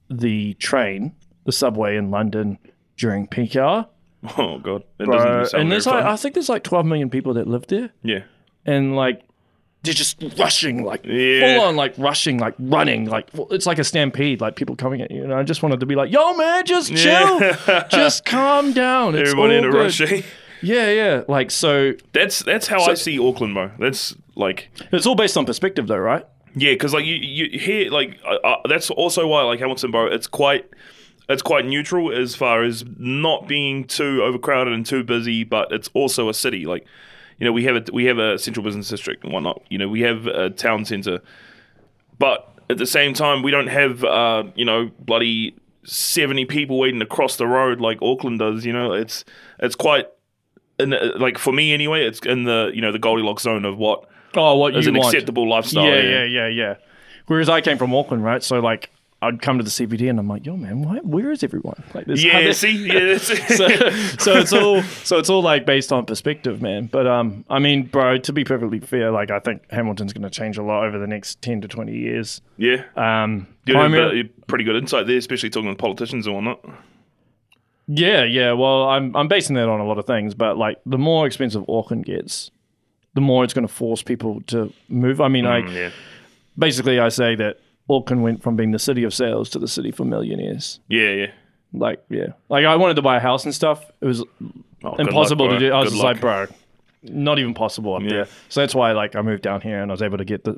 the 0.10 0.56
train, 0.56 1.14
the 1.46 1.52
subway 1.52 1.96
in 1.96 2.10
London 2.10 2.58
during 2.98 3.28
peak 3.28 3.56
hour. 3.56 3.88
Oh 4.38 4.58
god, 4.58 4.84
it 5.00 5.06
Bro, 5.06 5.18
doesn't 5.18 5.52
sound 5.52 5.62
and 5.64 5.72
there's 5.72 5.86
like. 5.86 6.04
I 6.06 6.16
think 6.16 6.34
there's 6.34 6.50
like 6.50 6.64
12 6.64 6.86
million 6.86 7.10
people 7.10 7.34
that 7.36 7.46
live 7.48 7.68
there, 7.68 7.92
yeah, 8.04 8.24
and 8.66 8.96
like 8.96 9.22
they're 9.84 9.94
just 9.94 10.22
rushing, 10.38 10.84
like 10.84 11.06
Yeah. 11.06 11.58
full 11.58 11.66
on, 11.68 11.76
like 11.76 11.94
rushing, 11.98 12.38
like 12.40 12.56
running, 12.60 13.06
like 13.10 13.28
it's 13.52 13.66
like 13.66 13.80
a 13.80 13.84
stampede, 13.84 14.42
like 14.42 14.56
people 14.56 14.76
coming 14.76 15.02
at 15.02 15.12
you. 15.12 15.24
And 15.24 15.34
I 15.34 15.44
just 15.44 15.62
wanted 15.62 15.80
to 15.82 15.86
be 15.86 15.96
like, 15.96 16.12
"Yo, 16.12 16.34
man, 16.36 16.66
just 16.66 16.96
chill, 16.96 17.40
Yeah. 17.42 17.88
just 17.92 18.26
calm 18.26 18.72
down. 18.74 19.16
It's 19.16 19.30
everyone 19.30 19.52
in 19.52 19.66
a 19.66 19.70
rush. 19.70 20.00
eh? 20.02 20.22
Yeah, 20.62 20.90
yeah. 20.92 21.24
Like 21.28 21.52
so, 21.52 21.94
That's 22.14 22.40
that's 22.44 22.68
how 22.68 22.82
I 22.84 22.94
see 22.94 23.20
Auckland, 23.20 23.54
bro. 23.54 23.72
That's 23.78 24.16
like 24.36 24.70
it's 24.92 25.06
all 25.06 25.16
based 25.16 25.36
on 25.38 25.46
perspective, 25.46 25.88
though, 25.88 25.98
right? 25.98 26.26
Yeah, 26.56 26.72
because 26.72 26.94
like 26.94 27.04
you, 27.06 27.16
you 27.16 27.60
hear 27.60 27.92
like 27.92 28.18
uh, 28.26 28.58
that's 28.70 28.90
also 28.92 29.28
why 29.28 29.42
like 29.44 29.60
Hamilton 29.60 29.92
Borough, 29.92 30.14
it's 30.14 30.28
quite 30.28 30.70
it's 31.28 31.42
quite 31.42 31.66
neutral 31.66 32.12
as 32.12 32.36
far 32.36 32.64
as 32.64 32.86
not 32.98 33.48
being 33.48 33.84
too 33.86 34.22
overcrowded 34.24 34.72
and 34.74 34.86
too 34.86 35.04
busy, 35.04 35.44
but 35.44 35.72
it's 35.72 35.90
also 35.94 36.30
a 36.30 36.34
city. 36.34 36.66
Like 36.66 36.86
you 37.44 37.50
know, 37.50 37.52
we 37.52 37.66
have 37.66 37.76
a 37.76 37.92
we 37.92 38.06
have 38.06 38.20
a 38.20 38.38
central 38.40 38.64
business 38.64 38.88
district 38.88 39.26
and 39.26 39.34
whatnot. 39.34 39.62
You 39.70 39.78
know, 39.78 39.90
we 39.90 40.00
have 40.00 40.28
a 40.28 40.50
town 40.50 40.86
centre, 40.86 41.20
but 42.18 42.50
at 42.70 42.78
the 42.78 42.86
same 42.86 43.14
time, 43.14 43.42
we 43.44 43.52
don't 43.52 43.68
have 43.68 44.02
uh, 44.06 44.44
you 44.56 44.64
know 44.64 44.90
bloody 45.00 45.54
seventy 45.84 46.46
people 46.46 46.80
waiting 46.80 47.02
to 47.02 47.06
cross 47.06 47.36
the 47.36 47.46
road 47.48 47.82
like 47.82 47.98
Auckland 48.02 48.40
does. 48.40 48.66
You 48.66 48.72
know, 48.72 48.94
it's 48.94 49.26
it's 49.60 49.76
quite. 49.76 50.08
In, 50.80 50.96
like 51.20 51.38
for 51.38 51.52
me 51.52 51.74
anyway, 51.74 52.06
it's 52.08 52.20
in 52.26 52.46
the 52.46 52.72
you 52.74 52.80
know 52.82 52.94
the 52.94 52.98
Goldilocks 53.00 53.44
zone 53.44 53.66
of 53.66 53.78
what 53.78 54.08
Oh, 54.36 54.56
what 54.56 54.74
is 54.76 54.86
you 54.86 54.92
an 54.94 54.98
want? 55.00 55.14
acceptable 55.14 55.48
lifestyle. 55.50 55.86
yeah, 55.86 56.02
yeah, 56.02 56.24
yeah, 56.24 56.48
yeah. 56.48 56.76
Whereas 57.28 57.50
I 57.50 57.60
came 57.60 57.78
from 57.78 57.94
Auckland, 57.94 58.24
right? 58.24 58.42
So 58.42 58.60
like, 58.62 58.90
I'd 59.28 59.42
come 59.42 59.58
to 59.58 59.64
the 59.64 59.70
CBD 59.70 60.10
and 60.10 60.20
I'm 60.20 60.28
like, 60.28 60.46
"Yo, 60.46 60.56
man, 60.58 60.82
why, 60.84 60.98
where 60.98 61.32
is 61.32 61.44
everyone?" 61.44 61.82
Like, 61.94 62.06
there's 62.06 62.24
Yeah, 62.24 62.52
see, 62.52 62.72
yeah, 62.88 63.18
so, 63.18 63.36
so 64.20 64.34
it's 64.38 64.54
all 64.54 64.82
so 65.04 65.18
it's 65.18 65.30
all 65.30 65.42
like 65.42 65.66
based 65.66 65.92
on 65.92 66.06
perspective, 66.06 66.62
man. 66.62 66.88
But 66.92 67.08
um, 67.08 67.46
I 67.50 67.60
mean, 67.60 67.84
bro, 67.88 68.18
to 68.18 68.34
be 68.34 68.44
perfectly 68.44 68.80
fair, 68.80 69.12
like 69.12 69.32
I 69.32 69.40
think 69.40 69.64
Hamilton's 69.72 70.14
going 70.14 70.24
to 70.24 70.30
change 70.30 70.58
a 70.58 70.64
lot 70.64 70.86
over 70.86 71.00
the 71.00 71.08
next 71.08 71.42
ten 71.42 71.62
to 71.62 71.68
twenty 71.68 71.98
years. 71.98 72.42
yeah. 72.58 72.84
Um, 72.96 73.48
You 73.66 73.76
have 73.76 73.90
primary- 73.92 74.20
a 74.22 74.24
pretty 74.48 74.64
good 74.66 74.76
insight 74.76 75.08
there, 75.08 75.18
especially 75.18 75.50
talking 75.50 75.70
with 75.70 75.78
politicians 75.78 76.26
and 76.28 76.36
whatnot. 76.36 76.60
yeah, 77.88 78.24
yeah. 78.24 78.54
Well, 78.54 78.90
I'm 78.90 79.16
I'm 79.16 79.28
basing 79.28 79.56
that 79.56 79.68
on 79.70 79.80
a 79.80 79.86
lot 79.86 79.98
of 79.98 80.06
things, 80.06 80.34
but 80.34 80.58
like 80.58 80.80
the 80.86 80.98
more 80.98 81.26
expensive 81.28 81.64
Auckland 81.70 82.06
gets, 82.06 82.52
the 83.14 83.22
more 83.22 83.44
it's 83.44 83.54
going 83.54 83.68
to 83.68 83.74
force 83.74 84.02
people 84.04 84.42
to 84.48 84.72
move. 84.90 85.20
I 85.22 85.28
mean, 85.28 85.46
like 85.46 85.66
Mm, 85.66 85.74
yeah, 85.76 85.90
basically, 86.58 87.00
I 87.00 87.10
say 87.10 87.36
that 87.36 87.60
Auckland 87.90 88.24
went 88.24 88.42
from 88.44 88.56
being 88.56 88.72
the 88.72 88.80
city 88.80 89.04
of 89.04 89.14
sails 89.14 89.50
to 89.52 89.60
the 89.60 89.68
city 89.68 89.92
for 89.92 90.06
millionaires. 90.06 90.80
yeah, 90.88 91.10
yeah. 91.12 91.28
Like, 91.76 92.04
yeah, 92.10 92.28
like 92.50 92.66
I 92.66 92.76
wanted 92.76 92.94
to 92.96 93.02
buy 93.02 93.18
a 93.18 93.20
house 93.20 93.46
and 93.46 93.54
stuff. 93.54 93.84
It 94.00 94.06
was 94.06 94.24
Oh, 94.84 94.96
impossible 94.98 95.46
luck, 95.48 95.60
to 95.60 95.70
do. 95.70 95.74
I 95.74 95.80
was 95.80 95.92
just 95.92 96.04
like, 96.04 96.20
bro, 96.22 96.46
not 97.02 97.40
even 97.40 97.54
possible 97.56 97.96
up 97.96 98.04
Yeah. 98.04 98.10
there. 98.10 98.26
So 98.50 98.60
that's 98.62 98.76
why, 98.76 98.92
like, 98.92 99.16
I 99.16 99.22
moved 99.22 99.42
down 99.42 99.62
here 99.62 99.82
and 99.82 99.90
I 99.90 99.94
was 99.94 100.02
able 100.04 100.18
to 100.20 100.26
get 100.26 100.44
the 100.44 100.56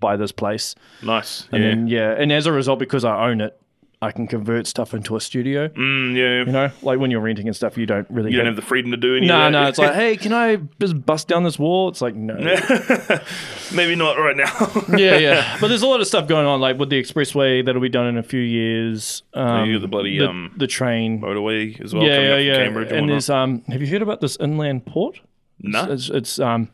buy 0.00 0.16
this 0.16 0.32
place. 0.32 0.74
nice. 1.02 1.46
And 1.52 1.62
yeah, 1.62 1.68
then 1.68 1.86
yeah, 1.88 2.22
and 2.22 2.32
as 2.32 2.46
a 2.46 2.52
result, 2.52 2.78
because 2.78 3.04
I 3.04 3.28
own 3.28 3.40
it, 3.42 3.60
I 4.02 4.12
can 4.12 4.26
convert 4.26 4.66
stuff 4.66 4.94
into 4.94 5.14
a 5.14 5.20
studio. 5.20 5.68
mm, 5.68 6.16
yeah. 6.16 6.46
You 6.46 6.52
know, 6.52 6.70
like 6.80 6.98
when 6.98 7.10
you're 7.10 7.20
renting 7.20 7.46
and 7.46 7.54
stuff, 7.54 7.76
you 7.76 7.84
don't 7.84 8.08
really. 8.10 8.30
You 8.30 8.38
don't 8.38 8.46
have- 8.46 8.56
the 8.56 8.62
freedom 8.62 8.90
to 8.92 8.96
do 8.96 9.12
anything. 9.12 9.28
no, 9.28 9.50
no. 9.50 9.66
It's 9.66 9.78
like, 9.78 9.92
hey, 10.02 10.16
can 10.16 10.32
I 10.32 10.56
just 10.80 11.04
bust 11.04 11.28
down 11.28 11.44
this 11.44 11.58
wall? 11.58 11.88
It's 11.90 12.00
like, 12.00 12.14
no. 12.14 12.34
maybe 13.74 13.94
not 13.96 14.16
right 14.18 14.36
now. 14.36 14.72
yeah, 14.96 15.16
yeah. 15.18 15.58
But 15.60 15.68
there's 15.68 15.82
a 15.82 15.86
lot 15.86 16.00
of 16.00 16.06
stuff 16.06 16.26
going 16.28 16.46
on, 16.46 16.60
like 16.60 16.78
with 16.78 16.88
the 16.90 17.00
expressway 17.02 17.64
that'll 17.64 17.82
be 17.82 17.88
done 17.90 18.06
in 18.06 18.16
a 18.18 18.22
few 18.22 18.40
years. 18.40 19.22
Um, 19.34 19.66
you 19.66 19.74
got 19.76 19.82
the 19.82 19.88
bloody, 19.88 20.18
the, 20.18 20.28
um, 20.28 20.54
the 20.56 20.66
train. 20.66 21.20
Motorway 21.20 21.78
as 21.84 21.94
well. 21.94 22.04
yeah, 22.04 22.20
yeah, 22.20 22.36
yeah. 22.38 22.54
Cambridge 22.56 22.88
and, 22.88 22.98
and 23.00 23.08
there's 23.10 23.28
um. 23.30 23.62
Have 23.68 23.80
you 23.82 23.86
heard 23.88 24.02
about 24.02 24.20
this 24.20 24.36
inland 24.40 24.86
port? 24.86 25.20
Nah. 25.60 25.86
It's, 25.90 26.08
it's 26.08 26.38
um. 26.38 26.70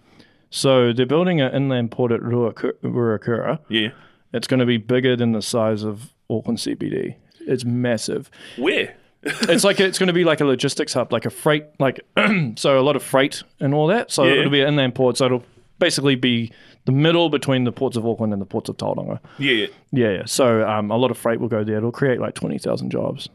So 0.51 0.93
they're 0.93 1.07
building 1.07 1.41
an 1.41 1.53
inland 1.53 1.91
port 1.91 2.13
at 2.13 2.21
Ruakura. 2.21 2.73
Ruakura. 2.85 3.59
yeah. 3.69 3.89
It's 4.33 4.47
going 4.47 4.61
to 4.61 4.67
be 4.67 4.77
bigger 4.77 5.17
than 5.17 5.33
the 5.33 5.41
size 5.43 5.83
of 5.83 6.13
Auckland 6.31 6.59
CBD. 6.59 7.17
It's 7.41 7.65
massive. 7.65 8.31
Where? 8.57 8.95
It's 9.23 9.65
like 9.65 9.81
it's 9.81 9.99
going 9.99 10.07
to 10.09 10.13
be 10.13 10.25
like 10.25 10.41
a 10.41 10.45
logistics 10.45 10.93
hub, 10.93 11.13
like 11.13 11.27
a 11.27 11.31
freight, 11.31 11.65
like 11.81 12.01
so 12.57 12.79
a 12.79 12.83
lot 12.83 12.95
of 12.97 13.03
freight 13.03 13.43
and 13.61 13.75
all 13.75 13.89
that. 13.89 14.11
So 14.13 14.25
Yeah. 14.25 14.35
it'll 14.41 14.51
be 14.51 14.61
an 14.61 14.69
inland 14.69 14.95
port. 14.95 15.17
So 15.17 15.27
it'll 15.27 15.45
basically 15.79 16.15
be 16.15 16.53
the 16.85 16.93
middle 16.93 17.29
between 17.29 17.65
the 17.65 17.73
ports 17.73 17.97
of 17.97 18.07
Auckland 18.07 18.33
and 18.33 18.41
the 18.41 18.47
ports 18.47 18.69
of 18.69 18.77
Tauranga. 18.77 19.19
Yeah. 19.39 19.67
Yeah, 19.93 20.11
yeah. 20.11 20.23
So 20.27 20.67
um, 20.69 20.91
a 20.93 20.97
lot 20.97 21.11
of 21.11 21.19
freight 21.19 21.41
will 21.41 21.49
go 21.49 21.65
there. 21.65 21.79
It'll 21.79 21.91
create 21.93 22.21
like 22.21 22.35
twenty 22.35 22.59
thousand 22.59 22.91
jobs. 22.91 23.29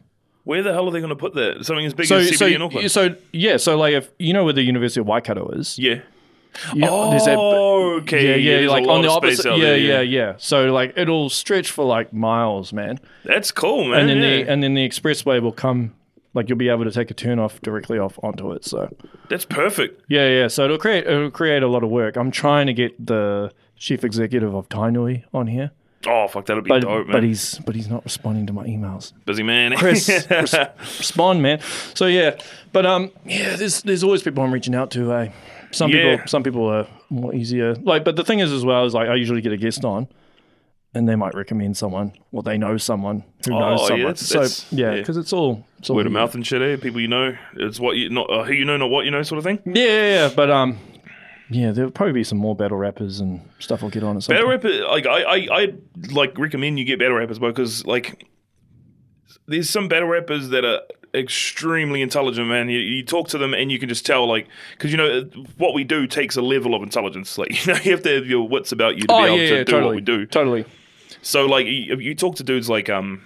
Where 0.44 0.64
the 0.64 0.72
hell 0.74 0.88
are 0.88 0.92
they 0.92 1.00
going 1.00 1.10
to 1.10 1.16
put 1.16 1.36
that? 1.36 1.66
Something 1.66 1.86
as 1.86 1.94
big 1.94 2.08
So, 2.08 2.18
as 2.18 2.32
CBD 2.32 2.38
so, 2.38 2.46
in 2.48 2.62
Auckland. 2.62 2.92
so 2.92 3.16
yeah. 3.34 3.58
So 3.58 3.78
like 3.78 3.94
if 3.94 4.10
you 4.18 4.34
know 4.34 4.44
where 4.46 4.54
the 4.54 4.64
University 4.64 5.00
of 5.02 5.08
Waikato 5.08 5.50
is, 5.50 5.78
yeah. 5.78 6.02
Yeah, 6.74 7.08
there's 7.12 7.26
that- 7.26 7.38
Oh, 7.38 7.97
okay. 8.02 8.39
yeah, 8.41 8.60
yeah, 8.62 8.70
like 8.70 8.88
on 8.88 9.02
the 9.02 9.10
opposite. 9.10 9.45
Yeah, 9.58 9.58
there, 9.58 9.78
yeah, 9.78 10.02
yeah. 10.02 10.34
So 10.38 10.72
like 10.74 10.93
it'll 10.97 11.30
stretch 11.30 11.72
for 11.72 11.86
like 11.86 12.14
miles, 12.14 12.74
man. 12.74 12.99
That's 13.24 13.52
cool, 13.52 13.86
man. 13.86 14.02
And 14.02 14.10
then 14.10 14.18
yeah. 14.18 14.43
the 14.45 14.52
and 14.52 14.64
then 14.64 14.74
the 14.74 14.88
expressway 14.88 15.41
will 15.41 15.52
come. 15.52 15.93
Like 16.34 16.47
you'll 16.47 16.58
be 16.58 16.70
able 16.70 16.86
to 16.86 16.91
take 16.91 17.12
a 17.12 17.14
turn 17.14 17.39
off 17.39 17.62
directly 17.62 17.99
off 17.99 18.18
onto 18.24 18.54
it. 18.54 18.64
So 18.64 18.89
That's 19.30 19.43
perfect. 19.43 20.02
yeah, 20.08 20.30
yeah. 20.30 20.47
So 20.47 20.64
it'll 20.64 20.78
create 20.78 21.06
it'll 21.06 21.30
create 21.32 21.62
a 21.62 21.68
lot 21.68 21.84
of 21.84 21.89
work. 21.89 22.16
I'm 22.16 22.32
trying 22.32 22.68
to 22.68 22.74
get 22.74 23.06
the 23.06 23.52
chief 23.76 24.04
executive 24.06 24.54
of 24.56 24.70
Tainui 24.70 25.24
on 25.34 25.47
here, 25.47 25.72
Oh, 26.08 26.28
fuck, 26.28 26.45
that'll 26.45 26.64
be 26.64 26.70
but 26.70 26.82
dope, 26.84 27.08
man. 27.08 27.12
but 27.12 27.24
he's 27.24 27.60
but 27.66 27.76
he's 27.76 27.89
not 27.89 28.04
responding 28.06 28.45
to 28.47 28.54
my 28.54 28.66
emails. 28.66 29.12
Busy 29.26 29.43
man. 29.43 29.76
Chris, 29.78 30.08
res- 30.30 30.56
respond, 30.80 31.41
man. 31.41 31.60
So 31.95 32.06
yeah, 32.08 32.38
but 32.72 32.86
um, 32.86 33.12
yeah, 33.26 33.56
there's 33.58 33.82
there's 33.84 34.04
always 34.04 34.24
people 34.24 34.41
I'm 34.43 34.54
reaching 34.54 34.74
out 34.76 34.89
to. 34.91 35.12
Eh? 35.14 35.32
Some 35.72 35.91
Yeah. 35.91 36.11
people 36.15 36.28
some 36.28 36.43
people 36.43 36.67
are 36.67 36.88
more 37.09 37.34
easier. 37.34 37.76
Like, 37.76 38.03
but 38.03 38.15
the 38.15 38.24
thing 38.24 38.39
is 38.39 38.51
as 38.51 38.63
well 38.65 38.86
is 38.86 38.93
like 38.93 39.09
I 39.09 39.15
usually 39.15 39.41
get 39.41 39.51
a 39.53 39.57
guest 39.57 39.84
on, 39.86 40.07
and 40.93 41.07
they 41.07 41.15
might 41.15 41.34
recommend 41.34 41.78
someone 41.78 42.13
or 42.32 42.43
they 42.43 42.57
know 42.57 42.78
someone 42.78 43.24
who 43.45 43.53
Oh, 43.55 43.59
knows 43.59 43.80
yeah, 43.82 43.88
someone. 43.88 44.05
that's- 44.07 44.28
so 44.28 44.34
that's- 44.39 44.65
yeah, 44.72 44.91
yeah. 44.93 44.97
because 44.99 45.17
it's 45.17 45.32
all 45.34 45.65
it's 45.80 45.89
all 45.89 45.95
Word 45.95 46.05
of 46.05 46.11
mouth 46.11 46.36
and 46.36 46.45
shit, 46.45 46.61
eh? 46.61 46.76
People 46.78 46.99
you 47.01 47.07
know. 47.07 47.36
It's 47.55 47.80
what 47.80 47.95
you 47.97 48.09
not 48.09 48.30
uh, 48.30 48.43
who 48.43 48.53
you 48.53 48.65
know, 48.65 48.78
not 48.78 48.89
what 48.89 49.05
you 49.05 49.11
know, 49.11 49.24
sort 49.24 49.38
of 49.39 49.43
thing. 49.45 49.59
Yeah, 49.65 49.84
yeah, 49.84 50.09
yeah, 50.28 50.30
but 50.36 50.49
um, 50.51 50.78
yeah, 51.49 51.72
there'll 51.72 51.91
probably 51.91 52.13
be 52.13 52.24
some 52.24 52.38
more 52.38 52.55
battle 52.55 52.78
rappers 52.78 53.19
and 53.19 53.41
stuff. 53.59 53.84
I'll 53.84 53.89
get 53.89 54.03
on 54.03 54.15
at 54.17 54.24
some 54.24 54.34
Battle 54.36 54.49
point. 54.49 54.63
rapper, 54.63 54.88
like 54.88 55.05
I, 55.07 55.22
I, 55.24 55.47
I 55.61 55.74
like 56.11 56.38
recommend 56.38 56.80
you 56.80 56.86
get 56.86 56.99
battle 56.99 57.15
rappers 57.15 57.39
because 57.39 57.86
like 57.86 58.26
there's 59.52 59.70
some 59.70 59.88
battle 59.88 60.08
rappers 60.08 60.49
that 60.49 60.66
are 60.66 60.82
extremely 61.14 62.02
intelligent, 62.02 62.47
man. 62.47 62.70
You, 62.70 62.80
you 62.80 63.04
talk 63.04 63.28
to 63.30 63.38
them 63.38 63.54
and 63.54 63.72
you 63.72 63.80
can 63.80 63.89
just 63.89 64.06
tell, 64.06 64.28
like, 64.28 64.47
because 64.72 64.91
you 64.91 64.97
know 64.97 65.24
what 65.58 65.74
we 65.74 65.84
do 65.84 66.08
takes 66.08 66.36
a 66.38 66.41
level 66.41 66.74
of 66.74 66.82
intelligence. 66.84 67.38
Like, 67.41 67.66
you 67.66 67.74
know, 67.74 67.80
you 67.84 67.91
have 67.91 68.04
to 68.04 68.16
have 68.16 68.26
your 68.26 68.47
wits 68.47 68.72
about 68.72 68.95
you 68.95 69.04
to 69.04 69.14
Oh 69.14 69.18
be 69.20 69.24
able 69.26 69.38
yeah, 69.38 69.49
to 69.49 69.56
yeah, 69.56 69.64
do 69.64 69.72
totally, 69.72 69.86
what 69.86 69.95
we 69.95 70.02
do. 70.02 70.26
totally. 70.26 70.66
So 71.22 71.45
like, 71.45 71.66
you, 71.66 71.97
you 71.97 72.16
talk 72.16 72.36
to 72.38 72.43
dudes 72.43 72.70
like 72.70 72.89
um. 72.89 73.24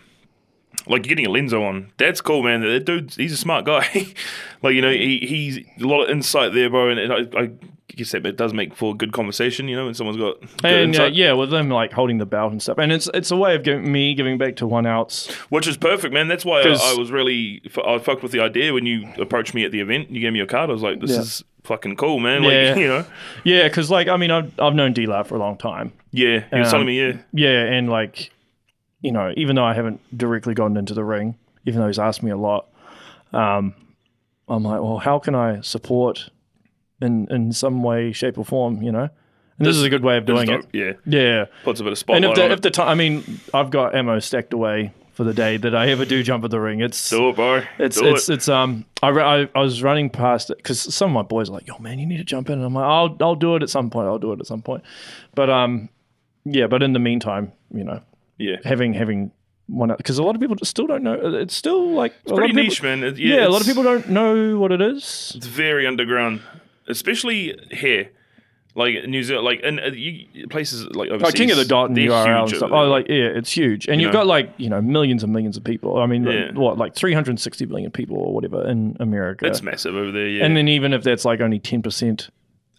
Like 0.87 1.01
getting 1.03 1.25
Allenzo 1.25 1.63
on, 1.63 1.91
that's 1.97 2.21
cool, 2.21 2.43
man. 2.43 2.61
That 2.61 2.85
dude, 2.85 3.11
he's 3.15 3.31
a 3.31 3.37
smart 3.37 3.65
guy. 3.65 4.13
like 4.61 4.75
you 4.75 4.81
know, 4.81 4.91
he 4.91 5.17
he's 5.19 5.57
a 5.81 5.87
lot 5.87 6.03
of 6.03 6.09
insight 6.11 6.53
there, 6.53 6.69
bro. 6.69 6.89
And 6.89 7.11
I, 7.11 7.41
I 7.41 7.49
guess 7.89 8.11
that 8.11 8.25
it 8.25 8.35
does 8.35 8.53
make 8.53 8.75
for 8.75 8.95
good 8.95 9.13
conversation. 9.13 9.67
You 9.67 9.75
know, 9.75 9.85
when 9.85 9.93
someone's 9.93 10.17
got 10.17 10.39
good 10.61 10.65
And 10.65 10.99
uh, 10.99 11.05
yeah, 11.05 11.33
with 11.33 11.49
them 11.51 11.69
like 11.69 11.91
holding 11.93 12.17
the 12.17 12.25
belt 12.25 12.51
and 12.51 12.61
stuff, 12.61 12.77
and 12.77 12.91
it's 12.91 13.09
it's 13.13 13.31
a 13.31 13.35
way 13.37 13.55
of 13.55 13.63
giving 13.63 13.91
me 13.91 14.13
giving 14.15 14.37
back 14.37 14.55
to 14.57 14.67
one 14.67 14.85
outs. 14.85 15.31
Which 15.49 15.67
is 15.67 15.77
perfect, 15.77 16.13
man. 16.13 16.27
That's 16.27 16.43
why 16.45 16.61
I, 16.61 16.63
'Cause- 16.63 16.95
I 16.95 16.97
was 16.99 17.11
really 17.11 17.61
I 17.85 17.97
fucked 17.99 18.23
with 18.23 18.31
the 18.31 18.39
idea 18.41 18.73
when 18.73 18.85
you 18.85 19.07
approached 19.17 19.53
me 19.53 19.63
at 19.65 19.71
the 19.71 19.79
event. 19.81 20.09
You 20.11 20.19
gave 20.21 20.33
me 20.33 20.39
your 20.39 20.47
card. 20.47 20.69
I 20.69 20.73
was 20.73 20.81
like, 20.81 20.99
"This 20.99 21.11
Yeah. 21.11 21.19
is 21.19 21.43
fucking 21.63 21.95
cool, 21.95 22.19
man." 22.19 22.43
Like, 22.43 22.51
Yeah. 22.53 22.75
you 22.83 22.87
know, 22.87 23.05
Yeah, 23.43 23.63
because 23.67 23.89
like 23.91 24.07
I 24.07 24.17
mean 24.17 24.31
I've 24.31 24.51
I've 24.59 24.73
known 24.75 24.93
D-Lar 24.93 25.23
for 25.23 25.35
a 25.35 25.39
long 25.39 25.55
time. 25.57 25.93
yeah. 26.11 26.43
You 26.51 26.57
were 26.59 26.63
Um, 26.63 26.69
telling 26.71 26.87
me, 26.87 26.99
yeah, 26.99 27.17
Yeah, 27.33 27.63
and 27.65 27.89
like, 27.89 28.31
you 29.01 29.11
know, 29.11 29.31
even 29.37 29.55
though 29.55 29.63
I 29.63 29.73
haven't 29.75 29.99
directly 30.17 30.53
gotten 30.55 30.75
into 30.77 30.93
the 30.95 31.03
ring, 31.03 31.35
even 31.65 31.79
though 31.81 31.87
he's 31.87 31.99
asked 31.99 32.23
me 32.23 32.31
a 32.31 32.37
lot, 32.37 32.67
um, 33.33 33.73
I'm 34.47 34.63
like, 34.63 34.81
well, 34.81 34.97
how 34.97 35.19
can 35.19 35.33
I 35.35 35.61
support 35.61 36.29
in 37.01 37.27
in 37.29 37.51
some 37.51 37.83
way, 37.83 38.11
shape, 38.11 38.37
or 38.37 38.45
form? 38.45 38.81
You 38.81 38.91
know, 38.91 39.09
And 39.57 39.65
this, 39.67 39.75
is 39.75 39.83
a 39.83 39.89
good 39.89 40.03
way 40.03 40.17
of 40.17 40.25
doing 40.25 40.49
it. 40.49 40.65
Yeah, 40.73 40.93
Yeah. 41.05 41.45
puts 41.63 41.79
a 41.79 41.83
bit 41.83 41.87
of 41.87 41.91
And 41.93 41.97
spotlight 41.97 42.23
if 42.25 42.35
the 42.35 42.43
on 42.45 42.51
if 42.51 42.57
it. 42.59 42.61
the 42.63 42.71
time, 42.71 42.87
I 42.89 42.95
mean, 42.95 43.39
I've 43.53 43.69
got 43.69 43.95
ammo 43.95 44.19
stacked 44.19 44.53
away 44.53 44.91
for 45.13 45.23
the 45.23 45.33
day 45.33 45.55
that 45.55 45.73
I 45.73 45.87
ever 45.91 46.03
do 46.03 46.21
jump 46.23 46.43
at 46.43 46.51
the 46.51 46.59
ring. 46.59 46.81
It's 46.81 47.09
Do 47.09 47.29
it, 47.29 47.37
bro. 47.37 47.61
it's 47.79 47.99
Do 47.99 48.13
it's 48.13 48.27
it. 48.27 48.33
it's 48.33 48.49
um 48.49 48.85
I, 49.01 49.09
I 49.09 49.49
I 49.55 49.59
was 49.61 49.81
running 49.81 50.09
past 50.09 50.49
it 50.49 50.57
because 50.57 50.79
some 50.93 51.09
of 51.09 51.13
my 51.13 51.21
boys 51.23 51.49
are 51.49 51.53
like, 51.53 51.67
yo 51.67 51.77
man, 51.79 51.99
you 51.99 52.05
need 52.05 52.17
to 52.17 52.23
jump 52.25 52.49
in, 52.49 52.55
and 52.59 52.65
I'm 52.65 52.73
like, 52.73 52.83
I'll 52.85 53.15
I'll 53.21 53.35
do 53.35 53.55
it 53.55 53.63
at 53.63 53.69
some 53.69 53.89
point. 53.89 54.07
I'll 54.07 54.19
do 54.19 54.33
it 54.33 54.39
at 54.41 54.45
some 54.47 54.61
point. 54.61 54.83
But 55.33 55.49
um, 55.49 55.89
yeah. 56.43 56.67
But 56.67 56.83
in 56.83 56.91
the 56.93 56.99
meantime, 56.99 57.53
you 57.73 57.83
know, 57.85 58.01
yeah. 58.37 58.57
having 58.65 58.93
having 58.93 59.31
one 59.67 59.93
because 59.97 60.17
a 60.19 60.23
lot 60.23 60.35
of 60.35 60.41
people 60.41 60.57
still 60.63 60.85
don't 60.85 61.01
know. 61.03 61.13
It's 61.39 61.55
still 61.55 61.91
like 61.93 62.13
a 62.27 62.29
lot 62.31 62.37
Pretty 62.39 62.51
of 62.51 62.55
people- 62.57 62.63
niche, 62.69 62.83
man. 62.83 63.03
It- 63.03 63.17
Yeah, 63.17 63.47
a 63.47 63.49
lot 63.49 63.61
of 63.61 63.67
people 63.67 63.83
don't 63.83 64.09
know 64.09 64.59
what 64.59 64.71
it 64.73 64.81
is. 64.81 65.31
It's 65.37 65.47
very 65.47 65.87
underground, 65.87 66.41
especially 66.87 67.57
here. 67.71 68.09
Like 68.77 69.05
New 69.07 69.23
Zealand, 69.23 69.45
like 69.45 69.61
in 69.61 69.79
uh, 69.79 69.85
you, 69.93 70.47
places 70.49 70.85
like 70.87 71.09
overseas. 71.09 71.23
Like 71.27 71.35
King 71.35 71.51
of 71.51 71.55
the 71.55 71.63
Dot 71.63 71.87
and 71.87 71.95
they're 71.95 72.09
URL 72.09 72.41
and 72.41 72.49
huge 72.49 72.57
stuff. 72.57 72.71
Oh, 72.73 72.89
like 72.89 73.07
yeah, 73.07 73.27
it's 73.33 73.49
huge, 73.49 73.87
and 73.87 74.01
you've 74.01 74.09
know? 74.11 74.19
got 74.19 74.27
like 74.27 74.53
you 74.57 74.69
know 74.69 74.81
millions 74.81 75.23
and 75.23 75.31
millions 75.31 75.55
of 75.55 75.63
people. 75.63 75.97
I 75.97 76.07
mean, 76.07 76.25
Yeah. 76.25 76.51
what 76.51 76.77
like 76.77 76.93
360 76.93 77.67
million 77.67 77.89
people 77.89 78.17
or 78.17 78.33
whatever 78.33 78.67
in 78.67 78.97
America. 78.99 79.45
it's 79.45 79.61
massive 79.61 79.95
over 79.95 80.11
there. 80.11 80.27
Yeah, 80.27 80.43
and 80.45 80.57
then 80.57 80.67
even 80.67 80.91
if 80.91 81.03
that's 81.03 81.23
like 81.23 81.39
only 81.39 81.57
10 81.57 81.83
percent. 81.83 82.29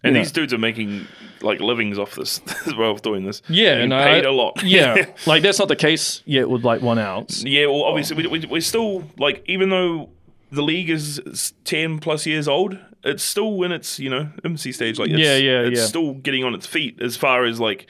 And 0.03 0.15
these 0.15 0.31
dudes 0.31 0.53
are 0.53 0.59
making 0.59 1.07
like 1.41 1.59
livings 1.61 1.97
off 1.97 2.13
this 2.13 2.41
as 2.67 2.75
well 2.75 2.91
of 2.91 3.01
doing 3.01 3.25
this. 3.25 3.41
Yeah, 3.49 3.77
and 3.77 3.91
I- 3.91 4.05
paid 4.05 4.25
a 4.25 4.31
lot. 4.31 4.61
Yeah, 4.63 5.07
like 5.25 5.41
that's 5.41 5.57
not 5.57 5.67
the 5.67 5.75
case 5.75 6.21
yet 6.25 6.47
with 6.47 6.63
like 6.63 6.83
one 6.83 6.99
ounce. 6.99 7.43
yeah. 7.43 7.65
Well, 7.65 7.81
obviously, 7.85 8.17
we, 8.17 8.27
we, 8.27 8.45
we're 8.45 8.61
still 8.61 9.03
like, 9.17 9.43
even 9.47 9.69
though 9.69 10.09
the 10.51 10.61
league 10.61 10.89
is 10.89 11.19
is 11.19 11.53
ten 11.63 11.99
plus 11.99 12.25
years 12.25 12.47
old, 12.47 12.77
it's 13.03 13.23
still 13.23 13.63
in 13.63 13.71
its 13.71 13.99
you 13.99 14.09
know 14.09 14.29
infancy 14.43 14.71
stage. 14.71 14.97
Like, 14.99 15.09
it's, 15.11 15.19
Yeah, 15.19 15.37
yeah, 15.37 15.61
it's 15.61 15.79
yeah. 15.79 15.85
still 15.85 16.13
getting 16.13 16.43
on 16.43 16.53
its 16.53 16.65
feet 16.65 17.01
as 17.01 17.15
far 17.17 17.45
as 17.45 17.59
like, 17.59 17.89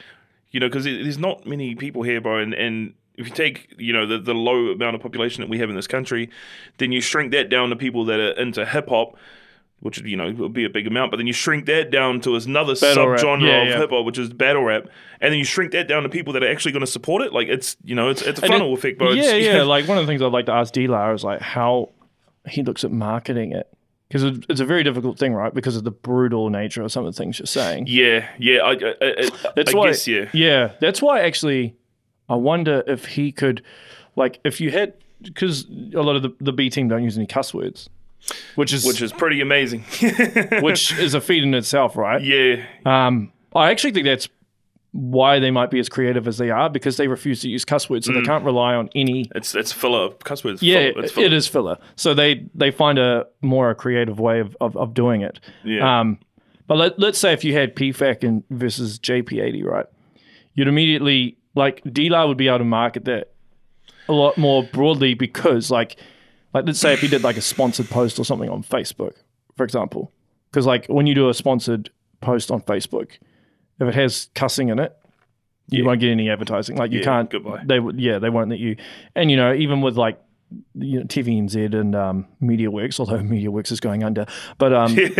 you 0.50 0.60
know, 0.60 0.68
because 0.68 0.84
there's 0.84 1.18
not 1.18 1.46
many 1.46 1.74
people 1.74 2.02
here, 2.02 2.20
bro, 2.20 2.38
and 2.38 2.54
and. 2.54 2.94
If 3.20 3.26
you 3.26 3.34
take, 3.34 3.74
you 3.78 3.92
know, 3.92 4.06
the, 4.06 4.18
the 4.20 4.32
low 4.32 4.68
amount 4.68 4.94
of 4.94 5.02
population 5.02 5.40
that 5.40 5.50
we 5.50 5.58
have 5.58 5.68
in 5.68 5.74
this 5.74 5.88
country, 5.88 6.30
then 6.76 6.92
you 6.92 7.00
shrink 7.00 7.32
that 7.32 7.48
down 7.48 7.70
to 7.70 7.74
people 7.74 8.04
that 8.04 8.20
are 8.20 8.30
into 8.40 8.64
hip 8.64 8.88
hop, 8.88 9.16
which 9.80 9.98
you 10.02 10.16
know 10.16 10.30
would 10.38 10.52
be 10.52 10.64
a 10.64 10.70
big 10.70 10.86
amount. 10.86 11.10
But 11.10 11.16
then 11.16 11.26
you 11.26 11.32
shrink 11.32 11.66
that 11.66 11.90
down 11.90 12.20
to 12.20 12.36
another 12.36 12.76
Battle 12.76 13.06
subgenre 13.06 13.42
Yeah, 13.42 13.62
of 13.62 13.68
yeah. 13.70 13.78
hip 13.78 13.90
hop, 13.90 14.04
which 14.06 14.18
is 14.18 14.32
battle 14.32 14.62
rap, 14.62 14.84
and 15.20 15.32
then 15.32 15.38
you 15.40 15.44
shrink 15.44 15.72
that 15.72 15.88
down 15.88 16.04
to 16.04 16.08
people 16.08 16.32
that 16.34 16.44
are 16.44 16.48
actually 16.48 16.70
going 16.70 16.84
to 16.84 16.86
support 16.86 17.22
it. 17.22 17.32
Like 17.32 17.48
it's 17.48 17.76
you 17.82 17.96
know 17.96 18.08
it's 18.08 18.22
it's 18.22 18.38
a 18.40 18.46
funnel 18.46 18.70
it- 18.70 18.78
effect, 18.78 18.98
bro. 18.98 19.10
It's- 19.10 19.24
Yeah, 19.26 19.34
yeah. 19.56 19.62
like 19.64 19.88
one 19.88 19.98
of 19.98 20.06
the 20.06 20.08
things 20.12 20.22
I'd 20.22 20.30
like 20.30 20.46
to 20.46 20.52
ask 20.52 20.72
D-Lar 20.72 21.12
is 21.12 21.24
like 21.24 21.40
how 21.40 21.88
he 22.50 22.62
looks 22.62 22.84
at 22.84 22.90
marketing 22.92 23.52
it 23.52 23.68
because 24.08 24.22
it's 24.48 24.60
a 24.60 24.64
very 24.64 24.82
difficult 24.82 25.18
thing, 25.18 25.34
right? 25.34 25.52
Because 25.52 25.76
of 25.76 25.84
the 25.84 25.90
brutal 25.90 26.48
nature 26.50 26.82
of 26.82 26.90
some 26.90 27.04
of 27.04 27.14
the 27.14 27.18
things 27.18 27.38
you're 27.38 27.46
saying. 27.46 27.86
yeah, 27.88 28.28
yeah. 28.38 28.60
I, 28.60 28.72
I, 28.72 28.94
I, 29.02 29.30
That's 29.54 29.74
I 29.74 29.76
why, 29.76 29.86
guess 29.88 30.08
yeah. 30.08 30.28
yeah. 30.32 30.72
That's 30.80 31.02
why 31.02 31.20
actually, 31.20 31.76
I 32.28 32.34
wonder 32.36 32.82
if 32.86 33.04
he 33.04 33.32
could, 33.32 33.62
like, 34.16 34.40
if 34.44 34.60
you 34.60 34.70
had, 34.70 34.94
because 35.22 35.66
a 35.94 36.00
lot 36.00 36.16
of 36.16 36.22
the, 36.22 36.34
the 36.40 36.52
B 36.52 36.70
team 36.70 36.88
don't 36.88 37.04
use 37.04 37.16
any 37.18 37.26
cuss 37.26 37.52
words, 37.52 37.90
which 38.54 38.72
is 38.72 38.84
Which 38.86 39.02
is 39.02 39.12
pretty 39.12 39.40
amazing. 39.40 39.84
which 40.62 40.92
is 40.98 41.12
a 41.14 41.20
feat 41.20 41.42
in 41.42 41.52
itself, 41.54 41.96
right? 41.96 42.22
yeah, 42.22 42.64
Um, 42.86 43.32
I 43.54 43.70
actually 43.70 43.92
think 43.92 44.06
that's 44.06 44.28
why 45.00 45.38
they 45.38 45.50
might 45.52 45.70
be 45.70 45.78
as 45.78 45.88
creative 45.88 46.26
as 46.26 46.38
they 46.38 46.50
are 46.50 46.68
because 46.68 46.96
they 46.96 47.06
refuse 47.06 47.40
to 47.42 47.48
use 47.48 47.64
cuss 47.64 47.88
words, 47.88 48.06
so 48.06 48.12
Mm. 48.12 48.16
they 48.16 48.22
can't 48.26 48.44
rely 48.44 48.74
on 48.74 48.88
any. 48.96 49.30
it's 49.34 49.54
it's 49.54 49.70
filler. 49.70 50.10
Cuss 50.24 50.42
words. 50.42 50.60
Yeah, 50.62 50.90
filler. 50.90 51.04
It's 51.04 51.12
filler. 51.12 51.26
it 51.26 51.32
is 51.32 51.46
filler. 51.46 51.78
So 51.94 52.14
they 52.14 52.46
they 52.54 52.70
find 52.72 52.98
a 52.98 53.26
more 53.40 53.70
a 53.70 53.74
creative 53.76 54.18
way 54.18 54.40
of, 54.40 54.56
of, 54.60 54.76
of 54.76 54.94
doing 54.94 55.20
it. 55.22 55.38
Yeah. 55.64 56.00
Um, 56.00 56.18
but 56.66 56.78
let, 56.78 56.98
let's 56.98 57.18
say 57.18 57.32
if 57.32 57.44
you 57.44 57.54
had 57.54 57.76
PFAK 57.76 58.24
and 58.24 58.42
versus 58.50 58.98
JP80, 58.98 59.64
right? 59.64 59.86
You'd 60.54 60.68
immediately 60.68 61.38
like 61.54 61.80
D-Lar 61.92 62.26
would 62.26 62.36
be 62.36 62.48
able 62.48 62.58
to 62.58 62.64
market 62.64 63.04
that 63.04 63.30
a 64.08 64.12
lot 64.12 64.36
more 64.36 64.64
broadly 64.64 65.14
because 65.14 65.70
like 65.70 65.96
like 66.54 66.66
let's 66.66 66.78
say 66.80 66.92
if 66.92 67.00
he 67.00 67.08
did 67.08 67.22
like 67.22 67.36
a 67.36 67.40
sponsored 67.40 67.88
post 67.88 68.18
or 68.18 68.24
something 68.24 68.50
on 68.50 68.62
Facebook, 68.64 69.14
for 69.56 69.62
example, 69.64 70.10
because 70.50 70.66
like 70.66 70.86
when 70.88 71.06
you 71.06 71.14
do 71.14 71.28
a 71.28 71.34
sponsored 71.34 71.90
post 72.20 72.50
on 72.50 72.60
Facebook, 72.62 73.10
if 73.80 73.88
it 73.88 73.94
has 73.94 74.28
cussing 74.34 74.68
in 74.68 74.78
it, 74.78 74.96
you 75.68 75.80
Yeah. 75.80 75.86
won't 75.86 76.00
get 76.00 76.10
any 76.10 76.30
advertising. 76.30 76.76
Like 76.76 76.92
you 76.92 76.98
Yeah, 77.00 77.04
can't. 77.04 77.30
goodbye. 77.30 77.62
They 77.64 77.78
would 77.80 78.00
yeah 78.00 78.18
they 78.18 78.30
won't 78.30 78.50
let 78.50 78.58
you. 78.58 78.76
And 79.14 79.30
you 79.30 79.36
know 79.36 79.52
even 79.54 79.80
with 79.82 79.96
like 79.96 80.20
you 80.74 81.00
know, 81.00 81.04
TVNZ 81.04 81.74
and 81.74 81.94
um, 81.94 82.26
MediaWorks, 82.42 82.98
although 82.98 83.18
MediaWorks 83.34 83.70
is 83.70 83.80
going 83.80 84.02
under, 84.02 84.24
but 84.56 84.72
um, 84.72 84.94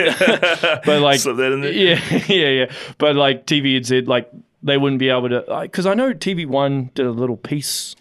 but 0.86 1.00
like 1.02 1.20
Slip 1.20 1.36
that 1.36 1.52
in 1.52 1.60
there. 1.60 1.72
yeah, 1.72 2.00
yeah, 2.28 2.48
yeah. 2.48 2.72
But 2.98 3.14
like 3.16 3.46
TVNZ, 3.46 4.06
like 4.08 4.30
they 4.62 4.76
wouldn't 4.78 4.98
be 4.98 5.10
able 5.10 5.28
to 5.28 5.44
because 5.62 5.84
I 5.86 5.94
know 5.94 6.14
TV 6.14 6.46
One 6.46 6.90
did 6.94 7.04
a 7.06 7.10
little 7.10 7.36
piece 7.36 7.94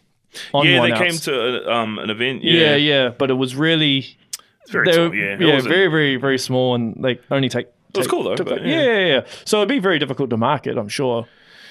on 0.53 0.65
Yeah, 0.65 0.81
they 0.81 0.91
came 0.93 1.11
to 1.17 1.67
a, 1.67 1.71
um, 1.73 1.99
an 1.99 2.09
event. 2.09 2.43
yeah, 2.43 2.53
Yeah, 2.53 2.75
yeah, 2.75 3.09
but 3.09 3.29
it 3.29 3.33
was 3.35 3.55
really 3.57 4.17
It's 4.61 4.71
very 4.71 4.85
they 4.89 4.95
tall. 4.95 5.13
Yeah, 5.13 5.37
yeah, 5.39 5.59
very, 5.61 5.87
very, 5.89 6.15
very 6.15 6.37
small, 6.37 6.75
and 6.75 6.95
they 7.03 7.19
only 7.29 7.49
take. 7.49 7.67
Was 7.97 8.07
take- 8.07 8.11
cool 8.11 8.23
though, 8.23 8.43
but 8.43 8.65
yeah. 8.65 8.81
yeah, 8.81 8.83
yeah, 8.83 9.05
yeah. 9.05 9.25
So 9.45 9.57
it'd 9.57 9.69
be 9.69 9.79
very 9.79 9.99
difficult 9.99 10.29
to 10.29 10.37
market, 10.37 10.77
I'm 10.77 10.89
sure. 10.89 11.27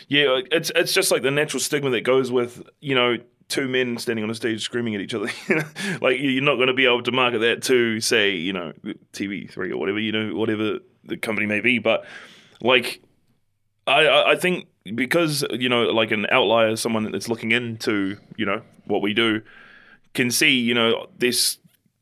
Yeah, 0.09 0.41
it's 0.53 0.71
it's 0.75 0.93
just 0.93 1.11
like 1.11 1.23
the 1.23 1.31
natural 1.31 1.61
stigma 1.61 1.91
that 1.91 2.03
goes 2.03 2.31
with 2.31 2.63
you 2.81 2.95
know 2.95 3.17
two 3.49 3.69
men 3.69 3.97
standing 3.99 4.25
on 4.25 4.31
a 4.31 4.35
stage 4.35 4.63
screaming 4.63 4.95
at 4.95 5.01
each 5.01 5.15
other. 5.15 5.29
You 5.49 5.57
know? 5.57 5.65
like 6.01 6.19
you're 6.21 6.43
not 6.43 6.57
going 6.57 6.69
to 6.69 6.75
be 6.75 6.87
able 6.87 7.03
to 7.03 7.13
market 7.13 7.39
that 7.39 7.63
to 7.65 8.01
say 8.01 8.31
you 8.31 8.53
know 8.53 8.73
TV3 9.13 9.71
or 9.71 9.77
whatever 9.79 9.99
you 9.99 10.13
know 10.13 10.35
whatever 10.35 10.79
the 11.05 11.17
company 11.17 11.47
may 11.47 11.61
be. 11.61 11.79
But 11.79 12.05
like 12.61 13.03
I 13.87 14.33
I 14.33 14.37
think 14.37 14.69
because 14.95 15.45
you 15.51 15.69
know 15.69 15.85
like 15.85 16.11
an 16.11 16.27
outlier, 16.31 16.77
someone 16.77 17.11
that's 17.11 17.29
looking 17.29 17.53
into 17.53 18.17
you 18.37 18.47
know 18.47 18.63
what 18.87 19.03
we 19.03 19.15
do 19.15 19.43
can 20.15 20.31
see 20.31 20.59
you 20.59 20.75
know 20.75 21.09
this 21.19 21.59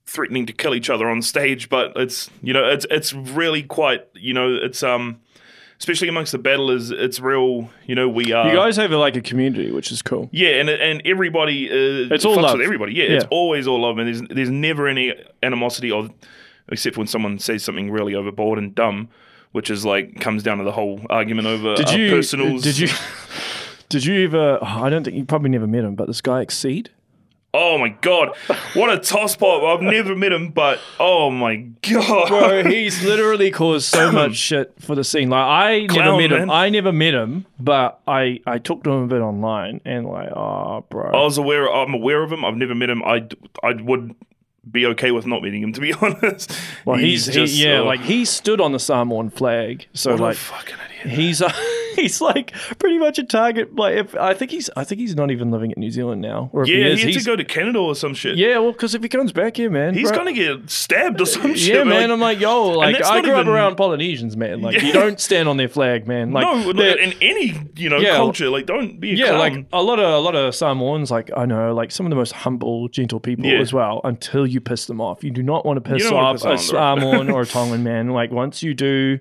threatening 0.07 0.47
to 0.47 0.53
kill 0.53 0.75
each 0.75 0.91
other 0.91 1.09
on 1.09 1.23
stage, 1.23 1.69
but 1.69 1.93
it's 1.97 2.31
you 2.43 2.53
know 2.53 2.69
it's 2.69 2.87
it's 2.91 3.13
really 3.13 3.63
quite 3.63 4.07
you 4.15 4.35
know 4.35 4.55
it's 4.55 4.83
um 4.83 5.21
especially 5.79 6.09
amongst 6.09 6.33
the 6.33 6.39
battlers, 6.39 6.91
it's 6.91 7.21
real. 7.21 7.69
You 7.87 7.95
know, 7.95 8.09
we 8.09 8.33
are. 8.33 8.49
You 8.49 8.55
guys 8.57 8.77
have 8.77 8.91
like 8.93 9.17
a 9.17 9.21
community, 9.21 9.71
which 9.71 9.93
is 9.93 10.03
cool. 10.03 10.29
yeah, 10.33 10.61
and 10.61 10.69
and 10.69 11.03
everybody. 11.05 11.69
Uh, 11.71 12.15
It's 12.15 12.25
all 12.25 12.41
love. 12.41 12.59
with 12.59 12.65
everybody. 12.65 12.95
Yeah, 12.95 13.05
it's 13.05 13.27
always 13.31 13.67
all 13.67 13.83
love, 13.83 13.99
and 13.99 14.07
there's 14.09 14.23
there's 14.29 14.51
never 14.51 14.87
any 14.89 15.13
animosity 15.43 15.91
of, 15.91 16.11
except 16.69 16.97
when 16.97 17.07
someone 17.07 17.39
says 17.39 17.63
something 17.65 17.91
really 17.91 18.15
overboard 18.15 18.59
and 18.59 18.75
dumb, 18.75 19.09
which 19.53 19.69
is 19.71 19.85
like 19.85 20.21
comes 20.21 20.43
down 20.43 20.59
to 20.59 20.65
the 20.65 20.73
whole 20.73 21.01
argument 21.11 21.49
over 21.49 21.75
Did 21.75 21.89
uh, 21.89 21.93
you? 21.93 22.11
personals. 22.11 22.63
Did 22.63 22.79
you? 22.79 22.89
Did 23.91 24.05
you 24.07 24.25
ever? 24.25 24.59
oh, 24.63 24.83
I 24.83 24.91
don't 24.91 25.05
think 25.05 25.17
you 25.17 25.25
probably 25.25 25.51
never 25.51 25.67
met 25.67 25.85
him, 25.85 25.95
but 25.95 26.07
this 26.07 26.21
guy 26.21 26.41
Exceed. 26.41 26.91
Oh 27.57 27.79
my 27.79 27.91
god, 27.91 28.37
what 28.75 28.93
a 28.93 28.99
toss 28.99 29.37
pop! 29.37 29.63
I've 29.63 29.81
never 29.81 30.17
met 30.17 30.33
him, 30.33 30.51
but 30.51 30.81
oh 30.99 31.31
my 31.31 31.57
god, 31.83 32.27
Bro, 32.29 32.65
he's 32.65 33.05
literally 33.05 33.53
caused 33.53 33.87
so 33.87 34.11
much 34.21 34.35
shit 34.35 34.75
for 34.81 34.97
the 34.97 35.05
scene. 35.05 35.31
Like 35.31 35.45
I 35.47 35.81
never 35.83 35.95
Clown, 35.95 36.19
met 36.19 36.33
him. 36.33 36.51
I 36.51 36.69
never 36.69 36.93
met 36.93 37.15
him, 37.15 37.47
but 37.61 38.01
I 38.09 38.41
I 38.45 38.59
talked 38.59 38.83
to 38.85 38.91
him 38.91 39.05
a 39.05 39.07
bit 39.07 39.21
online 39.21 39.81
and 39.85 40.05
like, 40.07 40.31
oh, 40.31 40.85
bro. 40.91 41.13
I 41.13 41.23
was 41.23 41.39
aware. 41.39 41.73
I'm 41.73 41.95
aware 41.95 42.25
of 42.25 42.33
him. 42.33 42.45
I've 42.45 42.57
never 42.57 42.75
met 42.75 42.91
him. 42.91 43.05
I 43.05 43.29
I 43.63 43.75
would 43.75 44.17
be 44.69 44.87
okay 44.87 45.13
with 45.13 45.25
not 45.25 45.43
meeting 45.43 45.63
him, 45.63 45.73
to 45.75 45.81
be 45.81 45.93
honest. 46.03 46.59
well, 46.85 46.99
he's, 46.99 47.27
he, 47.27 47.45
yeah, 47.45 47.79
oh, 47.79 47.85
like 47.85 48.01
he 48.01 48.25
stood 48.25 48.61
on 48.61 48.73
the 48.73 48.81
Samoan 48.81 49.31
flag. 49.31 49.87
So 49.93 50.17
like 50.17 50.37
fucking 50.37 50.75
idiot. 50.75 50.94
He's 51.05 51.41
uh, 51.43 51.53
he's 51.97 52.21
like 52.21 52.53
pretty 52.79 52.99
much 52.99 53.19
a 53.19 53.25
target. 53.25 53.75
Like 53.77 53.97
if 53.97 54.15
I 54.17 54.35
think 54.35 54.51
he's 54.51 54.69
I 54.77 54.85
think 54.85 55.01
he's 55.01 55.15
not 55.15 55.31
even 55.31 55.51
living 55.51 55.71
in 55.71 55.81
New 55.81 55.91
Zealand 55.91 56.21
now. 56.21 56.51
Or 56.53 56.63
if 56.63 56.69
Yeah, 56.69 56.91
he 56.91 56.97
he, 56.97 57.13
had 57.13 57.21
to 57.21 57.25
go 57.25 57.37
to 57.37 57.45
Canada 57.45 57.79
or 57.79 57.95
some 57.95 58.15
shit. 58.15 58.37
yeah. 58.37 58.59
Well, 58.59 58.73
because 58.73 58.95
if 58.95 59.03
he 59.03 59.09
comes 59.09 59.33
back 59.33 59.57
here, 59.57 59.71
man, 59.71 59.95
He's 59.95 60.09
bro- 60.09 60.19
gonna 60.19 60.33
get 60.33 60.69
stabbed 60.71 61.21
or 61.21 61.27
some 61.27 61.55
shit. 61.55 61.75
Yeah, 61.77 61.85
man. 61.85 62.03
like, 62.09 62.11
I'm 62.11 62.21
like, 62.21 62.41
yo, 62.41 62.71
like 62.71 63.03
I 63.05 63.21
grew 63.21 63.35
up 63.35 63.47
around 63.47 63.77
Polynesians, 63.77 64.37
man. 64.37 64.61
Like 64.63 64.83
you 64.83 64.93
don't 65.01 65.21
stand 65.21 65.49
on 65.49 65.57
their 65.57 65.69
flag, 65.69 66.07
man. 66.07 66.33
Like 66.33 66.47
no, 66.47 66.71
in 66.95 67.13
any 67.21 67.55
you 67.77 67.89
know 67.89 67.99
Yeah. 67.99 68.17
culture, 68.17 68.49
like 68.51 68.67
don't 68.67 68.99
be 69.01 69.13
a 69.13 69.15
yeah, 69.15 69.27
clown. 69.29 69.39
like 69.39 69.67
a 69.73 69.83
lot 69.83 69.99
of 69.99 70.05
a 70.13 70.19
lot 70.19 70.35
of 70.35 70.55
Samoans, 70.55 71.11
like 71.11 71.31
I 71.37 71.47
know, 71.47 71.75
like 71.75 71.91
some 71.93 72.07
of 72.07 72.11
the 72.11 72.17
most 72.17 72.33
humble, 72.33 72.89
gentle 72.89 73.21
people 73.21 73.47
Yeah. 73.47 73.59
as 73.61 73.73
well. 73.73 74.01
Until 74.05 74.47
you 74.47 74.61
piss 74.61 74.87
them 74.87 75.01
off, 75.01 75.23
you 75.25 75.31
do 75.31 75.43
not 75.43 75.65
want 75.65 75.83
to 75.83 75.91
piss 75.91 76.11
off 76.11 76.43
piss 76.43 76.45
a. 76.45 76.59
Samoan 76.75 77.31
or 77.31 77.43
a 77.43 77.47
Tongan 77.55 77.83
man. 77.83 78.09
Like 78.11 78.31
once 78.31 78.63
you 78.63 78.75
do, 78.75 79.19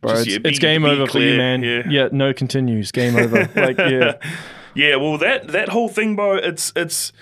bro, 0.00 0.12
Just, 0.12 0.26
it's, 0.26 0.32
yeah, 0.32 0.38
be- 0.38 0.50
it's 0.50 0.58
game 0.58 0.84
over 0.84 1.06
for 1.06 1.18
you, 1.18 1.36
man. 1.36 1.62
yeah. 1.62 2.08
no 2.12 2.32
continues, 2.32 2.92
game 2.92 3.16
over. 3.16 3.48
like 3.56 3.78
yeah, 3.78 4.14
yeah, 4.74 4.96
well 4.96 5.18
that 5.18 5.48
that 5.48 5.68
whole 5.68 5.88
thing, 5.88 6.16
bro. 6.16 6.36
It's 6.36 6.72
it's. 6.76 7.12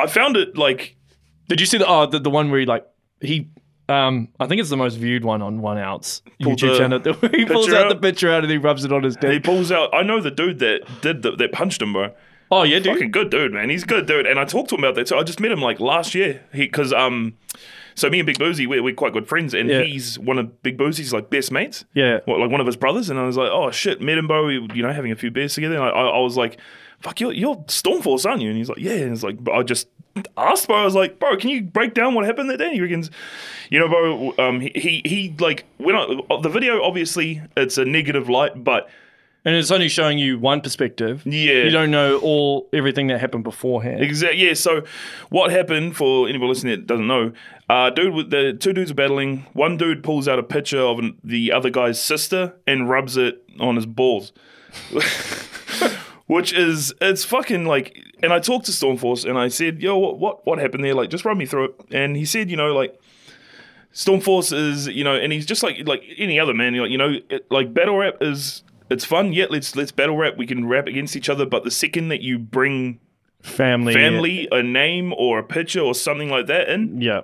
I 0.00 0.06
found 0.06 0.36
it 0.36 0.56
like 0.56 0.96
did 1.52 1.60
you 1.60 1.66
see 1.66 1.76
the 1.76 1.86
oh 1.86 2.06
the, 2.06 2.18
the 2.18 2.30
one 2.30 2.50
where 2.50 2.60
he 2.60 2.66
like 2.66 2.86
he. 3.20 3.48
Um, 3.88 4.28
I 4.40 4.46
think 4.46 4.60
it's 4.60 4.70
the 4.70 4.76
most 4.76 4.94
viewed 4.94 5.22
one 5.22 5.42
on 5.42 5.60
One 5.60 5.76
Pulled 5.76 6.22
YouTube 6.40 6.60
the 6.60 6.78
channel. 6.78 6.98
he 7.36 7.44
pulls 7.44 7.66
picture 7.66 7.78
out 7.78 7.88
the 7.90 7.96
out? 7.96 8.00
picture 8.00 8.30
out 8.30 8.42
and 8.42 8.50
he 8.50 8.56
rubs 8.56 8.84
it 8.86 8.92
on 8.92 9.02
his 9.02 9.16
dick. 9.16 9.32
he 9.32 9.40
pulls 9.40 9.70
out. 9.70 9.92
I 9.92 10.02
know 10.02 10.20
the 10.20 10.30
dude 10.30 10.60
that 10.60 10.80
did 11.02 11.22
the, 11.22 11.32
that 11.32 11.52
punched 11.52 11.82
him, 11.82 11.92
bro. 11.92 12.14
Oh 12.50 12.62
yeah, 12.62 12.78
dude. 12.78 12.94
fucking 12.94 13.10
good 13.10 13.28
dude, 13.28 13.52
man. 13.52 13.68
He's 13.68 13.82
a 13.82 13.86
good 13.86 14.06
dude, 14.06 14.26
and 14.26 14.38
I 14.38 14.44
talked 14.44 14.70
to 14.70 14.76
him 14.76 14.84
about 14.84 14.94
that. 14.94 15.08
So 15.08 15.18
I 15.18 15.24
just 15.24 15.40
met 15.40 15.50
him 15.50 15.60
like 15.60 15.78
last 15.78 16.14
year. 16.14 16.42
He 16.54 16.60
because 16.60 16.92
um, 16.92 17.36
so 17.94 18.08
me 18.10 18.20
and 18.20 18.26
Big 18.26 18.38
Boozy, 18.38 18.66
we're, 18.66 18.82
we're 18.82 18.94
quite 18.94 19.12
good 19.12 19.26
friends, 19.28 19.54
and 19.54 19.68
Yeah. 19.68 19.82
he's 19.82 20.18
one 20.18 20.38
of 20.38 20.62
Big 20.62 20.76
Boozy's 20.76 21.12
like 21.12 21.30
best 21.30 21.50
mates. 21.52 21.84
Yeah. 21.94 22.20
What, 22.24 22.38
like 22.40 22.50
one 22.50 22.60
of 22.60 22.66
his 22.66 22.76
brothers, 22.76 23.10
and 23.10 23.18
I 23.18 23.24
was 23.26 23.36
like, 23.36 23.50
oh 23.50 23.70
shit, 23.70 24.00
met 24.00 24.18
him, 24.18 24.26
bro. 24.26 24.46
We, 24.46 24.54
you 24.74 24.82
know, 24.82 24.92
having 24.92 25.12
a 25.12 25.16
few 25.16 25.30
beers 25.30 25.54
together. 25.54 25.76
And 25.76 25.84
I, 25.84 25.88
I, 25.88 26.06
I 26.06 26.18
was 26.20 26.36
like, 26.36 26.58
fuck, 27.00 27.20
you're 27.20 27.32
you're 27.32 27.56
Stormforce, 27.66 28.28
aren't 28.28 28.42
you? 28.42 28.48
And 28.48 28.56
he's 28.58 28.68
like, 28.68 28.78
yeah. 28.78 28.92
And 28.92 29.12
it's 29.12 29.22
like, 29.22 29.36
I 29.52 29.62
just 29.62 29.88
asked, 30.36 30.66
bro. 30.68 30.76
I 30.76 30.84
was 30.84 30.94
like, 30.94 31.18
bro, 31.18 31.36
can 31.36 31.50
you 31.50 31.62
break 31.62 31.94
down 31.94 32.14
what 32.14 32.24
happened 32.24 32.50
that 32.50 32.58
day? 32.58 32.72
He 32.74 32.80
reckons, 32.80 33.10
you 33.70 33.78
know, 33.78 33.88
bro. 33.88 34.34
Um, 34.38 34.60
he 34.60 34.70
he, 34.74 35.02
he 35.04 35.34
like 35.38 35.64
when 35.78 35.96
I, 35.96 36.06
the 36.42 36.48
video 36.50 36.82
obviously 36.82 37.40
it's 37.56 37.78
a 37.78 37.84
negative 37.84 38.28
light, 38.28 38.62
but 38.62 38.88
And 39.44 39.56
it's 39.56 39.72
only 39.72 39.88
showing 39.88 40.18
you 40.18 40.38
one 40.38 40.60
perspective. 40.60 41.22
Yeah. 41.26 41.64
You 41.64 41.70
don't 41.70 41.90
know 41.90 42.18
all 42.18 42.68
everything 42.72 43.08
that 43.08 43.20
happened 43.20 43.42
beforehand. 43.42 44.00
Exactly. 44.00 44.46
Yeah. 44.46 44.54
So, 44.54 44.84
what 45.30 45.50
happened 45.50 45.96
for 45.96 46.28
anybody 46.28 46.48
listening 46.48 46.76
that 46.78 46.86
doesn't 46.86 47.08
know? 47.08 47.32
Uh, 47.68 47.90
dude, 47.90 48.14
with 48.14 48.30
the 48.30 48.52
two 48.52 48.72
dudes 48.72 48.92
are 48.92 48.94
battling. 48.94 49.46
One 49.52 49.76
dude 49.76 50.04
pulls 50.04 50.28
out 50.28 50.38
a 50.38 50.44
picture 50.44 50.80
of 50.80 51.00
an, 51.00 51.18
the 51.24 51.50
other 51.50 51.70
guy's 51.70 52.00
sister 52.00 52.54
and 52.66 52.88
rubs 52.88 53.16
it 53.16 53.42
on 53.58 53.74
his 53.74 53.86
balls, 53.86 54.32
which 56.26 56.52
is 56.52 56.94
it's 57.00 57.24
fucking 57.24 57.64
like. 57.64 57.98
And 58.22 58.32
I 58.32 58.38
talked 58.38 58.66
to 58.66 58.72
Stormforce 58.72 59.28
and 59.28 59.36
I 59.36 59.48
said, 59.48 59.82
"Yo, 59.82 59.98
what 59.98 60.20
what 60.20 60.46
what 60.46 60.58
happened 60.60 60.84
there? 60.84 60.94
Like, 60.94 61.10
just 61.10 61.24
run 61.24 61.36
me 61.36 61.46
through 61.46 61.64
it." 61.64 61.74
And 61.90 62.16
he 62.16 62.24
said, 62.24 62.50
"You 62.50 62.56
know, 62.56 62.72
like." 62.74 62.98
Stormforce 63.94 64.56
is, 64.56 64.88
you 64.88 65.04
know, 65.04 65.14
and 65.14 65.34
he's 65.34 65.44
just 65.44 65.62
like 65.62 65.86
like 65.86 66.02
any 66.16 66.40
other 66.40 66.54
man. 66.54 66.74
Like, 66.74 66.90
you 66.90 66.96
know, 66.96 67.12
it, 67.28 67.44
like 67.50 67.74
battle 67.74 67.98
rap 67.98 68.14
is 68.22 68.62
it's 68.92 69.04
fun. 69.04 69.32
Yeah, 69.32 69.46
let's 69.50 69.74
let's 69.76 69.92
battle 69.92 70.16
rap. 70.16 70.36
We 70.36 70.46
can 70.46 70.66
rap 70.68 70.86
against 70.86 71.16
each 71.16 71.28
other. 71.28 71.44
But 71.46 71.64
the 71.64 71.70
second 71.70 72.08
that 72.08 72.20
you 72.20 72.38
bring 72.38 73.00
Family. 73.42 73.92
family, 73.92 74.48
a 74.52 74.62
name 74.62 75.12
or 75.16 75.40
a 75.40 75.42
picture 75.42 75.80
or 75.80 75.94
something 75.94 76.30
like 76.30 76.46
that 76.46 76.68
in, 76.68 77.00
Yeah. 77.00 77.22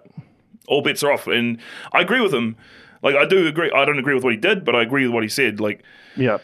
all 0.66 0.82
bets 0.82 1.02
are 1.04 1.12
off. 1.12 1.26
And 1.28 1.58
I 1.92 2.00
agree 2.00 2.20
with 2.20 2.34
him. 2.34 2.56
Like 3.02 3.14
I 3.14 3.24
do 3.24 3.46
agree. 3.46 3.70
I 3.70 3.84
don't 3.84 3.98
agree 4.00 4.14
with 4.14 4.24
what 4.24 4.32
he 4.32 4.38
did, 4.38 4.64
but 4.64 4.74
I 4.74 4.82
agree 4.82 5.04
with 5.06 5.14
what 5.14 5.22
he 5.22 5.28
said. 5.28 5.60
Like 5.60 5.84
Yeah. 6.16 6.38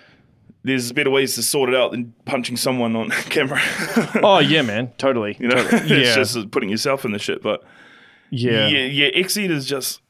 there's 0.63 0.93
better 0.93 1.11
ways 1.11 1.35
to 1.35 1.43
sort 1.43 1.69
it 1.71 1.75
out 1.75 1.91
than 1.91 2.15
punching 2.25 2.57
someone 2.57 2.95
on 2.95 3.11
camera. 3.31 3.61
Oh 4.23 4.39
yeah, 4.39 4.63
man. 4.63 4.93
Totally. 4.97 5.37
you 5.41 5.49
know, 5.49 5.57
Totally. 5.63 5.81
it's 6.03 6.09
Yeah. 6.11 6.15
just 6.15 6.51
putting 6.53 6.69
yourself 6.71 7.05
in 7.05 7.11
the 7.11 7.19
shit. 7.19 7.43
But 7.43 7.65
yeah. 8.31 8.69
yeah, 8.69 8.87
yeah, 8.87 9.07
Exceed 9.09 9.51
is 9.51 9.67
just. 9.67 10.01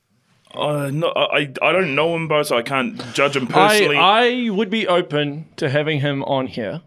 Uh, 0.56 0.90
no, 0.92 1.08
I 1.16 1.50
I 1.62 1.72
don't 1.72 1.94
know 1.94 2.14
him, 2.14 2.28
bro, 2.28 2.42
so 2.42 2.56
I 2.56 2.62
can't 2.62 3.00
judge 3.14 3.36
him 3.36 3.46
personally. 3.46 3.96
I 3.96 4.50
would 4.50 4.70
be 4.70 4.86
open 4.86 5.46
to 5.56 5.68
having 5.68 6.00
him 6.00 6.22
on 6.24 6.46
here, 6.46 6.80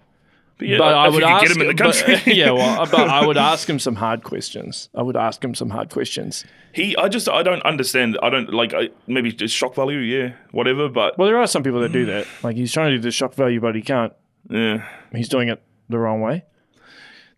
but 0.58 0.68
yeah, 0.68 0.78
but 0.78 0.94
I 0.94 1.10
would 1.10 1.24
ask 1.24 1.48
get 1.48 1.56
him 1.56 1.62
in 1.62 1.68
the 1.68 1.74
but- 1.84 1.96
country. 1.96 2.34
yeah, 2.34 2.52
well, 2.52 2.86
but 2.86 3.10
I 3.10 3.26
would 3.26 3.38
ask 3.52 3.70
him 3.70 3.80
some 3.80 3.96
hard 3.96 4.24
questions. 4.24 4.90
I 4.96 5.02
would 5.02 5.18
ask 5.18 5.44
him 5.44 5.54
some 5.56 5.70
hard 5.70 5.90
questions. 5.90 6.46
he, 6.74 6.96
I 6.98 7.08
just, 7.10 7.28
I 7.28 7.44
don't 7.44 7.62
understand. 7.64 8.18
I 8.24 8.30
don't 8.30 8.54
like. 8.54 8.74
I, 8.74 8.90
maybe 9.08 9.32
just 9.32 9.56
shock 9.56 9.76
value, 9.76 10.00
yeah, 10.00 10.34
whatever. 10.52 10.88
But 10.90 11.18
Well, 11.18 11.28
there 11.28 11.38
are 11.38 11.48
some 11.48 11.64
people 11.64 11.82
that 11.82 11.92
do 11.92 12.06
that. 12.06 12.26
Like 12.44 12.56
he's 12.56 12.72
trying 12.72 12.92
to 12.92 12.98
do 12.98 13.02
the 13.02 13.12
shock 13.12 13.34
value, 13.34 13.60
but 13.60 13.76
he 13.76 13.82
can't. 13.82 14.14
yeah, 14.50 14.88
He's 15.14 15.30
doing 15.30 15.50
it 15.50 15.62
the 15.90 15.98
wrong 16.00 16.22
way. 16.22 16.46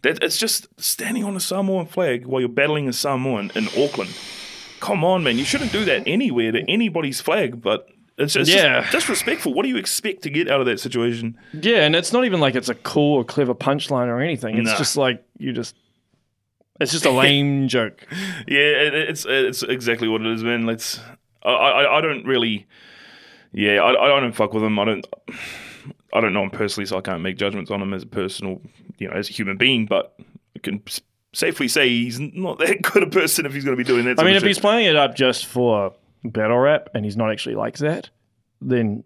That 0.01 0.23
it's 0.23 0.37
just 0.37 0.67
standing 0.81 1.25
on 1.25 1.35
a 1.35 1.39
Samoan 1.41 1.85
flag 1.85 2.25
while 2.25 2.39
you're 2.39 2.47
battling 2.49 2.87
a 2.87 2.93
Samoan 2.93 3.51
in 3.55 3.67
Auckland. 3.77 4.15
Come 4.79 5.03
on, 5.03 5.23
man! 5.23 5.37
You 5.37 5.43
shouldn't 5.45 5.71
do 5.71 5.85
that 5.85 6.03
anywhere 6.07 6.51
to 6.51 6.61
anybody's 6.69 7.19
flag. 7.21 7.61
But 7.61 7.87
it's 8.17 8.33
just, 8.33 8.51
Yeah. 8.51 8.81
just 8.81 8.91
disrespectful. 8.91 9.53
What 9.53 9.63
do 9.63 9.69
you 9.69 9.77
expect 9.77 10.23
to 10.23 10.29
get 10.29 10.49
out 10.49 10.59
of 10.59 10.65
that 10.67 10.79
situation? 10.79 11.37
Yeah, 11.53 11.85
and 11.85 11.95
it's 11.95 12.11
not 12.13 12.25
even 12.25 12.39
like 12.39 12.55
it's 12.55 12.69
a 12.69 12.75
cool 12.75 13.15
or 13.17 13.23
clever 13.23 13.55
punchline 13.55 14.07
or 14.07 14.19
anything. 14.21 14.57
It's 14.57 14.69
Nah. 14.71 14.77
just 14.77 14.97
like 14.97 15.23
you 15.37 15.51
just. 15.53 15.75
It's 16.79 16.91
just 16.93 17.05
a 17.05 17.11
lame 17.23 17.67
joke. 17.67 18.05
Yeah, 18.47 18.59
it, 18.59 18.93
it's 18.93 19.25
it's 19.27 19.63
exactly 19.63 20.07
what 20.07 20.21
it 20.21 20.27
is, 20.27 20.43
man. 20.43 20.65
Let's. 20.65 20.99
I 21.43 21.49
I, 21.51 21.97
I 21.97 22.01
don't 22.01 22.25
really. 22.25 22.67
Yeah, 23.51 23.81
I, 23.81 24.15
I 24.17 24.19
don't 24.19 24.33
fuck 24.33 24.53
with 24.53 24.63
him. 24.63 24.77
I 24.79 24.85
don't. 24.85 25.07
I 26.13 26.21
don't 26.21 26.33
know 26.33 26.43
him 26.43 26.49
personally, 26.51 26.85
so 26.85 26.97
I 26.97 27.01
can't 27.01 27.21
make 27.21 27.37
judgments 27.37 27.69
on 27.71 27.81
him 27.81 27.93
as 27.93 28.03
a 28.03 28.07
personal, 28.07 28.61
you 28.97 29.07
know, 29.07 29.13
as 29.13 29.29
a 29.29 29.33
human 29.33 29.57
being. 29.57 29.85
But 29.85 30.15
I 30.55 30.59
can 30.59 30.81
safely 31.33 31.67
say 31.67 31.87
he's 31.89 32.19
not 32.19 32.59
that 32.59 32.81
good 32.93 33.03
a 33.03 33.07
person 33.07 33.45
if 33.45 33.53
he's 33.53 33.63
going 33.63 33.77
to 33.77 33.83
be 33.83 33.87
doing 33.87 34.05
that. 34.05 34.19
I 34.19 34.23
mean, 34.23 34.35
if 34.35 34.41
shit. 34.41 34.47
he's 34.47 34.59
playing 34.59 34.85
it 34.85 34.95
up 34.95 35.15
just 35.15 35.45
for 35.45 35.93
battle 36.23 36.57
rap 36.57 36.89
and 36.93 37.05
he's 37.05 37.17
not 37.17 37.31
actually 37.31 37.55
like 37.55 37.77
that, 37.77 38.09
then 38.61 39.03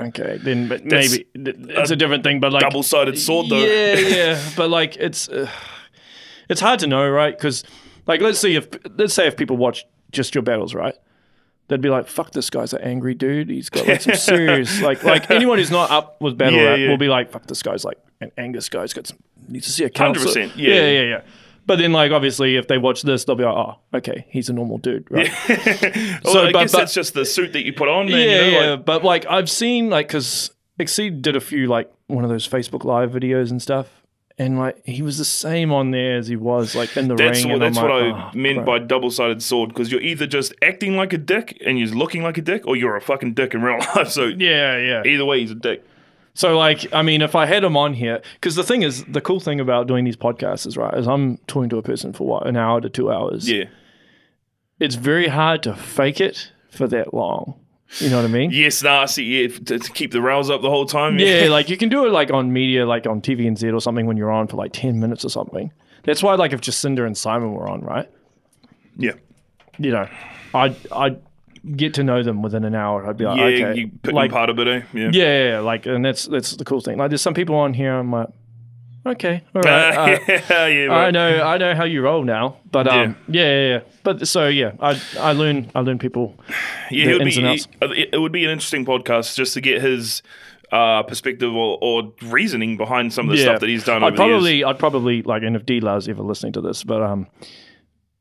okay, 0.00 0.38
then 0.42 0.68
but 0.68 0.88
That's 0.88 1.12
maybe 1.12 1.26
it's 1.34 1.90
a 1.90 1.96
different 1.96 2.24
thing. 2.24 2.40
But 2.40 2.52
like 2.52 2.62
double-sided 2.62 3.18
sword, 3.18 3.48
though. 3.48 3.64
Yeah, 3.64 3.94
yeah. 3.98 4.50
But 4.56 4.70
like 4.70 4.96
it's 4.96 5.28
uh, 5.28 5.50
it's 6.48 6.60
hard 6.60 6.80
to 6.80 6.86
know, 6.86 7.08
right? 7.08 7.36
Because 7.36 7.64
like 8.06 8.20
let's 8.20 8.38
see 8.38 8.54
if 8.56 8.68
let's 8.96 9.14
say 9.14 9.26
if 9.26 9.36
people 9.36 9.56
watch 9.56 9.84
just 10.10 10.34
your 10.34 10.42
battles, 10.42 10.74
right? 10.74 10.94
They'd 11.68 11.80
be 11.82 11.90
like, 11.90 12.06
"Fuck, 12.08 12.32
this 12.32 12.48
guy's 12.50 12.72
an 12.72 12.80
angry 12.82 13.14
dude. 13.14 13.50
He's 13.50 13.68
got 13.70 13.86
like 13.86 14.00
some 14.00 14.14
serious 14.32 14.80
like 14.80 15.04
like 15.04 15.30
anyone 15.30 15.58
who's 15.58 15.70
not 15.70 15.90
up 15.90 16.20
with 16.20 16.36
battle 16.38 16.58
Yeah, 16.58 16.64
rap 16.70 16.78
yeah. 16.78 16.88
will 16.88 16.96
be 16.98 17.08
like, 17.08 17.30
"Fuck, 17.30 17.46
this 17.46 17.62
guy's 17.62 17.84
like 17.84 17.98
an 18.20 18.32
Angus 18.38 18.68
guy's 18.68 18.92
got 18.92 19.06
some 19.06 19.18
needs 19.48 19.66
to 19.66 19.72
see 19.72 19.84
a 19.84 19.90
counselor." 19.90 20.32
100%, 20.32 20.56
yeah. 20.56 20.74
yeah, 20.74 20.90
yeah, 20.90 21.02
yeah. 21.02 21.20
But 21.66 21.78
then, 21.78 21.92
like, 21.92 22.12
obviously, 22.12 22.56
if 22.56 22.66
they 22.66 22.78
watch 22.78 23.02
this, 23.02 23.24
they'll 23.24 23.36
be 23.36 23.44
like, 23.44 23.54
"Oh, 23.54 23.76
okay, 23.92 24.24
he's 24.30 24.48
a 24.48 24.54
normal 24.54 24.78
dude, 24.78 25.06
right?" 25.10 25.28
Well, 26.24 26.32
So, 26.32 26.42
I 26.46 26.52
but- 26.52 26.60
guess 26.60 26.72
but- 26.72 26.78
that's 26.78 26.94
just 26.94 27.12
the 27.12 27.26
suit 27.26 27.52
that 27.52 27.64
you 27.66 27.74
put 27.74 27.88
on. 27.88 28.06
Man, 28.06 28.18
yeah, 28.18 28.24
you 28.24 28.50
know, 28.52 28.60
yeah. 28.60 28.70
like- 28.70 28.84
but 28.86 29.04
like, 29.04 29.26
I've 29.28 29.50
seen 29.50 29.90
like 29.90 30.08
because 30.08 30.50
Exceed 30.78 31.20
did 31.20 31.36
a 31.36 31.40
few 31.40 31.66
like 31.66 31.92
one 32.06 32.24
of 32.24 32.30
those 32.30 32.48
Facebook 32.48 32.84
Live 32.84 33.10
videos 33.10 33.50
and 33.50 33.60
stuff, 33.60 33.97
and 34.38 34.58
like 34.58 34.84
he 34.86 35.02
was 35.02 35.18
the 35.18 35.24
same 35.24 35.72
on 35.72 35.90
there 35.90 36.16
as 36.16 36.28
he 36.28 36.36
was 36.36 36.74
like 36.74 36.96
in 36.96 37.08
the 37.08 37.14
that's 37.16 37.40
ring. 37.44 37.48
what 37.52 37.54
and 37.54 37.74
that's 37.74 37.78
I'm 37.78 37.90
what 37.90 38.02
like, 38.02 38.14
I 38.14 38.30
"Oh, 38.32 38.38
meant 38.38 38.56
crap." 38.58 38.66
by 38.66 38.78
double-sided 38.78 39.42
sword. 39.42 39.70
Because 39.70 39.90
you're 39.90 40.00
either 40.00 40.26
just 40.26 40.54
acting 40.62 40.96
like 40.96 41.12
a 41.12 41.18
dick 41.18 41.60
and 41.66 41.78
you're 41.78 41.88
looking 41.88 42.22
like 42.22 42.38
a 42.38 42.42
dick, 42.42 42.66
or 42.66 42.76
you're 42.76 42.96
a 42.96 43.00
fucking 43.00 43.34
dick 43.34 43.54
in 43.54 43.62
real 43.62 43.78
life. 43.96 44.08
So 44.10 44.26
Yeah, 44.26 44.78
yeah. 44.78 45.02
either 45.04 45.24
way, 45.24 45.40
he's 45.40 45.50
a 45.50 45.54
dick. 45.56 45.84
So 46.34 46.56
like, 46.56 46.92
I 46.94 47.02
mean, 47.02 47.20
if 47.20 47.34
I 47.34 47.46
had 47.46 47.64
him 47.64 47.76
on 47.76 47.94
here, 47.94 48.22
because 48.34 48.54
the 48.54 48.62
thing 48.62 48.82
is, 48.82 49.04
the 49.06 49.20
cool 49.20 49.40
thing 49.40 49.58
about 49.58 49.88
doing 49.88 50.04
these 50.04 50.16
podcasts 50.16 50.66
is 50.68 50.76
right, 50.76 50.94
is 50.94 51.08
I'm 51.08 51.38
talking 51.48 51.68
to 51.70 51.78
a 51.78 51.82
person 51.82 52.12
for 52.12 52.28
what 52.28 52.46
an 52.46 52.56
hour 52.56 52.80
to 52.80 52.88
two 52.88 53.10
hours. 53.10 53.50
Yeah. 53.50 53.64
It's 54.78 54.94
very 54.94 55.26
hard 55.26 55.64
to 55.64 55.74
fake 55.74 56.20
it 56.20 56.52
for 56.70 56.86
that 56.86 57.12
long. 57.12 57.58
You 58.00 58.10
know 58.10 58.16
what 58.16 58.26
I 58.26 58.28
mean? 58.28 58.50
Yes, 58.50 58.82
nah, 58.82 59.02
I 59.02 59.06
see. 59.06 59.24
Yeah, 59.24 59.48
to, 59.48 59.78
to 59.78 59.92
keep 59.92 60.12
the 60.12 60.20
rails 60.20 60.50
up 60.50 60.60
the 60.60 60.68
whole 60.68 60.84
time. 60.84 61.18
Yeah, 61.18 61.48
like 61.48 61.70
you 61.70 61.76
can 61.76 61.88
do 61.88 62.06
it 62.06 62.10
like 62.10 62.30
on 62.30 62.52
media, 62.52 62.86
like 62.86 63.06
on 63.06 63.22
TVNZ 63.22 63.72
or 63.74 63.80
something 63.80 64.06
when 64.06 64.16
you're 64.16 64.30
on 64.30 64.46
for 64.46 64.56
like 64.56 64.72
10 64.72 65.00
minutes 65.00 65.24
or 65.24 65.30
something. 65.30 65.72
That's 66.04 66.22
why, 66.22 66.34
like, 66.34 66.52
if 66.52 66.60
Jacinda 66.60 67.06
and 67.06 67.16
Simon 67.16 67.52
were 67.52 67.68
on, 67.68 67.80
right? 67.82 68.08
yeah. 68.96 69.12
You 69.78 69.92
know, 69.92 70.08
I'd, 70.54 70.74
I'd 70.90 71.22
get 71.76 71.94
to 71.94 72.04
know 72.04 72.22
them 72.22 72.42
within 72.42 72.64
an 72.64 72.74
hour. 72.74 73.06
I'd 73.06 73.16
be 73.16 73.24
like, 73.24 73.38
Yeah, 73.38 73.44
okay. 73.68 73.80
you 73.80 73.90
pick 74.02 74.12
like, 74.12 74.32
part 74.32 74.50
of 74.50 74.58
it, 74.58 74.66
eh? 74.66 74.82
Yeah. 74.92 75.10
yeah, 75.10 75.10
yeah, 75.12 75.48
yeah, 75.50 75.60
like, 75.60 75.86
and 75.86 76.04
that's 76.04 76.26
that's 76.26 76.56
the 76.56 76.64
cool 76.64 76.80
thing. 76.80 76.98
Like, 76.98 77.10
there's 77.10 77.22
some 77.22 77.34
people 77.34 77.54
on 77.54 77.74
here, 77.74 77.94
I'm 77.94 78.10
like, 78.10 78.28
okay, 79.08 79.42
all 79.54 79.62
right. 79.62 79.94
uh, 80.18 80.18
yeah, 80.28 80.66
yeah, 80.66 80.92
I 80.92 81.10
know, 81.10 81.42
I 81.42 81.58
know 81.58 81.74
how 81.74 81.84
you 81.84 82.02
roll 82.02 82.24
now, 82.24 82.56
but 82.70 82.86
um, 82.88 83.16
yeah, 83.28 83.42
yeah, 83.42 83.68
yeah. 83.68 83.80
But 84.02 84.26
so 84.28 84.48
yeah, 84.48 84.72
I 84.80 85.00
I 85.18 85.32
learn, 85.32 85.70
I 85.74 85.80
learn 85.80 85.98
people. 85.98 86.34
Yeah, 86.90 87.10
it 87.10 87.18
would, 87.18 87.24
be, 87.24 88.06
it, 88.12 88.20
would 88.20 88.32
be 88.32 88.44
an 88.44 88.50
interesting 88.50 88.84
podcast 88.86 89.34
just 89.36 89.54
to 89.54 89.60
get 89.60 89.82
his 89.82 90.22
uh, 90.72 91.02
perspective 91.02 91.54
or, 91.54 91.78
or 91.80 92.12
reasoning 92.22 92.76
behind 92.76 93.12
some 93.12 93.26
of 93.28 93.32
the 93.32 93.38
yeah, 93.38 93.44
stuff 93.50 93.60
that 93.60 93.68
he's 93.68 93.84
done 93.84 94.02
I'd 94.04 94.16
the 94.16 94.22
years. 94.24 94.30
probably, 94.30 94.64
I'd 94.64 94.78
probably 94.78 95.22
like, 95.22 95.42
and 95.42 95.56
if 95.56 95.64
D-Lar's 95.66 96.08
ever 96.08 96.22
listening 96.22 96.52
to 96.54 96.60
this, 96.60 96.84
but 96.84 97.02
um, 97.02 97.26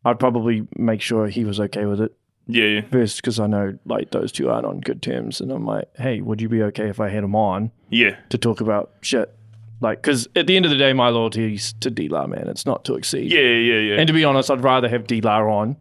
I'd 0.06 0.20
probably 0.20 0.68
make 0.78 1.02
sure 1.02 1.28
he 1.28 1.44
was 1.44 1.60
okay 1.60 1.86
with 1.86 2.00
it 2.02 2.16
Yeah, 2.48 2.66
yeah. 2.66 2.82
first 2.90 3.18
because 3.18 3.40
I 3.40 3.48
know 3.48 3.78
like 3.86 4.12
those 4.12 4.32
two 4.32 4.50
aren't 4.50 4.66
on 4.66 4.80
good 4.80 5.02
terms, 5.02 5.42
and 5.42 5.52
I'm 5.52 5.66
like, 5.66 5.90
hey, 5.98 6.22
would 6.22 6.42
you 6.42 6.48
be 6.50 6.64
okay 6.64 6.88
if 6.88 7.00
I 7.00 7.10
had 7.10 7.24
him 7.24 7.36
on 7.36 7.72
Yeah. 7.90 8.16
to 8.30 8.38
talk 8.38 8.62
about 8.62 8.92
shit? 9.02 9.34
Like, 9.80 10.01
because 10.01 10.28
at 10.36 10.47
the 10.47 10.55
end 10.55 10.65
of 10.65 10.71
the 10.71 10.78
day, 10.78 10.93
my 10.93 11.09
loyalty 11.09 11.54
is 11.54 11.74
to 11.82 11.91
D-Lar, 11.91 12.28
man. 12.28 12.47
It's 12.47 12.66
not 12.66 12.83
to 12.86 12.95
exceed. 12.95 13.32
Yeah, 13.32 13.41
yeah, 13.41 13.79
yeah. 13.79 13.99
And 13.99 14.08
to 14.08 14.13
be 14.13 14.25
honest, 14.25 14.49
I'd 14.49 14.63
rather 14.63 14.89
have 14.89 15.05
D-Lar 15.05 15.49
on 15.49 15.78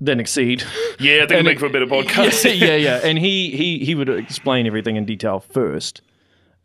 than 0.00 0.20
exceed. 0.20 0.62
yeah, 1.00 1.16
I 1.16 1.18
think 1.20 1.32
and 1.32 1.46
make 1.46 1.58
for 1.58 1.66
a 1.66 1.70
better 1.70 1.86
podcast. 1.86 2.44
yeah, 2.58 2.66
yeah, 2.66 2.76
yeah. 2.76 3.00
And 3.02 3.18
he 3.18 3.50
he 3.56 3.78
he 3.84 3.94
would 3.94 4.08
explain 4.08 4.66
everything 4.66 4.96
in 4.96 5.06
detail 5.06 5.40
first, 5.40 6.02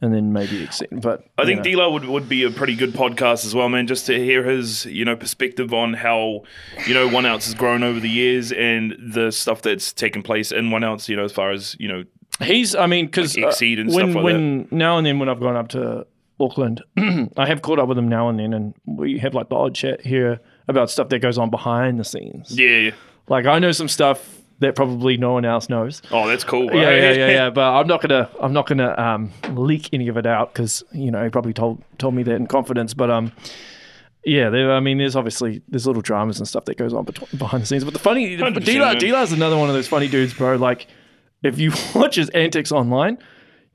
and 0.02 0.14
then 0.14 0.34
maybe 0.34 0.64
exceed. 0.64 0.90
But 0.92 1.24
I 1.38 1.44
you 1.44 1.48
think 1.48 1.58
know. 1.60 1.64
D-Lo 1.64 1.92
would, 1.92 2.06
would 2.06 2.28
be 2.28 2.44
a 2.44 2.52
pretty 2.52 2.76
good 2.76 2.92
podcast 2.94 3.46
as 3.46 3.56
well, 3.56 3.70
man, 3.70 3.88
just 3.88 4.06
to 4.08 4.18
hear 4.18 4.44
his, 4.44 4.86
you 4.86 5.06
know, 5.06 5.16
perspective 5.16 5.74
on 5.74 5.94
how, 5.94 6.44
you 6.86 6.94
know, 6.94 7.08
One 7.08 7.26
Outs 7.26 7.46
has 7.46 7.54
grown 7.54 7.82
over 7.84 8.00
the 8.00 8.10
years 8.10 8.52
and 8.52 8.96
the 9.00 9.32
stuff 9.32 9.62
that's 9.62 9.94
taken 9.94 10.22
place 10.22 10.52
in 10.52 10.72
One 10.72 10.84
Outs, 10.84 11.08
you 11.08 11.16
know, 11.16 11.24
as 11.24 11.32
far 11.32 11.52
as, 11.52 11.78
you 11.80 11.88
know, 11.88 12.04
He's, 12.42 12.76
I 12.76 12.88
mean, 12.88 13.06
because 13.08 13.38
Like 13.38 13.48
Exceed 13.48 13.80
and 13.80 13.94
when 13.94 14.12
stuff 14.12 14.16
like 14.16 14.24
when 14.24 14.68
now 14.72 14.98
and 14.98 15.06
then 15.06 15.20
when 15.20 15.30
I've 15.30 15.40
gone 15.40 15.56
up 15.56 15.70
to 15.70 16.06
Auckland, 16.40 16.82
I 17.38 17.46
have 17.46 17.62
caught 17.62 17.80
up 17.80 17.88
with 17.88 17.98
him 17.98 18.08
now 18.08 18.30
and 18.30 18.40
then, 18.40 18.54
and 18.54 18.74
we 18.86 19.20
have 19.20 19.34
like 19.34 19.50
the 19.50 19.56
odd 19.56 19.76
chat 19.76 20.02
here 20.02 20.40
about 20.68 20.90
stuff 20.90 21.10
that 21.10 21.20
goes 21.20 21.38
on 21.38 21.50
behind 21.50 22.00
the 22.00 22.06
scenes. 22.06 22.58
yeah, 22.58 22.78
yeah. 22.78 22.92
Like 23.28 23.46
I 23.46 23.60
know 23.60 23.72
some 23.72 23.88
stuff 23.88 24.40
that 24.60 24.76
probably 24.76 25.18
no 25.18 25.34
one 25.34 25.46
else 25.46 25.70
knows. 25.70 26.02
Oh, 26.12 26.28
that's 26.28 26.44
cool. 26.44 26.68
Right? 26.68 26.78
Yeah, 26.78 26.96
yeah, 26.96 27.12
yeah, 27.12 27.28
yeah. 27.32 27.50
But 27.50 27.74
I'm 27.74 27.88
not 27.88 28.02
gonna, 28.02 28.30
I'm 28.42 28.54
not 28.54 28.68
gonna 28.68 28.98
um, 28.98 29.32
leak 29.56 29.90
any 29.94 30.08
of 30.08 30.18
it 30.18 30.26
out 30.26 30.54
because 30.54 30.84
you 30.92 31.12
know 31.12 31.24
he 31.24 31.30
probably 31.30 31.54
told 31.54 31.84
told 31.98 32.14
me 32.14 32.24
that 32.24 32.34
in 32.34 32.48
confidence. 32.48 32.94
But 32.94 33.10
um, 33.12 33.32
yeah, 34.26 34.50
there. 34.50 34.74
I 34.74 34.80
mean, 34.80 34.98
there's 34.98 35.16
obviously 35.16 35.62
there's 35.70 35.88
little 35.88 36.02
dramas 36.02 36.40
and 36.40 36.48
stuff 36.48 36.66
that 36.66 36.78
goes 36.78 36.94
on 36.94 37.06
behind 37.38 37.64
the 37.64 37.68
scenes. 37.68 37.84
But 37.84 37.94
the 37.94 38.00
funny, 38.00 38.38
100%, 38.38 38.66
D 38.66 38.80
man. 38.80 39.24
is 39.24 39.32
another 39.32 39.58
one 39.58 39.70
of 39.70 39.76
those 39.76 39.88
funny 39.88 40.08
dudes, 40.08 40.34
bro. 40.34 40.58
Like, 40.58 40.88
if 41.44 41.60
you 41.60 41.72
watch 41.96 42.16
his 42.16 42.30
antics 42.30 42.72
online. 42.72 43.18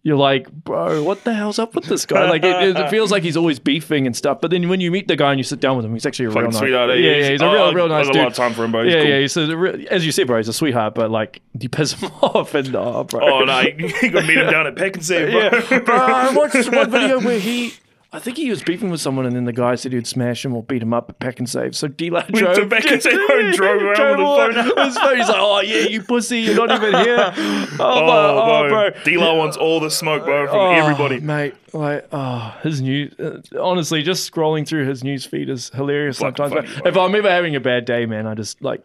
You're 0.07 0.19
like, 0.19 0.53
bro, 0.53 1.03
what 1.03 1.25
the 1.25 1.33
hell's 1.33 1.59
up 1.59 1.75
with 1.75 1.87
this 1.87 2.05
guy? 2.05 2.29
Like, 2.29 2.45
it, 2.45 2.77
it 2.77 2.91
feels 2.91 3.11
like 3.11 3.23
he's 3.23 3.39
always 3.39 3.59
beefing 3.59 4.05
and 4.05 4.15
stuff. 4.15 4.39
But 4.39 4.51
then 4.51 4.69
when 4.69 4.79
you 4.83 4.91
meet 4.91 5.09
the 5.09 5.17
guy 5.17 5.31
and 5.31 5.41
you 5.41 5.45
sit 5.45 5.61
down 5.61 5.79
with 5.79 5.87
him, 5.87 5.95
he's 5.95 6.05
actually 6.05 6.27
a 6.27 6.29
real 6.29 6.43
nice. 6.43 6.59
sweetheart. 6.59 6.91
eh? 6.91 6.95
Yeah, 6.97 7.11
yeah, 7.17 7.31
he's 7.31 7.41
a 7.41 7.47
oh, 7.47 7.53
real, 7.55 7.73
real 7.73 7.89
nice 7.89 8.09
dude. 8.09 8.17
a 8.17 8.19
lot 8.19 8.27
of 8.29 8.35
time 8.35 8.53
for 8.53 8.65
him, 8.65 8.73
bro. 8.73 8.85
He's 8.85 8.93
yeah, 8.93 9.01
cool. 9.01 9.09
yeah. 9.09 9.21
He's 9.21 9.37
a, 9.39 9.91
as 9.91 10.05
you 10.05 10.13
said, 10.13 10.27
bro, 10.27 10.37
he's 10.37 10.49
a 10.49 10.53
sweetheart. 10.53 10.95
But 10.95 11.11
like, 11.11 11.41
you 11.59 11.71
piss 11.71 11.95
him 11.95 12.13
off, 12.21 12.55
and 12.55 12.77
oh, 12.77 13.05
bro. 13.05 13.21
Oh 13.23 13.45
no, 13.47 13.61
you 13.63 14.11
gotta 14.11 14.27
meet 14.27 14.37
him 14.37 14.51
down 14.51 14.67
at 14.67 14.75
Pak'nSave, 14.75 15.31
bro. 15.31 15.59
Yeah, 15.71 15.79
bro, 15.79 15.97
I 15.97 16.35
watched 16.35 16.71
one 16.71 16.91
video 16.91 17.19
where 17.19 17.39
he, 17.39 17.73
I 18.15 18.21
think 18.21 18.37
he 18.37 18.49
was 18.49 18.63
beefing 18.63 18.91
with 18.91 19.01
someone, 19.01 19.27
and 19.27 19.35
then 19.35 19.45
the 19.45 19.53
guy 19.53 19.75
said 19.75 19.93
he'd 19.93 20.07
smash 20.07 20.45
him 20.45 20.55
or 20.55 20.63
beat 20.63 20.83
him 20.83 20.95
up 20.95 21.11
at 21.11 21.19
Pak'nSave. 21.19 21.75
So 21.75 21.89
D-Lar 21.89 22.25
drove 22.33 22.55
to 22.57 22.67
Pack 22.67 22.85
and 22.87 23.03
Save 23.03 23.19
and 23.29 23.53
drove 23.55 23.83
around 23.83 23.97
drove 23.97 24.19
with 24.19 24.57
his 24.57 24.65
phone 24.65 24.87
his 24.87 24.99
phone. 24.99 25.17
He's 25.17 25.29
like, 25.29 25.37
"Oh 25.41 25.61
yeah, 25.63 25.89
you 25.89 26.01
pussy, 26.03 26.41
you're 26.43 26.67
not 26.67 26.71
even 26.71 26.95
here." 27.05 27.35
Oh, 27.77 27.81
Oh, 27.81 28.07
my, 28.07 28.29
oh, 28.29 28.69
bro. 28.69 28.91
bro. 28.93 29.03
D-Lo 29.03 29.35
wants 29.35 29.57
all 29.57 29.81
the 29.81 29.91
smoke, 29.91 30.25
bro, 30.25 30.47
from 30.47 30.57
Oh, 30.57 30.71
everybody. 30.71 31.19
mate. 31.19 31.55
Like, 31.73 32.07
oh, 32.13 32.55
his 32.63 32.81
news. 32.81 33.13
Uh, 33.19 33.41
honestly, 33.61 34.03
just 34.05 34.31
scrolling 34.33 34.65
through 34.67 34.87
his 34.87 35.03
news 35.03 35.27
feed 35.27 35.51
is 35.51 35.71
hilarious 35.71 36.19
Fucking 36.19 36.37
sometimes. 36.51 36.71
funny, 36.73 36.89
if 36.89 36.97
I'm 36.97 37.13
ever 37.17 37.29
having 37.29 37.57
a 37.57 37.61
bad 37.61 37.85
day, 37.85 38.07
man, 38.07 38.29
I 38.29 38.35
just 38.35 38.63
like 38.63 38.81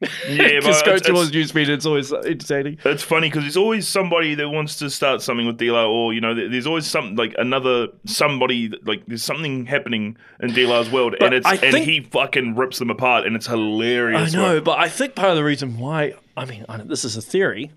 Yeah, 0.00 0.60
just 0.60 0.84
go 0.84 0.92
It's, 0.94 1.06
to 1.06 1.12
his 1.14 1.22
it's, 1.28 1.32
news 1.34 1.52
feed. 1.52 1.68
It's 1.68 1.86
always 1.86 2.12
entertaining. 2.12 2.78
it's 2.84 3.02
funny 3.02 3.28
because 3.28 3.44
it's 3.46 3.56
always 3.56 3.86
somebody 3.88 4.34
that 4.34 4.48
wants 4.50 4.76
to 4.76 4.90
start 4.90 5.22
something 5.22 5.46
with 5.46 5.56
D-Lo, 5.56 5.90
or 5.90 6.12
you 6.12 6.20
know, 6.20 6.34
there's 6.34 6.66
always 6.66 6.86
some 6.86 7.14
like 7.14 7.34
another 7.38 7.88
somebody 8.04 8.70
like 8.84 9.06
there's 9.06 9.22
something 9.22 9.66
happening 9.66 10.16
in 10.40 10.52
D-Lo's 10.52 10.90
world, 10.90 11.14
But 11.18 11.26
and 11.26 11.34
it's 11.34 11.46
I 11.46 11.52
and 11.52 11.60
think- 11.72 11.86
he 11.86 12.00
fucking 12.00 12.56
rips 12.56 12.78
them 12.78 12.90
apart, 12.90 13.26
and 13.26 13.36
it's 13.36 13.46
hilarious. 13.46 14.34
I 14.34 14.36
know, 14.36 14.60
but 14.60 14.78
I 14.78 14.88
think 14.88 15.14
part 15.14 15.30
of 15.30 15.36
the 15.36 15.44
reason 15.44 15.78
why, 15.78 16.14
I 16.36 16.44
mean, 16.44 16.64
I, 16.68 16.78
this 16.78 17.04
is 17.04 17.16
a 17.16 17.22
theory. 17.22 17.70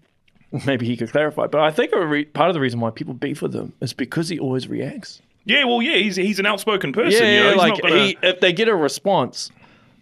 Maybe 0.65 0.85
he 0.85 0.95
could 0.98 1.11
clarify, 1.11 1.48
but 1.48 1.61
I 1.61 1.72
think 1.72 1.91
a 1.94 2.06
re- 2.06 2.26
part 2.26 2.49
of 2.49 2.53
the 2.53 2.61
reason 2.61 2.80
why 2.80 2.89
people 2.89 3.14
beef 3.14 3.41
with 3.41 3.53
him 3.53 3.73
is 3.81 3.94
because 3.94 4.30
he 4.30 4.39
always 4.39 4.68
reacts. 4.68 5.22
Yeah, 5.45 5.64
well, 5.65 5.81
yeah, 5.81 5.95
he's 5.98 6.15
he's 6.18 6.39
an 6.39 6.45
outspoken 6.45 6.91
person. 6.94 7.22
Yeah, 7.23 7.38
you 7.38 7.52
know, 7.52 7.56
like 7.57 7.81
gonna, 7.81 7.95
he, 8.07 8.18
if 8.22 8.39
they 8.41 8.52
get 8.52 8.68
a 8.68 8.76
response, 8.76 9.49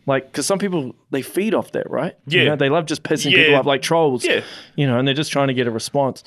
like 0.06 0.32
because 0.32 0.46
some 0.46 0.60
people 0.60 0.96
they 1.12 1.22
feed 1.22 1.54
off 1.54 1.72
that, 1.72 1.90
right? 1.90 2.16
You 2.28 2.42
Yeah. 2.42 2.50
know, 2.50 2.56
they 2.56 2.70
love 2.70 2.86
just 2.86 3.04
pissing 3.04 3.32
Yeah. 3.32 3.38
people 3.38 3.56
off 3.56 3.66
like 3.66 3.82
trolls. 3.82 4.24
Yeah. 4.26 4.42
you 4.76 4.86
know, 4.88 4.98
and 5.00 5.08
they're 5.08 5.16
just 5.16 5.32
trying 5.32 5.48
to 5.48 5.54
get 5.54 5.68
a 5.68 5.72
response. 5.72 6.24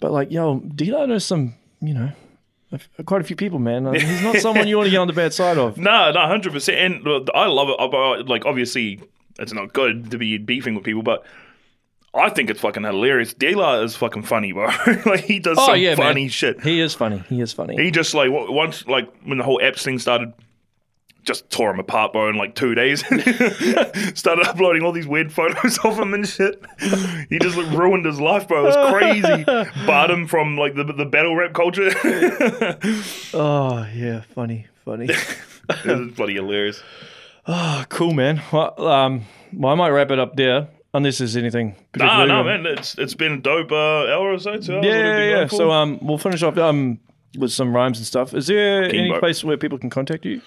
But 0.00 0.12
like, 0.12 0.30
yo, 0.30 0.60
Dilo 0.60 1.08
knows 1.08 1.24
some, 1.24 1.54
you 1.80 1.94
know, 1.94 2.10
quite 3.06 3.20
a 3.20 3.24
few 3.24 3.34
people, 3.36 3.58
man. 3.58 3.86
Uh, 3.86 3.92
He's 3.92 4.22
not 4.22 4.36
someone 4.36 4.68
you 4.68 4.76
want 4.76 4.86
to 4.86 4.90
get 4.90 4.98
on 4.98 5.06
the 5.06 5.12
bad 5.12 5.32
side 5.32 5.58
of. 5.58 5.76
No, 5.78 6.12
no, 6.12 6.20
hundred 6.26 6.52
percent. 6.52 6.78
And 7.04 7.28
I 7.34 7.46
love 7.46 7.68
it. 7.70 8.28
Like, 8.28 8.44
obviously, 8.44 9.00
it's 9.38 9.52
not 9.52 9.72
good 9.72 10.10
to 10.10 10.18
be 10.18 10.36
beefing 10.38 10.74
with 10.74 10.84
people, 10.84 11.02
but 11.02 11.24
I 12.14 12.30
think 12.30 12.50
it's 12.50 12.60
fucking 12.60 12.84
hilarious. 12.84 13.34
D-Lar 13.34 13.82
is 13.84 13.96
fucking 13.96 14.22
funny, 14.22 14.52
bro. 14.52 14.66
like, 15.06 15.20
he 15.24 15.38
does 15.38 15.56
Oh 15.58 15.66
some 15.68 15.78
yeah, 15.78 15.94
funny 15.94 16.22
man. 16.22 16.30
shit. 16.30 16.60
He 16.62 16.80
is 16.80 16.94
funny. 16.94 17.22
He 17.28 17.40
is 17.40 17.52
funny. 17.52 17.76
He 17.82 17.90
just 17.90 18.12
like 18.14 18.30
once, 18.30 18.86
like 18.86 19.08
when 19.24 19.38
the 19.38 19.44
whole 19.44 19.60
Epps 19.62 19.82
thing 19.82 19.98
started, 19.98 20.32
just 21.24 21.50
tore 21.50 21.70
him 21.70 21.78
apart, 21.78 22.12
bro, 22.12 22.28
in 22.28 22.36
like 22.36 22.54
two 22.54 22.74
days. 22.74 23.00
started 24.14 24.46
uploading 24.46 24.82
all 24.82 24.92
these 24.92 25.06
weird 25.06 25.32
photos 25.32 25.78
of 25.84 25.98
him 25.98 26.14
and 26.14 26.26
shit. 26.26 26.62
He 27.28 27.38
just 27.38 27.56
like, 27.56 27.70
ruined 27.76 28.06
his 28.06 28.20
life, 28.20 28.48
bro. 28.48 28.60
It 28.60 28.76
was 28.76 28.92
crazy. 28.92 29.44
Barred 29.86 30.10
him 30.10 30.26
from 30.26 30.56
like 30.56 30.74
the 30.74 30.84
the 30.84 31.04
battle 31.04 31.36
rap 31.36 31.52
culture. 31.52 31.90
oh 33.34 33.86
yeah, 33.94 34.22
funny, 34.34 34.66
funny. 34.84 35.08
it 35.10 35.84
was 35.86 36.12
bloody 36.12 36.34
hilarious. 36.34 36.82
oh, 37.46 37.84
cool, 37.88 38.14
man. 38.14 38.42
Well, 38.52 38.86
um, 38.86 39.24
well, 39.52 39.72
I 39.72 39.76
might 39.76 39.90
wrap 39.90 40.10
it 40.10 40.18
up 40.18 40.36
there, 40.36 40.68
unless 40.94 41.18
there's 41.18 41.36
anything. 41.36 41.76
Nah, 41.96 42.24
no, 42.24 42.42
man. 42.42 42.64
It's 42.66 42.96
it's 42.96 43.14
been 43.14 43.32
a 43.32 43.38
dope 43.38 43.72
uh, 43.72 44.06
hour 44.06 44.32
or 44.32 44.38
so. 44.38 44.58
Two 44.58 44.76
hours. 44.76 44.84
Yeah, 44.86 45.18
yeah, 45.18 45.40
yeah. 45.40 45.46
So 45.46 45.70
um, 45.70 45.98
we'll 46.00 46.18
finish 46.18 46.42
off 46.42 46.56
um 46.58 47.00
with 47.36 47.52
some 47.52 47.74
rhymes 47.74 47.98
and 47.98 48.06
stuff. 48.06 48.34
Is 48.34 48.46
there 48.46 48.84
any 48.84 49.10
bro. 49.10 49.20
place 49.20 49.44
where 49.44 49.56
people 49.56 49.78
can 49.78 49.90
contact 49.90 50.24
you? 50.24 50.40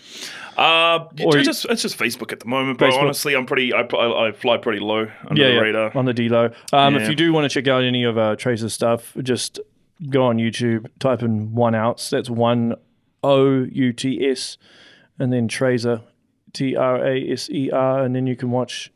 Uh, 0.58 1.08
Or 1.24 1.38
it's 1.38 1.46
just 1.48 1.66
it's 1.66 1.82
just 1.82 1.98
Facebook 1.98 2.32
at 2.32 2.40
the 2.40 2.46
moment, 2.48 2.78
But 2.80 2.92
Facebook. 2.92 3.02
Honestly, 3.02 3.36
I'm 3.36 3.46
pretty. 3.46 3.74
I, 3.74 3.82
I, 3.82 4.28
I 4.28 4.32
fly 4.32 4.58
pretty 4.58 4.80
low 4.80 5.08
under 5.28 5.42
Yeah, 5.42 5.48
the 5.50 5.54
yeah, 5.56 5.60
radar. 5.60 5.98
on 5.98 6.06
the 6.06 6.14
D 6.14 6.30
low. 6.30 6.50
Um, 6.74 6.96
If 6.96 7.10
you 7.10 7.16
do 7.16 7.32
want 7.34 7.50
to 7.50 7.50
check 7.50 7.68
out 7.70 7.84
any 7.84 8.04
of 8.04 8.18
uh, 8.18 8.36
Traser's 8.36 8.74
stuff, 8.74 9.14
just 9.22 9.60
go 10.10 10.24
on 10.26 10.38
YouTube, 10.38 10.88
type 11.00 11.22
in 11.24 11.54
one 11.54 11.74
outs. 11.76 12.10
That's 12.10 12.30
one 12.30 12.76
O 13.24 13.64
U 13.64 13.94
T 13.94 14.28
S, 14.30 14.58
and 15.20 15.32
then 15.32 15.48
Traser, 15.48 16.02
T 16.54 16.76
R 16.76 17.06
A 17.06 17.32
S 17.32 17.50
E 17.50 17.70
R, 17.72 18.04
and 18.04 18.16
then 18.16 18.28
you 18.28 18.36
can 18.36 18.52
watch 18.52 18.92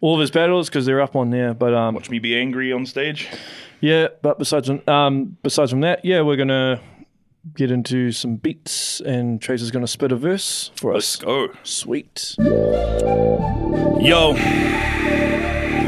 all 0.00 0.14
of 0.14 0.20
his 0.20 0.30
battles 0.30 0.68
because 0.68 0.84
they're 0.86 1.00
up 1.00 1.16
on 1.16 1.30
there. 1.30 1.54
But 1.54 1.72
um, 1.74 1.94
Watch 1.94 2.10
me 2.10 2.18
be 2.18 2.36
angry 2.38 2.72
on 2.72 2.84
stage. 2.86 3.28
yeah, 3.80 4.08
but 4.20 4.38
besides 4.38 4.70
um, 4.86 5.36
besides 5.42 5.70
from 5.70 5.80
that, 5.80 6.04
yeah, 6.04 6.20
we're 6.20 6.36
gonna 6.36 6.80
get 7.56 7.70
into 7.70 8.12
some 8.12 8.36
beats, 8.36 9.00
and 9.00 9.40
Traser's 9.40 9.70
gonna 9.70 9.86
spit 9.86 10.12
a 10.12 10.16
verse 10.16 10.70
for 10.76 10.94
us. 10.94 11.16
Go, 11.16 11.48
Sweet. 11.62 12.34
yo. 12.38 14.34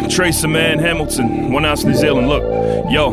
Traser 0.09 0.49
Man 0.51 0.79
Hamilton, 0.79 1.53
one 1.53 1.65
outs 1.65 1.85
New 1.85 1.95
Zealand. 1.95 2.29
Look, 2.29 2.43
yo. 2.91 3.13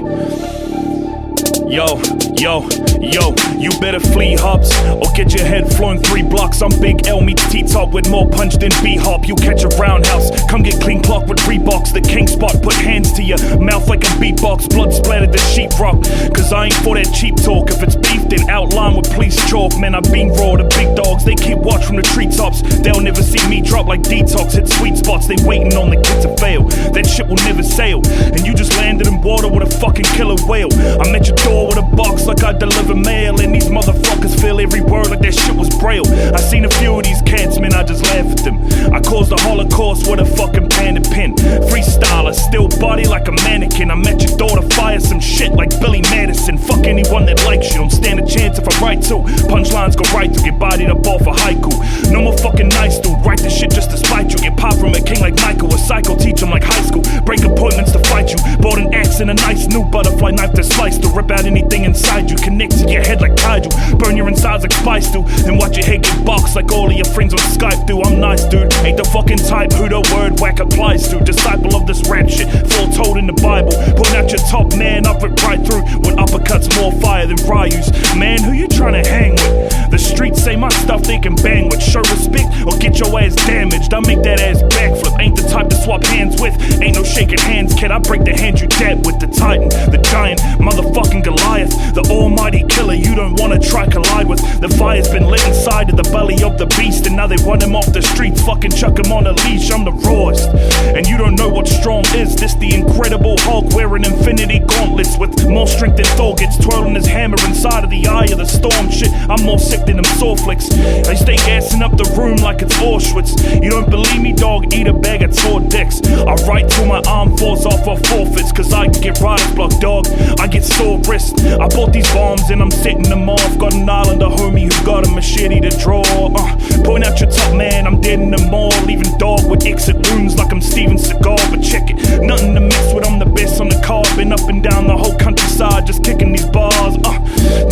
Yo, 1.72 2.02
yo, 2.36 2.68
yo, 3.00 3.34
you 3.56 3.70
better 3.80 4.02
flee 4.02 4.36
hops 4.36 4.78
or 4.92 5.10
get 5.16 5.34
your 5.34 5.46
head 5.46 5.74
flown 5.74 5.98
three 6.00 6.22
blocks. 6.22 6.62
I'm 6.62 6.70
Big 6.82 7.08
L 7.08 7.22
meets 7.22 7.50
T-Top 7.50 7.92
with 7.92 8.10
more 8.10 8.28
punch 8.28 8.56
than 8.56 8.72
B-Hop. 8.84 9.26
You 9.26 9.38
catch 9.38 9.64
a 9.64 9.70
roundhouse, 9.80 10.32
come 10.50 10.64
get 10.64 10.82
clean 10.82 11.02
clock 11.02 11.28
with 11.28 11.38
Reeboks. 11.48 11.94
The 11.94 12.02
king 12.02 12.28
spot, 12.28 12.62
put 12.62 12.74
hands 12.74 13.14
to 13.14 13.24
your 13.24 13.38
mouth 13.58 13.88
like 13.88 14.04
a 14.04 14.12
beatbox. 14.20 14.70
Blood 14.70 14.94
splattered 14.94 15.32
the 15.32 15.38
sheetrock, 15.38 16.04
cause 16.36 16.52
I 16.52 16.66
ain't 16.66 16.74
for 16.84 16.96
that 16.96 17.10
cheap 17.16 17.38
talk. 17.38 17.70
If 17.70 17.82
it's 17.84 17.96
beef, 17.96 18.28
then 18.28 18.50
outline 18.50 18.98
with 18.98 19.10
police 19.14 19.40
chalk. 19.50 19.80
Man, 19.80 19.96
I've 19.96 20.12
been 20.12 20.28
raw, 20.34 20.58
to 20.58 20.68
big 20.76 20.94
dogs, 20.98 21.24
they 21.24 21.36
keep 21.36 21.58
watch 21.58 21.86
from 21.86 21.96
the 21.96 22.04
treetops. 22.04 22.64
They'll 22.82 23.00
never 23.00 23.24
see 23.24 23.48
me 23.48 23.62
drop 23.62 23.88
like 23.88 24.02
detox. 24.02 24.56
Hit 24.60 24.68
sweet 24.68 24.98
spots, 24.98 25.26
they 25.26 25.38
waiting 25.48 25.74
on 25.78 25.90
the 25.90 26.04
kid 26.04 26.22
to 26.24 26.36
fail. 26.36 26.68
That 26.92 27.08
shit 27.08 27.28
will 27.28 27.42
never 27.48 27.64
sail. 27.64 28.02
And 28.36 28.46
you 28.46 28.54
just 28.54 28.76
landed 28.76 29.08
in 29.08 29.22
water 29.22 29.48
with 29.48 29.64
a 29.64 29.80
fucking 29.80 30.12
killer 30.20 30.36
whale. 30.46 30.68
I'm 31.00 31.16
at 31.16 31.28
your 31.28 31.38
door 31.38 31.61
with 31.68 31.78
a 31.78 31.96
box 31.96 32.26
like 32.26 32.44
I 32.44 32.54
deliver 32.54 32.96
mail. 32.96 33.40
And 33.40 33.54
these 33.54 33.70
motherfuckers 33.70 34.40
feel 34.40 34.60
every 34.60 34.82
word 34.82 35.10
like 35.10 35.22
that 35.22 35.34
shit 35.34 35.56
was 35.56 35.70
braille. 35.78 36.08
I 36.34 36.40
seen 36.40 36.66
a 36.66 36.70
few 36.70 36.98
of 36.98 37.04
these 37.04 37.22
cats, 37.22 37.60
man, 37.60 37.74
I 37.74 37.84
just 37.84 38.04
laugh 38.04 38.26
at 38.26 38.44
them. 38.44 38.58
I 38.94 39.00
caused 39.02 39.32
the 39.32 39.38
Holocaust 39.38 40.10
with 40.10 40.20
a 40.20 40.26
fucking 40.26 40.70
pen 40.70 40.98
and 40.98 41.06
pen. 41.06 41.36
Freestyler, 41.70 42.34
still 42.34 42.68
body 42.80 43.06
like 43.06 43.28
a 43.28 43.32
mannequin. 43.44 43.92
I'm 43.92 44.06
at 44.08 44.22
your 44.22 44.38
door 44.38 44.60
to 44.60 44.76
fire 44.76 45.00
some 45.00 45.20
shit 45.20 45.54
like 45.54 45.70
Billy 45.80 46.02
Madison. 46.02 46.58
Fuck 46.58 46.86
anyone 46.86 47.26
that 47.26 47.44
likes 47.46 47.72
you. 47.72 47.80
Don't 47.80 47.92
stand 47.92 48.20
a 48.20 48.26
chance 48.26 48.58
if 48.60 48.68
I 48.68 48.74
write 48.82 49.02
to. 49.04 49.22
Punchlines 49.48 49.96
go 49.96 50.06
right 50.16 50.32
to 50.34 50.42
get 50.42 50.58
bodied 50.60 50.90
up 50.90 51.06
off 51.06 51.22
a 51.22 51.32
haiku. 51.32 52.12
No 52.12 52.22
more 52.22 52.38
fucking 52.38 52.70
nice 52.70 53.00
dude. 53.00 53.20
Write 53.26 53.40
this 53.40 53.56
shit 53.58 53.72
just 53.72 53.92
to 53.92 53.98
spite 53.98 54.32
you. 54.32 54.38
Get 54.38 54.58
pop 54.58 54.76
from 54.76 54.94
a 54.94 55.02
king 55.02 55.20
like 55.20 55.36
Michael. 55.42 55.74
A 55.74 55.78
psycho 55.78 56.16
teach 56.16 56.42
him 56.42 56.50
like 56.50 56.64
high 56.64 56.84
school. 56.84 57.04
Break 57.24 57.44
appointments 57.44 57.92
to 57.94 58.00
fight 58.10 58.32
you. 58.32 58.38
Bought 58.58 58.80
an 58.80 58.94
axe 58.94 59.20
and 59.20 59.30
a 59.30 59.34
nice 59.34 59.68
new 59.68 59.84
butterfly 59.86 60.32
knife 60.32 60.54
to 60.54 60.64
slice 60.64 60.98
to 61.00 61.10
rip 61.10 61.32
out 61.32 61.46
anything 61.52 61.84
inside 61.84 62.30
you. 62.30 62.38
Connect 62.38 62.72
to 62.80 62.90
your 62.90 63.04
head 63.04 63.22
like 63.22 63.36
kaiju. 63.36 64.00
Burn 64.00 64.18
your 64.18 64.28
insides 64.28 64.64
like 64.64 64.74
spice 64.74 65.12
do. 65.12 65.24
And 65.46 65.58
watch 65.58 65.78
your 65.78 65.86
head 65.86 66.04
get 66.04 66.26
boxed 66.26 66.56
like 66.56 66.72
all 66.72 66.90
of 66.90 66.96
your 66.96 67.06
friends 67.06 67.34
on 67.34 67.40
Skype 67.40 67.86
do. 67.86 68.02
I'm 68.02 68.20
nice, 68.20 68.44
dude. 68.46 68.74
Ain't 68.86 68.98
the 68.98 69.04
fucking 69.12 69.38
type 69.38 69.72
who 69.74 69.90
the 69.90 70.02
word 70.16 70.40
whack 70.40 70.60
applies 70.60 71.08
to. 71.10 71.20
Disciple 71.20 71.76
of 71.76 71.86
this 71.86 72.02
rap 72.10 72.30
shit. 72.30 72.48
Foretold 72.72 73.18
in 73.18 73.28
the 73.28 73.38
Bible. 73.44 73.72
Putting 73.96 74.16
out 74.16 74.32
your 74.32 74.42
top 74.50 74.76
man 74.78 75.06
up 75.06 75.24
it 75.24 75.36
right 75.44 75.60
through. 75.66 75.84
When 76.02 76.16
uppercuts 76.18 76.74
more 76.80 76.92
fire 77.02 77.28
than 77.28 77.38
Ryu's. 77.38 77.92
Man, 78.16 78.42
who 78.44 78.54
you 78.54 78.68
trying 78.68 79.02
to 79.02 79.08
hang 79.08 79.32
with? 79.34 79.92
The 79.92 80.00
streets 80.00 80.42
say 80.42 80.56
my 80.56 80.70
stuff 80.70 81.04
they 81.04 81.20
can 81.20 81.36
bang 81.36 81.68
with. 81.70 81.84
Show 81.84 82.02
respect 82.02 82.48
or 82.66 82.78
get 82.80 83.00
your 83.00 83.12
ass 83.20 83.36
damaged. 83.36 83.94
I 83.94 84.00
make 84.00 84.24
that 84.24 84.40
ass 84.40 84.64
backflip. 84.64 85.20
Ain't 85.20 85.36
the 85.36 85.48
type 85.50 85.70
to 85.70 85.76
swap 85.76 86.04
hands 86.06 86.42
with. 86.42 86.56
Ain't 86.82 86.96
no 86.96 87.04
shaking 87.04 87.40
hands, 87.40 87.76
kid. 87.76 87.92
I 87.92 88.00
break 88.00 88.24
the 88.24 88.34
hand 88.34 88.60
you 88.60 88.68
dab 88.68 89.06
with 89.06 89.20
the 89.20 89.28
Titan, 89.28 89.70
the 89.92 89.98
giant, 90.12 90.40
motherfucking 90.62 91.24
Goliath, 91.32 91.94
the 91.96 92.02
almighty 92.12 92.66
killer 92.68 92.94
you 92.94 93.16
don't 93.16 93.40
wanna 93.40 93.58
try 93.58 93.88
collide 93.88 94.28
with. 94.28 94.42
The 94.60 94.68
fire's 94.68 95.08
been 95.08 95.26
lit 95.28 95.46
inside 95.48 95.90
of 95.90 95.96
the 95.96 96.04
belly 96.12 96.44
of 96.44 96.58
the 96.58 96.66
beast, 96.78 97.08
and 97.08 97.16
now 97.16 97.26
they 97.26 97.38
run 97.48 97.62
him 97.62 97.74
off 97.74 97.92
the 97.94 98.02
streets. 98.02 98.42
Fucking 98.42 98.72
chuck 98.72 99.00
him 99.00 99.12
on 99.14 99.28
a 99.28 99.32
leash. 99.48 99.72
I'm 99.72 99.86
the 99.86 99.94
rawest, 99.94 100.50
and 100.96 101.08
you 101.08 101.18
don't 101.18 101.36
know 101.36 101.48
what 101.48 101.68
strong 101.68 102.04
is. 102.16 102.36
This 102.36 102.54
the 102.56 102.76
incredible 102.76 103.38
Hulk 103.40 103.74
wearing 103.74 104.04
infinity 104.04 104.60
gauntlets 104.60 105.18
with 105.18 105.48
more 105.48 105.68
strength 105.68 105.98
than 105.98 106.06
Thor 106.18 106.36
gets 106.36 106.58
twirling 106.58 106.96
his 106.96 107.08
hammer 107.08 107.38
inside 107.48 107.86
of 107.86 107.90
the 107.90 108.06
eye 108.08 108.28
of 108.32 108.38
the 108.38 108.46
storm. 108.46 108.92
Shit, 108.92 109.12
I'm 109.30 109.44
more 109.46 109.60
sick 109.60 109.86
than 109.86 109.96
them 109.96 110.06
sore 110.20 110.36
flicks. 110.36 110.68
They 110.68 111.16
stay 111.16 111.38
gassing 111.38 111.82
up 111.82 111.96
the 111.96 112.12
room 112.20 112.38
like 112.38 112.62
it's 112.62 112.76
Auschwitz. 112.80 113.40
You 113.64 113.70
don't 113.70 113.90
believe 113.90 114.22
me, 114.22 114.34
dog? 114.34 114.74
Eat 114.74 114.88
a 114.88 114.94
bag 114.94 115.22
of 115.22 115.36
tore 115.38 115.62
dicks. 115.62 116.02
I 116.04 116.36
write 116.46 116.70
till 116.70 116.88
my 116.88 117.02
arm 117.08 117.38
falls 117.38 117.66
off 117.66 117.88
of 117.88 118.06
forfeits, 118.08 118.52
cause 118.52 118.74
I 118.74 118.88
get 118.88 119.22
writer's 119.22 119.56
block, 119.56 119.72
dog. 119.80 120.08
I 120.40 120.48
get 120.48 120.66
sore 120.66 121.00
I 121.30 121.68
bought 121.68 121.94
these 121.94 122.12
bombs 122.14 122.50
and 122.50 122.62
I'm 122.62 122.72
setting 122.72 123.04
them 123.04 123.30
off. 123.30 123.58
Got 123.58 123.74
an 123.74 123.90
islander 123.90 124.26
homie 124.26 124.72
who 124.72 124.86
got 124.86 125.08
a 125.08 125.12
machete 125.12 125.60
to 125.60 125.70
draw. 125.78 126.04
Uh, 126.04 126.84
point 126.84 127.04
out 127.04 127.20
your 127.20 127.30
top 127.30 127.56
man, 127.56 127.88
I'm 127.88 128.02
dead 128.02 128.20
in 128.20 128.32
the 128.32 128.42
mall. 128.50 128.72
Leaving 128.86 129.18
dog 129.18 129.50
with 129.50 129.66
exit 129.66 129.96
wounds 130.10 130.36
like 130.38 130.52
I'm 130.52 130.62
Steven 130.62 130.98
Seagal. 130.98 131.52
But 131.52 131.62
check 131.62 131.90
it, 131.90 132.22
nothing 132.22 132.56
to 132.56 132.62
mess 132.62 132.94
with, 132.94 133.08
I'm 133.08 133.20
the 133.20 133.26
best 133.26 133.62
on 133.62 133.70
the 133.70 133.82
car. 133.86 134.04
Been 134.16 134.34
up 134.34 134.48
and 134.50 134.64
down 134.64 134.88
the 134.88 134.98
whole 134.98 135.18
countryside, 135.18 135.86
just 135.86 136.04
kicking 136.04 136.32
these 136.32 136.46
bars. 136.48 136.98
Uh, 137.04 137.20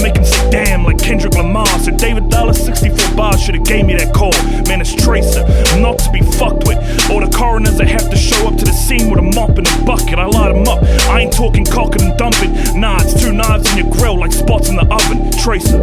making 0.01 0.25
say 0.25 0.49
damn 0.51 0.83
like 0.83 0.97
Kendrick 0.97 1.35
Lamar. 1.35 1.67
So 1.79 1.91
David 1.91 2.29
Dallas, 2.29 2.63
64 2.63 3.15
bars, 3.15 3.41
should've 3.41 3.65
gave 3.65 3.85
me 3.85 3.95
that 3.95 4.13
call. 4.13 4.33
Man, 4.67 4.81
it's 4.81 4.93
Traser, 4.93 5.43
not 5.79 5.97
to 5.99 6.11
be 6.11 6.21
fucked 6.21 6.67
with. 6.67 6.77
All 7.09 7.19
the 7.19 7.31
coroners 7.35 7.77
that 7.77 7.87
have 7.87 8.09
to 8.09 8.17
show 8.17 8.47
up 8.47 8.57
to 8.57 8.65
the 8.65 8.71
scene 8.71 9.09
with 9.09 9.19
a 9.19 9.23
mop 9.35 9.57
and 9.57 9.67
a 9.67 9.85
bucket. 9.85 10.19
I 10.19 10.25
light 10.25 10.53
them 10.53 10.67
up. 10.67 10.83
I 11.09 11.21
ain't 11.21 11.33
talking 11.33 11.65
cocking 11.65 12.01
and 12.01 12.17
dumping. 12.17 12.53
Nah, 12.79 13.01
it's 13.01 13.19
two 13.19 13.31
knives 13.39 13.71
in 13.71 13.85
your 13.85 13.91
grill 13.91 14.19
like 14.19 14.31
spots 14.33 14.69
in 14.69 14.75
the 14.75 14.85
oven. 14.91 15.31
Traser. 15.39 15.79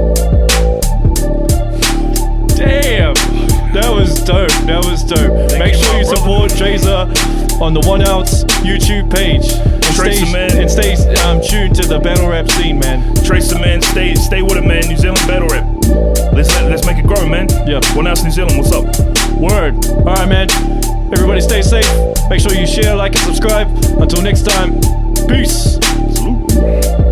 Damn, 2.57 3.15
that 3.73 3.89
was 3.93 4.21
dope. 4.25 4.53
That 4.69 4.85
was 4.85 5.05
dope. 5.05 5.33
Make 5.59 5.75
you, 5.75 5.83
sure 5.83 5.99
you 5.99 6.05
support 6.05 6.51
Traser 6.53 7.09
on 7.61 7.73
the 7.73 7.81
One 7.81 8.03
Outs 8.03 8.45
YouTube 8.61 9.11
page. 9.13 9.53
And 9.53 9.93
Traser, 9.97 10.27
stay, 10.27 10.33
man. 10.33 10.57
and 10.57 10.71
stay 10.71 10.93
um, 11.25 11.41
tuned 11.41 11.75
to 11.77 11.89
the 11.89 11.99
battle 11.99 12.29
rap 12.29 12.49
scene, 12.49 12.79
man. 12.79 13.15
Traser, 13.25 13.59
man, 13.59 13.81
stay 13.81 14.15
stay 14.15 14.43
with 14.43 14.57
it, 14.57 14.65
man. 14.65 14.85
New 14.89 14.97
Zealand 14.97 15.25
battle 15.27 15.49
rap. 15.49 15.65
Let's 16.33 16.53
let's 16.69 16.85
make 16.85 16.99
it 16.99 17.07
grow, 17.07 17.27
man. 17.27 17.49
Yeah. 17.67 17.81
One 17.97 18.07
else 18.07 18.23
New 18.23 18.31
Zealand, 18.31 18.59
what's 18.59 18.73
up? 18.73 18.85
Word. 19.37 19.81
All 20.05 20.17
right, 20.17 20.29
man. 20.29 20.49
Everybody 21.13 21.41
stay 21.41 21.63
safe. 21.63 21.89
Make 22.29 22.41
sure 22.41 22.53
you 22.53 22.67
share, 22.67 22.97
like, 22.97 23.13
and 23.13 23.25
subscribe. 23.25 23.69
Until 24.01 24.23
next 24.23 24.43
time, 24.43 24.81
peace. 25.29 25.79
Salute. 26.17 27.06